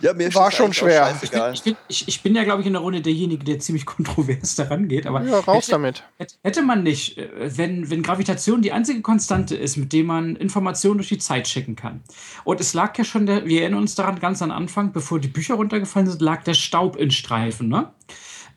[0.00, 1.14] Ja, mir ist War schon schwer.
[1.52, 4.56] Ich bin, ich, ich bin ja, glaube ich, in der Runde derjenige, der ziemlich kontrovers
[4.56, 5.06] daran geht.
[5.06, 6.04] Aber ja, raus hätte, damit.
[6.18, 10.36] hätte- hätte man nicht, äh, wenn, wenn Gravitation die einzige Konstante ist, mit der man
[10.36, 12.00] Informationen durch die Zeit schicken kann.
[12.44, 15.28] Und es lag ja schon, der, wir erinnern uns daran, ganz am Anfang, bevor die
[15.28, 17.90] Bücher runtergefallen sind, lag der Staub in Streifen, ne?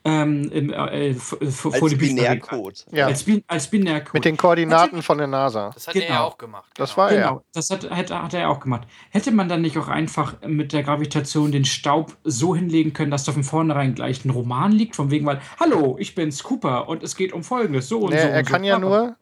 [0.06, 2.86] Ähm, im, äh, äh, vor, vor Als Binärcode.
[2.92, 4.16] Ja, Als, Bin, als Binärcode.
[4.16, 5.72] mit den Koordinaten von der NASA.
[5.74, 6.24] Das hat er ja Genau.
[6.26, 6.70] auch gemacht.
[6.76, 7.02] Das genau.
[7.04, 7.44] war Genau, er.
[7.54, 8.86] das hat, hat, hat er ja auch gemacht.
[9.12, 13.24] Hätte man dann nicht auch einfach mit der Gravitation den Staub so hinlegen können, dass
[13.24, 17.02] da von vornherein gleich ein Roman liegt, von wegen, weil, hallo, ich bin's Cooper und
[17.02, 18.28] es geht um Folgendes, so und Nee, so.
[18.28, 18.68] er und kann so.
[18.68, 19.16] ja nur-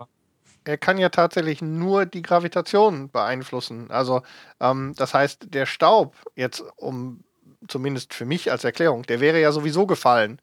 [0.63, 3.89] Er kann ja tatsächlich nur die Gravitation beeinflussen.
[3.91, 4.21] Also,
[4.59, 7.23] ähm, das heißt, der Staub, jetzt um
[7.67, 10.39] zumindest für mich als Erklärung, der wäre ja sowieso gefallen.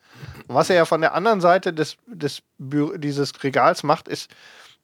[0.47, 4.31] Und was er ja von der anderen Seite des, des dieses Regals macht, ist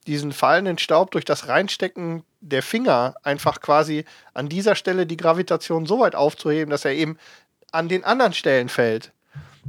[0.07, 5.85] diesen fallenden Staub durch das Reinstecken der Finger einfach quasi an dieser Stelle die Gravitation
[5.85, 7.17] so weit aufzuheben, dass er eben
[7.71, 9.11] an den anderen Stellen fällt.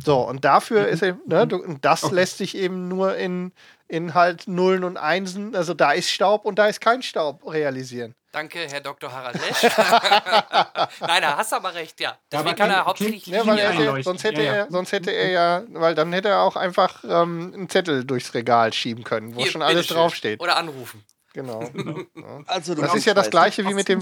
[0.05, 3.53] So, und dafür ist er, ne, du, und das lässt sich eben nur in,
[3.89, 8.15] in halt Nullen und Einsen, also da ist Staub und da ist kein Staub realisieren.
[8.33, 9.11] Danke, Herr Dr.
[9.11, 9.63] Harald Lesch.
[11.01, 12.19] Nein, da hast du aber recht, ja.
[12.31, 14.53] Deswegen kann er hauptsächlich Ja, weil er sonst hätte Ja, ja.
[14.65, 18.35] er, sonst hätte er ja, weil dann hätte er auch einfach ähm, einen Zettel durchs
[18.35, 19.97] Regal schieben können, wo Hier, schon alles bitteschön.
[19.97, 20.41] draufsteht.
[20.43, 21.03] Oder anrufen.
[21.37, 21.61] Genau.
[22.47, 24.01] Also, du Das ist ja das gleiche wie mit dem,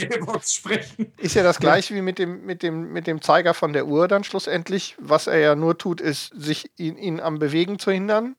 [1.18, 4.06] ist ja das gleiche wie mit dem, mit dem, mit dem Zeiger von der Uhr
[4.06, 4.94] dann schlussendlich.
[4.98, 8.36] Was er ja nur tut, ist, sich ihn, ihn am Bewegen zu hindern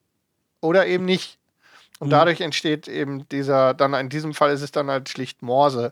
[0.62, 1.40] oder eben nicht.
[2.00, 2.12] Und Mhm.
[2.12, 5.92] dadurch entsteht eben dieser, dann in diesem Fall ist es dann halt schlicht Morse.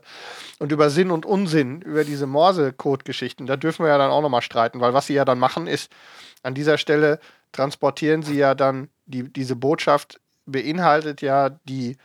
[0.58, 4.42] Und über Sinn und Unsinn, über diese Morse-Code-Geschichten, da dürfen wir ja dann auch nochmal
[4.42, 5.92] streiten, weil was sie ja dann machen ist,
[6.42, 7.20] an dieser Stelle
[7.52, 11.96] transportieren sie ja dann, die, diese Botschaft beinhaltet ja die,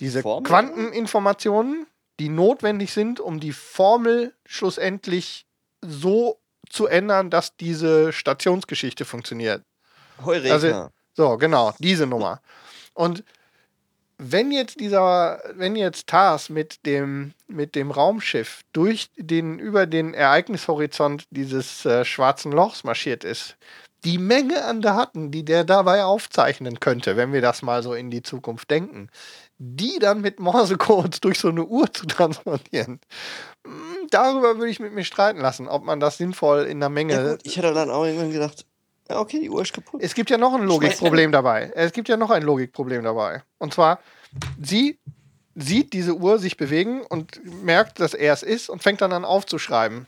[0.00, 0.48] Diese Formel?
[0.48, 1.86] Quanteninformationen,
[2.18, 5.46] die notwendig sind, um die Formel schlussendlich
[5.80, 9.62] so zu ändern, dass diese Stationsgeschichte funktioniert.
[10.24, 10.54] Heureka.
[10.54, 12.40] Also, so, genau, diese Nummer.
[12.94, 13.24] Und
[14.18, 20.12] wenn jetzt dieser, wenn jetzt TARS mit dem, mit dem Raumschiff durch den, über den
[20.12, 23.56] Ereignishorizont dieses äh, schwarzen Lochs marschiert ist,
[24.04, 28.10] die Menge an Daten, die der dabei aufzeichnen könnte, wenn wir das mal so in
[28.10, 29.08] die Zukunft denken,
[29.62, 32.98] die dann mit Morsecodes durch so eine Uhr zu transportieren,
[33.66, 37.12] hm, darüber würde ich mit mir streiten lassen, ob man das sinnvoll in der Menge.
[37.12, 38.64] Ja gut, ich hätte dann auch irgendwann gedacht,
[39.10, 40.00] ja, okay, die Uhr ist kaputt.
[40.02, 41.70] Es gibt ja noch ein Logikproblem dabei.
[41.74, 43.42] Es gibt ja noch ein Logikproblem dabei.
[43.58, 44.00] Und zwar,
[44.62, 44.98] sie
[45.54, 49.26] sieht diese Uhr sich bewegen und merkt, dass er es ist und fängt dann an
[49.26, 50.06] aufzuschreiben.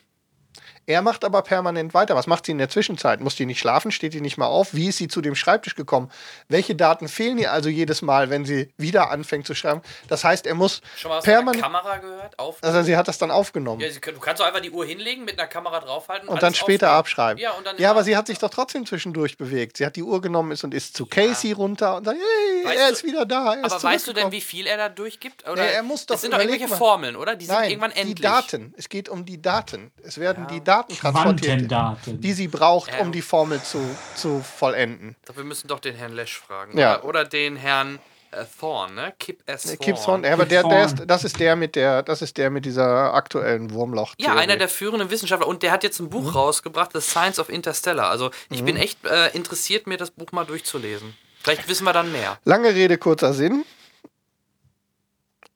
[0.87, 2.17] Er macht aber permanent weiter.
[2.17, 3.21] Was macht sie in der Zwischenzeit?
[3.21, 3.93] Muss die nicht schlafen?
[3.93, 4.75] Steht die nicht mal auf?
[4.75, 6.11] Wie ist sie zu dem Schreibtisch gekommen?
[6.49, 9.81] Welche Daten fehlen ihr also jedes Mal, wenn sie wieder anfängt zu schreiben?
[10.09, 11.63] Das heißt, er muss Schon mal permanent.
[11.63, 12.37] Kamera gehört?
[12.39, 12.75] Aufnehmen?
[12.75, 13.81] Also sie hat das dann aufgenommen.
[13.81, 16.89] Ja, du kannst doch einfach die Uhr hinlegen, mit einer Kamera draufhalten und dann später
[16.89, 16.99] aufnehmen.
[16.99, 17.39] abschreiben.
[17.41, 19.77] Ja, und dann ja aber sie hat sich doch trotzdem zwischendurch bewegt.
[19.77, 21.57] Sie hat die Uhr genommen ist und ist zu Casey ja.
[21.57, 23.57] runter und sagt, hey, weißt er ist wieder da.
[23.63, 25.49] aber weißt du denn, wie viel er da durchgibt?
[25.49, 26.17] Oder nee, er muss doch.
[26.17, 26.77] Das sind doch irgendwelche mal.
[26.77, 27.37] Formeln, oder?
[27.37, 28.17] Die sind Nein, irgendwann endlich.
[28.17, 28.75] Die Daten.
[28.77, 29.93] Es geht um die Daten.
[30.03, 30.51] Es werden ja.
[30.51, 32.21] die Daten transportiert Daten.
[32.21, 33.13] die sie braucht, um ähm.
[33.13, 33.79] die Formel zu,
[34.15, 35.17] zu vollenden.
[35.35, 36.79] Wir müssen doch den Herrn Lesch fragen.
[36.79, 37.03] Ja.
[37.03, 37.99] Oder, den Herrn
[38.33, 39.13] äh, Thorn, ne?
[39.19, 39.63] Kip S.
[39.65, 39.79] Thorn.
[39.79, 42.51] Kip Thorn, ja, aber der, der ist, das ist der mit der, das ist der
[42.51, 44.15] mit dieser aktuellen Wurmloch.
[44.15, 44.25] -Theorie.
[44.25, 46.37] Ja, einer der führenden Wissenschaftler und der hat jetzt ein Buch mhm.
[46.37, 48.09] rausgebracht, The Science of Interstellar.
[48.09, 48.67] Also ich mhm.
[48.67, 51.15] bin echt äh, interessiert, mir das Buch mal durchzulesen.
[51.43, 52.39] Vielleicht wissen wir dann mehr.
[52.45, 53.65] Lange Rede, kurzer Sinn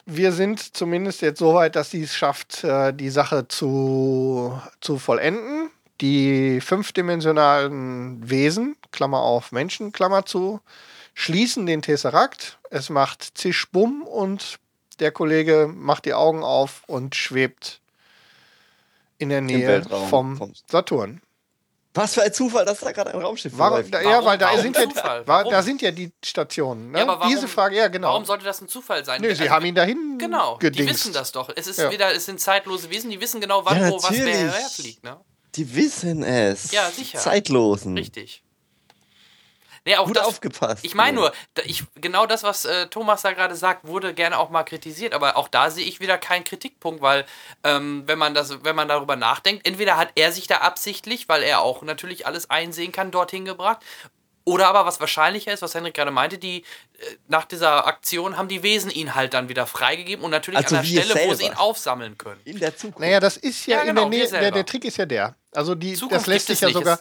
[0.07, 4.99] wir sind zumindest jetzt so weit, dass sie es schafft, äh, die Sache zu, zu
[4.99, 5.71] vollenden
[6.01, 10.61] die fünfdimensionalen Wesen, Klammer auf Menschen, Klammer zu,
[11.15, 12.59] schließen den Tesserakt.
[12.71, 14.59] Es macht Zisch Bumm und
[15.01, 17.81] der Kollege macht die Augen auf und schwebt
[19.19, 21.23] in der Nähe vom Saturn.
[21.97, 23.83] Was für ein Zufall, dass da gerade ein Raumschiff war.
[23.83, 26.91] Da, ja, weil da sind, ja, war, da sind ja die Stationen.
[26.91, 27.01] Ne?
[27.01, 28.09] Ja, warum, Diese Frage, ja, genau.
[28.09, 29.21] Warum sollte das ein Zufall sein?
[29.21, 30.89] Nö, sie also, haben ihn dahin Genau, gedingst.
[30.89, 31.51] die wissen das doch.
[31.55, 31.91] Es ist ja.
[31.91, 35.03] wieder, es sind zeitlose Wesen, die wissen genau, wann, wo, was, wer herfliegt.
[35.03, 35.19] Ne?
[35.55, 36.71] Die wissen es.
[36.73, 37.19] Ja, sicher.
[37.19, 37.97] Zeitlosen.
[37.97, 38.43] Richtig.
[39.87, 40.85] Nee, Gut das, aufgepasst.
[40.85, 41.33] Ich meine nur,
[41.65, 45.37] ich, genau das, was äh, Thomas da gerade sagt, wurde gerne auch mal kritisiert, aber
[45.37, 47.25] auch da sehe ich wieder keinen Kritikpunkt, weil
[47.63, 51.45] ähm, wenn man das, wenn man darüber nachdenkt, entweder hat er sich da absichtlich, weil
[51.45, 53.79] er auch natürlich alles einsehen kann, dorthin gebracht,
[54.45, 58.49] oder aber was wahrscheinlicher ist, was Henrik gerade meinte, die äh, nach dieser Aktion haben
[58.49, 61.31] die Wesen ihn halt dann wieder freigegeben und natürlich also an der Stelle, selber.
[61.31, 62.41] wo sie ihn aufsammeln können.
[62.45, 63.01] In der Zukunft.
[63.01, 65.37] Naja, das ist ja, ja genau, in der Nähe, der, der Trick ist ja der.
[65.53, 66.99] Also die, das lässt sich ja sogar.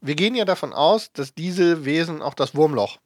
[0.00, 2.98] Wir gehen ja davon aus, dass diese Wesen auch das Wurmloch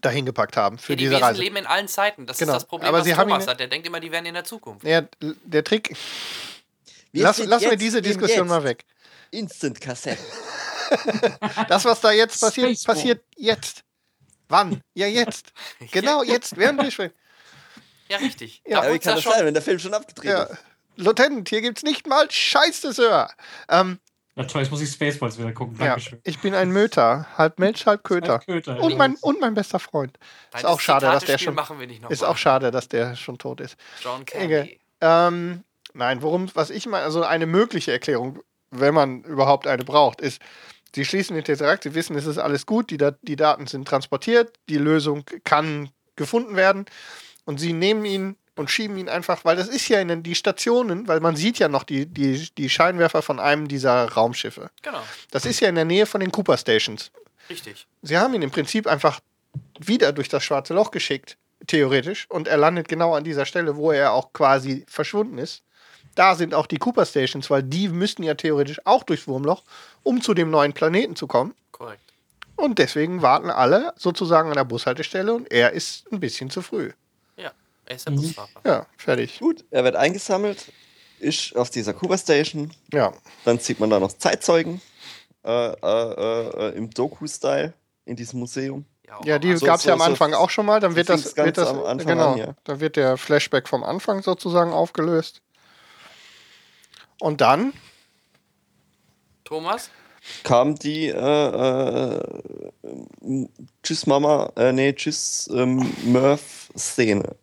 [0.00, 1.42] dahin gepackt haben für ja, die diese Wesen Reise.
[1.42, 2.26] leben in allen Zeiten.
[2.26, 2.52] Das genau.
[2.52, 3.60] ist das Problem, Aber was sie Thomas haben hat.
[3.60, 4.84] Der denkt immer, die wären in der Zukunft.
[4.86, 5.96] Ja, der Trick.
[7.12, 8.84] lass lass mir diese Diskussion mal weg.
[9.30, 10.22] Instant Kassette.
[11.68, 13.82] das, was da jetzt passiert, passiert jetzt.
[14.48, 14.82] Wann?
[14.94, 15.52] Ja, jetzt.
[15.90, 17.14] Genau, jetzt, während wir sprechen.
[18.08, 18.62] Ja, richtig.
[18.66, 20.42] Ja, aber wie kann das sein, wenn der Film schon abgedreht ja.
[20.44, 20.58] ist?
[20.96, 23.28] Lieutenant, hier gibt's nicht mal Scheiße, Sir.
[23.68, 23.98] Ähm,
[24.36, 25.78] ja, toll, jetzt muss ich Spaceballs wieder gucken.
[25.78, 26.18] Dankeschön.
[26.18, 27.26] Ja, ich bin ein Möter.
[27.38, 28.40] Halb Mensch, halb Köter.
[28.40, 30.18] Köter und, mein, und mein bester Freund.
[30.52, 31.56] Nein, ist auch schade, dass der schon.
[32.08, 32.28] ist mal.
[32.28, 33.76] auch schade, dass der schon tot ist.
[34.02, 34.80] John Candy.
[35.00, 35.62] Ähm,
[35.92, 38.40] nein, worum, was ich meine, also eine mögliche Erklärung,
[38.70, 40.40] wenn man überhaupt eine braucht, ist,
[40.94, 44.52] sie schließen den Tesseract, sie wissen, es ist alles gut, die, die Daten sind transportiert,
[44.68, 46.86] die Lösung kann gefunden werden
[47.44, 50.34] und sie nehmen ihn und schieben ihn einfach, weil das ist ja in den, die
[50.34, 54.70] Stationen, weil man sieht ja noch die, die, die Scheinwerfer von einem dieser Raumschiffe.
[54.82, 55.02] Genau.
[55.30, 57.10] Das ist ja in der Nähe von den Cooper Stations.
[57.50, 57.86] Richtig.
[58.02, 59.20] Sie haben ihn im Prinzip einfach
[59.78, 61.36] wieder durch das schwarze Loch geschickt,
[61.66, 65.62] theoretisch, und er landet genau an dieser Stelle, wo er auch quasi verschwunden ist.
[66.14, 69.62] Da sind auch die Cooper Stations, weil die müssten ja theoretisch auch durchs Wurmloch,
[70.02, 71.54] um zu dem neuen Planeten zu kommen.
[71.72, 72.00] Korrekt.
[72.56, 76.92] Und deswegen warten alle sozusagen an der Bushaltestelle und er ist ein bisschen zu früh.
[77.86, 78.16] Er ist der mhm.
[78.16, 78.48] Busfahrer.
[78.64, 79.38] Ja, fertig.
[79.40, 80.72] Gut, er wird eingesammelt,
[81.18, 82.72] ist auf dieser Kuba Station.
[82.92, 83.12] Ja.
[83.44, 84.80] Dann sieht man da noch Zeitzeugen
[85.44, 87.74] äh, äh, äh, im Doku-Style
[88.04, 88.84] in diesem Museum.
[89.24, 90.80] Ja, die so, gab es so, ja am Anfang so auch schon mal.
[90.80, 91.72] Dann wird das, wird das
[92.04, 92.54] genau, an, ja.
[92.64, 95.40] da wird der Flashback vom Anfang sozusagen aufgelöst.
[97.20, 97.72] Und dann
[99.44, 99.90] Thomas
[100.42, 102.20] kam die äh, äh,
[103.82, 107.36] Tschüss Mama, äh, nee, Tschüss ähm, Murph Szene.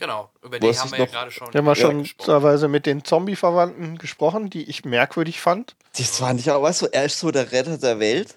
[0.00, 1.52] Genau, über die haben wir ja gerade schon.
[1.52, 5.76] Wir haben ja schon teilweise mit den Zombie-Verwandten gesprochen, die ich merkwürdig fand.
[5.98, 8.34] Das fand ich auch, weißt du, er ist so der Retter der Welt.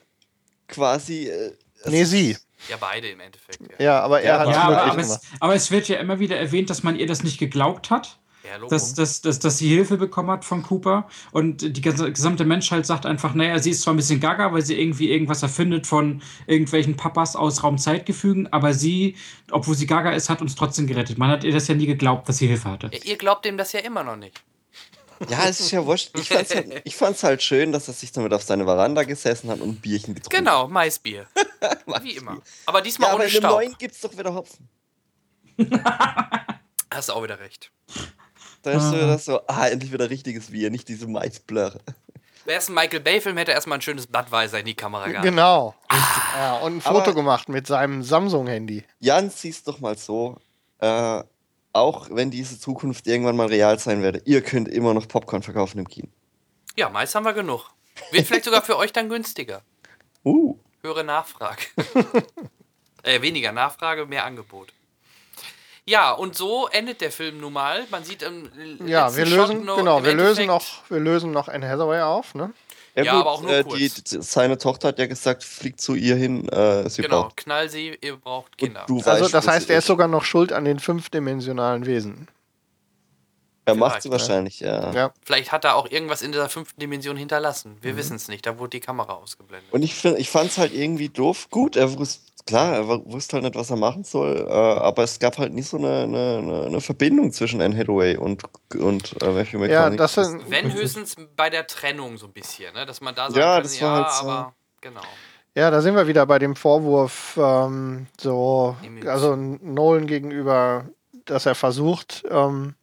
[0.68, 1.30] Quasi.
[1.30, 1.53] Äh,
[1.85, 2.38] nee, sie.
[2.68, 3.61] Ja, beide im Endeffekt.
[3.80, 6.19] Ja, ja aber er ja, hat ja, aber, aber, es, aber es wird ja immer
[6.19, 8.19] wieder erwähnt, dass man ihr das nicht geglaubt hat.
[8.44, 12.86] Ja, dass, dass, dass, dass sie Hilfe bekommen hat von Cooper und die gesamte Menschheit
[12.86, 16.22] sagt einfach, naja, sie ist zwar ein bisschen gaga, weil sie irgendwie irgendwas erfindet von
[16.45, 19.15] irgendwelchen Papas aus Raumzeitgefügen, aber sie,
[19.49, 21.18] obwohl sie gaga ist, hat uns trotzdem gerettet.
[21.18, 22.90] Man hat ihr das ja nie geglaubt, dass sie Hilfe hatte.
[22.91, 24.44] Ja, ihr glaubt dem das ja immer noch nicht.
[25.30, 26.11] Ja, es ist ja wurscht.
[26.18, 29.49] Ich fand's, halt, ich fand's halt schön, dass er sich damit auf seine Veranda gesessen
[29.49, 31.28] hat und ein Bierchen getrunken Genau, Maisbier.
[32.02, 32.41] Wie immer.
[32.65, 33.52] Aber diesmal ja, ohne aber in Staub.
[33.52, 34.68] Aber neuen gibt's doch wieder Hopfen.
[36.94, 37.72] Hast du auch wieder recht.
[38.64, 39.07] Da ist ah.
[39.07, 41.80] das so, ah, endlich wieder richtiges Bier, nicht diese Maisblöre.
[42.45, 45.23] Wäre es ein Michael Bay-Film, hätte er erstmal ein schönes Budweiser in die Kamera gehabt.
[45.23, 45.76] Genau.
[45.88, 45.98] Ah.
[46.35, 48.84] Ja, und ein Foto Aber gemacht mit seinem Samsung-Handy.
[48.99, 50.38] Jan, siehst doch mal so,
[50.80, 51.23] äh,
[51.73, 55.80] auch wenn diese Zukunft irgendwann mal real sein werde, ihr könnt immer noch Popcorn verkaufen
[55.80, 56.07] im Kino.
[56.76, 57.69] Ja, meist haben wir genug.
[58.11, 59.61] Wird vielleicht sogar für euch dann günstiger.
[60.23, 60.57] Uh.
[60.81, 61.64] Höhere Nachfrage.
[63.03, 64.73] äh, weniger Nachfrage, mehr Angebot.
[65.86, 67.86] Ja, und so endet der Film nun mal.
[67.92, 68.50] Man sieht im
[68.86, 72.54] Ja, wir lösen, noch, genau, wir lösen, noch, wir lösen noch Anne Hathaway auf, ne?
[72.96, 75.96] Ja, ja gut, aber auch nur äh, die, seine Tochter hat ja gesagt, fliegt zu
[75.96, 76.48] ihr hin.
[76.50, 77.38] Äh, sie genau, braucht.
[77.38, 78.82] knall sie, ihr braucht Kinder.
[78.88, 82.28] also weißt, das heißt, er ist sogar noch schuld an den fünfdimensionalen Wesen.
[83.66, 84.92] Er macht sie wahrscheinlich, ja.
[84.92, 85.14] ja.
[85.24, 87.78] Vielleicht hat er auch irgendwas in dieser fünften Dimension hinterlassen.
[87.82, 87.98] Wir mhm.
[87.98, 89.72] wissen es nicht, da wurde die Kamera ausgeblendet.
[89.72, 91.48] Und ich, ich fand es halt irgendwie doof.
[91.50, 95.20] Gut, er wusste, klar, er wusste halt nicht, was er machen soll, äh, aber es
[95.20, 98.44] gab halt nicht so eine, eine, eine Verbindung zwischen Anne Hathaway und,
[98.76, 99.72] und äh, Matthew McConaughey.
[99.72, 102.86] Ja, das sind, Wenn höchstens bei der Trennung so ein bisschen, ne?
[102.86, 104.30] dass man da sagt, ja, kann, das war ja, halt so.
[104.30, 105.02] aber genau.
[105.56, 108.76] Ja, da sind wir wieder bei dem Vorwurf, ähm, so,
[109.06, 110.86] also Nolan gegenüber,
[111.26, 112.74] dass er versucht, ähm,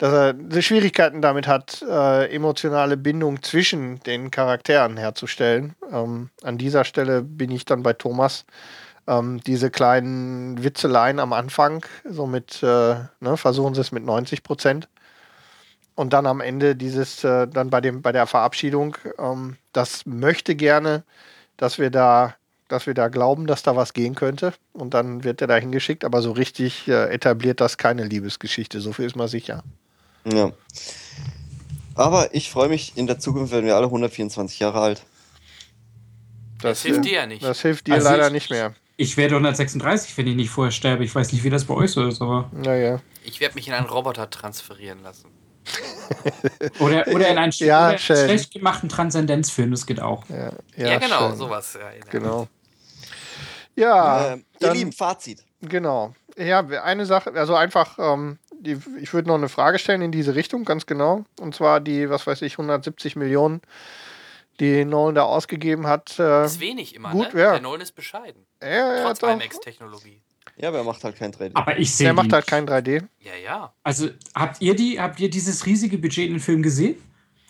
[0.00, 5.74] dass er Schwierigkeiten damit hat, äh, emotionale Bindung zwischen den Charakteren herzustellen.
[5.92, 8.46] Ähm, an dieser Stelle bin ich dann bei Thomas.
[9.06, 14.42] Ähm, diese kleinen Witzeleien am Anfang, so mit, äh, ne, versuchen sie es mit 90
[14.42, 14.88] Prozent.
[15.96, 20.54] Und dann am Ende dieses, äh, dann bei, dem, bei der Verabschiedung, ähm, das möchte
[20.54, 21.04] gerne,
[21.58, 22.36] dass wir da
[22.68, 24.52] dass wir da glauben, dass da was gehen könnte.
[24.72, 28.80] Und dann wird er da hingeschickt, aber so richtig äh, etabliert das keine Liebesgeschichte.
[28.80, 29.64] So viel ist mal sicher.
[30.24, 30.52] Ja.
[31.94, 35.02] Aber ich freue mich, in der Zukunft werden wir alle 124 Jahre alt.
[36.62, 37.42] Das, das hilft dir ja nicht.
[37.42, 38.74] Das hilft dir also leider ich, nicht mehr.
[38.96, 41.04] Ich werde 136, wenn ich nicht vorher sterbe.
[41.04, 42.50] Ich weiß nicht, wie das bei euch so ist, aber.
[42.52, 43.00] Naja.
[43.24, 45.30] Ich werde mich in einen Roboter transferieren lassen.
[46.80, 50.24] oder, oder in einen, ja, oder schlecht gemachten Transzendenzfilm, das geht auch.
[50.28, 51.36] Ja, ja, ja genau, schön.
[51.36, 51.78] sowas.
[51.78, 52.48] Ja, genau.
[53.76, 54.34] Ja.
[54.34, 55.44] Äh, ihr Lieben, Fazit.
[55.62, 56.14] Genau.
[56.40, 60.34] Ja, eine Sache, also einfach ähm, die, ich würde noch eine Frage stellen in diese
[60.34, 61.24] Richtung, ganz genau.
[61.40, 63.60] Und zwar die, was weiß ich, 170 Millionen,
[64.60, 66.18] die Nolan da ausgegeben hat.
[66.18, 67.40] Äh, das ist wenig immer, gut, ne?
[67.40, 67.52] Ja.
[67.52, 68.46] Der Nolan ist bescheiden.
[68.62, 70.20] Ja, Trotz ja, IMAX-Technologie.
[70.56, 71.52] Ja, aber er macht halt kein 3D.
[71.54, 72.08] Aber ich sehe.
[72.08, 73.02] Er macht halt kein 3D.
[73.20, 73.72] Ja, ja.
[73.82, 76.96] Also habt ihr die, habt ihr dieses riesige Budget in den Film gesehen?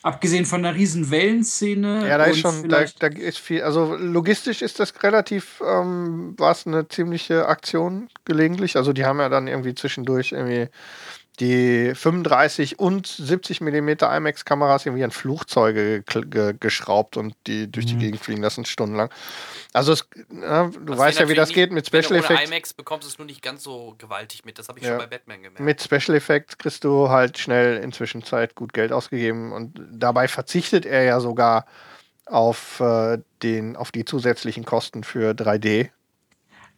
[0.02, 2.08] Abgesehen von der riesen Wellenszene.
[2.08, 3.62] Ja, da ist schon, da, da, ist viel.
[3.62, 8.76] Also logistisch ist das relativ, ähm, war es eine ziemliche Aktion gelegentlich.
[8.76, 10.68] Also die haben ja dann irgendwie zwischendurch irgendwie
[11.40, 16.04] die 35 und 70 mm IMAX-Kameras irgendwie an Flugzeuge
[16.60, 18.00] geschraubt und die durch die mhm.
[18.00, 19.10] Gegend fliegen lassen stundenlang.
[19.72, 22.48] Also es, ja, du Was weißt ja, wie das geht mit Special Effects.
[22.48, 24.58] IMAX bekommst du es nur nicht ganz so gewaltig mit.
[24.58, 24.90] Das habe ich ja.
[24.90, 25.60] schon bei Batman gemerkt.
[25.60, 30.84] Mit Special Effects kriegst du halt schnell inzwischen Zeit gut Geld ausgegeben und dabei verzichtet
[30.84, 31.66] er ja sogar
[32.26, 35.90] auf, äh, den, auf die zusätzlichen Kosten für 3D.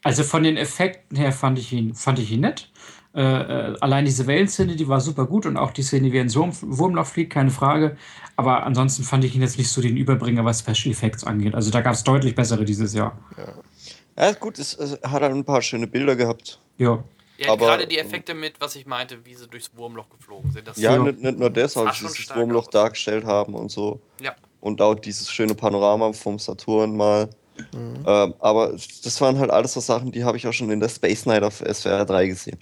[0.05, 2.71] Also von den Effekten her fand ich ihn, fand ich ihn nett.
[3.15, 6.35] Äh, äh, allein diese Wellenszene, die war super gut und auch die Szene, wie ein
[6.35, 7.97] Wurm, Wurmloch fliegt, keine Frage.
[8.37, 11.55] Aber ansonsten fand ich ihn jetzt nicht so den Überbringer, was Special Effects angeht.
[11.55, 13.19] Also da gab es deutlich bessere dieses Jahr.
[13.37, 16.59] Ja, ja gut, es, es, hat halt ein paar schöne Bilder gehabt.
[16.79, 17.05] Ja.
[17.39, 20.71] Ja, gerade die Effekte mit, was ich meinte, wie sie durchs Wurmloch geflogen sind.
[20.77, 24.01] ja, nicht, nicht, nur das, als sie das Wurmloch dargestellt haben und so.
[24.21, 24.37] Ja.
[24.61, 27.29] Und auch dieses schöne Panorama vom Saturn mal.
[27.73, 28.05] Mhm.
[28.07, 28.73] Ähm, aber
[29.05, 31.43] das waren halt alles so Sachen, die habe ich auch schon in der Space Night
[31.43, 32.59] auf SWR 3 gesehen.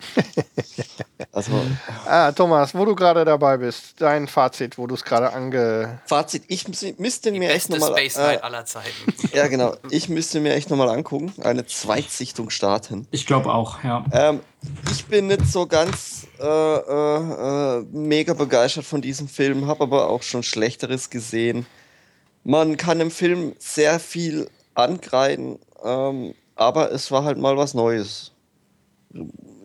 [1.33, 1.53] also,
[2.07, 6.01] ah, Thomas, wo du gerade dabei bist, dein Fazit, wo du es gerade ange.
[6.07, 6.67] Fazit, ich
[6.99, 7.93] müsste mir echt nochmal.
[7.93, 9.13] Space Night äh, aller Zeiten.
[9.35, 9.75] ja, genau.
[9.91, 13.07] Ich müsste mir echt nochmal angucken, eine Zweitsichtung starten.
[13.11, 14.05] Ich glaube auch, ja.
[14.13, 14.41] Ähm,
[14.91, 20.09] ich bin nicht so ganz äh, äh, äh mega begeistert von diesem Film, habe aber
[20.09, 21.67] auch schon Schlechteres gesehen.
[22.45, 24.49] Man kann im Film sehr viel
[24.83, 28.33] ankreiden, ähm, aber es war halt mal was Neues.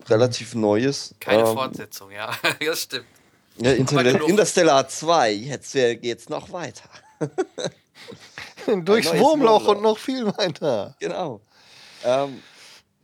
[0.07, 1.15] Relativ Neues.
[1.19, 2.31] Keine ähm, Fortsetzung, ja,
[2.65, 3.05] das stimmt.
[3.57, 6.89] Ja, Inter Interstellar 2, jetzt geht's noch weiter.
[8.83, 10.95] Durchs Wurmloch und noch viel weiter.
[10.99, 11.39] Genau.
[12.03, 12.41] Ähm,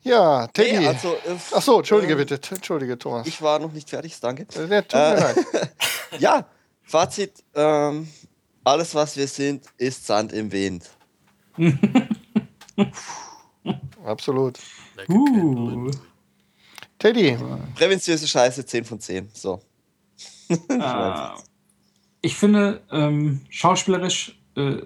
[0.04, 0.80] ja, Teddy.
[0.80, 2.40] Nee, also, äh, Ach so, entschuldige äh, bitte.
[2.50, 3.28] Entschuldige, Thomas.
[3.28, 4.48] Ich war noch nicht fertig, danke.
[4.56, 5.72] Äh, ja, tut mir leid.
[6.20, 6.46] ja,
[6.84, 7.44] Fazit.
[7.54, 8.08] Ähm,
[8.64, 10.90] alles, was wir sind, ist Sand im Wind.
[14.06, 14.60] Absolut.
[15.08, 15.92] Uh.
[16.98, 17.38] Teddy.
[17.76, 19.30] Präventiöse Scheiße, 10 von 10.
[19.34, 19.62] So.
[20.80, 21.36] ah,
[22.22, 24.78] ich finde, ähm, schauspielerisch äh,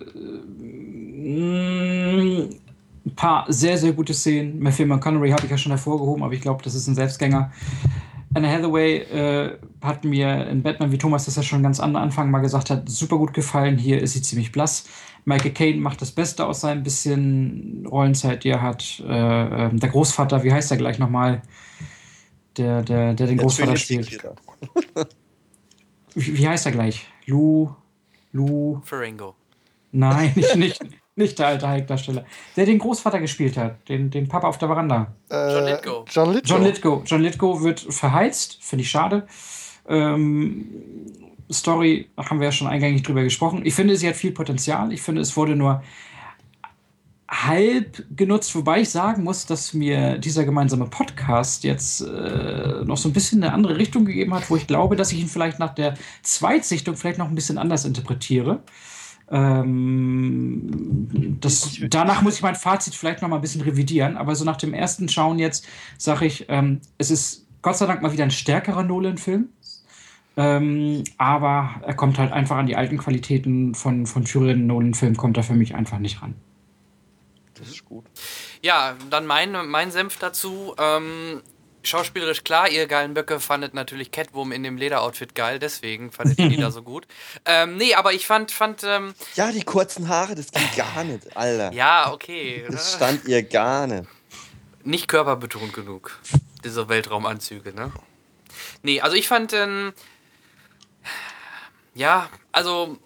[3.05, 4.59] ein paar sehr, sehr gute Szenen.
[4.59, 7.51] Matthew McConaughey habe ich ja schon hervorgehoben, aber ich glaube, das ist ein Selbstgänger.
[8.35, 12.29] Anne Hathaway äh, hat mir in Batman, wie Thomas das ja schon ganz am Anfang
[12.29, 13.77] mal gesagt hat, super gut gefallen.
[13.77, 14.85] Hier ist sie ziemlich blass.
[15.23, 19.01] Michael Caine macht das Beste aus seinem bisschen Rollenzeit, die er hat.
[19.07, 21.43] Äh, ähm, der Großvater, wie heißt er gleich nochmal?
[22.57, 24.21] Der, der, der den der Großvater spielt.
[26.13, 27.07] wie, wie heißt er gleich?
[27.25, 27.73] Lou.
[28.33, 28.81] Lou.
[28.83, 29.35] Ferengo.
[29.93, 30.83] Nein, nicht, nicht,
[31.15, 32.25] nicht der alte Hulk-Darsteller.
[32.55, 35.13] Der den Großvater gespielt hat, den, den Papa auf der Veranda.
[35.29, 36.05] Äh, John Lithgow.
[36.09, 36.49] John Lithgow.
[36.49, 37.03] John Lithgow.
[37.05, 39.25] John Lithgow wird verheizt, finde ich schade.
[39.87, 40.65] Ähm,
[41.51, 43.61] Story haben wir ja schon eingängig drüber gesprochen.
[43.65, 44.91] Ich finde, sie hat viel Potenzial.
[44.91, 45.83] Ich finde, es wurde nur
[47.29, 53.09] halb genutzt, wobei ich sagen muss, dass mir dieser gemeinsame Podcast jetzt äh, noch so
[53.09, 55.73] ein bisschen eine andere Richtung gegeben hat, wo ich glaube, dass ich ihn vielleicht nach
[55.73, 58.61] der Zweitsichtung vielleicht noch ein bisschen anders interpretiere.
[59.31, 60.67] Ähm,
[61.41, 64.57] das, danach muss ich mein Fazit vielleicht noch mal ein bisschen revidieren, aber so nach
[64.57, 68.31] dem ersten Schauen jetzt sage ich, ähm, es ist Gott sei Dank mal wieder ein
[68.31, 69.49] stärkerer Nolan-Film.
[70.37, 75.37] Ähm, aber er kommt halt einfach an die alten Qualitäten von, von früheren Nolan-Filmen, kommt
[75.37, 76.35] er für mich einfach nicht ran.
[77.55, 78.05] Das ist gut.
[78.61, 80.75] Ja, dann mein, mein Senf dazu.
[80.77, 81.41] Ähm,
[81.87, 86.49] schauspielerisch klar, ihr geilen Böcke fandet natürlich Catwoman in dem Lederoutfit geil, deswegen fandet ihr
[86.49, 87.07] die da so gut.
[87.47, 88.51] Ähm, nee, aber ich fand.
[88.51, 91.71] fand ähm, ja, die kurzen Haare, das ging gar nicht, Alter.
[91.73, 92.65] Ja, okay.
[92.69, 94.07] Das stand ihr gar nicht.
[94.83, 96.19] Nicht körperbetont genug,
[96.63, 97.91] diese Weltraumanzüge, ne?
[98.81, 99.53] Nee, also ich fand.
[99.53, 99.93] Ähm,
[101.93, 102.97] ja, also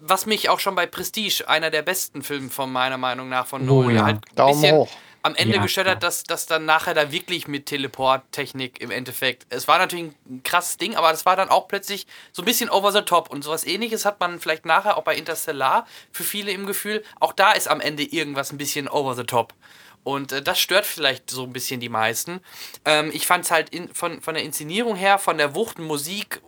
[0.00, 3.62] was mich auch schon bei Prestige, einer der besten Filme von meiner Meinung nach von
[3.62, 4.04] oh Nolan, oh, ja.
[4.04, 4.90] halt Daumen hoch
[5.22, 9.46] am Ende ja, gestört hat, dass das dann nachher da wirklich mit Teleporttechnik im Endeffekt.
[9.50, 12.70] Es war natürlich ein krasses Ding, aber das war dann auch plötzlich so ein bisschen
[12.70, 13.30] over the top.
[13.30, 17.04] Und sowas ähnliches hat man vielleicht nachher auch bei Interstellar für viele im Gefühl.
[17.20, 19.54] Auch da ist am Ende irgendwas ein bisschen over the top.
[20.04, 22.40] Und äh, das stört vielleicht so ein bisschen die meisten.
[22.84, 26.40] Ähm, ich fand es halt in, von, von der Inszenierung her, von der Wucht, Musik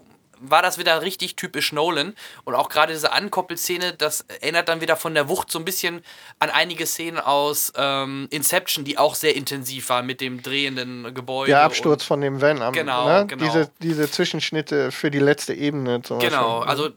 [0.51, 2.15] war das wieder richtig typisch Nolan.
[2.45, 6.03] Und auch gerade diese Ankoppelszene, das erinnert dann wieder von der Wucht so ein bisschen
[6.39, 11.51] an einige Szenen aus ähm, Inception, die auch sehr intensiv waren mit dem drehenden Gebäude.
[11.51, 12.63] Der Absturz von dem Van.
[12.63, 13.27] Am, genau, ne?
[13.27, 13.45] genau.
[13.45, 16.71] Diese, diese Zwischenschnitte für die letzte Ebene zum Genau, Beispiel.
[16.71, 16.91] also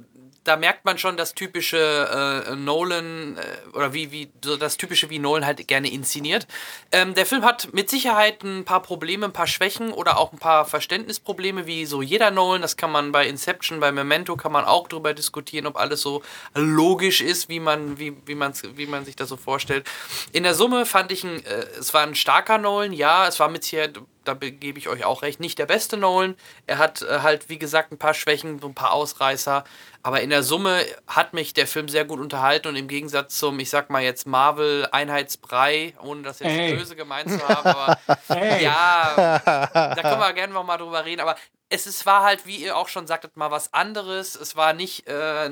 [0.47, 5.09] da merkt man schon das typische äh, Nolan äh, oder wie, wie so das typische,
[5.09, 6.47] wie Nolan halt gerne inszeniert.
[6.91, 10.39] Ähm, der Film hat mit Sicherheit ein paar Probleme, ein paar Schwächen oder auch ein
[10.39, 12.61] paar Verständnisprobleme, wie so jeder Nolan.
[12.61, 16.23] Das kann man bei Inception, bei Memento kann man auch drüber diskutieren, ob alles so
[16.55, 18.37] logisch ist, wie man, wie, wie,
[18.75, 19.85] wie man sich das so vorstellt.
[20.31, 23.49] In der Summe fand ich, ein, äh, es war ein starker Nolan, ja, es war
[23.49, 26.35] mit Sicherheit da gebe ich euch auch recht, nicht der beste Nolan.
[26.65, 29.63] Er hat äh, halt, wie gesagt, ein paar Schwächen, so ein paar Ausreißer.
[30.03, 33.59] Aber in der Summe hat mich der Film sehr gut unterhalten und im Gegensatz zum,
[33.59, 36.75] ich sag mal jetzt Marvel Einheitsbrei, ohne das jetzt hey.
[36.75, 37.97] böse gemeint zu haben, aber
[38.27, 38.63] hey.
[38.63, 41.21] ja, da können wir gerne noch mal drüber reden.
[41.21, 41.35] Aber
[41.69, 44.35] es ist, war halt, wie ihr auch schon sagtet, mal was anderes.
[44.35, 45.49] Es war nicht äh,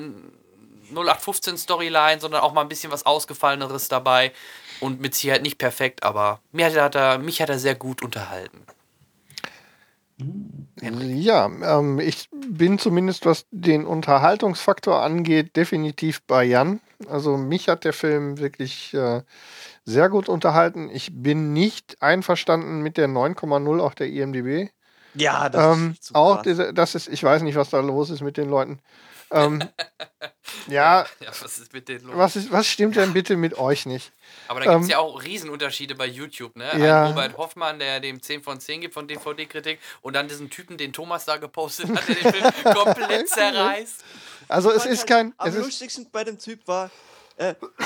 [0.91, 4.31] 0815 Storyline, sondern auch mal ein bisschen was Ausgefalleneres dabei
[4.79, 8.65] und mit Sicherheit nicht perfekt, aber mir hat er, mich hat er sehr gut unterhalten.
[10.81, 16.79] Ja, ähm, ich bin zumindest, was den Unterhaltungsfaktor angeht, definitiv bei Jan.
[17.09, 19.23] Also mich hat der Film wirklich äh,
[19.83, 20.89] sehr gut unterhalten.
[20.91, 24.69] Ich bin nicht einverstanden mit der 9,0 auf der IMDb.
[25.15, 28.21] Ja, das ähm, ist auch diese, das ist, ich weiß nicht, was da los ist
[28.21, 28.79] mit den Leuten.
[29.35, 29.63] Ähm,
[30.67, 32.17] ja, ja, was ist mit denen los?
[32.17, 34.11] Was, ist, was stimmt denn bitte mit euch nicht?
[34.47, 36.71] Aber da gibt es ähm, ja auch Riesenunterschiede bei YouTube, ne?
[36.77, 37.03] Ja.
[37.03, 40.77] Ein Robert Hoffmann, der dem 10 von 10 gibt von DVD-Kritik und dann diesen Typen,
[40.77, 44.03] den Thomas da gepostet hat, der den Film komplett zerreißt.
[44.47, 45.33] Also es ist kein...
[45.37, 46.89] Am lustigsten bei dem Typ war,
[47.37, 47.85] äh, wie,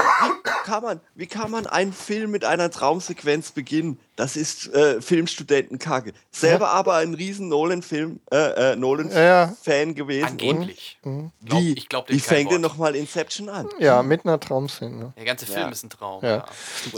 [0.66, 4.00] kann man, wie kann man einen Film mit einer Traumsequenz beginnen?
[4.16, 6.14] Das ist äh, Filmstudentenkacke.
[6.32, 6.72] Selber ja.
[6.72, 9.94] aber ein riesen Nolan-Film, äh, äh Nolan-Fan ja.
[9.94, 10.28] gewesen.
[10.28, 11.00] Angeblich.
[11.04, 11.32] Mhm.
[11.44, 13.68] Glaub, wie, ich glaub, wie fängt denn nochmal Inception an?
[13.80, 15.14] Ja, mit einer Traumszene.
[15.18, 15.70] Der ganze Film ja.
[15.70, 16.24] ist ein Traum.
[16.24, 16.46] Ja.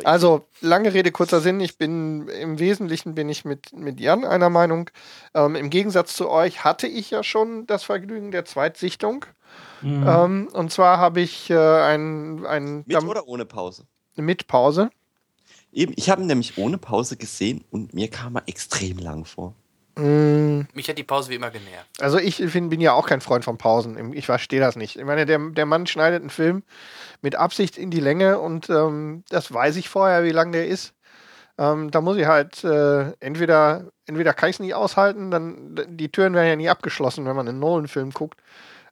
[0.03, 1.59] Also, lange Rede, kurzer Sinn.
[1.61, 4.89] Ich bin, im Wesentlichen bin ich mit, mit Jan einer Meinung.
[5.33, 9.25] Ähm, Im Gegensatz zu euch hatte ich ja schon das Vergnügen der Zweitsichtung.
[9.81, 10.07] Mhm.
[10.07, 12.83] Ähm, und zwar habe ich äh, ein, ein.
[12.85, 13.85] Mit oder ohne Pause?
[14.15, 14.89] Mit Pause.
[15.71, 19.55] Eben, ich habe ihn nämlich ohne Pause gesehen und mir kam er extrem lang vor.
[19.95, 20.61] Mm.
[20.73, 21.89] Mich hat die Pause wie immer genervt.
[21.99, 24.13] Also ich find, bin ja auch kein Freund von Pausen.
[24.13, 24.97] Ich verstehe das nicht.
[24.97, 26.63] Ich meine, der, der Mann schneidet einen Film
[27.21, 30.93] mit Absicht in die Länge und ähm, das weiß ich vorher, wie lang der ist.
[31.57, 36.09] Ähm, da muss ich halt äh, entweder, entweder kann ich es nicht aushalten, dann die
[36.09, 38.41] Türen werden ja nie abgeschlossen, wenn man einen Nolan-Film guckt.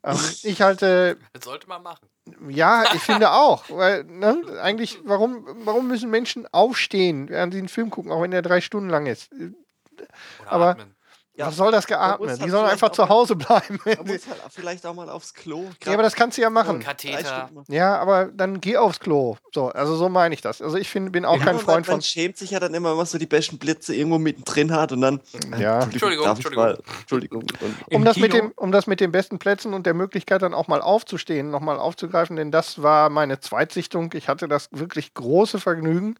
[0.03, 1.17] Ähm, ich halte.
[1.33, 2.07] Das sollte man machen.
[2.49, 3.69] Ja, ich finde auch.
[3.69, 8.31] Weil, ne, eigentlich, warum, warum müssen Menschen aufstehen, während sie einen Film gucken, auch wenn
[8.31, 9.31] der drei Stunden lang ist?
[9.33, 10.95] Oder Aber atmen.
[11.39, 12.31] Ja, Was soll das geatmet?
[12.31, 13.79] Halt die sollen einfach zu Hause bleiben.
[13.85, 15.69] Man muss halt vielleicht auch mal aufs Klo.
[15.85, 16.81] Ja, aber das kannst du ja machen.
[16.81, 17.49] Katheter.
[17.69, 19.37] Ja, aber dann geh aufs Klo.
[19.53, 20.61] So, also so meine ich das.
[20.61, 21.93] Also ich find, bin auch ja, kein Freund man, von.
[21.93, 24.91] Man schämt sich ja dann immer, wenn man so die besten Blitze irgendwo mittendrin hat
[24.91, 25.21] und dann.
[25.57, 25.83] Ja.
[25.83, 26.65] Entschuldigung, Entschuldigung.
[26.65, 27.43] Mal, Entschuldigung.
[27.89, 30.67] Um das, mit dem, um das mit den besten Plätzen und der Möglichkeit dann auch
[30.67, 34.11] mal aufzustehen, nochmal aufzugreifen, denn das war meine Zweitsichtung.
[34.13, 36.17] Ich hatte das wirklich große Vergnügen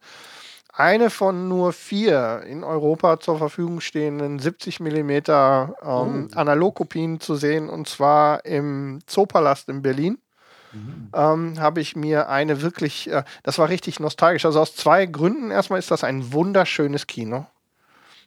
[0.79, 6.27] eine von nur vier in Europa zur Verfügung stehenden 70 mm ähm, oh.
[6.35, 10.19] Analogkopien zu sehen und zwar im Zoopalast in Berlin.
[10.71, 11.09] Mhm.
[11.13, 14.45] Ähm, habe ich mir eine wirklich, äh, das war richtig nostalgisch.
[14.45, 15.51] Also aus zwei Gründen.
[15.51, 17.45] Erstmal ist das ein wunderschönes Kino.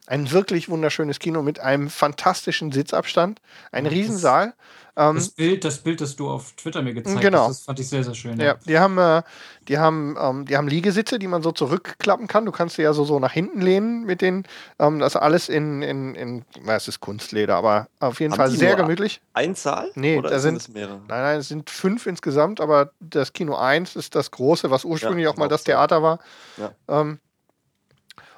[0.07, 3.41] Ein wirklich wunderschönes Kino mit einem fantastischen Sitzabstand.
[3.71, 4.55] Ein Riesensaal.
[4.95, 7.49] Ähm, das, Bild, das Bild, das du auf Twitter mir gezeigt genau.
[7.49, 8.39] hast, das fand ich sehr, sehr schön.
[8.39, 9.23] Ja, ja die haben, äh,
[9.69, 12.45] die, haben, ähm, die haben Liegesitze, die man so zurückklappen kann.
[12.45, 14.45] Du kannst sie ja so, so nach hinten lehnen mit denen.
[14.79, 18.51] Ähm, das alles in, in, in na, es ist Kunstleder, aber auf jeden haben Fall
[18.51, 19.23] sehr gemütlich.
[19.33, 19.93] Ein Saal?
[19.95, 21.01] Nee, da sind, sind mehrere.
[21.09, 25.25] Nein, nein, es sind fünf insgesamt, aber das Kino 1 ist das große, was ursprünglich
[25.25, 26.19] ja, auch mal das Theater war.
[26.59, 26.73] Ja.
[26.89, 27.19] Ähm,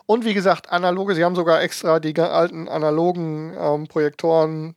[0.07, 4.75] und wie gesagt, analoge, sie haben sogar extra die alten analogen ähm, Projektoren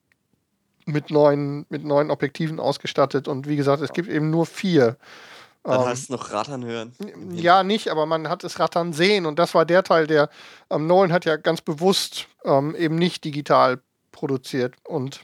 [0.85, 3.27] mit neuen, mit neuen Objektiven ausgestattet.
[3.27, 4.95] Und wie gesagt, es gibt eben nur vier.
[5.63, 6.93] Dann ähm, heißt es noch Rattern hören.
[7.31, 9.25] Ja, nicht, aber man hat es Rattern sehen.
[9.25, 10.29] Und das war der Teil, der
[10.69, 13.81] ähm, Nolan hat ja ganz bewusst ähm, eben nicht digital
[14.13, 15.21] produziert und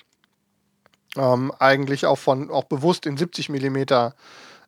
[1.16, 4.16] ähm, eigentlich auch von auch bewusst in 70 Millimeter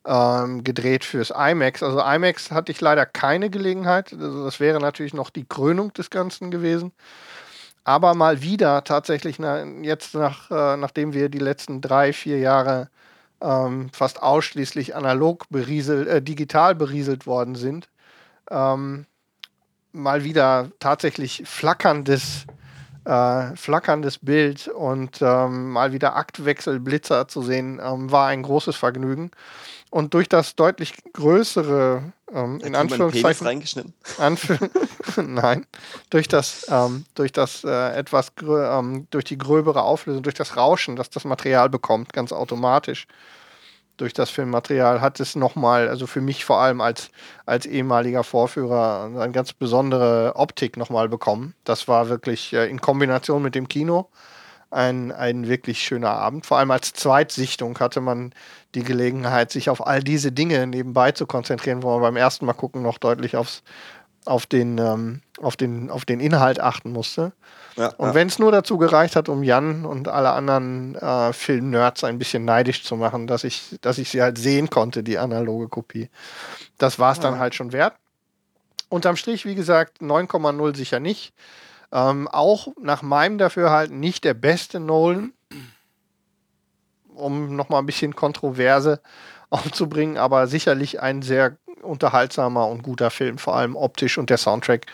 [0.05, 1.83] ähm, gedreht fürs IMAX.
[1.83, 4.13] Also IMAX hatte ich leider keine Gelegenheit.
[4.13, 6.91] Also das wäre natürlich noch die Krönung des Ganzen gewesen
[7.85, 12.89] aber mal wieder tatsächlich na, jetzt nach, äh, nachdem wir die letzten drei, vier Jahre
[13.41, 17.87] ähm, fast ausschließlich analog berieselt, äh, digital berieselt worden sind,
[18.49, 19.05] ähm,
[19.91, 22.47] mal wieder tatsächlich flackerndes,
[23.05, 29.29] äh, flackerndes Bild und ähm, mal wieder Aktwechselblitzer zu sehen, ähm, war ein großes Vergnügen.
[29.95, 33.47] Und durch das deutlich größere, ähm, in Anführungszeichen.
[33.47, 33.93] reingeschnitten?
[34.17, 34.49] Anf
[35.15, 35.65] Nein.
[36.09, 40.97] Durch das, ähm, durch das äh, etwas, ähm, durch die gröbere Auflösung, durch das Rauschen,
[40.97, 43.07] das das Material bekommt, ganz automatisch,
[43.95, 47.09] durch das Filmmaterial, hat es nochmal, also für mich vor allem als,
[47.45, 51.55] als ehemaliger Vorführer, eine ganz besondere Optik nochmal bekommen.
[51.63, 54.09] Das war wirklich äh, in Kombination mit dem Kino
[54.75, 56.45] ein, ein wirklich schöner Abend.
[56.45, 58.33] Vor allem als Zweitsichtung hatte man
[58.75, 62.53] die Gelegenheit, sich auf all diese Dinge nebenbei zu konzentrieren, wo man beim ersten Mal
[62.53, 63.63] gucken noch deutlich aufs,
[64.25, 67.31] auf, den, ähm, auf, den, auf den Inhalt achten musste.
[67.77, 68.13] Ja, und ja.
[68.13, 72.43] wenn es nur dazu gereicht hat, um Jan und alle anderen äh, Film-Nerds ein bisschen
[72.43, 76.09] neidisch zu machen, dass ich, dass ich sie halt sehen konnte, die analoge Kopie.
[76.77, 77.23] Das war es ja.
[77.23, 77.95] dann halt schon wert.
[78.89, 81.33] Unterm Strich, wie gesagt, 9,0 sicher nicht.
[81.95, 85.31] Ähm, auch nach meinem Dafürhalten nicht der beste Nolan,
[87.07, 88.99] um nochmal ein bisschen Kontroverse
[89.49, 94.87] aufzubringen, aber sicherlich ein sehr unterhaltsamer und guter Film, vor allem optisch und der Soundtrack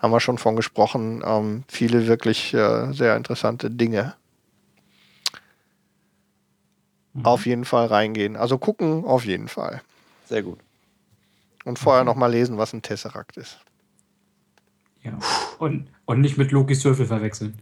[0.00, 1.22] haben wir schon von gesprochen.
[1.24, 4.16] Ähm, viele wirklich äh, sehr interessante Dinge.
[7.12, 7.26] Mhm.
[7.26, 8.36] Auf jeden Fall reingehen.
[8.36, 9.82] Also gucken, auf jeden Fall.
[10.26, 10.58] Sehr gut.
[11.64, 12.08] Und vorher mhm.
[12.08, 13.60] nochmal lesen, was ein Tesseract ist.
[15.02, 15.18] Ja.
[15.58, 17.58] Und, und nicht mit Lokis Würfel verwechseln.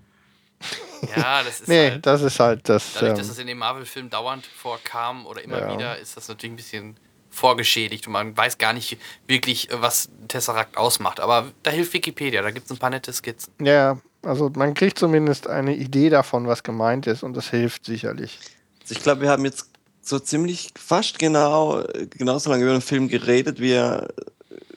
[1.16, 2.94] Ja, das ist nee, halt, das ist halt das.
[2.94, 5.74] Dadurch, ähm, dass es in dem Marvel-Film dauernd vorkam oder immer ja.
[5.74, 6.97] wieder, ist das natürlich ein bisschen
[7.31, 11.20] vorgeschädigt und man weiß gar nicht wirklich, was Tesseract ausmacht.
[11.20, 13.52] Aber da hilft Wikipedia, da gibt es ein paar nette Skizzen.
[13.60, 18.39] Ja, also man kriegt zumindest eine Idee davon, was gemeint ist und das hilft sicherlich.
[18.82, 19.70] Also ich glaube, wir haben jetzt
[20.01, 24.09] so ziemlich fast genau genauso lange über den Film geredet, wie er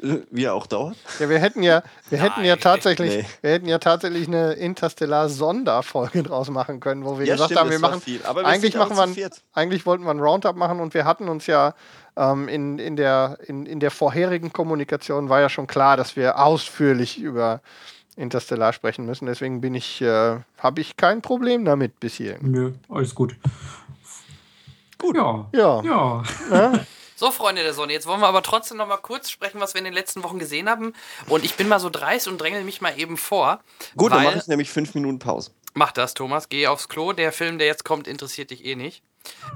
[0.32, 0.98] wie er auch dauert.
[1.20, 3.26] Ja, wir hätten ja, wir Nein, hätten ja tatsächlich, nee.
[3.42, 7.70] wir hätten ja tatsächlich eine Interstellar-Sonderfolge draus machen können, wo wir ja, gesagt stimmt, haben,
[7.70, 11.30] wir machen, wir eigentlich machen wir, eigentlich wollten wir ein Roundup machen und wir hatten
[11.30, 11.74] uns ja
[12.18, 16.40] ähm, in, in, der, in, in der vorherigen Kommunikation war ja schon klar, dass wir
[16.40, 17.62] ausführlich über
[18.16, 19.26] Interstellar sprechen müssen.
[19.26, 22.52] Deswegen bin ich, äh, habe ich kein Problem damit bis hierhin.
[22.52, 23.36] Nö, alles gut.
[24.98, 25.16] Gut.
[25.16, 25.48] Ja.
[25.54, 25.82] Ja.
[25.84, 26.24] ja.
[26.52, 26.74] ja.
[27.22, 29.78] So, Freunde der Sonne, jetzt wollen wir aber trotzdem noch mal kurz sprechen, was wir
[29.78, 30.94] in den letzten Wochen gesehen haben.
[31.28, 33.60] Und ich bin mal so dreist und dränge mich mal eben vor.
[33.96, 35.52] Gut, dann mache ich nämlich fünf Minuten Pause.
[35.76, 36.50] Mach das, Thomas.
[36.50, 37.14] Geh aufs Klo.
[37.14, 39.04] Der Film, der jetzt kommt, interessiert dich eh nicht.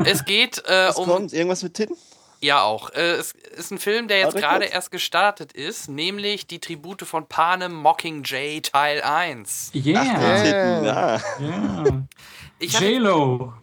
[0.06, 1.10] Es geht äh, was um.
[1.10, 1.34] Kommt?
[1.34, 1.98] Irgendwas mit Titten?
[2.40, 2.92] Ja, auch.
[2.92, 7.28] Äh, es ist ein Film, der jetzt gerade erst gestartet ist, nämlich die Tribute von
[7.28, 9.72] Panem Mockingjay Teil 1.
[9.74, 10.04] Yeah.
[10.06, 11.22] Ach, Titten, ja.
[11.40, 12.80] ja.
[12.80, 13.54] J-Lo.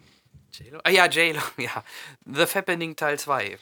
[0.51, 0.79] J-Lo?
[0.83, 1.85] Ah ja, J-Lo, ja.
[2.25, 3.57] The Fappening Teil 2.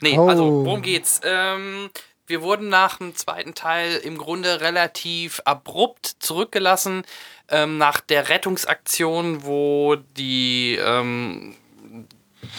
[0.00, 0.28] Nee, oh.
[0.28, 1.20] also, worum geht's?
[1.24, 1.90] Ähm,
[2.26, 7.04] wir wurden nach dem zweiten Teil im Grunde relativ abrupt zurückgelassen.
[7.48, 11.56] Ähm, nach der Rettungsaktion, wo die, ähm,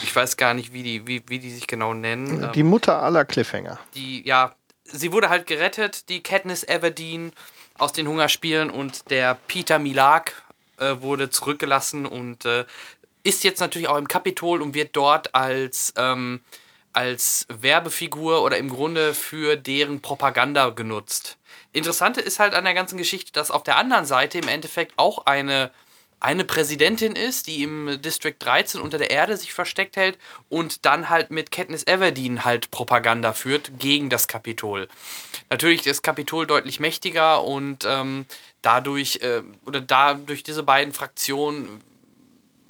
[0.03, 2.51] ich weiß gar nicht, wie die, wie, wie die sich genau nennen.
[2.53, 3.79] Die ähm, Mutter aller Cliffhanger.
[3.95, 4.53] Die, ja,
[4.83, 7.31] sie wurde halt gerettet, die Katniss Everdeen
[7.77, 10.43] aus den Hungerspielen und der Peter Milak
[10.77, 12.65] äh, wurde zurückgelassen und äh,
[13.23, 16.41] ist jetzt natürlich auch im Kapitol und wird dort als, ähm,
[16.93, 21.37] als Werbefigur oder im Grunde für deren Propaganda genutzt.
[21.73, 25.25] Interessante ist halt an der ganzen Geschichte, dass auf der anderen Seite im Endeffekt auch
[25.25, 25.71] eine,
[26.19, 30.17] eine Präsidentin ist, die im District 13 unter der Erde sich versteckt hält
[30.49, 34.89] und dann halt mit Katniss Everdeen halt Propaganda führt gegen das Kapitol.
[35.49, 38.25] Natürlich ist Kapitol deutlich mächtiger und ähm,
[38.61, 41.81] dadurch, äh, oder da durch diese beiden Fraktionen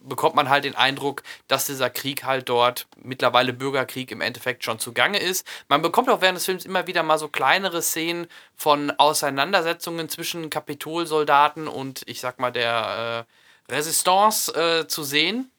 [0.03, 4.79] bekommt man halt den Eindruck, dass dieser Krieg halt dort mittlerweile Bürgerkrieg im Endeffekt schon
[4.79, 5.45] zugange ist.
[5.67, 10.49] Man bekommt auch während des Films immer wieder mal so kleinere Szenen von Auseinandersetzungen zwischen
[10.49, 13.25] Kapitolsoldaten und ich sag mal der
[13.69, 15.51] äh, Resistance äh, zu sehen.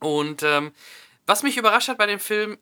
[0.00, 0.72] Und ähm,
[1.26, 2.58] was mich überrascht hat bei dem Film,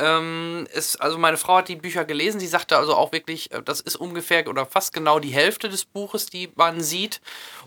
[0.00, 3.62] ähm, ist, also meine Frau hat die Bücher gelesen, sie sagte also auch wirklich, äh,
[3.62, 7.20] das ist ungefähr oder fast genau die Hälfte des Buches, die man sieht.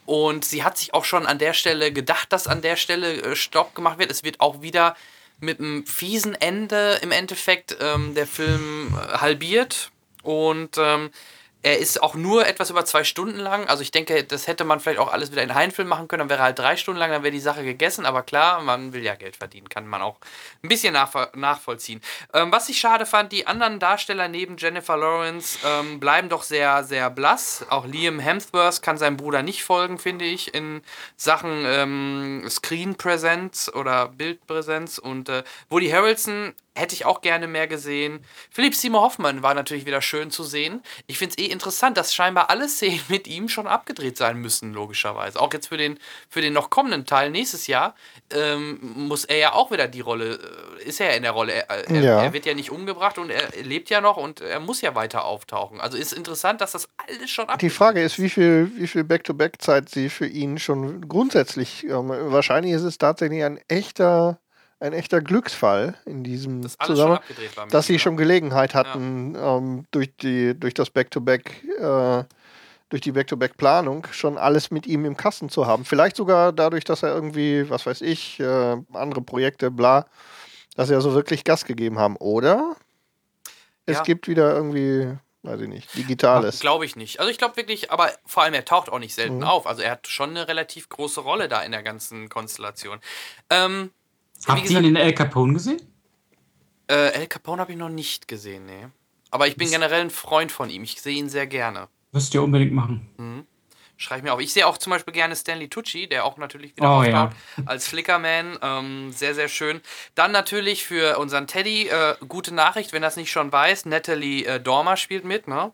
[0.05, 3.35] Und sie hat sich auch schon an der Stelle gedacht, dass an der Stelle äh,
[3.35, 4.11] Stopp gemacht wird.
[4.11, 4.95] Es wird auch wieder
[5.39, 9.91] mit einem fiesen Ende im Endeffekt ähm, der Film äh, halbiert.
[10.23, 11.11] Und ähm,
[11.63, 13.67] er ist auch nur etwas über zwei Stunden lang.
[13.67, 16.19] Also ich denke, das hätte man vielleicht auch alles wieder in Heinfilm machen können.
[16.19, 18.05] Dann wäre halt drei Stunden lang, dann wäre die Sache gegessen.
[18.05, 20.17] Aber klar, man will ja Geld verdienen, kann man auch
[20.61, 22.01] ein bisschen nachvollziehen.
[22.33, 26.83] Ähm, was ich schade fand, die anderen Darsteller neben Jennifer Lawrence ähm, bleiben doch sehr,
[26.83, 27.65] sehr blass.
[27.69, 30.81] Auch Liam Hemsworth kann seinem Bruder nicht folgen, finde ich, in
[31.15, 34.97] Sachen ähm, Screen-Präsenz oder Bildpräsenz.
[34.97, 38.21] Und äh, Woody Harrelson hätte ich auch gerne mehr gesehen.
[38.49, 40.81] Philipp Seymour Hoffmann war natürlich wieder schön zu sehen.
[41.05, 44.73] Ich finde es eh interessant, dass scheinbar alle Szenen mit ihm schon abgedreht sein müssen,
[44.73, 45.39] logischerweise.
[45.39, 47.95] Auch jetzt für den, für den noch kommenden Teil nächstes Jahr
[48.33, 50.39] ähm, muss er ja auch wieder die Rolle,
[50.79, 51.53] äh, ist er in der Rolle.
[51.53, 52.23] Er, er, ja.
[52.23, 55.25] er, wird ja nicht umgebracht und er lebt ja noch und er muss ja weiter
[55.25, 55.79] auftauchen.
[55.79, 59.03] Also ist interessant, dass das alles schon abgedreht Die Frage ist, wie viel, wie viel
[59.03, 64.39] Back-to-Back-Zeit sie für ihn schon grundsätzlich, ähm, wahrscheinlich ist es tatsächlich ein echter
[64.83, 67.23] ein echter Glücksfall in diesem das Zusammenhang,
[67.69, 69.57] dass sie schon Gelegenheit hatten, ja.
[69.57, 72.23] ähm, durch, die, durch das Back-to-Back, äh,
[72.89, 75.85] durch die Back-to-Back-Planung schon alles mit ihm im Kasten zu haben.
[75.85, 80.05] Vielleicht sogar dadurch, dass er irgendwie, was weiß ich, äh, andere Projekte, bla,
[80.75, 82.17] dass er so wirklich Gas gegeben haben.
[82.17, 82.75] Oder
[83.85, 84.03] es ja.
[84.03, 86.61] gibt wieder irgendwie weiß ich nicht, digitales.
[86.61, 87.19] Glaube ich nicht.
[87.19, 89.43] Also ich glaube wirklich, aber vor allem er taucht auch nicht selten mhm.
[89.43, 89.67] auf.
[89.67, 93.01] Also er hat schon eine relativ große Rolle da in der ganzen Konstellation.
[93.49, 93.91] Ähm,
[94.47, 95.81] Habt ihr ihn in El Capone gesehen?
[96.87, 98.87] Äh, El Capone habe ich noch nicht gesehen, nee.
[99.31, 100.83] Aber ich bin generell ein Freund von ihm.
[100.83, 101.87] Ich sehe ihn sehr gerne.
[102.11, 103.09] Müsst ihr unbedingt machen.
[103.17, 103.47] Mhm.
[103.97, 104.41] Schreibe mir auf.
[104.41, 107.63] Ich sehe auch zum Beispiel gerne Stanley Tucci, der auch natürlich wieder oh, auftaucht ja.
[107.65, 108.57] als Flickerman.
[108.61, 109.81] Ähm, sehr, sehr schön.
[110.13, 114.59] Dann natürlich für unseren Teddy, äh, gute Nachricht, wenn das nicht schon weiß, Natalie äh,
[114.59, 115.71] Dormer spielt mit, ne?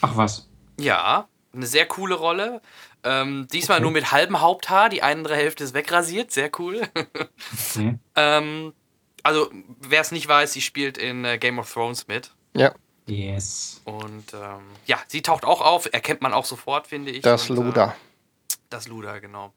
[0.00, 0.48] Ach was.
[0.78, 2.60] Ja, eine sehr coole Rolle.
[3.04, 3.82] Ähm, diesmal okay.
[3.82, 6.82] nur mit halbem Haupthaar, die andere Hälfte ist wegrasiert, sehr cool.
[6.94, 7.98] okay.
[8.16, 8.72] ähm,
[9.22, 9.50] also,
[9.80, 12.32] wer es nicht weiß, sie spielt in äh, Game of Thrones mit.
[12.54, 12.72] Ja.
[13.06, 13.80] Yes.
[13.84, 17.22] Und ähm, ja, sie taucht auch auf, erkennt man auch sofort, finde ich.
[17.22, 17.88] Das Und, Luda.
[17.88, 17.92] Äh,
[18.70, 19.52] das Luda, genau.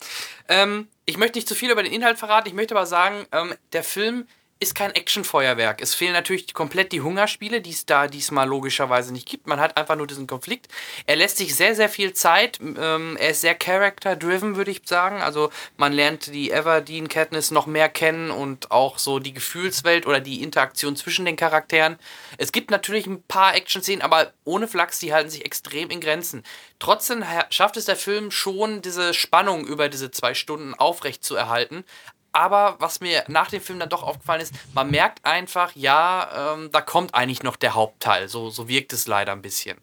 [0.48, 3.54] Ähm, ich möchte nicht zu viel über den Inhalt verraten, ich möchte aber sagen, ähm,
[3.74, 4.26] der Film
[4.62, 5.82] ist kein Actionfeuerwerk.
[5.82, 9.48] Es fehlen natürlich komplett die Hungerspiele, die es da diesmal logischerweise nicht gibt.
[9.48, 10.68] Man hat einfach nur diesen Konflikt.
[11.08, 12.60] Er lässt sich sehr, sehr viel Zeit.
[12.62, 15.24] Ähm, er ist sehr character-driven, würde ich sagen.
[15.24, 20.20] Also man lernt die Everdeen Katniss noch mehr kennen und auch so die Gefühlswelt oder
[20.20, 21.98] die Interaktion zwischen den Charakteren.
[22.38, 26.44] Es gibt natürlich ein paar Action-Szenen, aber ohne Flachs, die halten sich extrem in Grenzen.
[26.78, 31.84] Trotzdem schafft es der Film schon, diese Spannung über diese zwei Stunden aufrecht zu erhalten.
[32.32, 36.72] Aber was mir nach dem Film dann doch aufgefallen ist, man merkt einfach, ja, ähm,
[36.72, 38.30] da kommt eigentlich noch der Hauptteil.
[38.30, 39.78] So, so wirkt es leider ein bisschen.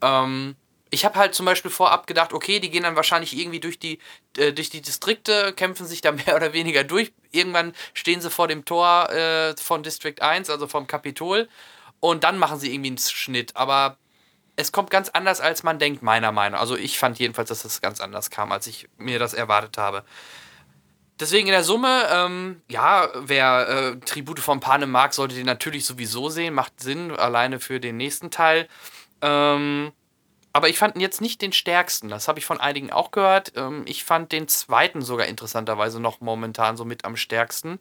[0.00, 0.56] Ähm,
[0.90, 3.98] ich habe halt zum Beispiel vorab gedacht, okay, die gehen dann wahrscheinlich irgendwie durch die,
[4.36, 7.12] äh, durch die Distrikte, kämpfen sich da mehr oder weniger durch.
[7.30, 11.48] Irgendwann stehen sie vor dem Tor äh, von District 1, also vom Kapitol,
[12.00, 13.56] und dann machen sie irgendwie einen Schnitt.
[13.56, 13.96] Aber
[14.56, 16.60] es kommt ganz anders, als man denkt, meiner Meinung nach.
[16.60, 20.04] Also ich fand jedenfalls, dass das ganz anders kam, als ich mir das erwartet habe.
[21.20, 25.84] Deswegen in der Summe, ähm, ja, wer äh, Tribute von Panem mag, sollte den natürlich
[25.84, 26.54] sowieso sehen.
[26.54, 28.66] Macht Sinn, alleine für den nächsten Teil.
[29.20, 29.92] Ähm,
[30.52, 32.08] aber ich fand ihn jetzt nicht den stärksten.
[32.08, 33.52] Das habe ich von einigen auch gehört.
[33.56, 37.78] Ähm, ich fand den zweiten sogar interessanterweise noch momentan so mit am stärksten.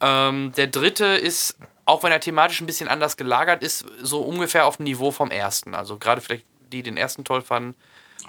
[0.00, 4.66] Ähm, der dritte ist, auch wenn er thematisch ein bisschen anders gelagert ist, so ungefähr
[4.66, 5.74] auf dem Niveau vom ersten.
[5.74, 7.74] Also gerade vielleicht die, die den ersten toll fanden,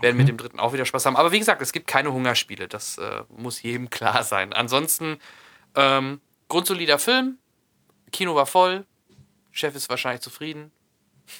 [0.02, 1.16] werden mit dem dritten auch wieder Spaß haben.
[1.16, 2.68] Aber wie gesagt, es gibt keine Hungerspiele.
[2.68, 4.54] Das äh, muss jedem klar sein.
[4.54, 5.20] Ansonsten,
[5.76, 7.38] ähm, grundsolider Film.
[8.12, 8.86] Kino war voll.
[9.52, 10.72] Chef ist wahrscheinlich zufrieden.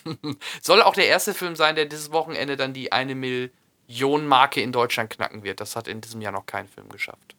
[0.62, 4.72] Soll auch der erste Film sein, der dieses Wochenende dann die eine Million Marke in
[4.72, 5.60] Deutschland knacken wird.
[5.60, 7.36] Das hat in diesem Jahr noch kein Film geschafft.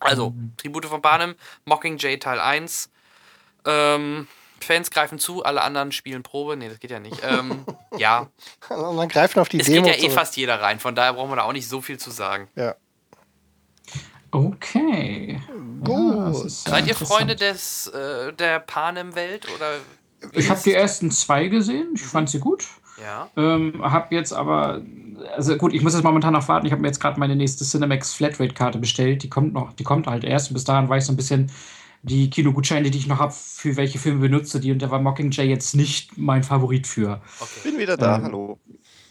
[0.00, 0.54] Also, mhm.
[0.56, 1.34] Tribute von Barnum,
[1.64, 2.90] Mockingjay Teil 1.
[3.64, 4.28] Ähm,
[4.60, 6.56] Fans greifen zu, alle anderen spielen Probe.
[6.56, 7.18] Nee, das geht ja nicht.
[7.22, 7.64] Ähm,
[7.98, 8.28] ja.
[8.68, 11.14] Und dann greifen auf die Es Demo geht ja eh fast jeder rein, von daher
[11.14, 12.48] brauchen wir da auch nicht so viel zu sagen.
[12.54, 12.74] Ja.
[14.30, 15.40] Okay.
[15.82, 16.14] Gut.
[16.14, 19.78] Ja, Seid ihr Freunde des, äh, der Panem-Welt oder
[20.32, 21.92] ich habe die ersten zwei gesehen.
[21.94, 22.66] Ich fand sie gut.
[23.00, 23.28] Ja.
[23.36, 24.82] Ähm, habe jetzt aber,
[25.36, 26.66] also gut, ich muss jetzt momentan noch warten.
[26.66, 29.22] Ich habe mir jetzt gerade meine nächste Cinemax Flatrate-Karte bestellt.
[29.22, 30.50] Die kommt noch, die kommt halt erst.
[30.50, 31.52] Und bis dahin war ich so ein bisschen
[32.02, 34.72] die Kinogutscheine, die ich noch habe, für welche Filme benutze die.
[34.72, 37.20] Und da war Mockingjay jetzt nicht mein Favorit für.
[37.40, 37.70] Okay.
[37.70, 38.58] Bin wieder da, ähm, hallo.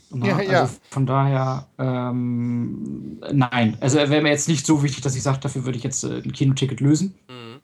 [0.10, 0.62] Na, ja, ja.
[0.62, 3.78] Also von daher, ähm, nein.
[3.82, 6.22] Also wäre mir jetzt nicht so wichtig, dass ich sage, dafür würde ich jetzt äh,
[6.24, 7.16] ein Kinoticket lösen.
[7.28, 7.60] Mhm.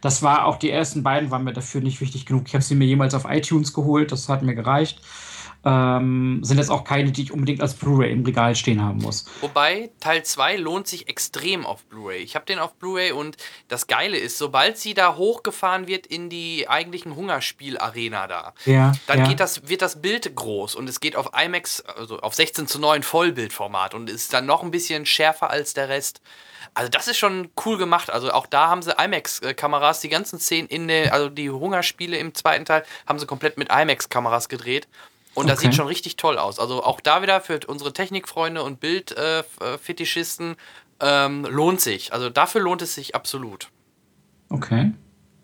[0.00, 2.44] Das war auch die ersten beiden, waren mir dafür nicht wichtig genug.
[2.46, 5.00] Ich habe sie mir jemals auf iTunes geholt, das hat mir gereicht.
[5.64, 9.26] Ähm, sind jetzt auch keine, die ich unbedingt als Blu-ray im Regal stehen haben muss.
[9.40, 12.22] Wobei Teil 2 lohnt sich extrem auf Blu-ray.
[12.22, 13.36] Ich habe den auf Blu-ray und
[13.68, 19.20] das Geile ist, sobald sie da hochgefahren wird in die eigentlichen Hungerspiel-Arena da, ja, dann
[19.20, 19.28] ja.
[19.28, 22.78] Geht das, wird das Bild groß und es geht auf IMAX, also auf 16 zu
[22.78, 26.20] 9 Vollbildformat und ist dann noch ein bisschen schärfer als der Rest.
[26.74, 28.10] Also das ist schon cool gemacht.
[28.10, 32.34] Also auch da haben sie IMAX-Kameras, die ganzen Szenen in der, also die Hungerspiele im
[32.34, 34.88] zweiten Teil haben sie komplett mit IMAX-Kameras gedreht.
[35.34, 36.58] Und das sieht schon richtig toll aus.
[36.58, 40.56] Also auch da wieder für unsere Technikfreunde und Bildfetischisten
[41.00, 42.12] äh, ähm, lohnt sich.
[42.12, 43.68] Also dafür lohnt es sich absolut.
[44.48, 44.92] Okay.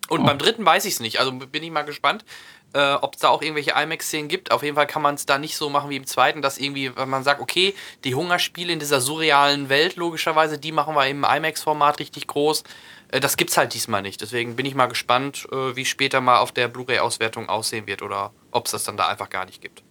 [0.09, 0.25] Und oh.
[0.25, 1.19] beim dritten weiß ich es nicht.
[1.19, 2.25] Also bin ich mal gespannt
[2.73, 4.53] äh, ob es da auch irgendwelche IMAX-Szenen gibt.
[4.53, 6.97] Auf jeden Fall kann man es da nicht so machen wie im zweiten, dass irgendwie,
[6.97, 11.25] wenn man sagt, okay, die Hungerspiele in dieser surrealen Welt, logischerweise, die machen wir im
[11.25, 12.65] IMAX-Format richtig groß.
[13.11, 14.21] Äh, das gibt's halt diesmal nicht.
[14.21, 18.33] Deswegen bin ich mal gespannt, äh, wie später mal auf der Blu-ray-Auswertung aussehen wird oder
[18.51, 19.83] ob es das dann da einfach gar nicht gibt.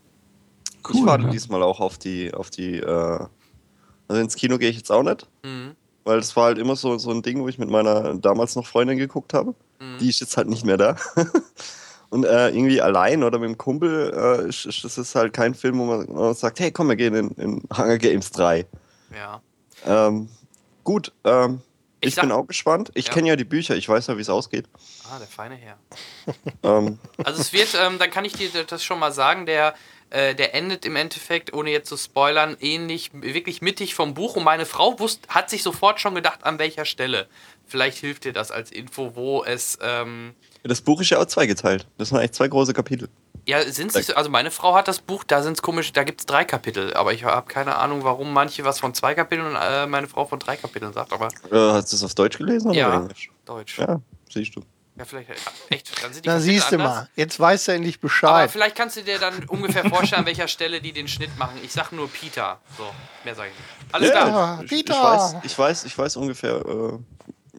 [0.88, 1.30] Cool, ich warte ja.
[1.30, 3.20] diesmal auch auf die, auf die, äh,
[4.08, 5.28] also ins Kino gehe ich jetzt auch nicht.
[5.44, 5.76] Mhm.
[6.06, 8.66] Weil das war halt immer so, so ein Ding, wo ich mit meiner damals noch
[8.66, 9.54] Freundin geguckt habe.
[9.80, 9.98] Mhm.
[10.00, 10.96] Die ist jetzt halt nicht mehr da.
[12.10, 15.86] Und äh, irgendwie allein oder mit dem Kumpel, äh, das ist halt kein Film, wo
[15.86, 18.66] man, wo man sagt, hey, komm, wir gehen in, in Hunger Games 3.
[19.16, 19.42] Ja.
[19.86, 20.28] Ähm,
[20.84, 21.62] gut, ähm,
[22.02, 22.92] ich, ich sag, bin auch gespannt.
[22.94, 23.14] Ich ja.
[23.14, 24.66] kenne ja die Bücher, ich weiß ja, wie es ausgeht.
[25.10, 25.78] Ah, der feine Herr.
[26.64, 27.00] ähm.
[27.24, 29.76] Also es wird, ähm, dann kann ich dir das schon mal sagen, der,
[30.10, 34.36] äh, der endet im Endeffekt, ohne jetzt zu spoilern, ähnlich, wirklich mittig vom Buch.
[34.36, 37.28] Und meine Frau wusste, hat sich sofort schon gedacht, an welcher Stelle.
[37.68, 41.88] Vielleicht hilft dir das als Info, wo es ähm, das Buch ist ja auch zweigeteilt.
[41.98, 43.10] Das sind eigentlich zwei große Kapitel.
[43.50, 46.04] Ja, sind sie so, also meine Frau hat das Buch, da sind es komisch, da
[46.04, 49.48] gibt es drei Kapitel, aber ich habe keine Ahnung, warum manche was von zwei Kapiteln
[49.48, 51.30] und äh, meine Frau von drei Kapiteln sagt, aber.
[51.52, 53.32] Äh, hast du es auf Deutsch gelesen oder ja, Englisch?
[53.46, 53.80] Deutsch.
[53.80, 54.00] Ja,
[54.32, 54.62] siehst du.
[54.96, 55.32] Ja, vielleicht,
[55.70, 58.30] echt, dann sind die Da siehst du mal, jetzt weißt du endlich Bescheid.
[58.30, 61.58] Aber vielleicht kannst du dir dann ungefähr vorstellen, an welcher Stelle die den Schnitt machen.
[61.64, 62.60] Ich sag nur Peter.
[62.78, 62.84] So,
[63.24, 63.94] mehr sage ich nicht.
[63.96, 64.64] Alles ja, klar.
[64.68, 64.74] Peter.
[64.74, 67.00] Ich, ich, weiß, ich, weiß, ich weiß ungefähr, äh,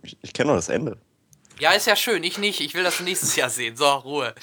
[0.05, 0.99] ich, ich kenne noch das Ende.
[1.61, 2.25] Ja, ist ja schön.
[2.25, 2.61] Ich nicht.
[2.61, 3.77] Ich will das nächstes Jahr sehen.
[3.77, 4.35] So, Ruhe.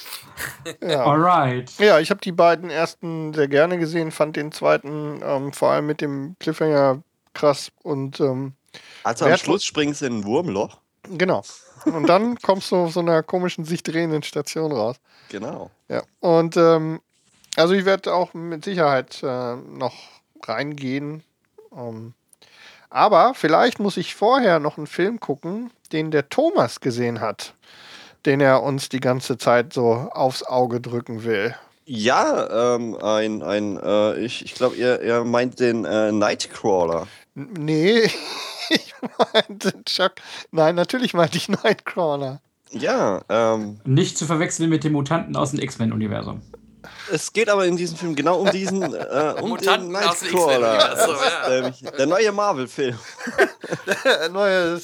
[0.81, 1.03] Ja.
[1.05, 1.71] Alright.
[1.79, 5.87] Ja, ich habe die beiden ersten sehr gerne gesehen, fand den zweiten ähm, vor allem
[5.87, 7.01] mit dem Cliffhanger
[7.33, 8.19] krass und.
[8.19, 8.53] Ähm,
[9.03, 10.77] also am Schluss springst du in ein Wurmloch.
[11.09, 11.43] Genau.
[11.85, 14.97] Und dann kommst du auf so einer komischen, sich drehenden Station raus.
[15.29, 15.71] Genau.
[15.89, 16.03] Ja.
[16.19, 17.01] Und ähm,
[17.55, 19.95] also ich werde auch mit Sicherheit äh, noch
[20.43, 21.23] reingehen.
[21.75, 22.13] Ähm,
[22.89, 27.53] aber vielleicht muss ich vorher noch einen Film gucken, den der Thomas gesehen hat,
[28.25, 31.55] den er uns die ganze Zeit so aufs Auge drücken will.
[31.85, 37.07] Ja, ähm, ein, ein äh, ich, ich glaube, ihr, ihr meint den äh, Nightcrawler.
[37.33, 38.03] Nee,
[38.69, 38.93] ich
[39.33, 40.15] meinte Chuck.
[40.51, 42.41] Nein, natürlich meinte ich Nightcrawler.
[42.71, 43.79] Ja, ähm.
[43.85, 46.41] Nicht zu verwechseln mit dem Mutanten aus dem X-Men-Universum.
[47.11, 51.71] Es geht aber in diesem Film genau um diesen, äh, um Mutanten den Nightcrawler.
[51.71, 51.89] Ja.
[51.97, 52.97] der neue Marvel-Film.
[54.31, 54.79] neue,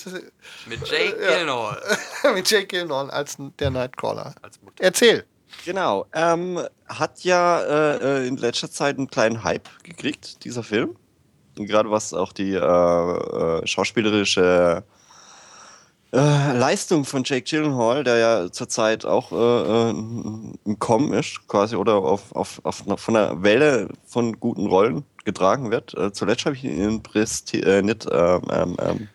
[0.67, 1.81] Mit Jake Gyllenhaal.
[2.33, 4.35] mit Jake Gyllenhaal als der Nightcrawler.
[4.41, 5.25] Als Erzähl.
[5.65, 6.05] Genau.
[6.13, 10.95] Ähm, hat ja äh, äh, in letzter Zeit einen kleinen Hype gekriegt, dieser Film.
[11.55, 14.83] Gerade was auch die äh, äh schauspielerische
[16.13, 21.75] äh, Leistung von Jake Gyllenhaal, der ja zurzeit auch äh, äh, im Kommen ist, quasi,
[21.75, 25.97] oder auf, auf, auf einer, von einer Welle von guten Rollen getragen wird.
[25.97, 29.09] Äh, zuletzt habe ich ihn in Brist, äh, nicht, ähm, ähm, ähm,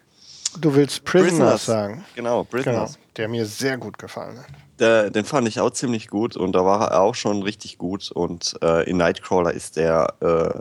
[0.61, 2.05] Du willst Prisoners, Prisoners, sagen.
[2.17, 2.95] Genau, Prisoners.
[2.95, 4.47] Genau, der mir sehr gut gefallen hat.
[4.81, 8.11] Der, den fand ich auch ziemlich gut und da war er auch schon richtig gut.
[8.11, 10.61] Und äh, in Nightcrawler ist er äh,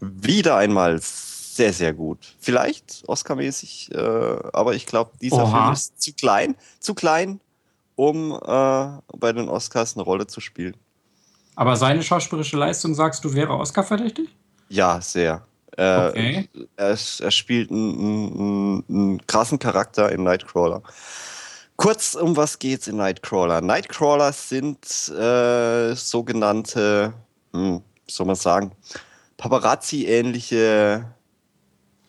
[0.00, 1.00] wieder einmal
[1.56, 2.18] sehr, sehr gut.
[2.38, 3.98] Vielleicht Oscar-mäßig, äh,
[4.52, 5.62] aber ich glaube, dieser Oha.
[5.62, 7.40] Film ist zu klein, zu klein,
[7.94, 8.38] um äh,
[9.16, 10.76] bei den Oscars eine Rolle zu spielen.
[11.54, 14.28] Aber seine schauspielerische Leistung, sagst du, wäre Oscar-verdächtig?
[14.68, 15.46] Ja, sehr.
[15.76, 16.48] Äh, okay.
[16.76, 20.82] er, er, spielt einen, einen, einen, krassen Charakter in Nightcrawler.
[21.76, 23.60] Kurz, um was geht's in Nightcrawler?
[23.60, 24.78] Nightcrawlers sind
[25.08, 27.12] äh, sogenannte,
[27.52, 28.72] hm, soll man sagen,
[29.36, 31.15] Paparazzi-ähnliche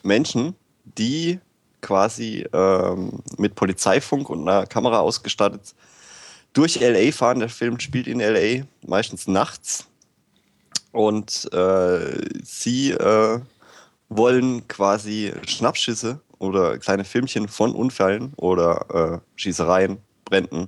[0.07, 1.39] Menschen, die
[1.81, 5.75] quasi ähm, mit Polizeifunk und einer Kamera ausgestattet
[6.53, 7.39] durch LA fahren.
[7.39, 9.85] Der Film spielt in LA, meistens nachts.
[10.91, 13.39] Und äh, sie äh,
[14.09, 20.67] wollen quasi Schnappschüsse oder kleine Filmchen von Unfällen oder äh, Schießereien, Bränden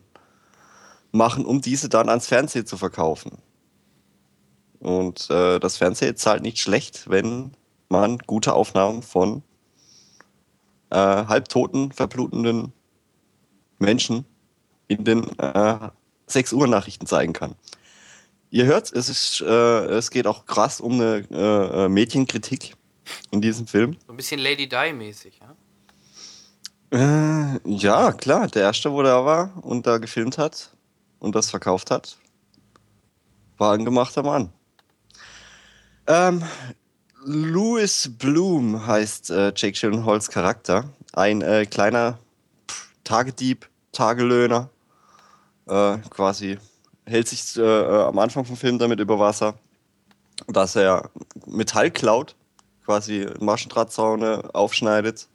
[1.11, 3.39] machen, um diese dann ans Fernsehen zu verkaufen.
[4.79, 7.51] Und äh, das Fernsehen zahlt nicht schlecht, wenn
[7.89, 9.43] man gute Aufnahmen von
[10.91, 12.73] äh, halbtoten, verblutenden
[13.79, 14.25] Menschen
[14.87, 15.89] in den äh,
[16.27, 17.55] 6 Uhr Nachrichten zeigen kann.
[18.51, 22.75] Ihr hört, es, ist, äh, es geht auch krass um eine äh, äh Mädchenkritik
[23.31, 23.97] in diesem Film.
[24.07, 25.55] So ein bisschen Lady Di-mäßig, ja?
[26.91, 28.47] Äh, ja, klar.
[28.47, 30.71] Der erste, wo der war und da gefilmt hat
[31.19, 32.17] und das verkauft hat,
[33.57, 34.51] war ein gemachter Mann.
[36.07, 36.43] Ähm,
[37.25, 40.85] Louis Bloom heißt äh, Jake Gyllenhaals Charakter.
[41.13, 42.17] Ein äh, kleiner
[43.03, 44.69] Tagedieb, Tagelöhner.
[45.67, 46.57] Äh, quasi
[47.05, 49.55] hält sich äh, äh, am Anfang vom Film damit über Wasser,
[50.47, 51.09] dass er
[51.45, 52.35] Metall klaut,
[52.85, 55.27] quasi Maschendrahtzaune aufschneidet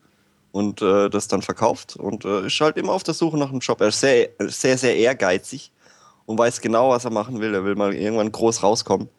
[0.52, 3.80] und äh, das dann verkauft und ist halt immer auf der Suche nach einem Job.
[3.82, 5.70] Er ist sehr, sehr, sehr ehrgeizig
[6.24, 7.54] und weiß genau, was er machen will.
[7.54, 9.10] Er will mal irgendwann groß rauskommen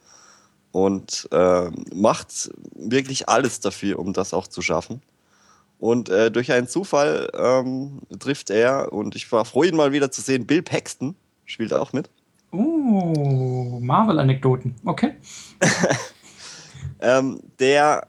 [0.75, 5.01] und äh, macht wirklich alles dafür, um das auch zu schaffen.
[5.79, 10.11] Und äh, durch einen Zufall ähm, trifft er, und ich war froh, ihn mal wieder
[10.11, 11.15] zu sehen, Bill Paxton
[11.45, 12.09] spielt auch mit.
[12.51, 15.13] Uh, Marvel-Anekdoten, okay.
[16.99, 18.07] ähm, der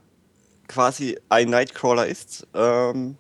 [0.66, 3.16] quasi ein Nightcrawler ist ähm,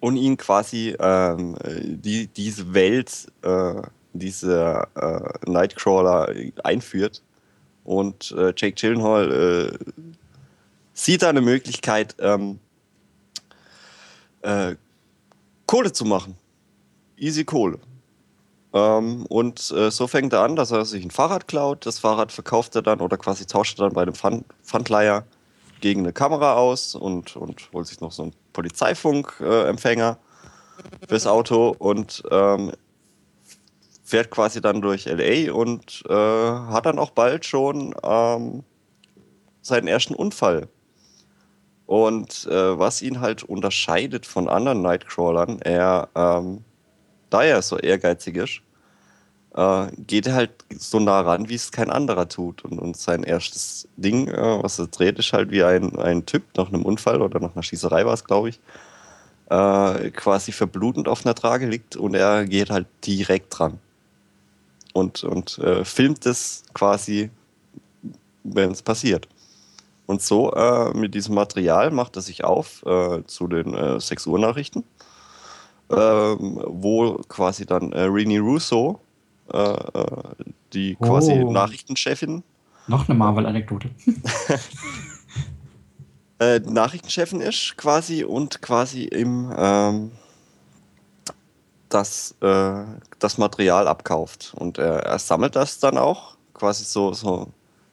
[0.00, 3.82] und ihn quasi ähm, die, diese Welt, äh,
[4.12, 7.22] diese äh, Nightcrawler einführt
[7.84, 9.78] und äh, Jake Gyllenhaal äh,
[10.92, 12.58] sieht da eine Möglichkeit, ähm,
[14.42, 14.76] äh,
[15.66, 16.36] Kohle zu machen.
[17.16, 17.78] Easy Kohle.
[18.72, 21.86] Ähm, und äh, so fängt er an, dass er sich ein Fahrrad klaut.
[21.86, 25.24] Das Fahrrad verkauft er dann oder quasi tauscht er dann bei einem Pfand Pfandleiher
[25.80, 30.18] gegen eine Kamera aus und, und holt sich noch so einen Polizeifunkempfänger
[31.02, 32.72] äh, fürs Auto und ähm,
[34.12, 38.62] fährt quasi dann durch LA und äh, hat dann auch bald schon ähm,
[39.62, 40.68] seinen ersten Unfall.
[41.86, 46.62] Und äh, was ihn halt unterscheidet von anderen Nightcrawlern, er, ähm,
[47.30, 48.60] da er so ehrgeizig ist,
[49.54, 52.66] äh, geht er halt so nah ran, wie es kein anderer tut.
[52.66, 56.42] Und, und sein erstes Ding, äh, was er dreht, ist halt wie ein, ein Typ
[56.58, 58.60] nach einem Unfall oder nach einer Schießerei war es, glaube ich,
[59.48, 63.78] äh, quasi verblutend auf einer Trage liegt und er geht halt direkt dran
[64.92, 67.30] und, und äh, filmt es quasi,
[68.44, 69.28] wenn es passiert.
[70.06, 74.26] Und so äh, mit diesem Material macht er sich auf äh, zu den äh, 6
[74.26, 74.84] Uhr Nachrichten,
[75.90, 79.00] ähm, wo quasi dann äh, Rini Russo,
[79.52, 80.06] äh, äh,
[80.72, 81.52] die quasi oh.
[81.52, 82.42] Nachrichtenchefin.
[82.88, 83.90] Noch eine Marvel-Anekdote.
[86.64, 90.10] Nachrichtenchefin ist quasi und quasi im ähm,
[91.92, 92.84] das, äh,
[93.18, 94.52] das Material abkauft.
[94.56, 97.48] Und er, er, sammelt das dann auch quasi so, so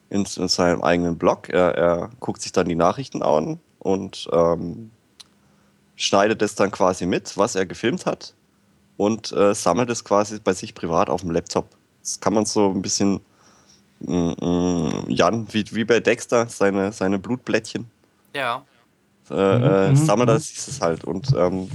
[0.09, 1.49] in, in seinem eigenen Blog.
[1.49, 4.91] Er, er, guckt sich dann die Nachrichten an und ähm,
[5.95, 8.33] schneidet es dann quasi mit, was er gefilmt hat
[8.97, 11.69] und äh, sammelt es quasi bei sich privat auf dem Laptop.
[12.01, 13.21] Das kann man so ein bisschen
[13.99, 17.89] mm, mm, Jan, wie, wie bei Dexter, seine, seine Blutblättchen.
[18.33, 18.63] Ja.
[19.29, 21.03] Äh, äh, mhm, sammelt, das ist es halt.
[21.03, 21.69] Und ähm,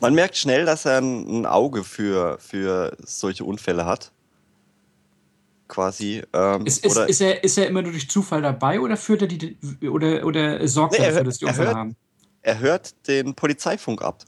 [0.00, 4.12] man merkt schnell, dass er ein, ein, Auge für, für solche Unfälle hat.
[5.68, 6.22] Quasi.
[6.32, 9.28] Ähm, ist, ist, ist, er, ist er immer nur durch Zufall dabei oder führt er
[9.28, 9.56] die
[9.88, 11.96] oder, oder sorgt nee, er dafür, dass die Unfälle haben?
[12.42, 14.24] Er hört den Polizeifunk ab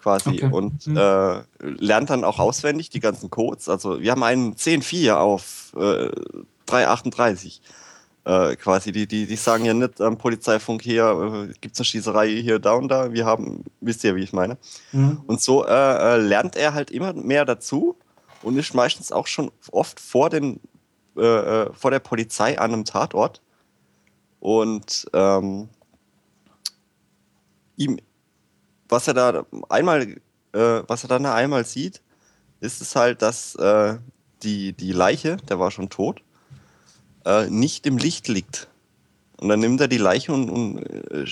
[0.00, 0.48] quasi okay.
[0.50, 0.96] und mhm.
[0.96, 3.68] äh, lernt dann auch auswendig die ganzen Codes.
[3.68, 6.10] Also wir haben einen 10.4 auf äh,
[6.66, 7.60] 3.38.
[8.24, 11.86] Äh, quasi, die, die, die sagen ja nicht am Polizeifunk hier, äh, gibt es eine
[11.86, 13.12] Schießerei hier, da und da.
[13.12, 14.58] Wir haben, wisst ihr, wie ich meine.
[14.92, 15.22] Mhm.
[15.26, 17.96] Und so äh, äh, lernt er halt immer mehr dazu
[18.42, 20.60] und ist meistens auch schon oft vor, den,
[21.16, 23.40] äh, vor der Polizei an einem Tatort.
[24.38, 25.70] Und ähm,
[27.76, 27.98] ihm,
[28.88, 30.16] was er da einmal,
[30.52, 32.02] was er dann einmal sieht,
[32.60, 33.56] ist es halt, dass
[34.42, 36.22] die, die Leiche, der war schon tot,
[37.24, 38.68] äh, nicht im Licht liegt.
[39.36, 41.24] Und dann nimmt er die Leiche und, und äh,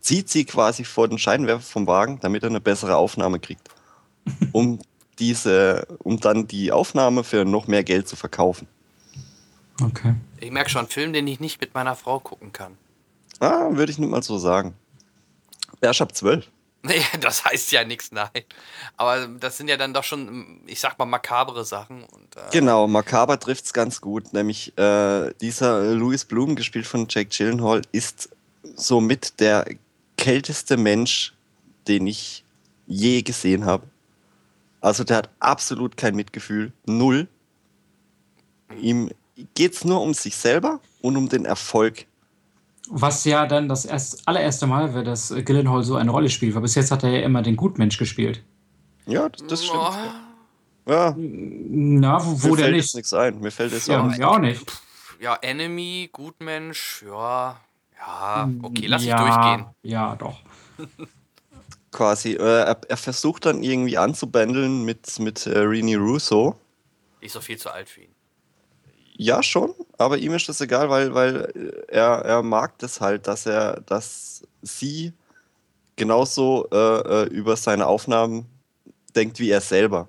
[0.00, 3.68] zieht sie quasi vor den Scheinwerfer vom Wagen, damit er eine bessere Aufnahme kriegt.
[4.52, 4.78] Um
[5.18, 8.68] diese, um dann die Aufnahme für noch mehr Geld zu verkaufen.
[9.82, 10.14] Okay.
[10.38, 12.76] Ich merke schon, einen Film, den ich nicht mit meiner Frau gucken kann.
[13.40, 14.74] Ah, würde ich nicht mal so sagen.
[15.82, 16.48] Ja, ich hab zwölf.
[16.82, 18.30] Nee, das heißt ja nichts, nein.
[18.96, 22.04] Aber das sind ja dann doch schon, ich sag mal, makabere Sachen.
[22.04, 24.32] Und, äh genau, makaber trifft es ganz gut.
[24.32, 28.30] Nämlich äh, dieser Louis Bloom, gespielt von Jake Gyllenhaal, ist
[28.76, 29.66] somit der
[30.16, 31.34] kälteste Mensch,
[31.88, 32.44] den ich
[32.86, 33.86] je gesehen habe.
[34.80, 37.26] Also der hat absolut kein Mitgefühl, null.
[38.80, 39.10] Ihm
[39.54, 42.06] geht es nur um sich selber und um den Erfolg
[42.90, 46.62] was ja dann das erst, allererste Mal wäre, dass Gyllenhaal so eine Rolle spielt, weil
[46.62, 48.42] bis jetzt hat er ja immer den Gutmensch gespielt.
[49.06, 49.82] Ja, das, das stimmt.
[49.82, 50.90] Oh.
[50.90, 51.14] Ja.
[51.16, 52.94] Na, wo, wo Mir der nicht?
[52.94, 53.40] nichts ein.
[53.40, 54.64] Mir fällt es ja, auch, mir auch nicht.
[55.20, 57.60] Ja, Enemy, Gutmensch, ja.
[57.98, 59.66] Ja, okay, lass ja, ich durchgehen.
[59.82, 60.38] Ja, doch.
[61.92, 62.32] Quasi.
[62.32, 66.54] Äh, er, er, versucht dann irgendwie anzubändeln mit, mit äh, Rini Russo.
[67.20, 68.14] Ist doch viel zu alt für ihn.
[69.20, 73.26] Ja, schon, aber ihm ist das egal, weil, weil äh, er, er mag das halt,
[73.26, 75.12] dass er, dass sie
[75.96, 78.46] genauso äh, äh, über seine Aufnahmen
[79.16, 80.06] denkt wie er selber.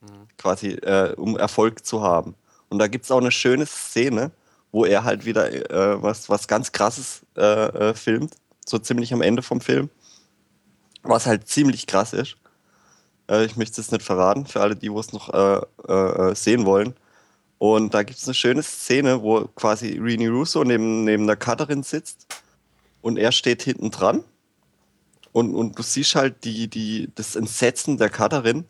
[0.00, 0.28] Mhm.
[0.38, 2.36] Quasi, äh, um Erfolg zu haben.
[2.68, 4.30] Und da gibt es auch eine schöne Szene,
[4.70, 9.42] wo er halt wieder äh, was, was ganz krasses äh, filmt, so ziemlich am Ende
[9.42, 9.90] vom Film.
[11.02, 12.36] Was halt ziemlich krass ist.
[13.28, 15.32] ich möchte es nicht verraten, für alle, die es noch
[16.34, 16.94] sehen wollen.
[17.58, 21.82] Und da gibt es eine schöne Szene, wo quasi Rini Russo neben, neben der Cutterin
[21.82, 22.26] sitzt
[23.00, 24.24] und er steht hinten dran.
[25.32, 28.64] Und, und du siehst halt die, die, das Entsetzen der Cutterin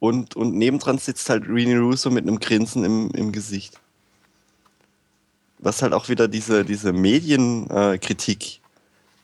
[0.00, 3.80] und, und nebendran sitzt halt Rini Russo mit einem Grinsen im, im Gesicht.
[5.58, 8.60] Was halt auch wieder diese, diese Medienkritik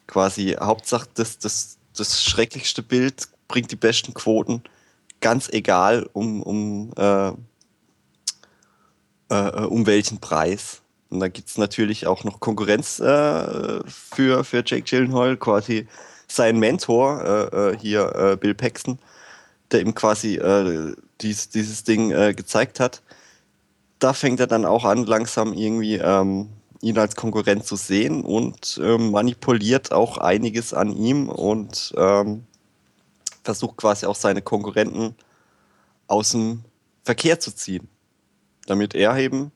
[0.07, 4.63] quasi, Hauptsache das, das, das schrecklichste Bild bringt die besten Quoten,
[5.21, 7.33] ganz egal um, um äh,
[9.31, 10.83] äh, äh, um welchen Preis.
[11.09, 15.87] Und da gibt es natürlich auch noch Konkurrenz äh, für, für Jake Gyllenhaal, quasi
[16.29, 18.99] sein Mentor, äh, äh hier Bill Paxton,
[19.71, 20.41] der ihm quasi
[21.21, 23.03] dies, dieses Ding gezeigt hat.
[23.99, 26.49] Da fängt er dann auch an, langsam irgendwie ähm,
[26.81, 32.45] ihn als Konkurrent zu sehen und ähm, manipuliert auch einiges an ihm und ähm,
[33.43, 35.15] versucht quasi auch seine Konkurrenten
[36.09, 36.65] aus dem
[37.05, 37.89] Verkehr zu ziehen
[38.67, 39.53] damit er eben,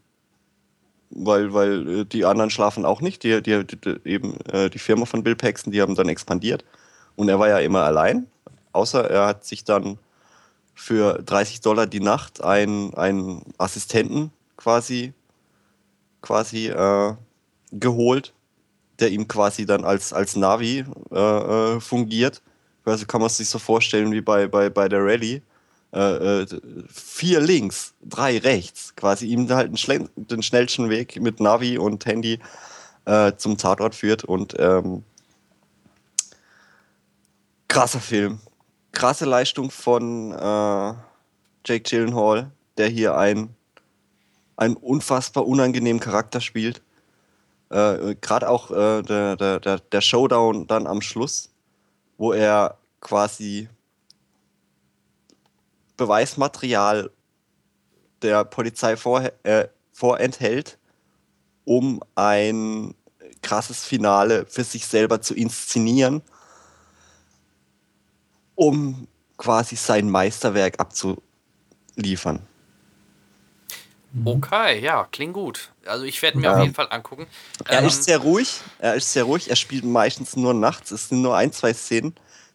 [1.11, 5.07] weil, weil äh, die anderen schlafen auch nicht, die, die, die eben äh, die Firma
[5.07, 6.65] von Bill Paxton, die haben dann expandiert.
[7.17, 8.27] Und er war ja immer allein,
[8.73, 9.99] außer er hat sich dann
[10.75, 15.13] für 30 Dollar die Nacht einen, einen Assistenten quasi,
[16.23, 17.15] quasi äh,
[17.73, 18.33] geholt,
[19.01, 22.43] der ihm quasi dann als, als Navi äh, äh fungiert.
[22.85, 25.43] Also kann man sich so vorstellen wie bei, bei, bei der Rallye
[25.93, 26.47] äh, äh,
[26.89, 32.41] vier links, drei rechts, quasi ihm halt den, schnellsten Weg mit Navi und Handy
[33.07, 35.03] äh, zum Tatort führt und ähm,
[37.69, 38.41] krasser Film.
[38.93, 40.95] Krasse Leistung von äh,
[41.65, 43.55] Jake Gyllenhaal, der hier ein,
[44.57, 46.83] einen unfassbar unangenehmen Charakter spielt.
[47.71, 51.51] Äh, Gerade auch äh, der, der, der Showdown dann am Schluss,
[52.19, 53.69] wo er quasi
[55.99, 57.11] Beweismaterial
[58.23, 60.79] der Polizei vor, äh, vorenthält,
[61.65, 62.95] um ein
[63.43, 66.23] krasses Finale für sich selber zu inszenieren,
[68.55, 69.07] um
[69.37, 72.47] quasi sein Meisterwerk abzuliefern.
[74.13, 74.27] Mhm.
[74.27, 75.71] Okay, ja, klingt gut.
[75.87, 76.57] Also ich werde mir ja.
[76.57, 77.27] auf jeden Fall angucken.
[77.67, 78.61] Er ähm, ist sehr ruhig.
[78.79, 79.51] Er ist sehr ruhig.
[79.51, 80.91] Er spielt meistens nur nachts.
[80.91, 82.15] Es sind nur ein, zwei Szenen,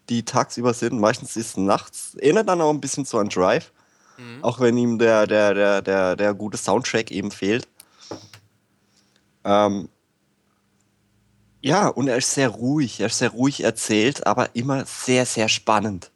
[0.10, 1.00] die tagsüber sind.
[1.00, 2.16] Meistens ist es nachts.
[2.16, 3.72] Erinnert dann auch ein bisschen so an Drive.
[4.18, 4.44] Mhm.
[4.44, 7.68] Auch wenn ihm der, der, der, der, der gute Soundtrack eben fehlt.
[9.44, 9.90] Ähm,
[11.62, 13.00] ja, und er ist sehr ruhig.
[13.00, 16.12] Er ist sehr ruhig erzählt, aber immer sehr, sehr spannend.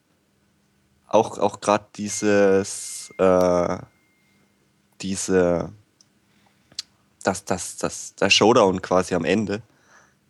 [1.08, 3.78] Auch, auch gerade dieses, äh,
[5.02, 5.72] diese,
[7.24, 9.62] das, das, das, der Showdown quasi am Ende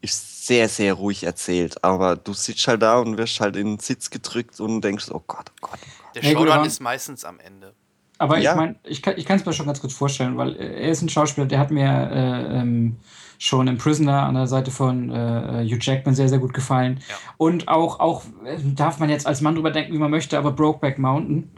[0.01, 1.83] ist sehr, sehr ruhig erzählt.
[1.83, 5.23] Aber du sitzt halt da und wirst halt in den Sitz gedrückt und denkst, oh
[5.27, 5.79] Gott, oh Gott.
[6.15, 7.73] Der hey, Showdown ist meistens am Ende.
[8.17, 8.51] Aber ja.
[8.51, 11.45] ich meine, ich kann es mir schon ganz gut vorstellen, weil er ist ein Schauspieler,
[11.45, 12.97] der hat mir äh, ähm,
[13.37, 17.01] schon im Prisoner an der Seite von äh, Hugh Jackman sehr, sehr gut gefallen.
[17.07, 17.15] Ja.
[17.37, 20.51] Und auch, auch äh, darf man jetzt als Mann drüber denken, wie man möchte, aber
[20.51, 21.51] Brokeback Mountain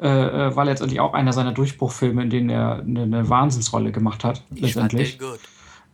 [0.00, 4.24] äh, äh, war letztendlich auch einer seiner Durchbruchfilme, in denen er eine, eine Wahnsinnsrolle gemacht
[4.24, 4.42] hat.
[4.54, 5.16] Ich letztendlich.
[5.16, 5.40] Fand den gut.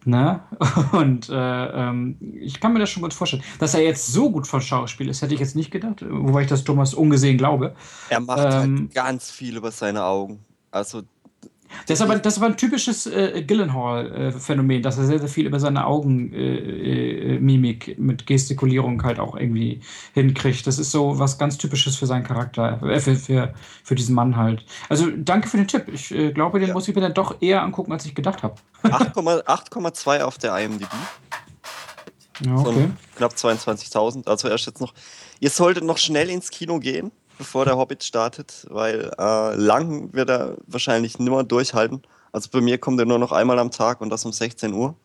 [0.06, 0.40] Ne?
[0.92, 3.42] Und äh, ähm, ich kann mir das schon gut vorstellen.
[3.58, 6.48] Dass er jetzt so gut von Schauspiel ist, hätte ich jetzt nicht gedacht, wobei ich
[6.48, 7.74] das Thomas ungesehen glaube.
[8.10, 10.44] Er macht halt ähm, halt ganz viel über seine Augen.
[10.70, 11.02] Also
[11.86, 15.46] das ist aber, das ist aber ein typisches äh, Gyllenhaal-Phänomen, dass er sehr, sehr viel
[15.46, 19.80] über seine Augenmimik äh, äh, mit Gestikulierung halt auch irgendwie
[20.12, 20.66] hinkriegt.
[20.66, 24.36] Das ist so was ganz Typisches für seinen Charakter, äh, für, für, für diesen Mann
[24.36, 24.64] halt.
[24.88, 25.86] Also danke für den Tipp.
[25.92, 26.74] Ich äh, glaube, den ja.
[26.74, 28.54] muss ich mir dann doch eher angucken, als ich gedacht habe.
[28.84, 30.88] 8,2 auf der IMDb.
[32.44, 32.90] Ja, okay.
[33.16, 34.26] knapp 22.000.
[34.26, 34.92] Also erst jetzt noch.
[35.40, 40.30] Ihr solltet noch schnell ins Kino gehen bevor der Hobbit startet, weil äh, lang wird
[40.30, 42.02] er wahrscheinlich nimmer durchhalten.
[42.32, 44.96] Also bei mir kommt er nur noch einmal am Tag und das um 16 Uhr.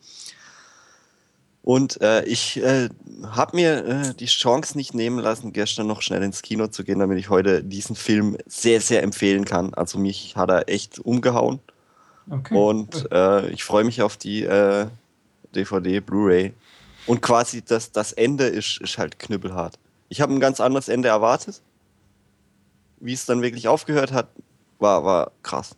[1.62, 2.88] Und äh, ich äh,
[3.30, 6.98] habe mir äh, die Chance nicht nehmen lassen, gestern noch schnell ins Kino zu gehen,
[6.98, 9.74] damit ich heute diesen Film sehr, sehr empfehlen kann.
[9.74, 11.60] Also mich hat er echt umgehauen.
[12.30, 12.54] Okay.
[12.54, 14.42] Und äh, ich freue mich auf die
[15.54, 16.54] DVD, äh, Blu-ray.
[17.06, 19.78] Und quasi das, das Ende ist, ist halt knüppelhart.
[20.08, 21.60] Ich habe ein ganz anderes Ende erwartet
[23.00, 24.28] wie es dann wirklich aufgehört hat,
[24.78, 25.76] war, war krass.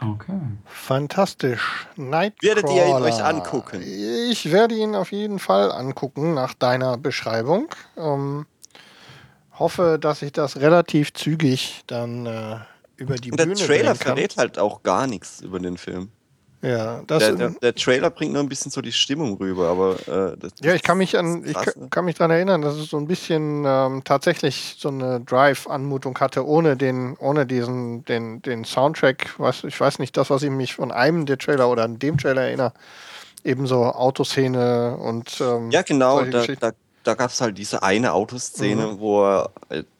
[0.00, 0.38] Okay.
[0.66, 1.86] Fantastisch.
[1.96, 2.56] Nightcrawler.
[2.56, 3.82] Werdet ihr ihn euch angucken?
[3.82, 7.68] Ich werde ihn auf jeden Fall angucken nach deiner Beschreibung.
[7.96, 8.46] Ähm,
[9.58, 12.56] hoffe, dass ich das relativ zügig dann äh,
[12.96, 16.10] über die Und Bühne Der Trailer verrät halt auch gar nichts über den Film.
[16.66, 19.92] Ja, das der, der, der, Trailer bringt nur ein bisschen so die Stimmung rüber, aber
[20.08, 21.88] äh, das, ja, ich kann mich an, krass, ich ne?
[21.90, 26.44] kann mich daran erinnern, dass es so ein bisschen ähm, tatsächlich so eine Drive-Anmutung hatte,
[26.44, 29.34] ohne den, ohne diesen, den, den Soundtrack.
[29.38, 32.18] Was, ich weiß nicht, das, was ich mich von einem der Trailer oder an dem
[32.18, 32.72] Trailer erinnere,
[33.44, 36.72] ebenso Autoszene und ähm, ja, genau, da, da,
[37.04, 38.98] da gab es halt diese eine Autoszene, mhm.
[38.98, 39.50] wo er,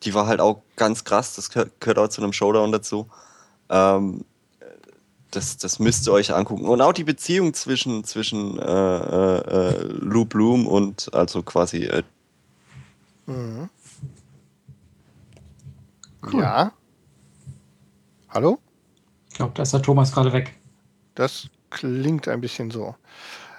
[0.03, 1.37] die war halt auch ganz krass.
[1.37, 3.07] Das gehört auch zu einem Showdown dazu.
[3.71, 4.25] Ähm,
[5.31, 6.67] das, das müsst ihr euch angucken.
[6.67, 11.85] Und auch die Beziehung zwischen, zwischen äh, äh, äh Lou Bloom und also quasi.
[11.85, 12.03] Äh
[13.27, 13.69] mhm.
[16.33, 16.43] cool.
[16.43, 16.73] Ja.
[18.31, 18.59] Hallo?
[19.29, 20.55] Ich glaube, da ist der Thomas gerade weg.
[21.15, 22.95] Das klingt ein bisschen so.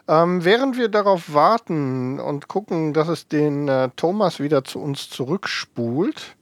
[0.07, 5.09] Ähm, während wir darauf warten und gucken, dass es den äh, Thomas wieder zu uns
[5.09, 6.37] zurückspult,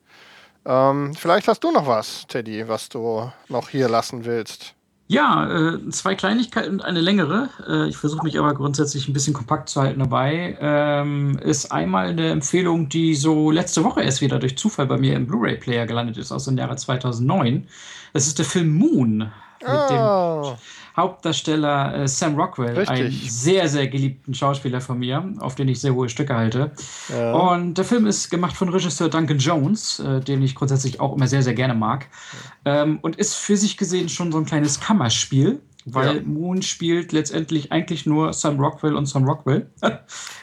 [0.66, 4.75] ähm, vielleicht hast du noch was, Teddy, was du noch hier lassen willst.
[5.08, 7.50] Ja, äh, zwei Kleinigkeiten und eine längere.
[7.68, 10.58] Äh, ich versuche mich aber grundsätzlich ein bisschen kompakt zu halten dabei.
[10.60, 15.16] Ähm, ist einmal eine Empfehlung, die so letzte Woche erst wieder durch Zufall bei mir
[15.16, 17.68] im Blu-ray-Player gelandet ist, aus dem Jahre 2009.
[18.14, 19.32] Das ist der Film Moon
[19.68, 20.42] mit oh.
[20.52, 20.58] dem
[20.96, 22.90] Hauptdarsteller äh, Sam Rockwell, Richtig.
[22.90, 26.72] einen sehr, sehr geliebten Schauspieler von mir, auf den ich sehr hohe Stücke halte.
[27.10, 27.34] Ja.
[27.34, 31.28] Und der Film ist gemacht von Regisseur Duncan Jones, äh, den ich grundsätzlich auch immer
[31.28, 32.08] sehr, sehr gerne mag.
[32.64, 35.62] Ähm, und ist für sich gesehen schon so ein kleines Kammerspiel.
[35.88, 36.22] Weil ja.
[36.24, 39.70] Moon spielt letztendlich eigentlich nur Sam Rockwell und Sam Rockwell.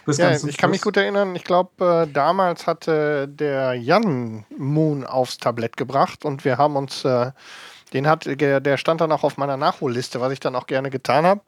[0.06, 5.38] ja, ich kann mich gut erinnern, ich glaube, äh, damals hatte der Jan Moon aufs
[5.38, 7.32] Tablett gebracht und wir haben uns äh,
[7.92, 11.26] den hat, der stand dann auch auf meiner Nachholliste, was ich dann auch gerne getan
[11.26, 11.40] habe.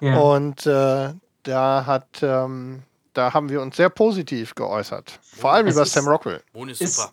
[0.00, 0.18] Ja.
[0.18, 1.10] Und äh,
[1.42, 2.82] da hat, ähm,
[3.14, 5.18] da haben wir uns sehr positiv geäußert.
[5.22, 6.42] Vor allem es über ist, Sam Rockwell.
[6.52, 7.12] Moon ist super.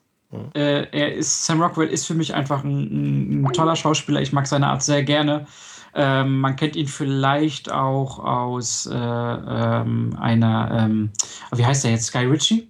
[0.53, 4.21] Ist, äh, er ist, Sam Rockwell ist für mich einfach ein, ein toller Schauspieler.
[4.21, 5.47] Ich mag seine Art sehr gerne.
[5.97, 11.11] Ähm, man kennt ihn vielleicht auch aus äh, ähm, einer, ähm,
[11.53, 12.07] wie heißt er jetzt?
[12.07, 12.69] Sky Ritchie?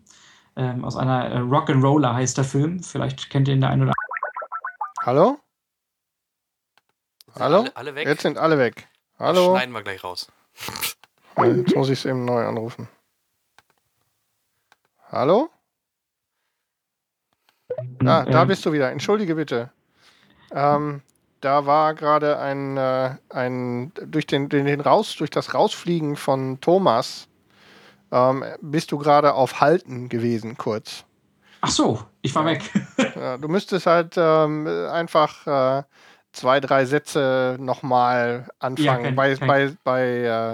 [0.56, 2.84] Ähm, aus einer äh, Rock'n'Roller heißt der Film.
[2.84, 5.06] Vielleicht kennt ihr ihn der eine oder andere.
[5.06, 5.40] Hallo?
[7.38, 7.60] Hallo?
[7.60, 8.08] Alle, alle, weg?
[8.08, 8.88] Jetzt sind alle weg.
[9.20, 9.52] Hallo?
[9.52, 10.32] Das schneiden wir gleich raus.
[11.38, 12.88] Jetzt muss ich es eben neu anrufen.
[15.12, 15.50] Hallo?
[18.06, 18.90] Ah, da bist du wieder.
[18.90, 19.72] Entschuldige bitte.
[20.52, 21.02] Ähm,
[21.42, 26.62] da war gerade ein, äh, ein durch den, den, den raus, durch das Rausfliegen von
[26.62, 27.28] Thomas
[28.12, 31.04] ähm, bist du gerade auf Halten gewesen, kurz.
[31.60, 32.52] Ach so, ich war ja.
[32.52, 32.72] weg.
[33.16, 35.48] ja, du müsstest halt ähm, einfach
[35.82, 35.84] äh,
[36.36, 38.86] zwei, drei Sätze nochmal anfangen.
[38.86, 40.04] Ja, kein, bei kein bei, bei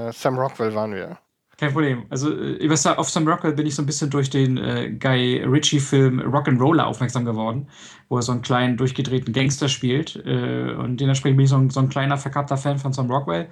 [0.08, 1.18] äh, Sam Rockwell waren wir.
[1.58, 2.06] Kein Problem.
[2.10, 6.20] Also, äh, auf Sam Rockwell bin ich so ein bisschen durch den äh, Guy Ritchie-Film
[6.22, 7.68] Rock'n'Roller aufmerksam geworden,
[8.12, 10.18] wo er so einen kleinen, durchgedrehten Gangster spielt.
[10.26, 13.48] Äh, und dementsprechend bin ich so ein, so ein kleiner, verkappter Fan von Sam Rockwell.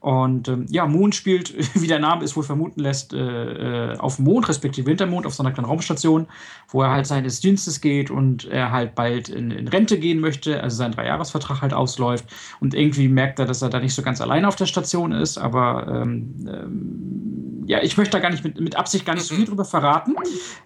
[0.00, 4.18] Und ähm, ja, Moon spielt, wie der Name es wohl vermuten lässt, äh, äh, auf
[4.18, 6.26] Mond, respektive Wintermond, auf so einer kleinen Raumstation,
[6.68, 10.62] wo er halt seines Dienstes geht und er halt bald in, in Rente gehen möchte,
[10.62, 12.26] also sein Dreijahresvertrag halt ausläuft.
[12.60, 15.38] Und irgendwie merkt er, dass er da nicht so ganz alleine auf der Station ist,
[15.38, 19.34] aber ähm, ähm, ja, ich möchte da gar nicht mit, mit Absicht gar nicht so
[19.34, 20.16] viel drüber verraten.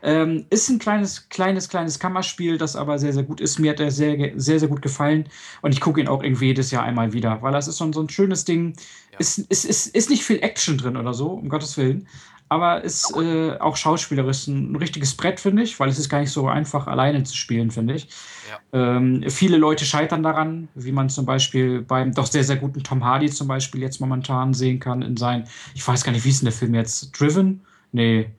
[0.02, 3.58] Ähm, ist ein kleines, kleines, kleines Kammerspiel, das aber sehr, sehr gut ist.
[3.58, 5.28] Mir hat er sehr, sehr, sehr gut gefallen
[5.62, 8.00] und ich gucke ihn auch irgendwie jedes Jahr einmal wieder, weil das ist so, so
[8.00, 8.74] ein schönes Ding
[9.16, 9.20] ja.
[9.20, 12.06] Ist, ist, ist, ist nicht viel Action drin oder so, um Gottes Willen.
[12.48, 16.20] Aber ist äh, auch schauspielerisch ein, ein richtiges Brett, finde ich, weil es ist gar
[16.20, 18.08] nicht so einfach, alleine zu spielen, finde ich.
[18.48, 18.96] Ja.
[18.96, 23.04] Ähm, viele Leute scheitern daran, wie man zum Beispiel beim doch sehr, sehr guten Tom
[23.04, 26.42] Hardy zum Beispiel jetzt momentan sehen kann in sein, ich weiß gar nicht, wie ist
[26.42, 27.18] denn der Film jetzt?
[27.18, 27.62] Driven?
[27.90, 28.30] Nee.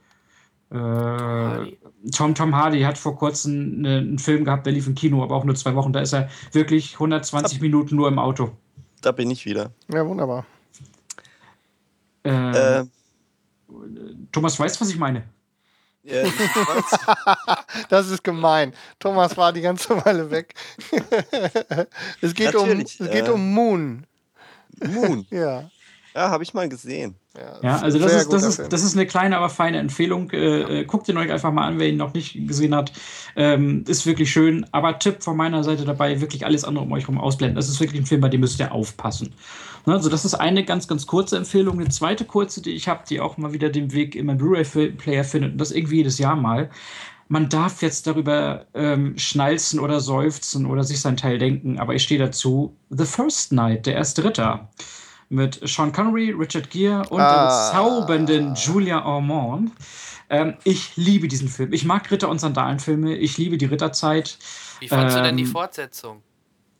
[0.72, 0.76] Äh,
[2.15, 5.36] Tom, Tom Hardy hat vor kurzem eine, einen Film gehabt, der lief im Kino, aber
[5.36, 5.94] auch nur zwei Wochen.
[5.94, 8.52] Da ist er wirklich 120 Minuten nur im Auto.
[9.02, 9.72] Da bin ich wieder.
[9.91, 10.45] Ja, wunderbar.
[12.24, 12.86] Äh, äh,
[14.32, 15.24] Thomas weiß, was ich meine.
[16.03, 16.34] Ja, ich
[17.90, 18.74] das ist gemein.
[18.99, 20.53] Thomas war die ganze Weile weg.
[22.22, 24.07] es geht, um, es geht äh, um Moon.
[24.86, 25.26] Moon?
[25.32, 25.69] ja.
[26.18, 27.14] Ja, habe ich mal gesehen.
[27.35, 30.31] Ja, ja also das ist, das, ist, das ist eine kleine, aber feine Empfehlung.
[30.31, 32.91] Äh, äh, guckt ihn euch einfach mal an, wer ihn noch nicht gesehen hat.
[33.35, 34.65] Ähm, ist wirklich schön.
[34.72, 37.56] Aber Tipp von meiner Seite dabei, wirklich alles andere um euch herum ausblenden.
[37.56, 39.35] Das ist wirklich ein Film, bei dem müsst ihr aufpassen.
[39.85, 41.80] Ne, also das ist eine ganz, ganz kurze Empfehlung.
[41.80, 45.23] Eine zweite kurze, die ich habe, die auch mal wieder den Weg in meinen Blu-ray-Player
[45.23, 45.52] findet.
[45.52, 46.72] Und das irgendwie jedes Jahr mal
[47.30, 52.03] man darf jetzt darüber ähm, schnalzen oder seufzen oder sich sein Teil denken, aber ich
[52.03, 52.77] stehe dazu.
[52.89, 54.69] The First Night, der erste Ritter
[55.30, 57.32] mit Sean Connery, Richard Gere und ah.
[57.32, 59.72] der bezaubernden Julia Ormond.
[60.30, 61.74] Ähm, ich liebe diesen Film.
[61.74, 63.16] Ich mag Ritter- und Sandalenfilme.
[63.16, 64.38] Ich liebe die Ritterzeit.
[64.80, 66.22] Wie fandest ähm, du denn die ähm, Fortsetzung?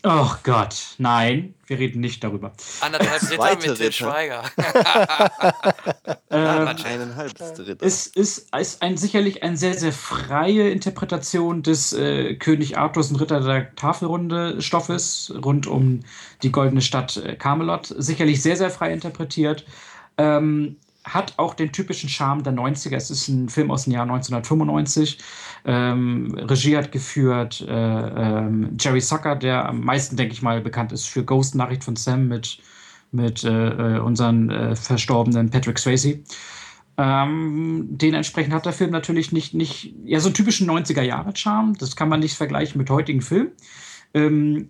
[0.04, 2.54] Oh Gott, nein, wir reden nicht darüber.
[2.82, 4.44] Anderthalb Ritter mit Til Schweiger.
[6.30, 7.76] ähm, Eineinhalb Ritter.
[7.82, 13.20] Es ist, ist ein, sicherlich eine sehr, sehr freie Interpretation des äh, König Arthurs und
[13.20, 16.02] Ritter der Tafelrunde Stoffes rund um
[16.44, 17.94] die goldene Stadt äh, Camelot.
[17.98, 19.66] Sicherlich sehr, sehr frei interpretiert.
[20.20, 20.78] Ähm,
[21.14, 22.96] hat auch den typischen Charme der 90er.
[22.96, 25.18] Es ist ein Film aus dem Jahr 1995.
[25.66, 30.92] Ähm, Regie hat geführt äh, ähm, Jerry Zucker, der am meisten, denke ich mal, bekannt
[30.92, 32.60] ist für Ghost Nachricht von Sam mit,
[33.12, 36.20] mit äh, äh unseren äh, verstorbenen Patrick Swayze.
[36.98, 41.76] Ähm, dementsprechend hat der Film natürlich nicht, nicht ja, so einen typischen 90er-Jahre-Charme.
[41.78, 43.52] Das kann man nicht vergleichen mit heutigen Filmen.
[44.14, 44.70] Ähm,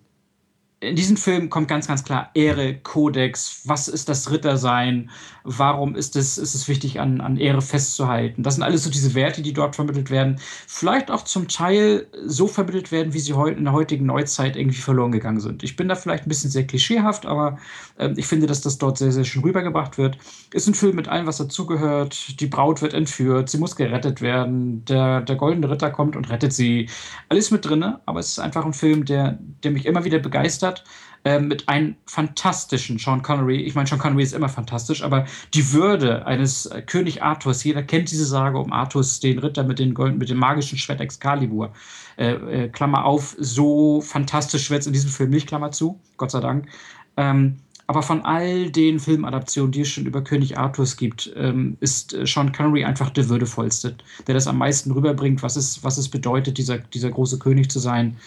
[0.80, 5.10] in diesem Film kommt ganz, ganz klar Ehre, Kodex, was ist das Rittersein,
[5.42, 8.44] warum ist es, ist es wichtig, an, an Ehre festzuhalten.
[8.44, 10.38] Das sind alles so diese Werte, die dort vermittelt werden.
[10.68, 15.10] Vielleicht auch zum Teil so vermittelt werden, wie sie in der heutigen Neuzeit irgendwie verloren
[15.10, 15.64] gegangen sind.
[15.64, 17.58] Ich bin da vielleicht ein bisschen sehr klischeehaft, aber
[17.96, 20.16] äh, ich finde, dass das dort sehr, sehr schön rübergebracht wird.
[20.52, 22.40] Ist ein Film mit allem, was dazugehört.
[22.40, 26.52] Die Braut wird entführt, sie muss gerettet werden, der, der goldene Ritter kommt und rettet
[26.52, 26.88] sie.
[27.28, 30.67] Alles mit drin, aber es ist einfach ein Film, der, der mich immer wieder begeistert
[30.68, 30.84] hat,
[31.24, 33.62] äh, mit einem fantastischen Sean Connery.
[33.62, 37.82] Ich meine, Sean Connery ist immer fantastisch, aber die Würde eines äh, König Arthurs, jeder
[37.82, 41.72] kennt diese Sage um Arthurs, den Ritter mit, den Gold, mit dem magischen Schwert Excalibur.
[42.16, 46.30] Äh, äh, Klammer auf, so fantastisch wird es in diesem Film nicht, Klammer zu, Gott
[46.30, 46.68] sei Dank.
[47.16, 47.56] Ähm,
[47.88, 52.26] aber von all den Filmadaptionen, die es schon über König Arthurs gibt, ähm, ist äh,
[52.26, 56.58] Sean Connery einfach der würdevollste, der das am meisten rüberbringt, was es, was es bedeutet,
[56.58, 58.18] dieser, dieser große König zu sein.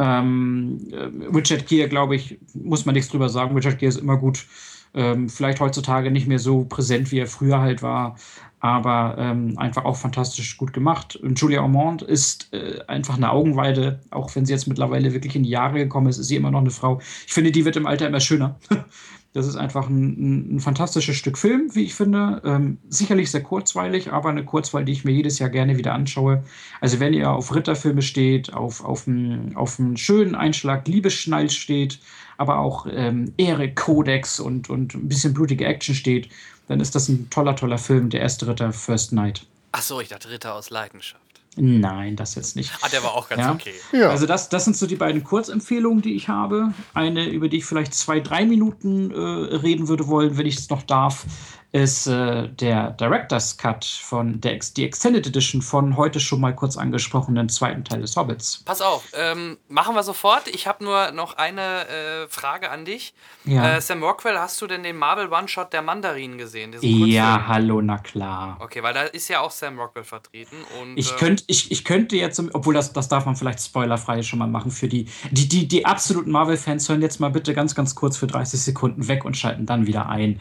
[0.00, 3.54] Ähm, äh, Richard Gere, glaube ich, muss man nichts drüber sagen.
[3.54, 4.46] Richard Gere ist immer gut.
[4.94, 8.16] Ähm, vielleicht heutzutage nicht mehr so präsent, wie er früher halt war,
[8.58, 11.16] aber ähm, einfach auch fantastisch gut gemacht.
[11.16, 15.44] Und Julia Ormond ist äh, einfach eine Augenweide, auch wenn sie jetzt mittlerweile wirklich in
[15.44, 16.98] die Jahre gekommen ist, ist sie immer noch eine Frau.
[17.26, 18.58] Ich finde, die wird im Alter immer schöner.
[19.32, 22.42] Das ist einfach ein, ein, fantastisches Stück Film, wie ich finde.
[22.44, 26.42] Ähm, sicherlich sehr kurzweilig, aber eine Kurzweil, die ich mir jedes Jahr gerne wieder anschaue.
[26.80, 32.00] Also wenn ihr auf Ritterfilme steht, auf, auf, einen, auf einen schönen Einschlag Liebesschnall steht,
[32.38, 36.28] aber auch ähm, Ehre, Kodex und, und ein bisschen blutige Action steht,
[36.66, 39.46] dann ist das ein toller, toller Film, der erste Ritter First Night.
[39.72, 41.29] Ach so, ich dachte Ritter aus Leidenschaft.
[41.56, 42.72] Nein, das jetzt nicht.
[42.80, 43.52] Ah, der war auch ganz ja.
[43.52, 43.74] okay.
[43.92, 44.10] Ja.
[44.10, 46.72] Also das, das sind so die beiden Kurzempfehlungen, die ich habe.
[46.94, 49.16] Eine, über die ich vielleicht zwei, drei Minuten äh,
[49.56, 51.26] reden würde wollen, wenn ich es noch darf
[51.72, 56.76] ist äh, der Director's Cut von der die Extended Edition von heute schon mal kurz
[56.76, 58.62] angesprochenen zweiten Teil des Hobbits.
[58.64, 60.48] Pass auf, ähm, machen wir sofort.
[60.48, 63.14] Ich habe nur noch eine äh, Frage an dich.
[63.44, 63.76] Ja.
[63.76, 66.74] Äh, Sam Rockwell, hast du denn den Marvel One-Shot der Mandarinen gesehen?
[66.80, 68.56] Ja, hallo, na klar.
[68.60, 70.56] Okay, weil da ist ja auch Sam Rockwell vertreten.
[70.80, 74.40] Und, ich, könnt, ich, ich könnte jetzt, obwohl das, das darf man vielleicht spoilerfrei schon
[74.40, 77.94] mal machen, für die, die, die, die absoluten Marvel-Fans hören jetzt mal bitte ganz, ganz
[77.94, 80.40] kurz für 30 Sekunden weg und schalten dann wieder ein.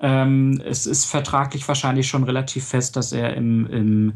[0.00, 4.14] Ähm, es ist vertraglich wahrscheinlich schon relativ fest, dass er im, im,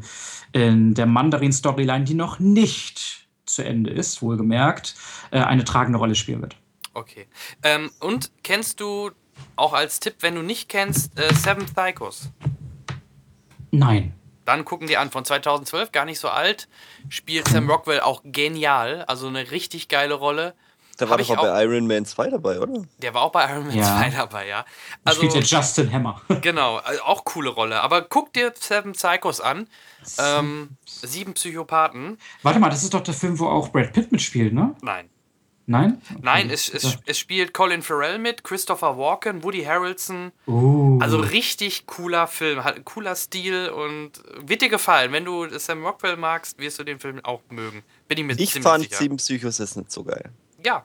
[0.53, 4.95] in der Mandarin-Storyline, die noch nicht zu Ende ist, wohlgemerkt,
[5.31, 6.57] äh, eine tragende Rolle spielen wird.
[6.95, 7.27] Okay.
[7.63, 9.11] Ähm, und kennst du
[9.57, 12.31] auch als Tipp, wenn du nicht kennst, äh, Seven Psychos?
[13.71, 14.15] Nein.
[14.45, 16.69] Dann gucken die an, von 2012, gar nicht so alt,
[17.09, 20.55] spielt Sam Rockwell auch genial, also eine richtig geile Rolle.
[20.97, 22.83] Da war doch auch bei Iron Man 2 dabei, oder?
[22.99, 23.85] Der war auch bei Iron Man ja.
[23.85, 24.65] 2 dabei, ja.
[25.05, 26.21] Also, spielt der Justin Hammer.
[26.41, 27.81] genau, also auch coole Rolle.
[27.81, 29.69] Aber guck dir Seven Psychos an.
[30.19, 32.19] Ähm, sieben Psychopathen.
[32.43, 34.75] Warte mal, das ist doch der Film, wo auch Brad Pitt mitspielt, ne?
[34.83, 35.09] Nein.
[35.67, 36.03] Nein?
[36.11, 36.21] Okay.
[36.23, 40.33] Nein, es, es, es, spielt Colin Farrell mit, Christopher Walken, Woody Harrelson.
[40.47, 40.99] Uh.
[41.01, 44.13] Also richtig cooler Film, hat cooler Stil und
[44.47, 45.13] wird dir gefallen.
[45.13, 47.83] Wenn du Sam Rockwell magst, wirst du den Film auch mögen.
[48.09, 48.97] Bin ich mir ich ziemlich fand sicher.
[48.97, 50.31] Sieben Psychos ist nicht so geil.
[50.65, 50.85] Ja.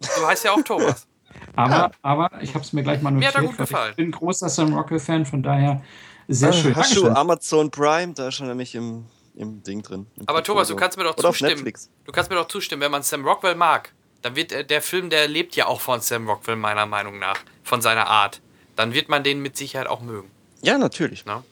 [0.00, 1.06] Du heißt ja auch Thomas.
[1.56, 1.90] aber, ja.
[2.02, 3.34] aber ich habe es mir gleich mal notiert.
[3.34, 3.90] Mir hat er gut gefallen.
[3.90, 5.82] Ich bin großer Sam Rockwell-Fan, von daher
[6.28, 6.76] sehr schön.
[6.76, 8.14] Hast du Amazon Prime?
[8.14, 10.06] Da ist schon nämlich im, im Ding drin.
[10.26, 11.72] Aber Thomas, du kannst mir doch Oder zustimmen.
[12.04, 15.10] Du kannst mir doch zustimmen, wenn man Sam Rockwell mag, dann wird der, der Film,
[15.10, 18.40] der lebt ja auch von Sam Rockwell, meiner Meinung nach, von seiner Art.
[18.76, 20.30] Dann wird man den mit Sicherheit auch mögen.
[20.62, 21.24] Ja, natürlich.
[21.26, 21.42] Na?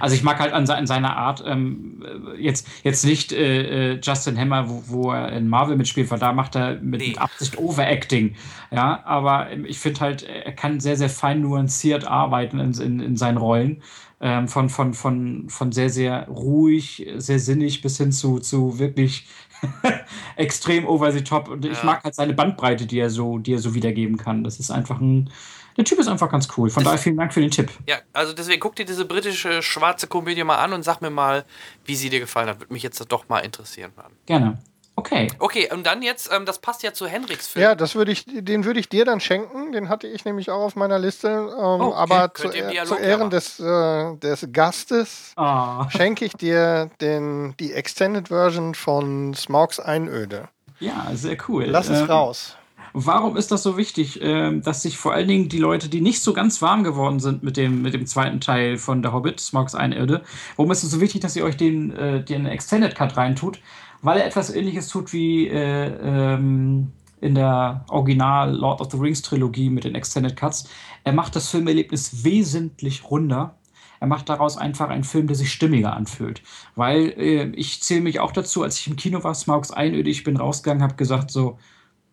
[0.00, 2.04] Also ich mag halt an, an seiner Art ähm,
[2.38, 6.56] jetzt, jetzt nicht äh, Justin Hammer, wo, wo, er in Marvel mitspielt, weil da macht
[6.56, 7.08] er mit, nee.
[7.08, 8.34] mit Absicht Overacting.
[8.70, 13.16] Ja, aber ich finde halt, er kann sehr, sehr fein nuanciert arbeiten in, in, in
[13.16, 13.82] seinen Rollen.
[14.18, 19.26] Ähm, von, von, von, von sehr, sehr ruhig, sehr sinnig bis hin zu, zu wirklich
[20.36, 21.48] extrem over the top.
[21.48, 21.72] Und ja.
[21.72, 24.42] ich mag halt seine Bandbreite, die er so, die er so wiedergeben kann.
[24.42, 25.30] Das ist einfach ein,
[25.76, 26.70] der Typ ist einfach ganz cool.
[26.70, 27.70] Von das, daher vielen Dank für den Tipp.
[27.86, 31.44] Ja, also deswegen guck dir diese britische schwarze Komödie mal an und sag mir mal,
[31.84, 32.60] wie sie dir gefallen hat.
[32.60, 33.92] Würde mich jetzt doch mal interessieren.
[34.24, 34.58] Gerne.
[34.98, 35.28] Okay.
[35.38, 37.62] Okay, und dann jetzt, ähm, das passt ja zu Henriks Film.
[37.62, 39.72] Ja, das würde ich, den würde ich dir dann schenken.
[39.72, 41.28] Den hatte ich nämlich auch auf meiner Liste.
[41.28, 41.94] Ähm, oh, okay.
[41.96, 45.84] Aber zu, zu, Ehren des, äh, des Gastes oh.
[45.90, 50.48] schenke ich dir den, die Extended Version von Smaugs Einöde.
[50.80, 51.64] Ja, sehr cool.
[51.66, 52.56] Lass es ähm, raus.
[52.98, 56.22] Warum ist das so wichtig, äh, dass sich vor allen Dingen die Leute, die nicht
[56.22, 59.74] so ganz warm geworden sind mit dem, mit dem zweiten Teil von Der Hobbit, Smogs
[59.74, 60.22] Einöde,
[60.56, 63.60] warum ist es so wichtig, dass ihr euch den, äh, den Extended Cut reintut?
[64.00, 69.20] Weil er etwas ähnliches tut wie äh, ähm, in der Original Lord of the Rings
[69.20, 70.66] Trilogie mit den Extended Cuts.
[71.04, 73.58] Er macht das Filmerlebnis wesentlich runder.
[74.00, 76.40] Er macht daraus einfach einen Film, der sich stimmiger anfühlt.
[76.76, 80.24] Weil äh, ich zähle mich auch dazu, als ich im Kino war, Smaugs Einöde, ich
[80.24, 81.58] bin rausgegangen, habe gesagt so,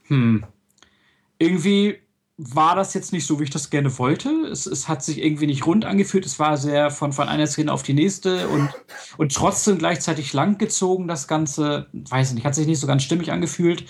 [0.08, 0.44] hm,
[1.44, 2.00] irgendwie
[2.38, 4.30] war das jetzt nicht so, wie ich das gerne wollte.
[4.52, 6.26] Es, es hat sich irgendwie nicht rund angefühlt.
[6.26, 8.70] Es war sehr von, von einer Szene auf die nächste und,
[9.18, 11.88] und trotzdem gleichzeitig langgezogen, das Ganze.
[11.94, 13.86] Weiß ich nicht, hat sich nicht so ganz stimmig angefühlt.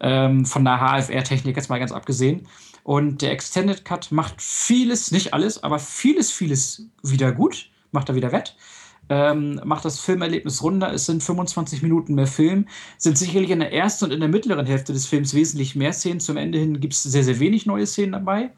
[0.00, 2.46] Ähm, von der HFR-Technik jetzt mal ganz abgesehen.
[2.84, 7.70] Und der Extended Cut macht vieles, nicht alles, aber vieles, vieles wieder gut.
[7.90, 8.54] Macht er wieder wett
[9.08, 10.92] ähm, macht das Filmerlebnis runder.
[10.92, 12.66] Es sind 25 Minuten mehr Film.
[12.98, 16.20] Sind sicherlich in der ersten und in der mittleren Hälfte des Films wesentlich mehr Szenen.
[16.20, 18.50] Zum Ende hin gibt es sehr, sehr wenig neue Szenen dabei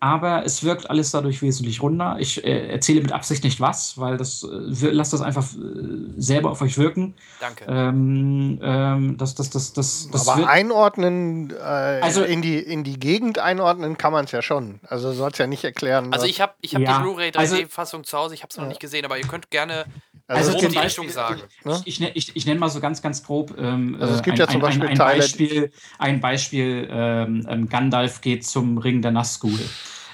[0.00, 2.16] aber es wirkt alles dadurch wesentlich runder.
[2.18, 6.50] Ich äh, erzähle mit Absicht nicht was, weil das äh, lasst das einfach äh, selber
[6.50, 7.14] auf euch wirken.
[7.40, 7.64] Danke.
[7.68, 12.98] Ähm, ähm, das, das, das, das, das aber einordnen, äh, also in die, in die
[12.98, 14.80] Gegend einordnen kann man es ja schon.
[14.86, 16.12] Also soll es ja nicht erklären.
[16.12, 16.96] Also ich habe ich hab ja.
[16.96, 18.68] die Blu-ray 3D-Fassung also, zu Hause, ich habe es noch ja.
[18.68, 19.86] nicht gesehen, aber ihr könnt gerne
[20.28, 21.40] also, also die Richtung sagen.
[21.64, 21.80] Ne?
[21.84, 24.40] Ich, ich, ich, ich nenne mal so ganz, ganz grob ähm, also es gibt ein,
[24.40, 29.02] ja zum Beispiel ein, ein, ein Beispiel, ein Beispiel ähm, ähm, Gandalf geht zum Ring
[29.02, 29.58] der Nazgul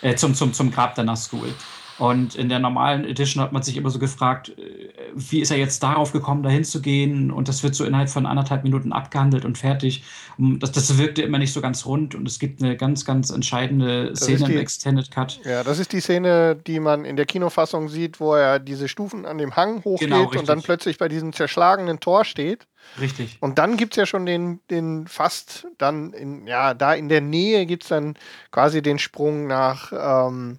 [0.05, 1.52] äh, zum, zum, zum Grab der Nazgul.
[1.98, 5.58] Und in der normalen Edition hat man sich immer so gefragt, äh, wie ist er
[5.58, 7.31] jetzt darauf gekommen, da hinzugehen?
[7.31, 10.02] Und das wird so innerhalb von anderthalb Minuten abgehandelt und fertig.
[10.39, 14.14] Das, das wirkte immer nicht so ganz rund und es gibt eine ganz, ganz entscheidende
[14.16, 15.40] Szene die, im Extended Cut.
[15.44, 19.26] Ja, das ist die Szene, die man in der Kinofassung sieht, wo er diese Stufen
[19.26, 22.66] an dem Hang hochgeht genau, und dann plötzlich bei diesem zerschlagenen Tor steht.
[23.00, 23.39] Richtig.
[23.40, 27.20] Und dann gibt es ja schon den, den fast dann in, ja, da in der
[27.20, 28.14] Nähe gibt es dann
[28.50, 29.92] quasi den Sprung nach.
[29.92, 30.58] Ähm,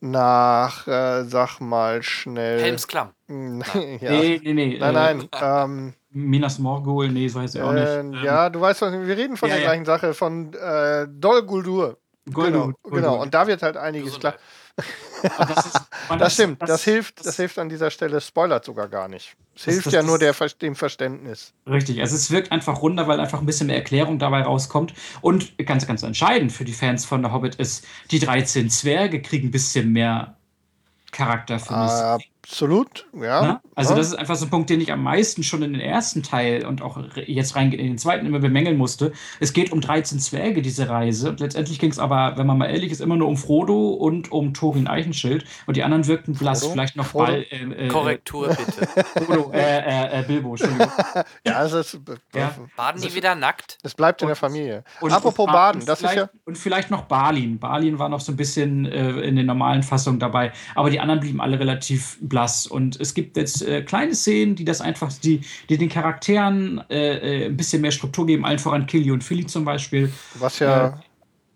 [0.00, 2.60] nach, äh, sag mal schnell.
[2.60, 3.10] Helmsklamm.
[3.28, 4.10] ja.
[4.10, 4.78] Nee, nee, nee.
[4.78, 5.28] Nein, nein.
[5.42, 7.86] Ähm, Minas Morgul, nee, so heißt er auch nicht.
[7.86, 9.70] äh, Ähm, ja, du weißt, wir reden von Ja, der ja.
[9.70, 11.98] gleichen Sache, von äh, Dol Guldur.
[12.32, 13.00] Guldur, genau, Guldur.
[13.10, 13.22] genau.
[13.22, 14.34] Und da wird halt einiges klar.
[14.76, 14.86] Gesundheit.
[15.07, 15.80] Und das, ist,
[16.18, 19.36] Das stimmt, das, das- hilft, das hilft an dieser Stelle, spoilert sogar gar nicht.
[19.56, 20.32] Es hilft das- ja nur der,
[20.62, 21.52] dem Verständnis.
[21.66, 24.94] Richtig, also es wirkt einfach runder, weil einfach ein bisschen mehr Erklärung dabei rauskommt.
[25.20, 29.48] Und ganz, ganz entscheidend für die Fans von der Hobbit ist, die 13 Zwerge kriegen
[29.48, 30.36] ein bisschen mehr
[31.10, 32.24] Charakter für mich.
[32.50, 33.42] Absolut, ja.
[33.42, 33.60] Ne?
[33.74, 33.96] Also ja.
[33.98, 36.64] das ist einfach so ein Punkt, den ich am meisten schon in den ersten Teil
[36.64, 39.12] und auch jetzt rein in den zweiten immer bemängeln musste.
[39.38, 41.28] Es geht um 13 Zwerge, diese Reise.
[41.28, 44.32] Und letztendlich ging es aber, wenn man mal ehrlich ist, immer nur um Frodo und
[44.32, 45.44] um Thorin Eichenschild.
[45.66, 46.60] Und die anderen wirkten blass.
[46.60, 46.72] Frodo?
[46.72, 47.26] Vielleicht noch Frodo?
[47.26, 49.04] Ball, äh, äh, Korrektur bitte.
[49.26, 50.88] Frodo, äh, äh, äh, Bilbo, Entschuldigung.
[51.46, 52.00] ja, es, ist,
[52.34, 52.54] Ja.
[52.76, 53.76] Baden die wieder nackt?
[53.82, 54.84] es bleibt in der Familie.
[55.00, 56.40] Und- Apropos und- Baden, das ist vielleicht- ja.
[56.46, 57.58] Und vielleicht noch Balin.
[57.58, 61.20] Balin war noch so ein bisschen äh, in den normalen Fassungen dabei, aber die anderen
[61.20, 62.37] blieben alle relativ blass.
[62.66, 67.44] Und es gibt jetzt äh, kleine Szenen, die das einfach, die, die den Charakteren äh,
[67.44, 70.12] äh, ein bisschen mehr Struktur geben, allen voran Killy und Philly zum Beispiel.
[70.38, 71.00] Was ja.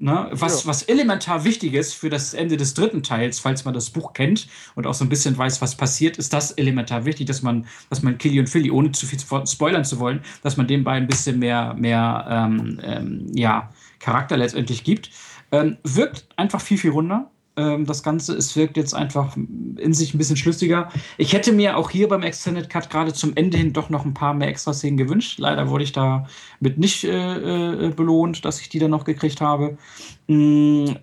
[0.03, 0.31] Ne?
[0.33, 0.71] Was, Ja.
[0.71, 4.49] was elementar wichtig ist für das Ende des dritten Teils, falls man das Buch kennt
[4.75, 8.03] und auch so ein bisschen weiß, was passiert, ist das elementar wichtig, dass man, dass
[8.03, 11.05] man Killy und Philly, ohne zu viel zu spoilern zu wollen, dass man den beiden
[11.05, 13.71] ein bisschen mehr, mehr ähm, ähm, ja,
[14.01, 15.11] Charakter letztendlich gibt.
[15.53, 17.31] Ähm, wirkt einfach viel, viel runder.
[17.55, 20.89] Ähm, das Ganze, es wirkt jetzt einfach in sich ein bisschen schlüssiger.
[21.19, 24.15] Ich hätte mir auch hier beim Extended Cut gerade zum Ende hin doch noch ein
[24.15, 25.39] paar mehr Extra-Szenen gewünscht.
[25.39, 26.27] Leider wurde ich da
[26.61, 29.77] mit nicht äh, äh, belohnt, dass ich die dann noch gekriegt habe.
[30.29, 30.95] Mm,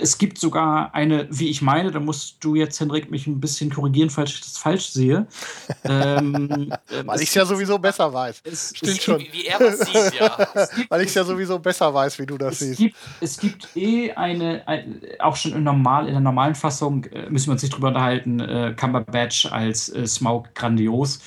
[0.00, 3.70] Es gibt sogar eine, wie ich meine, da musst du jetzt, Henrik, mich ein bisschen
[3.70, 5.26] korrigieren, falls ich das falsch sehe.
[5.84, 8.40] ähm, ähm, Weil ich es ja gibt- sowieso besser weiß.
[8.44, 9.18] es, Stimmt es schon.
[9.20, 10.38] Wie, wie er was sieht, ja.
[10.88, 12.78] Weil ich es ja sowieso besser weiß, wie du das es siehst.
[12.78, 17.28] gibt, es gibt eh eine, ein, auch schon in, normal, in der normalen Fassung, äh,
[17.30, 21.20] müssen wir uns nicht drüber unterhalten, äh, Cumberbatch als äh, Smaug grandios.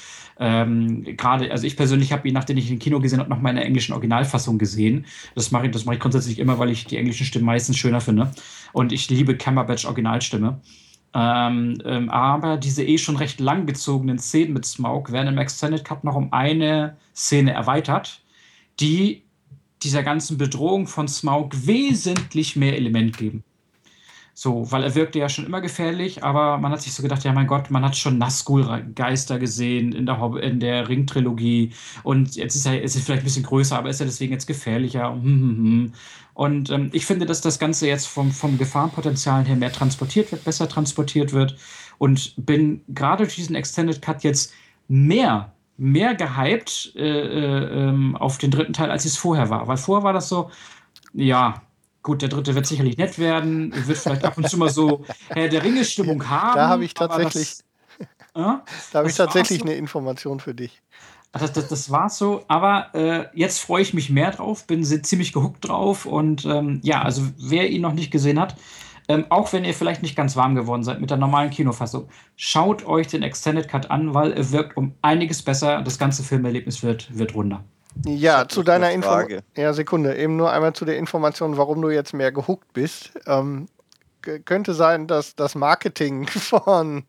[0.44, 3.40] Ähm, Gerade, also ich persönlich habe ihn, nachdem ich ihn im Kino gesehen habe, noch
[3.40, 5.06] mal in der englischen Originalfassung gesehen.
[5.36, 8.32] Das mache ich, das ich grundsätzlich immer, weil ich die englischen Stimmen meistens schöner finde.
[8.74, 10.60] Und ich liebe Cumberbatch Originalstimme.
[11.14, 16.04] Ähm, ähm, aber diese eh schon recht langgezogenen Szenen mit Smaug werden im Extended Cut
[16.04, 18.22] noch um eine Szene erweitert,
[18.80, 19.22] die
[19.84, 23.44] dieser ganzen Bedrohung von Smaug wesentlich mehr Element geben.
[24.34, 27.34] So, weil er wirkte ja schon immer gefährlich, aber man hat sich so gedacht, ja
[27.34, 32.66] mein Gott, man hat schon Nazgul-Geister gesehen in der, in der Ring-Trilogie und jetzt ist
[32.66, 35.12] er, ist vielleicht ein bisschen größer, aber ist er deswegen jetzt gefährlicher?
[35.12, 35.94] Hm, hm, hm.
[36.34, 40.46] Und ähm, ich finde, dass das Ganze jetzt vom, vom Gefahrenpotenzial her mehr transportiert wird,
[40.46, 41.58] besser transportiert wird
[41.98, 44.54] und bin gerade durch diesen Extended Cut jetzt
[44.88, 45.52] mehr
[45.82, 49.68] mehr gehypt äh, äh, ähm, auf den dritten Teil, als es vorher war.
[49.68, 50.52] Weil vorher war das so,
[51.14, 51.64] ja,
[52.04, 55.50] gut, der dritte wird sicherlich nett werden, wird vielleicht ab und zu mal so Herr
[55.50, 56.56] der Ringe-Stimmung haben.
[56.56, 57.60] Da habe ich tatsächlich, Das,
[58.36, 58.60] äh,
[58.92, 59.66] da habe ich tatsächlich so.
[59.66, 60.82] eine Information für dich.
[61.32, 65.34] das, das, das war so, aber äh, jetzt freue ich mich mehr drauf, bin ziemlich
[65.34, 68.56] gehuckt drauf und ähm, ja, also wer ihn noch nicht gesehen hat,
[69.08, 72.86] ähm, auch wenn ihr vielleicht nicht ganz warm geworden seid mit der normalen Kinofassung, schaut
[72.86, 75.82] euch den Extended Cut an, weil er wirkt um einiges besser.
[75.82, 77.64] Das ganze Filmerlebnis wird, wird runder.
[78.06, 78.90] Ja, zu deiner.
[79.02, 79.44] Frage.
[79.56, 80.16] Ja, Sekunde.
[80.18, 83.12] Eben nur einmal zu der Information, warum du jetzt mehr gehuckt bist.
[83.28, 83.68] Ähm,
[84.22, 87.04] könnte sein, dass das Marketing von,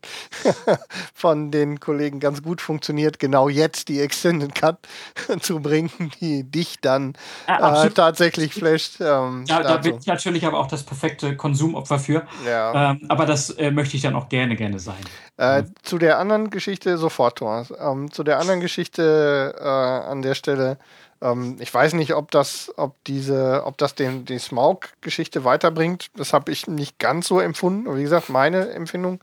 [1.13, 4.77] von den Kollegen ganz gut funktioniert, genau jetzt die Extended Cut
[5.41, 7.13] zu bringen, die dich dann
[7.47, 8.99] Ja, äh, tatsächlich flasht.
[8.99, 12.23] Ähm, Da, da bin ich natürlich aber auch das perfekte Konsumopfer für.
[12.45, 12.91] ja.
[12.91, 15.01] Ähm, aber das äh, möchte ich dann auch gerne, gerne sein.
[15.37, 17.73] Äh, zu der anderen Geschichte sofort, Thomas.
[17.79, 20.77] Ähm, zu der anderen Geschichte äh, an der Stelle.
[21.23, 26.11] Ähm, ich weiß nicht, ob das, ob diese, ob das den, die Smaug-Geschichte weiterbringt.
[26.15, 27.95] Das habe ich nicht ganz so empfunden.
[27.97, 29.21] Wie gesagt, meine Empfindung.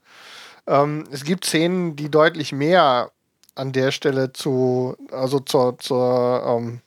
[0.67, 3.13] Ähm, es gibt Szenen, die deutlich mehr
[3.55, 6.81] an der Stelle zu, also zur, zur ähm,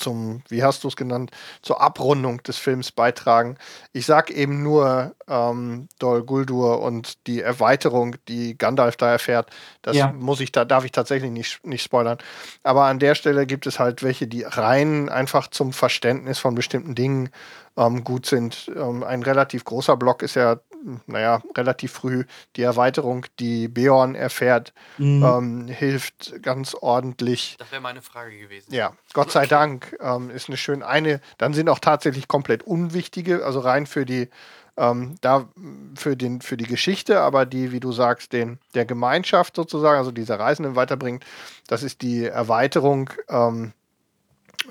[0.00, 1.30] zum, wie hast du es genannt,
[1.62, 3.56] zur Abrundung des Films beitragen.
[3.92, 9.50] Ich sag eben nur ähm, Dol Guldur und die Erweiterung, die Gandalf da erfährt.
[9.82, 10.12] Das Ja.
[10.12, 12.18] muss ich da, darf ich tatsächlich nicht, nicht spoilern.
[12.62, 16.94] Aber an der Stelle gibt es halt welche, die rein einfach zum Verständnis von bestimmten
[16.94, 17.30] Dingen
[17.76, 18.70] ähm, gut sind.
[18.74, 20.58] Ähm, ein relativ großer Block ist ja,
[21.06, 22.24] naja, relativ früh
[22.56, 25.22] die Erweiterung, die Beorn erfährt, Mhm.
[25.24, 27.56] ähm, hilft ganz ordentlich.
[27.58, 28.72] Das wäre meine Frage gewesen.
[28.72, 31.20] Ja, Gott sei Dank ähm, ist eine schön eine.
[31.38, 34.28] Dann sind auch tatsächlich komplett unwichtige, also rein für die
[34.76, 35.48] ähm, da
[35.94, 40.10] für den für die Geschichte, aber die, wie du sagst, den der Gemeinschaft sozusagen, also
[40.10, 41.24] dieser Reisenden weiterbringt.
[41.66, 43.72] Das ist die Erweiterung ähm,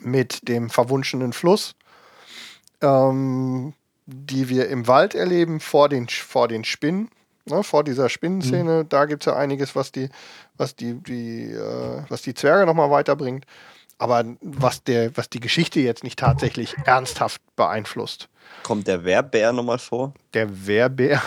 [0.01, 1.75] mit dem verwunschenen Fluss.
[2.81, 3.73] Ähm,
[4.11, 7.09] die wir im Wald erleben, vor den, vor den Spinnen,
[7.45, 8.83] ne, vor dieser Spinnenszene.
[8.83, 8.89] Mhm.
[8.89, 10.09] Da gibt es ja einiges, was die,
[10.57, 13.45] was die, die, äh, was die Zwerge nochmal weiterbringt.
[13.97, 18.29] Aber was, der, was die Geschichte jetzt nicht tatsächlich ernsthaft beeinflusst.
[18.63, 20.13] Kommt der Wehrbär nochmal vor?
[20.33, 21.21] Der Wehrbär?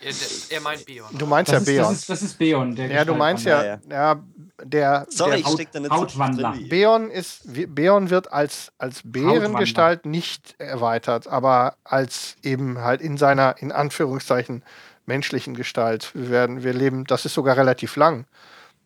[0.00, 0.12] Er,
[0.50, 1.06] er, meint Beon.
[1.12, 1.88] Du meinst das ja Beon.
[1.90, 4.22] Das ist, das ist Beon, der Ja, du meinst ja, ja, ja,
[4.62, 5.06] der.
[5.10, 6.52] Sorry, der ich steck da nicht Hautwandler.
[6.52, 6.68] Drin.
[6.68, 7.42] Beon, ist,
[7.74, 14.62] Beon wird als, als Bärengestalt nicht erweitert, aber als eben halt in seiner, in Anführungszeichen,
[15.06, 16.12] menschlichen Gestalt.
[16.14, 18.26] Wir, werden, wir leben, das ist sogar relativ lang.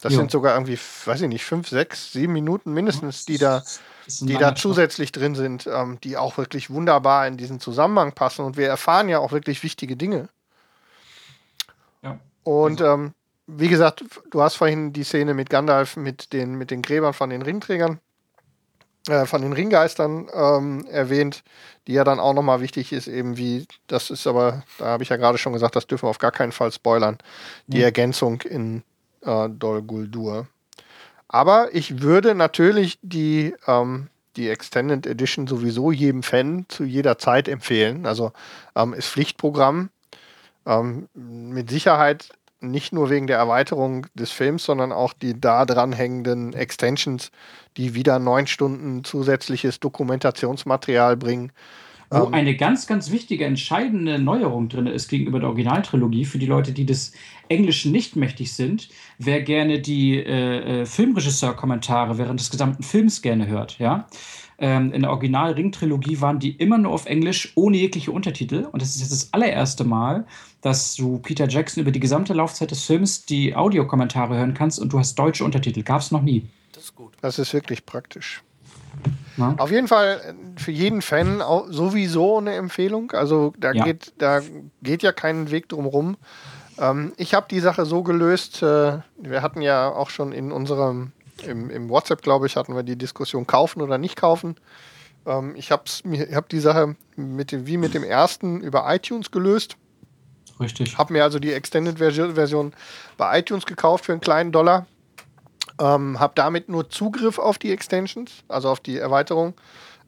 [0.00, 0.18] Das jo.
[0.18, 3.62] sind sogar irgendwie, weiß ich nicht, fünf, sechs, sieben Minuten mindestens, die da,
[4.20, 8.44] die da zusätzlich drin sind, ähm, die auch wirklich wunderbar in diesen Zusammenhang passen.
[8.44, 10.28] Und wir erfahren ja auch wirklich wichtige Dinge.
[12.44, 12.94] Und also.
[12.94, 13.14] ähm,
[13.46, 17.30] wie gesagt, du hast vorhin die Szene mit Gandalf, mit den, mit den Gräbern von
[17.30, 18.00] den Ringträgern,
[19.08, 21.42] äh, von den Ringgeistern ähm, erwähnt,
[21.86, 25.08] die ja dann auch nochmal wichtig ist, eben wie, das ist aber, da habe ich
[25.08, 27.18] ja gerade schon gesagt, das dürfen wir auf gar keinen Fall spoilern,
[27.66, 27.86] die ja.
[27.86, 28.82] Ergänzung in
[29.22, 30.46] äh, Dol Guldur.
[31.28, 37.48] Aber ich würde natürlich die, ähm, die Extended Edition sowieso jedem Fan zu jeder Zeit
[37.48, 38.06] empfehlen.
[38.06, 38.32] Also
[38.76, 39.90] ähm, ist Pflichtprogramm.
[40.66, 42.30] Ähm, mit Sicherheit
[42.62, 47.32] nicht nur wegen der Erweiterung des Films, sondern auch die da dran hängenden Extensions,
[47.76, 51.52] die wieder neun Stunden zusätzliches Dokumentationsmaterial bringen.
[52.10, 56.46] Wo ähm, eine ganz, ganz wichtige, entscheidende Neuerung drin ist gegenüber der Originaltrilogie für die
[56.46, 57.12] Leute, die des
[57.48, 58.88] Englischen nicht mächtig sind.
[59.18, 64.06] Wer gerne die äh, äh, Filmregisseur-Kommentare während des gesamten Films gerne hört, ja.
[64.58, 68.68] Ähm, in der Original-Ring-Trilogie waren die immer nur auf Englisch ohne jegliche Untertitel.
[68.70, 70.26] Und das ist jetzt das allererste Mal,
[70.62, 74.92] dass du Peter Jackson über die gesamte Laufzeit des Films die Audiokommentare hören kannst und
[74.92, 75.82] du hast deutsche Untertitel.
[75.82, 76.48] Gab es noch nie.
[76.72, 77.12] Das ist gut.
[77.20, 78.42] Das ist wirklich praktisch.
[79.36, 79.54] Na?
[79.58, 83.10] Auf jeden Fall äh, für jeden Fan sowieso eine Empfehlung.
[83.12, 83.84] Also da, ja.
[83.84, 84.40] geht, da
[84.82, 86.16] geht ja kein Weg drum rum.
[86.78, 91.12] Ähm, ich habe die Sache so gelöst, äh, wir hatten ja auch schon in unserem
[91.44, 94.56] im, im WhatsApp, glaube ich, hatten wir die Diskussion kaufen oder nicht kaufen.
[95.26, 95.84] Ähm, ich habe
[96.34, 99.76] hab die Sache mit dem, wie mit dem ersten über iTunes gelöst.
[100.62, 100.98] Richtig.
[100.98, 102.72] Habe mir also die Extended-Version
[103.16, 104.86] bei iTunes gekauft für einen kleinen Dollar.
[105.80, 109.54] Ähm, habe damit nur Zugriff auf die Extensions, also auf die Erweiterung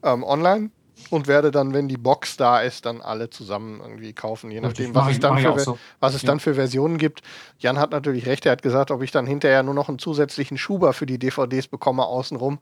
[0.03, 0.69] ähm, online
[1.09, 4.95] und werde dann, wenn die Box da ist, dann alle zusammen irgendwie kaufen, je nachdem,
[4.95, 5.77] was, es dann, für, so.
[5.99, 6.27] was es ja.
[6.27, 7.21] dann für Versionen gibt.
[7.59, 10.57] Jan hat natürlich recht, er hat gesagt, ob ich dann hinterher nur noch einen zusätzlichen
[10.57, 12.59] Schuber für die DVDs bekomme außenrum.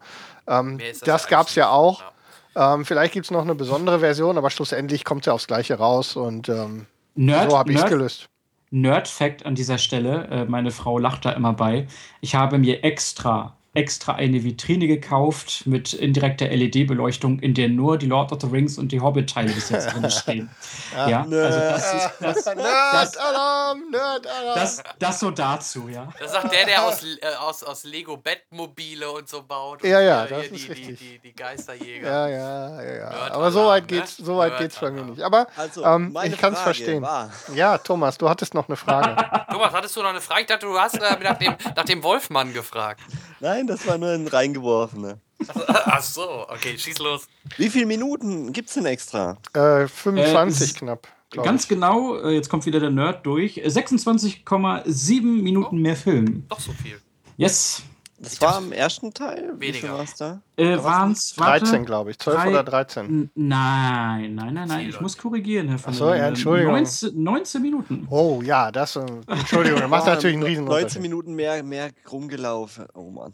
[0.48, 2.02] Ähm, das das gab es ja auch.
[2.56, 2.76] Ja.
[2.76, 5.76] Ähm, vielleicht gibt es noch eine besondere Version, aber schlussendlich kommt es ja aufs Gleiche
[5.76, 8.30] raus und ähm, Nerd, so habe ich es gelöst.
[8.72, 11.88] Nerd-Fact an dieser Stelle, äh, meine Frau lacht da immer bei.
[12.22, 18.06] Ich habe mir extra extra eine Vitrine gekauft mit indirekter LED-Beleuchtung, in der nur die
[18.06, 20.50] Lord of the Rings und die Hobbit-Teile bis jetzt drin stehen.
[20.96, 24.60] ja, ja also das ist das, das, Alarm, Nerd Alarm.
[24.60, 26.08] Das, das so dazu, ja.
[26.20, 29.84] Das sagt der, der aus, äh, aus, aus Lego Bettmobile und so baut.
[29.84, 31.00] Ja, ja, das ist die, richtig.
[31.00, 32.08] Die, die, die, Geisterjäger.
[32.08, 32.96] Ja, ja, ja.
[32.96, 33.34] ja.
[33.34, 34.26] Aber so weit geht's, ne?
[34.26, 35.22] so weit geht's bei mir nicht.
[35.22, 37.02] Aber also, ähm, ich kann es verstehen.
[37.02, 37.32] War.
[37.56, 39.16] Ja, Thomas, du hattest noch eine Frage.
[39.52, 40.42] Thomas, hattest du noch eine Frage?
[40.42, 43.02] Ich dachte, du hast äh, nach, dem, nach dem Wolfmann gefragt.
[43.40, 45.20] Nein, das war nur ein reingeworfener.
[45.68, 47.28] Ach so, okay, schieß los.
[47.58, 49.38] Wie viele Minuten gibt es denn extra?
[49.54, 51.08] Äh, 25 äh, knapp.
[51.32, 51.70] Ganz ich.
[51.70, 53.58] genau, äh, jetzt kommt wieder der Nerd durch.
[53.58, 56.46] 26,7 Minuten oh, mehr Film.
[56.48, 57.00] Doch so viel.
[57.38, 57.84] Yes.
[58.24, 59.54] Das war im ersten Teil?
[59.58, 59.94] Weniger.
[59.94, 60.42] War es da?
[60.56, 62.20] Äh, Waren es 13, glaube ich.
[62.20, 63.32] 12 drei, oder 13?
[63.36, 64.90] Nein, nein, nein, nein.
[64.90, 66.74] Ich muss korrigieren, Herr von Achso, ja, Entschuldigung.
[66.74, 68.08] 19, 19, Minuten.
[68.10, 68.96] Oh ja, das.
[68.96, 72.86] Äh, Entschuldigung, das macht natürlich einen riesen 19 Minuten mehr, mehr rumgelaufen.
[72.94, 73.34] Oh Mann.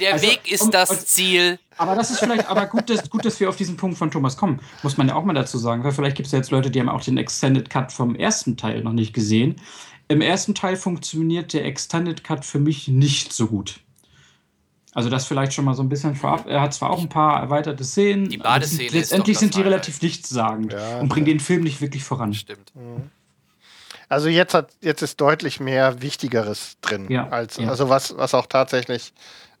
[0.00, 1.58] Der also, Weg ist um, das Ziel.
[1.76, 4.36] Aber das ist vielleicht, aber gut dass, gut, dass wir auf diesen Punkt von Thomas
[4.36, 4.60] kommen.
[4.82, 6.80] Muss man ja auch mal dazu sagen, weil vielleicht gibt es ja jetzt Leute, die
[6.80, 9.56] haben auch den Extended Cut vom ersten Teil noch nicht gesehen.
[10.08, 13.80] Im ersten Teil funktioniert der Extended Cut für mich nicht so gut.
[14.94, 16.46] Also das vielleicht schon mal so ein bisschen vorab.
[16.48, 18.30] Er hat zwar auch ein paar erweiterte Szenen.
[18.30, 22.32] Die Badeszene Letztendlich sind die relativ nichtssagend ja, und bringen den Film nicht wirklich voran.
[22.32, 22.74] Stimmt.
[22.74, 23.10] Mhm.
[24.08, 27.68] Also jetzt hat jetzt ist deutlich mehr Wichtigeres drin, ja, als ja.
[27.68, 29.12] also was was auch tatsächlich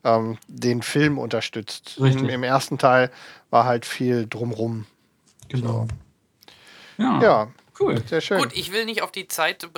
[0.04, 1.98] ähm, den Film unterstützt.
[1.98, 3.10] Im, Im, ersten Teil
[3.50, 4.86] war halt viel drumrum.
[5.48, 5.86] Genau.
[6.96, 7.02] So.
[7.02, 7.22] Ja.
[7.22, 7.48] ja.
[7.78, 8.02] Cool.
[8.06, 8.38] Sehr schön.
[8.38, 9.68] Gut, ich will nicht auf die Zeit äh,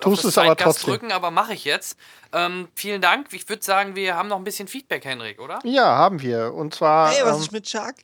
[0.00, 0.90] Tust es aber trotzdem.
[0.90, 1.98] drücken, aber mache ich jetzt.
[2.32, 3.32] Ähm, vielen Dank.
[3.32, 5.58] Ich würde sagen, wir haben noch ein bisschen Feedback, Henrik, oder?
[5.64, 6.54] Ja, haben wir.
[6.54, 7.10] Und zwar.
[7.10, 7.94] Hey, was ähm, ist mit Chuck?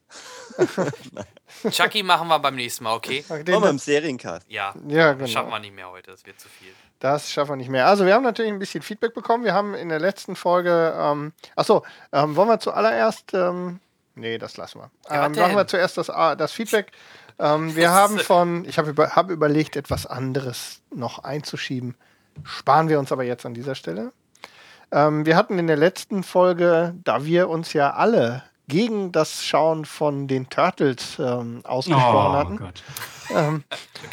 [1.70, 3.24] Chucky machen wir beim nächsten Mal, okay?
[3.28, 4.46] Den wir im Seriencast.
[4.48, 5.26] Ja, ja genau.
[5.26, 6.72] schaffen wir nicht mehr heute, das wird zu viel.
[7.00, 7.86] Das schaffen wir nicht mehr.
[7.86, 9.44] Also wir haben natürlich ein bisschen Feedback bekommen.
[9.44, 13.80] Wir haben in der letzten Folge, ähm, achso, ähm, wollen wir zuallererst, ähm,
[14.14, 14.90] nee, das lassen wir.
[15.08, 16.92] Ja, ähm, machen wir zuerst das, das Feedback
[17.40, 21.96] Ähm, wir haben von, ich habe über, hab überlegt, etwas anderes noch einzuschieben.
[22.44, 24.12] Sparen wir uns aber jetzt an dieser Stelle.
[24.92, 29.84] Ähm, wir hatten in der letzten Folge, da wir uns ja alle gegen das Schauen
[29.84, 32.72] von den Turtles ähm, ausgesprochen oh, hatten,
[33.34, 33.64] ähm,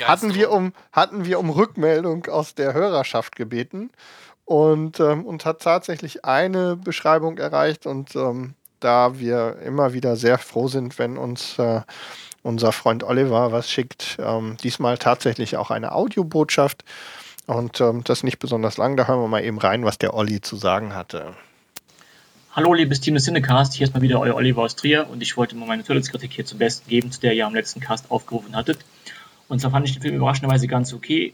[0.03, 3.91] hatten, wir um, hatten wir um Rückmeldung aus der Hörerschaft gebeten
[4.45, 10.37] und ähm, uns hat tatsächlich eine Beschreibung erreicht und ähm, da wir immer wieder sehr
[10.37, 11.81] froh sind, wenn uns äh,
[12.43, 16.83] unser Freund Oliver was schickt, ähm, diesmal tatsächlich auch eine Audiobotschaft
[17.45, 20.41] und ähm, das nicht besonders lang, da hören wir mal eben rein, was der Olli
[20.41, 21.33] zu sagen hatte.
[22.53, 25.37] Hallo, liebes Team des Cinecast, hier ist mal wieder euer Oliver aus Trier und ich
[25.37, 28.55] wollte mal meine Turtles-Kritik hier zum Besten geben, zu der ihr am letzten Cast aufgerufen
[28.55, 28.79] hattet.
[29.47, 31.33] Und zwar fand ich den Film überraschenderweise ganz okay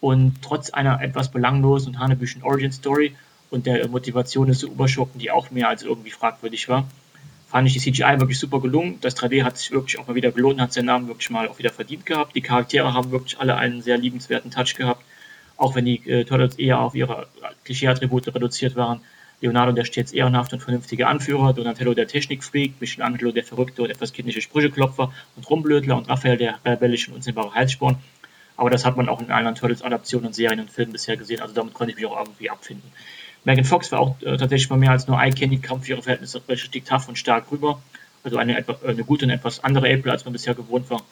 [0.00, 3.14] und trotz einer etwas belanglosen und hanebüchen Origin-Story
[3.50, 6.86] und der Motivation des Superschurken, die auch mehr als irgendwie fragwürdig war,
[7.46, 8.98] fand ich die CGI wirklich super gelungen.
[9.00, 11.58] Das 3D hat sich wirklich auch mal wieder gelohnt, hat seinen Namen wirklich mal auch
[11.58, 12.34] wieder verdient gehabt.
[12.34, 15.04] Die Charaktere haben wirklich alle einen sehr liebenswerten Touch gehabt,
[15.56, 17.28] auch wenn die äh, Turtles eher auf ihre
[17.64, 19.00] Klischee-Attribute reduziert waren
[19.40, 24.12] Leonardo der stets ehrenhafte und vernünftige Anführer, Donatello der Technikfreak, Michelangelo der verrückte und etwas
[24.12, 27.96] kindische Sprücheklopfer und Rumblödler und Raphael der rebellische und unsinnbare Halssporn.
[28.56, 31.54] Aber das hat man auch in allen Turtles-Adaptionen und Serien und Filmen bisher gesehen, also
[31.54, 32.90] damit konnte ich mich auch irgendwie abfinden.
[33.46, 36.42] Megan Fox war auch äh, tatsächlich mal mehr als nur Eye-Candy, kam für ihre Verhältnisse
[36.48, 37.80] richtig tough und stark rüber.
[38.24, 41.02] Also eine, eine gute und etwas andere April, als man bisher gewohnt war.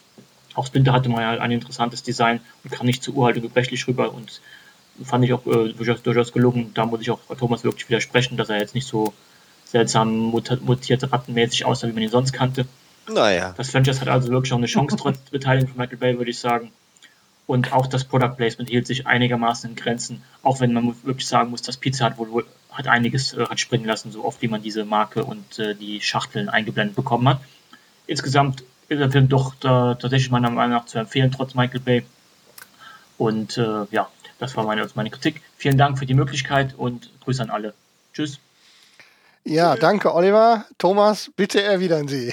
[0.54, 4.12] Auch Splinter hatte mal ein interessantes Design und kam nicht zu uralt und gebrechlich rüber
[4.12, 4.40] und
[5.04, 6.72] fand ich auch äh, durchaus, durchaus gelungen.
[6.74, 9.14] Da muss ich auch Thomas wirklich widersprechen, dass er jetzt nicht so
[9.64, 12.66] seltsam mutiert rattenmäßig aussah, wie man ihn sonst kannte.
[13.08, 13.54] Naja.
[13.56, 16.38] Das Franchise hat also wirklich auch eine Chance trotz Beteiligung von Michael Bay, würde ich
[16.40, 16.72] sagen.
[17.46, 21.50] Und auch das Product Placement hielt sich einigermaßen in Grenzen, auch wenn man wirklich sagen
[21.50, 24.62] muss, dass Pizza hat wohl hat einiges äh, hat springen lassen, so oft wie man
[24.62, 27.40] diese Marke und äh, die Schachteln eingeblendet bekommen hat.
[28.06, 32.04] Insgesamt ist der Film doch da, tatsächlich meiner Meinung nach zu empfehlen, trotz Michael Bay.
[33.16, 34.08] Und äh, ja,
[34.38, 35.42] das war meine, meine Kritik.
[35.56, 37.74] Vielen Dank für die Möglichkeit und Grüße an alle.
[38.12, 38.40] Tschüss.
[39.46, 40.64] Ja, danke, Oliver.
[40.78, 42.32] Thomas, bitte erwidern Sie.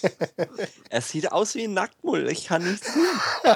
[0.88, 2.30] er sieht aus wie ein Nacktmull.
[2.30, 3.04] Ich kann nicht sehen.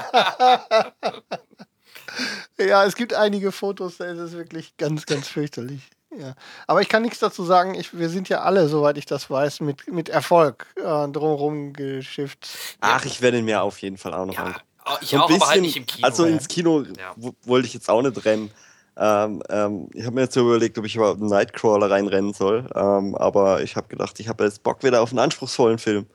[2.59, 5.83] ja, es gibt einige Fotos, da ist es wirklich ganz, ganz fürchterlich.
[6.19, 6.35] Ja.
[6.67, 7.75] Aber ich kann nichts dazu sagen.
[7.75, 12.49] Ich, wir sind ja alle, soweit ich das weiß, mit, mit Erfolg äh, drumherum geschifft.
[12.81, 14.65] Ach, ich werde ihn mir auf jeden Fall auch noch ja, angucken.
[14.87, 16.07] Oh, ich so auch, bisschen, aber halt nicht im Kino.
[16.07, 17.15] Also ins Kino ja.
[17.45, 18.51] wollte ich jetzt auch nicht rennen.
[18.97, 22.69] Ähm, ähm, ich habe mir jetzt so überlegt, ob ich überhaupt einen Nightcrawler reinrennen soll.
[22.75, 26.07] Ähm, aber ich habe gedacht, ich habe jetzt Bock wieder auf einen anspruchsvollen Film.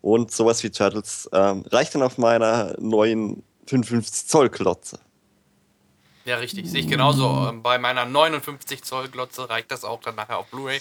[0.00, 5.00] Und sowas wie Turtles ähm, reicht dann auf meiner neuen 55 Zoll Klotze.
[6.28, 6.70] Ja, richtig.
[6.70, 7.48] Sehe ich genauso.
[7.48, 10.80] Ähm, bei meiner 59 Zoll Glotze reicht das auch dann nachher auf Blu-ray.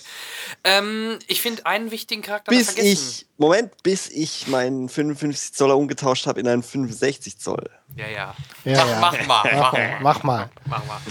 [0.66, 2.88] Ähm, ich finde einen wichtigen Charakter bis vergessen.
[2.92, 7.70] Ich, Moment, bis ich meinen 55 Zoller umgetauscht habe in einen 65 Zoll.
[7.96, 8.36] Ja, ja.
[8.64, 9.24] ja, mach, ja.
[9.26, 9.98] mach, mal, mach mal.
[10.02, 10.50] Mach mal.
[10.66, 11.02] Mach mal.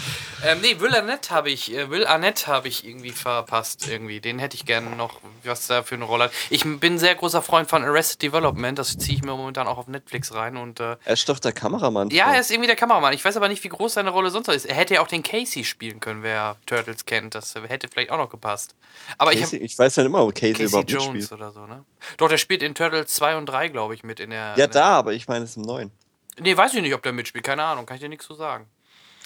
[0.44, 4.20] Ähm, nee, Will Arnett habe ich, äh, Will Arnett habe ich irgendwie verpasst irgendwie.
[4.20, 6.32] Den hätte ich gerne noch, was da für eine Rolle hat.
[6.50, 8.78] Ich bin ein sehr großer Freund von Arrested Development.
[8.78, 10.78] Das ziehe ich mir momentan auch auf Netflix rein und.
[10.78, 12.10] Äh, er ist doch der Kameramann.
[12.10, 13.14] Ja, er ist irgendwie der Kameramann.
[13.14, 14.66] Ich weiß aber nicht, wie groß seine Rolle sonst ist.
[14.66, 17.34] Er hätte ja auch den Casey spielen können, wer Turtles kennt.
[17.34, 18.76] Das hätte vielleicht auch noch gepasst.
[19.18, 21.40] Aber Casey, ich, ich weiß ja nicht immer, ob Casey, Casey überhaupt Jones mitspielt.
[21.40, 21.84] oder so, ne?
[22.18, 24.54] Doch, der spielt in Turtles 2 und 3, glaube ich, mit in der.
[24.56, 25.90] Ja, da, aber ich meine, es ist im neuen.
[26.38, 27.44] Nee, weiß ich nicht, ob der mitspielt.
[27.44, 28.66] Keine Ahnung, kann ich dir nichts zu sagen.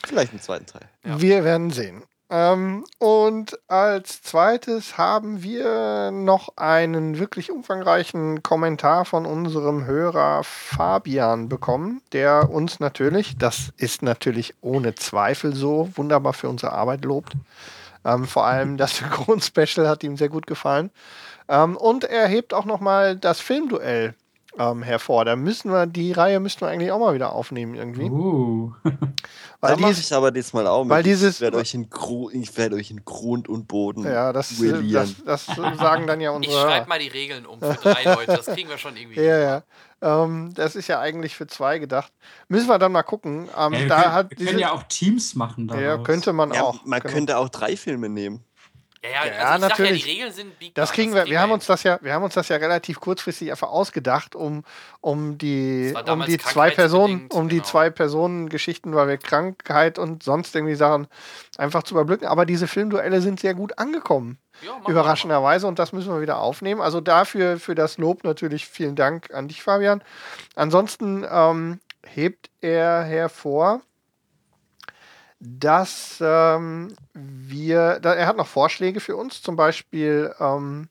[0.07, 0.89] Vielleicht im zweiten Teil.
[1.05, 1.21] Ja.
[1.21, 2.05] Wir werden sehen.
[2.33, 11.49] Ähm, und als zweites haben wir noch einen wirklich umfangreichen Kommentar von unserem Hörer Fabian
[11.49, 17.33] bekommen, der uns natürlich, das ist natürlich ohne Zweifel so, wunderbar für unsere Arbeit lobt.
[18.05, 20.91] Ähm, vor allem das Grundspecial hat ihm sehr gut gefallen.
[21.49, 24.15] Ähm, und er hebt auch nochmal das Filmduell
[24.59, 25.25] ähm, hervor.
[25.25, 28.11] Da müssen wir, die Reihe müssten wir eigentlich auch mal wieder aufnehmen irgendwie.
[28.11, 28.73] Uh.
[29.61, 30.91] weil da ich aber diesmal auch mit.
[30.91, 35.15] Weil dieses, ich werde euch, in werd euch in Grund und Boden ja, das, das,
[35.25, 38.47] das, sagen dann ja unsere Ich schreibe mal die Regeln um für drei Leute, das
[38.47, 39.21] kriegen wir schon irgendwie.
[39.31, 39.63] Ja, ja.
[40.03, 42.11] Ähm, das ist ja eigentlich für zwei gedacht.
[42.49, 43.51] Müssen wir dann mal gucken.
[43.57, 45.69] Ähm, ja, da können, hat wir diese, können ja auch Teams machen.
[45.69, 45.83] Daraus.
[45.83, 46.85] Ja, könnte man ja, auch.
[46.87, 47.15] Man genau.
[47.15, 48.43] könnte auch drei Filme nehmen.
[49.03, 50.03] Ja, ja, also natürlich.
[50.03, 51.25] Ja, die Regeln sind biegbar, Das kriegen wir.
[51.25, 54.63] Wir haben uns das ja, wir haben uns das ja relativ kurzfristig einfach ausgedacht, um,
[55.01, 57.67] um die, um die zwei Personen, um die genau.
[57.67, 61.07] zwei Personen Geschichten, weil wir Krankheit und sonst irgendwie Sachen
[61.57, 62.27] einfach zu überblicken.
[62.27, 64.39] Aber diese Filmduelle sind sehr gut angekommen.
[64.63, 66.83] Ja, überraschenderweise und das müssen wir wieder aufnehmen.
[66.83, 70.03] Also dafür für das Lob natürlich vielen Dank an dich, Fabian.
[70.55, 73.81] Ansonsten ähm, hebt er hervor,
[75.41, 80.89] dass ähm, wir, da, er hat noch Vorschläge für uns, zum Beispiel ähm,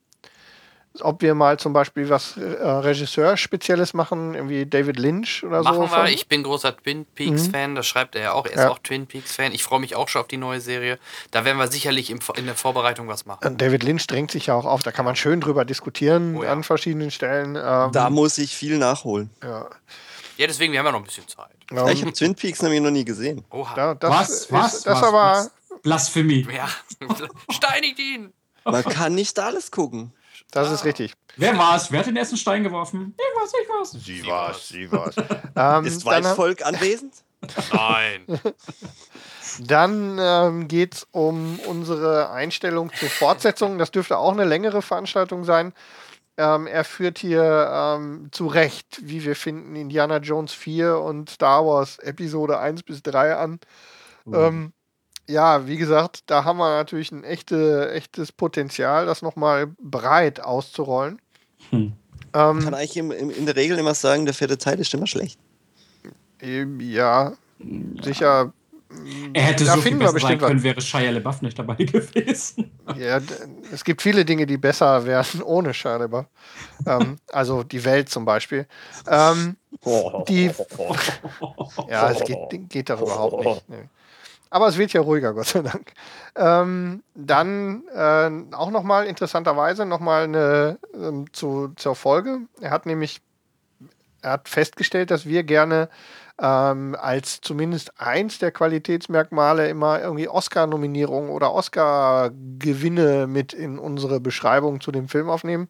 [1.02, 5.82] ob wir mal zum Beispiel was äh, Regisseur-Spezielles machen, irgendwie David Lynch oder machen so.
[5.82, 6.12] Machen wir.
[6.12, 7.76] Ich bin großer Twin Peaks-Fan, mhm.
[7.76, 8.46] das schreibt er ja auch.
[8.46, 8.70] Er ist ja.
[8.70, 9.52] auch Twin Peaks-Fan.
[9.52, 11.00] Ich freue mich auch schon auf die neue Serie.
[11.32, 13.58] Da werden wir sicherlich im, in der Vorbereitung was machen.
[13.58, 16.52] David Lynch drängt sich ja auch auf, da kann man schön drüber diskutieren oh, ja.
[16.52, 17.56] an verschiedenen Stellen.
[17.56, 19.30] Ähm, da muss ich viel nachholen.
[19.44, 19.70] Ja.
[20.38, 21.59] Ja, deswegen, wir haben ja noch ein bisschen Zeit.
[21.72, 23.46] Ja, ich habe Twin Peaks nämlich noch nie gesehen.
[23.52, 23.76] Oha.
[23.76, 24.30] Da, das was?
[24.30, 24.82] Ist, was?
[24.84, 25.04] Das was?
[25.04, 25.32] aber.
[25.32, 25.52] Was?
[25.82, 26.48] Blasphemie.
[26.52, 26.68] Ja.
[27.50, 28.34] Steinigt ihn!
[28.66, 30.14] Man kann nicht alles gucken.
[30.52, 31.14] Das ist richtig.
[31.38, 31.92] Wer war's?
[31.92, 33.16] Wer hat den ersten Stein geworfen?
[33.18, 33.92] Ich war's, ich war's.
[33.92, 35.16] Sie war's, sie war's.
[35.56, 37.14] ähm, ist Weißvolk anwesend?
[37.72, 38.26] Nein.
[39.60, 43.78] Dann ähm, geht es um unsere Einstellung zur Fortsetzung.
[43.78, 45.74] Das dürfte auch eine längere Veranstaltung sein.
[46.40, 51.66] Ähm, er führt hier ähm, zu Recht, wie wir finden, Indiana Jones 4 und Star
[51.66, 53.60] Wars Episode 1 bis 3 an.
[54.24, 54.34] Mhm.
[54.34, 54.74] Ähm,
[55.28, 61.22] ja, wie gesagt, da haben wir natürlich ein echte, echtes Potenzial, das nochmal breit auszurollen.
[61.72, 61.92] Hm.
[62.34, 65.08] Ähm, kann eigentlich im, im, in der Regel immer sagen, der vierte Teil ist immer
[65.08, 65.38] schlecht.
[66.42, 67.34] Ja,
[68.02, 68.54] sicher.
[69.34, 72.72] Er hätte da so viel besser sein können, wäre Shia LeBuff nicht dabei gewesen.
[72.98, 73.20] Ja,
[73.72, 76.26] es gibt viele Dinge, die besser wären ohne Shia LeBuff.
[76.88, 78.66] ähm, also die Welt zum Beispiel.
[79.08, 79.58] Ähm,
[80.28, 80.46] die,
[81.90, 83.70] ja, es geht, geht darüber überhaupt nicht.
[83.70, 83.90] Nee.
[84.50, 85.94] Aber es wird ja ruhiger, Gott sei Dank.
[86.36, 92.40] Ähm, dann äh, auch nochmal interessanterweise nochmal eine ähm, zu, zur Folge.
[92.60, 93.22] Er hat nämlich
[94.22, 95.88] er hat festgestellt, dass wir gerne
[96.42, 104.80] ähm, als zumindest eins der Qualitätsmerkmale immer irgendwie Oscar-Nominierungen oder Oscar-Gewinne mit in unsere Beschreibung
[104.82, 105.68] zu dem Film aufnehmen.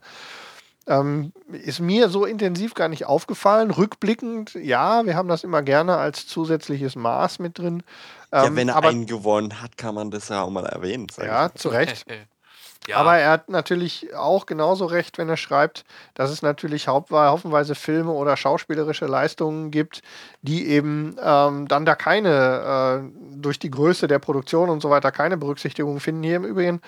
[0.88, 3.70] Ähm, ist mir so intensiv gar nicht aufgefallen.
[3.70, 7.84] Rückblickend, ja, wir haben das immer gerne als zusätzliches Maß mit drin.
[8.32, 11.08] Ähm, ja, wenn er aber, einen gewonnen hat, kann man das ja auch mal erwähnen.
[11.18, 12.06] Ja, zu Recht.
[12.88, 12.98] Ja.
[12.98, 15.83] Aber er hat natürlich auch genauso recht, wenn er schreibt,
[16.14, 20.01] dass es natürlich haufenweise Filme oder schauspielerische Leistungen gibt,
[20.41, 25.11] die eben ähm, dann da keine, äh, durch die Größe der Produktion und so weiter,
[25.11, 26.24] keine Berücksichtigung finden.
[26.24, 26.82] Hier im Übrigen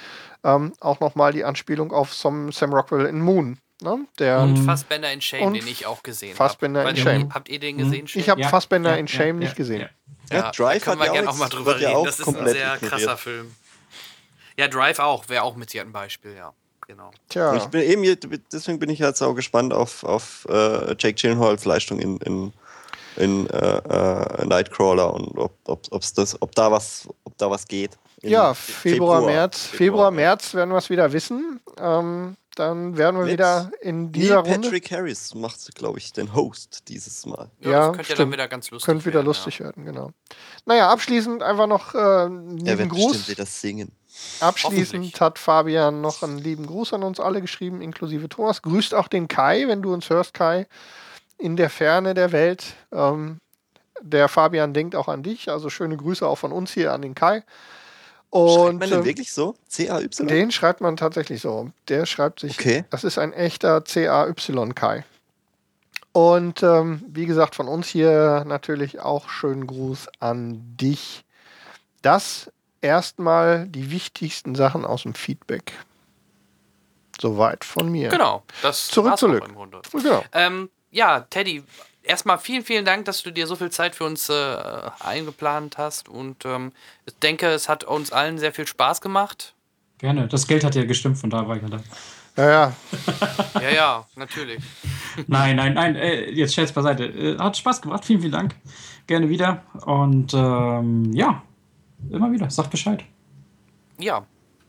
[0.44, 3.60] ähm, auch nochmal die Anspielung auf Sam, Sam Rockwell in Moon.
[3.82, 4.06] Ne?
[4.20, 6.38] Der, und Fassbender in Shame, den ich auch gesehen habe.
[6.38, 7.34] Fassbender in Shame.
[7.34, 8.08] Habt ihr den gesehen?
[8.08, 8.22] Shame?
[8.22, 8.48] Ich habe ja.
[8.48, 9.90] Fassbender ja, in Shame nicht gesehen.
[10.32, 12.04] Ja, Drive können wir gerne auch mal drüber reden.
[12.06, 13.54] Das ist ein sehr krasser Film.
[14.62, 16.54] Ja, Drive auch, wäre auch mit dir ein Beispiel, ja.
[16.86, 17.10] Genau.
[17.30, 17.56] Tja.
[17.56, 21.66] Ich bin eben hier, deswegen bin ich jetzt auch gespannt auf, auf uh, Jake Gyllenhaals
[21.66, 22.54] Leistung in, in,
[23.16, 27.98] in uh, uh, Nightcrawler und ob, ob, das, ob, da was, ob da was geht.
[28.22, 29.62] Ja, Februar, Februar, März.
[29.62, 31.60] Februar, Februar März werden wir es wieder wissen.
[31.80, 34.68] Ähm, dann werden wir Mit wieder in dieser Neil Runde.
[34.68, 37.50] Patrick Harris macht, glaube ich, den Host dieses Mal.
[37.62, 39.66] Ja, ja das könnte ja dann wieder ganz lustig Könnte wieder werden, lustig ja.
[39.66, 40.12] werden, genau.
[40.66, 43.14] Naja, abschließend einfach noch äh, einen er wird Gruß.
[43.14, 43.92] bestimmt wieder singen.
[44.40, 48.62] Abschließend hat Fabian noch einen lieben Gruß an uns alle geschrieben, inklusive Thomas.
[48.62, 50.68] Grüßt auch den Kai, wenn du uns hörst, Kai,
[51.38, 52.76] in der Ferne der Welt.
[52.92, 53.40] Ähm,
[54.02, 57.16] der Fabian denkt auch an dich, also schöne Grüße auch von uns hier an den
[57.16, 57.44] Kai.
[58.32, 59.56] Und, schreibt man den äh, wirklich so?
[59.68, 60.28] C-A-Y?
[60.28, 61.70] Den schreibt man tatsächlich so.
[61.90, 62.86] Der schreibt sich, okay.
[62.90, 65.04] das ist ein echter C-A-Y-Kai.
[66.14, 71.24] Und ähm, wie gesagt, von uns hier natürlich auch schönen Gruß an dich.
[72.02, 72.52] Das
[72.82, 75.74] erstmal die wichtigsten Sachen aus dem Feedback.
[77.20, 78.10] Soweit von mir.
[78.10, 79.48] Genau, das zurück zu Glück.
[79.92, 80.24] Genau.
[80.34, 81.64] Ähm, ja, Teddy,
[82.04, 84.56] erstmal vielen, vielen Dank, dass du dir so viel Zeit für uns äh,
[85.00, 86.10] eingeplant hast.
[86.10, 86.72] Und ähm,
[87.06, 89.54] ich denke, es hat uns allen sehr viel Spaß gemacht.
[90.00, 90.28] Gerne.
[90.28, 91.80] Das Geld hat ja gestimmt, von da war ich ja da.
[92.38, 92.74] Ja, ja.
[93.62, 94.64] ja, ja, natürlich.
[95.28, 97.04] Nein, nein, nein, äh, jetzt Scherz beiseite.
[97.04, 98.56] Äh, hat Spaß gemacht, vielen, vielen Dank.
[99.06, 99.64] Gerne wieder.
[99.86, 101.44] Und ähm, ja,
[102.10, 103.04] immer wieder, sag Bescheid.
[104.00, 104.26] Ja,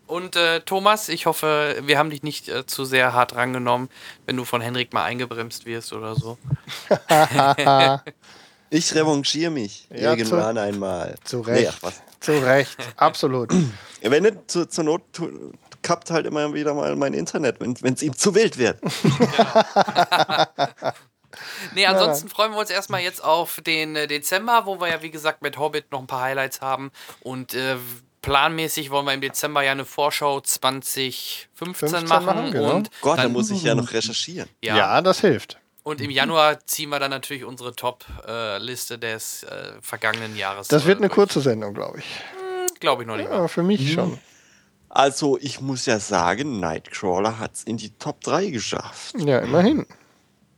[0.06, 3.88] und äh, Thomas, ich hoffe, wir haben dich nicht äh, zu sehr hart rangenommen,
[4.26, 6.36] wenn du von Henrik mal eingebremst wirst oder so.
[8.70, 11.14] ich revanchiere mich ja, irgendwann zu, einmal.
[11.24, 11.82] Zu Recht.
[11.82, 13.54] Nee, zu Recht, absolut.
[14.02, 15.02] Wenn nicht, zu, zur Not
[15.80, 18.78] kappt halt immer wieder mal mein Internet, wenn es ihm zu wild wird.
[21.74, 25.10] nee, ansonsten freuen wir uns erstmal jetzt auf den äh, Dezember, wo wir ja, wie
[25.10, 26.90] gesagt, mit Hobbit noch ein paar Highlights haben.
[27.20, 27.76] Und äh,
[28.22, 32.26] planmäßig wollen wir im Dezember ja eine Vorschau 2015 machen.
[32.26, 32.74] machen genau.
[32.74, 34.48] und Gott, dann, da muss ich ja noch recherchieren.
[34.62, 35.58] Ja, ja das hilft.
[35.84, 40.68] Und im Januar ziehen wir dann natürlich unsere Top-Liste des äh, vergangenen Jahres.
[40.68, 41.16] Das wird eine durch.
[41.16, 42.04] kurze Sendung, glaube ich.
[42.04, 43.28] Hm, glaube ich noch nicht.
[43.28, 43.48] Ja, mal.
[43.48, 43.88] für mich mhm.
[43.88, 44.18] schon.
[44.88, 49.14] Also, ich muss ja sagen, Nightcrawler hat es in die Top 3 geschafft.
[49.18, 49.86] Ja, immerhin.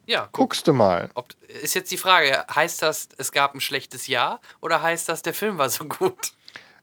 [0.07, 0.33] Ja, guck.
[0.33, 1.11] guckst du mal.
[1.15, 1.29] Ob,
[1.63, 5.35] ist jetzt die Frage, heißt das, es gab ein schlechtes Jahr oder heißt das, der
[5.35, 6.33] Film war so gut?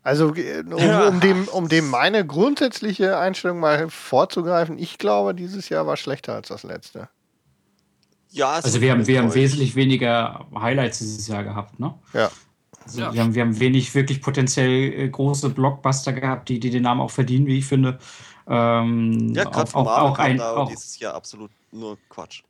[0.04, 5.70] Also, äh, um, um, dem, um dem meine grundsätzliche Einstellung mal vorzugreifen, ich glaube, dieses
[5.70, 7.10] Jahr war schlechter als das letzte.
[8.32, 11.94] Ja, also wir haben, wir haben wesentlich weniger Highlights dieses Jahr gehabt, ne?
[12.14, 12.32] Ja.
[12.84, 13.14] Also ja.
[13.14, 17.02] wir, haben, wir haben wenig wirklich potenziell äh, große Blockbuster gehabt, die, die den Namen
[17.02, 18.00] auch verdienen, wie ich finde.
[18.48, 22.42] Ähm, ja, gerade auch, auch, auch ein, auch, dieses Jahr absolut nur Quatsch.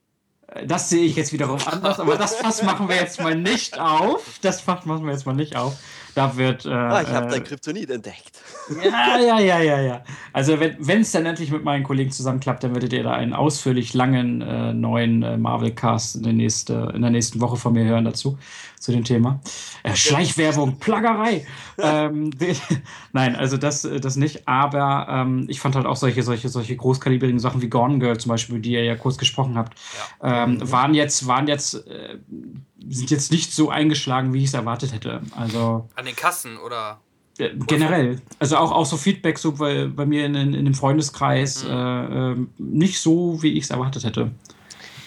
[0.66, 4.38] Das sehe ich jetzt wiederum anders, aber das Fass machen wir jetzt mal nicht auf.
[4.42, 5.78] Das Fass machen wir jetzt mal nicht auf.
[6.16, 6.66] Da wird.
[6.66, 8.32] Äh, ah, ich habe dein äh, Kryptonit entdeckt.
[8.84, 10.04] Ja, ja, ja, ja, ja.
[10.32, 13.94] Also, wenn es dann endlich mit meinen Kollegen zusammenklappt, dann werdet ihr da einen ausführlich
[13.94, 18.38] langen äh, neuen äh, Marvel-Cast in, nächste, in der nächsten Woche von mir hören dazu,
[18.80, 19.42] zu dem Thema.
[19.84, 21.46] Äh, Schleichwerbung, Plaggerei.
[21.78, 22.32] ähm,
[23.12, 24.48] Nein, also das, das nicht.
[24.48, 28.30] Aber ähm, ich fand halt auch solche, solche, solche großkalibrigen Sachen wie Gone Girl zum
[28.30, 29.78] Beispiel, die ihr ja kurz gesprochen habt,
[30.24, 30.44] ja.
[30.46, 32.18] ähm, waren jetzt, waren jetzt äh,
[32.90, 35.22] sind jetzt nicht so eingeschlagen, wie ich es erwartet hätte.
[35.36, 37.00] Also an den Kassen oder
[37.38, 38.22] äh, generell.
[38.40, 41.70] Also auch, auch so Feedback so bei, bei mir in, in, in dem Freundeskreis mhm.
[41.70, 44.32] äh, äh, nicht so, wie ich es erwartet hätte.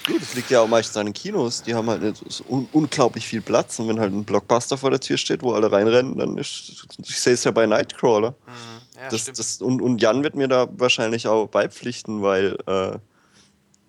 [0.06, 1.62] Gut, das liegt ja auch meistens an den Kinos.
[1.62, 5.00] Die haben halt so un unglaublich viel Platz und wenn halt ein Blockbuster vor der
[5.00, 6.86] Tür steht, wo alle reinrennen, dann ist.
[6.98, 8.30] Ich sehe es ja bei Nightcrawler.
[8.30, 9.00] Mhm.
[9.00, 12.98] Ja, das, das, und, und Jan wird mir da wahrscheinlich auch beipflichten, weil äh,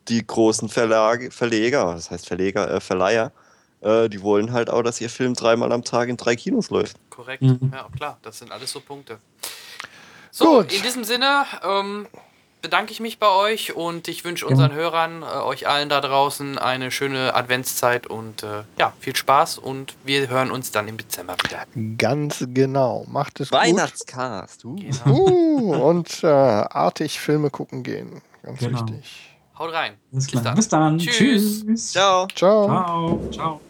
[0.07, 3.33] die großen Verlage, Verleger, das heißt Verleger, äh, Verleiher,
[3.85, 6.97] äh, die wollen halt auch, dass ihr Film dreimal am Tag in drei Kinos läuft.
[7.09, 7.72] Korrekt, mhm.
[7.72, 9.19] ja klar, das sind alles so Punkte.
[10.31, 10.73] So, Gut.
[10.73, 12.07] in diesem Sinne ähm,
[12.61, 14.77] bedanke ich mich bei euch und ich wünsche unseren ja.
[14.77, 19.95] Hörern, äh, euch allen da draußen eine schöne Adventszeit und äh, ja, viel Spaß und
[20.03, 21.64] wir hören uns dann im Dezember wieder.
[21.97, 24.64] Ganz genau, macht es Weihnachtscast.
[24.64, 24.81] gut.
[24.81, 25.07] Weihnachtscast.
[25.07, 25.72] Uh.
[25.72, 28.81] uh, und äh, artig Filme gucken gehen, ganz genau.
[28.81, 29.34] wichtig.
[29.58, 29.93] Haut rein.
[30.11, 30.56] Bis, Bis dann.
[30.56, 30.98] Bis dann.
[30.98, 31.64] Tschüss.
[31.66, 31.92] Tschüss.
[31.92, 32.27] Ciao.
[32.35, 32.67] Ciao.
[32.67, 33.30] Ciao.
[33.32, 33.61] Ciao.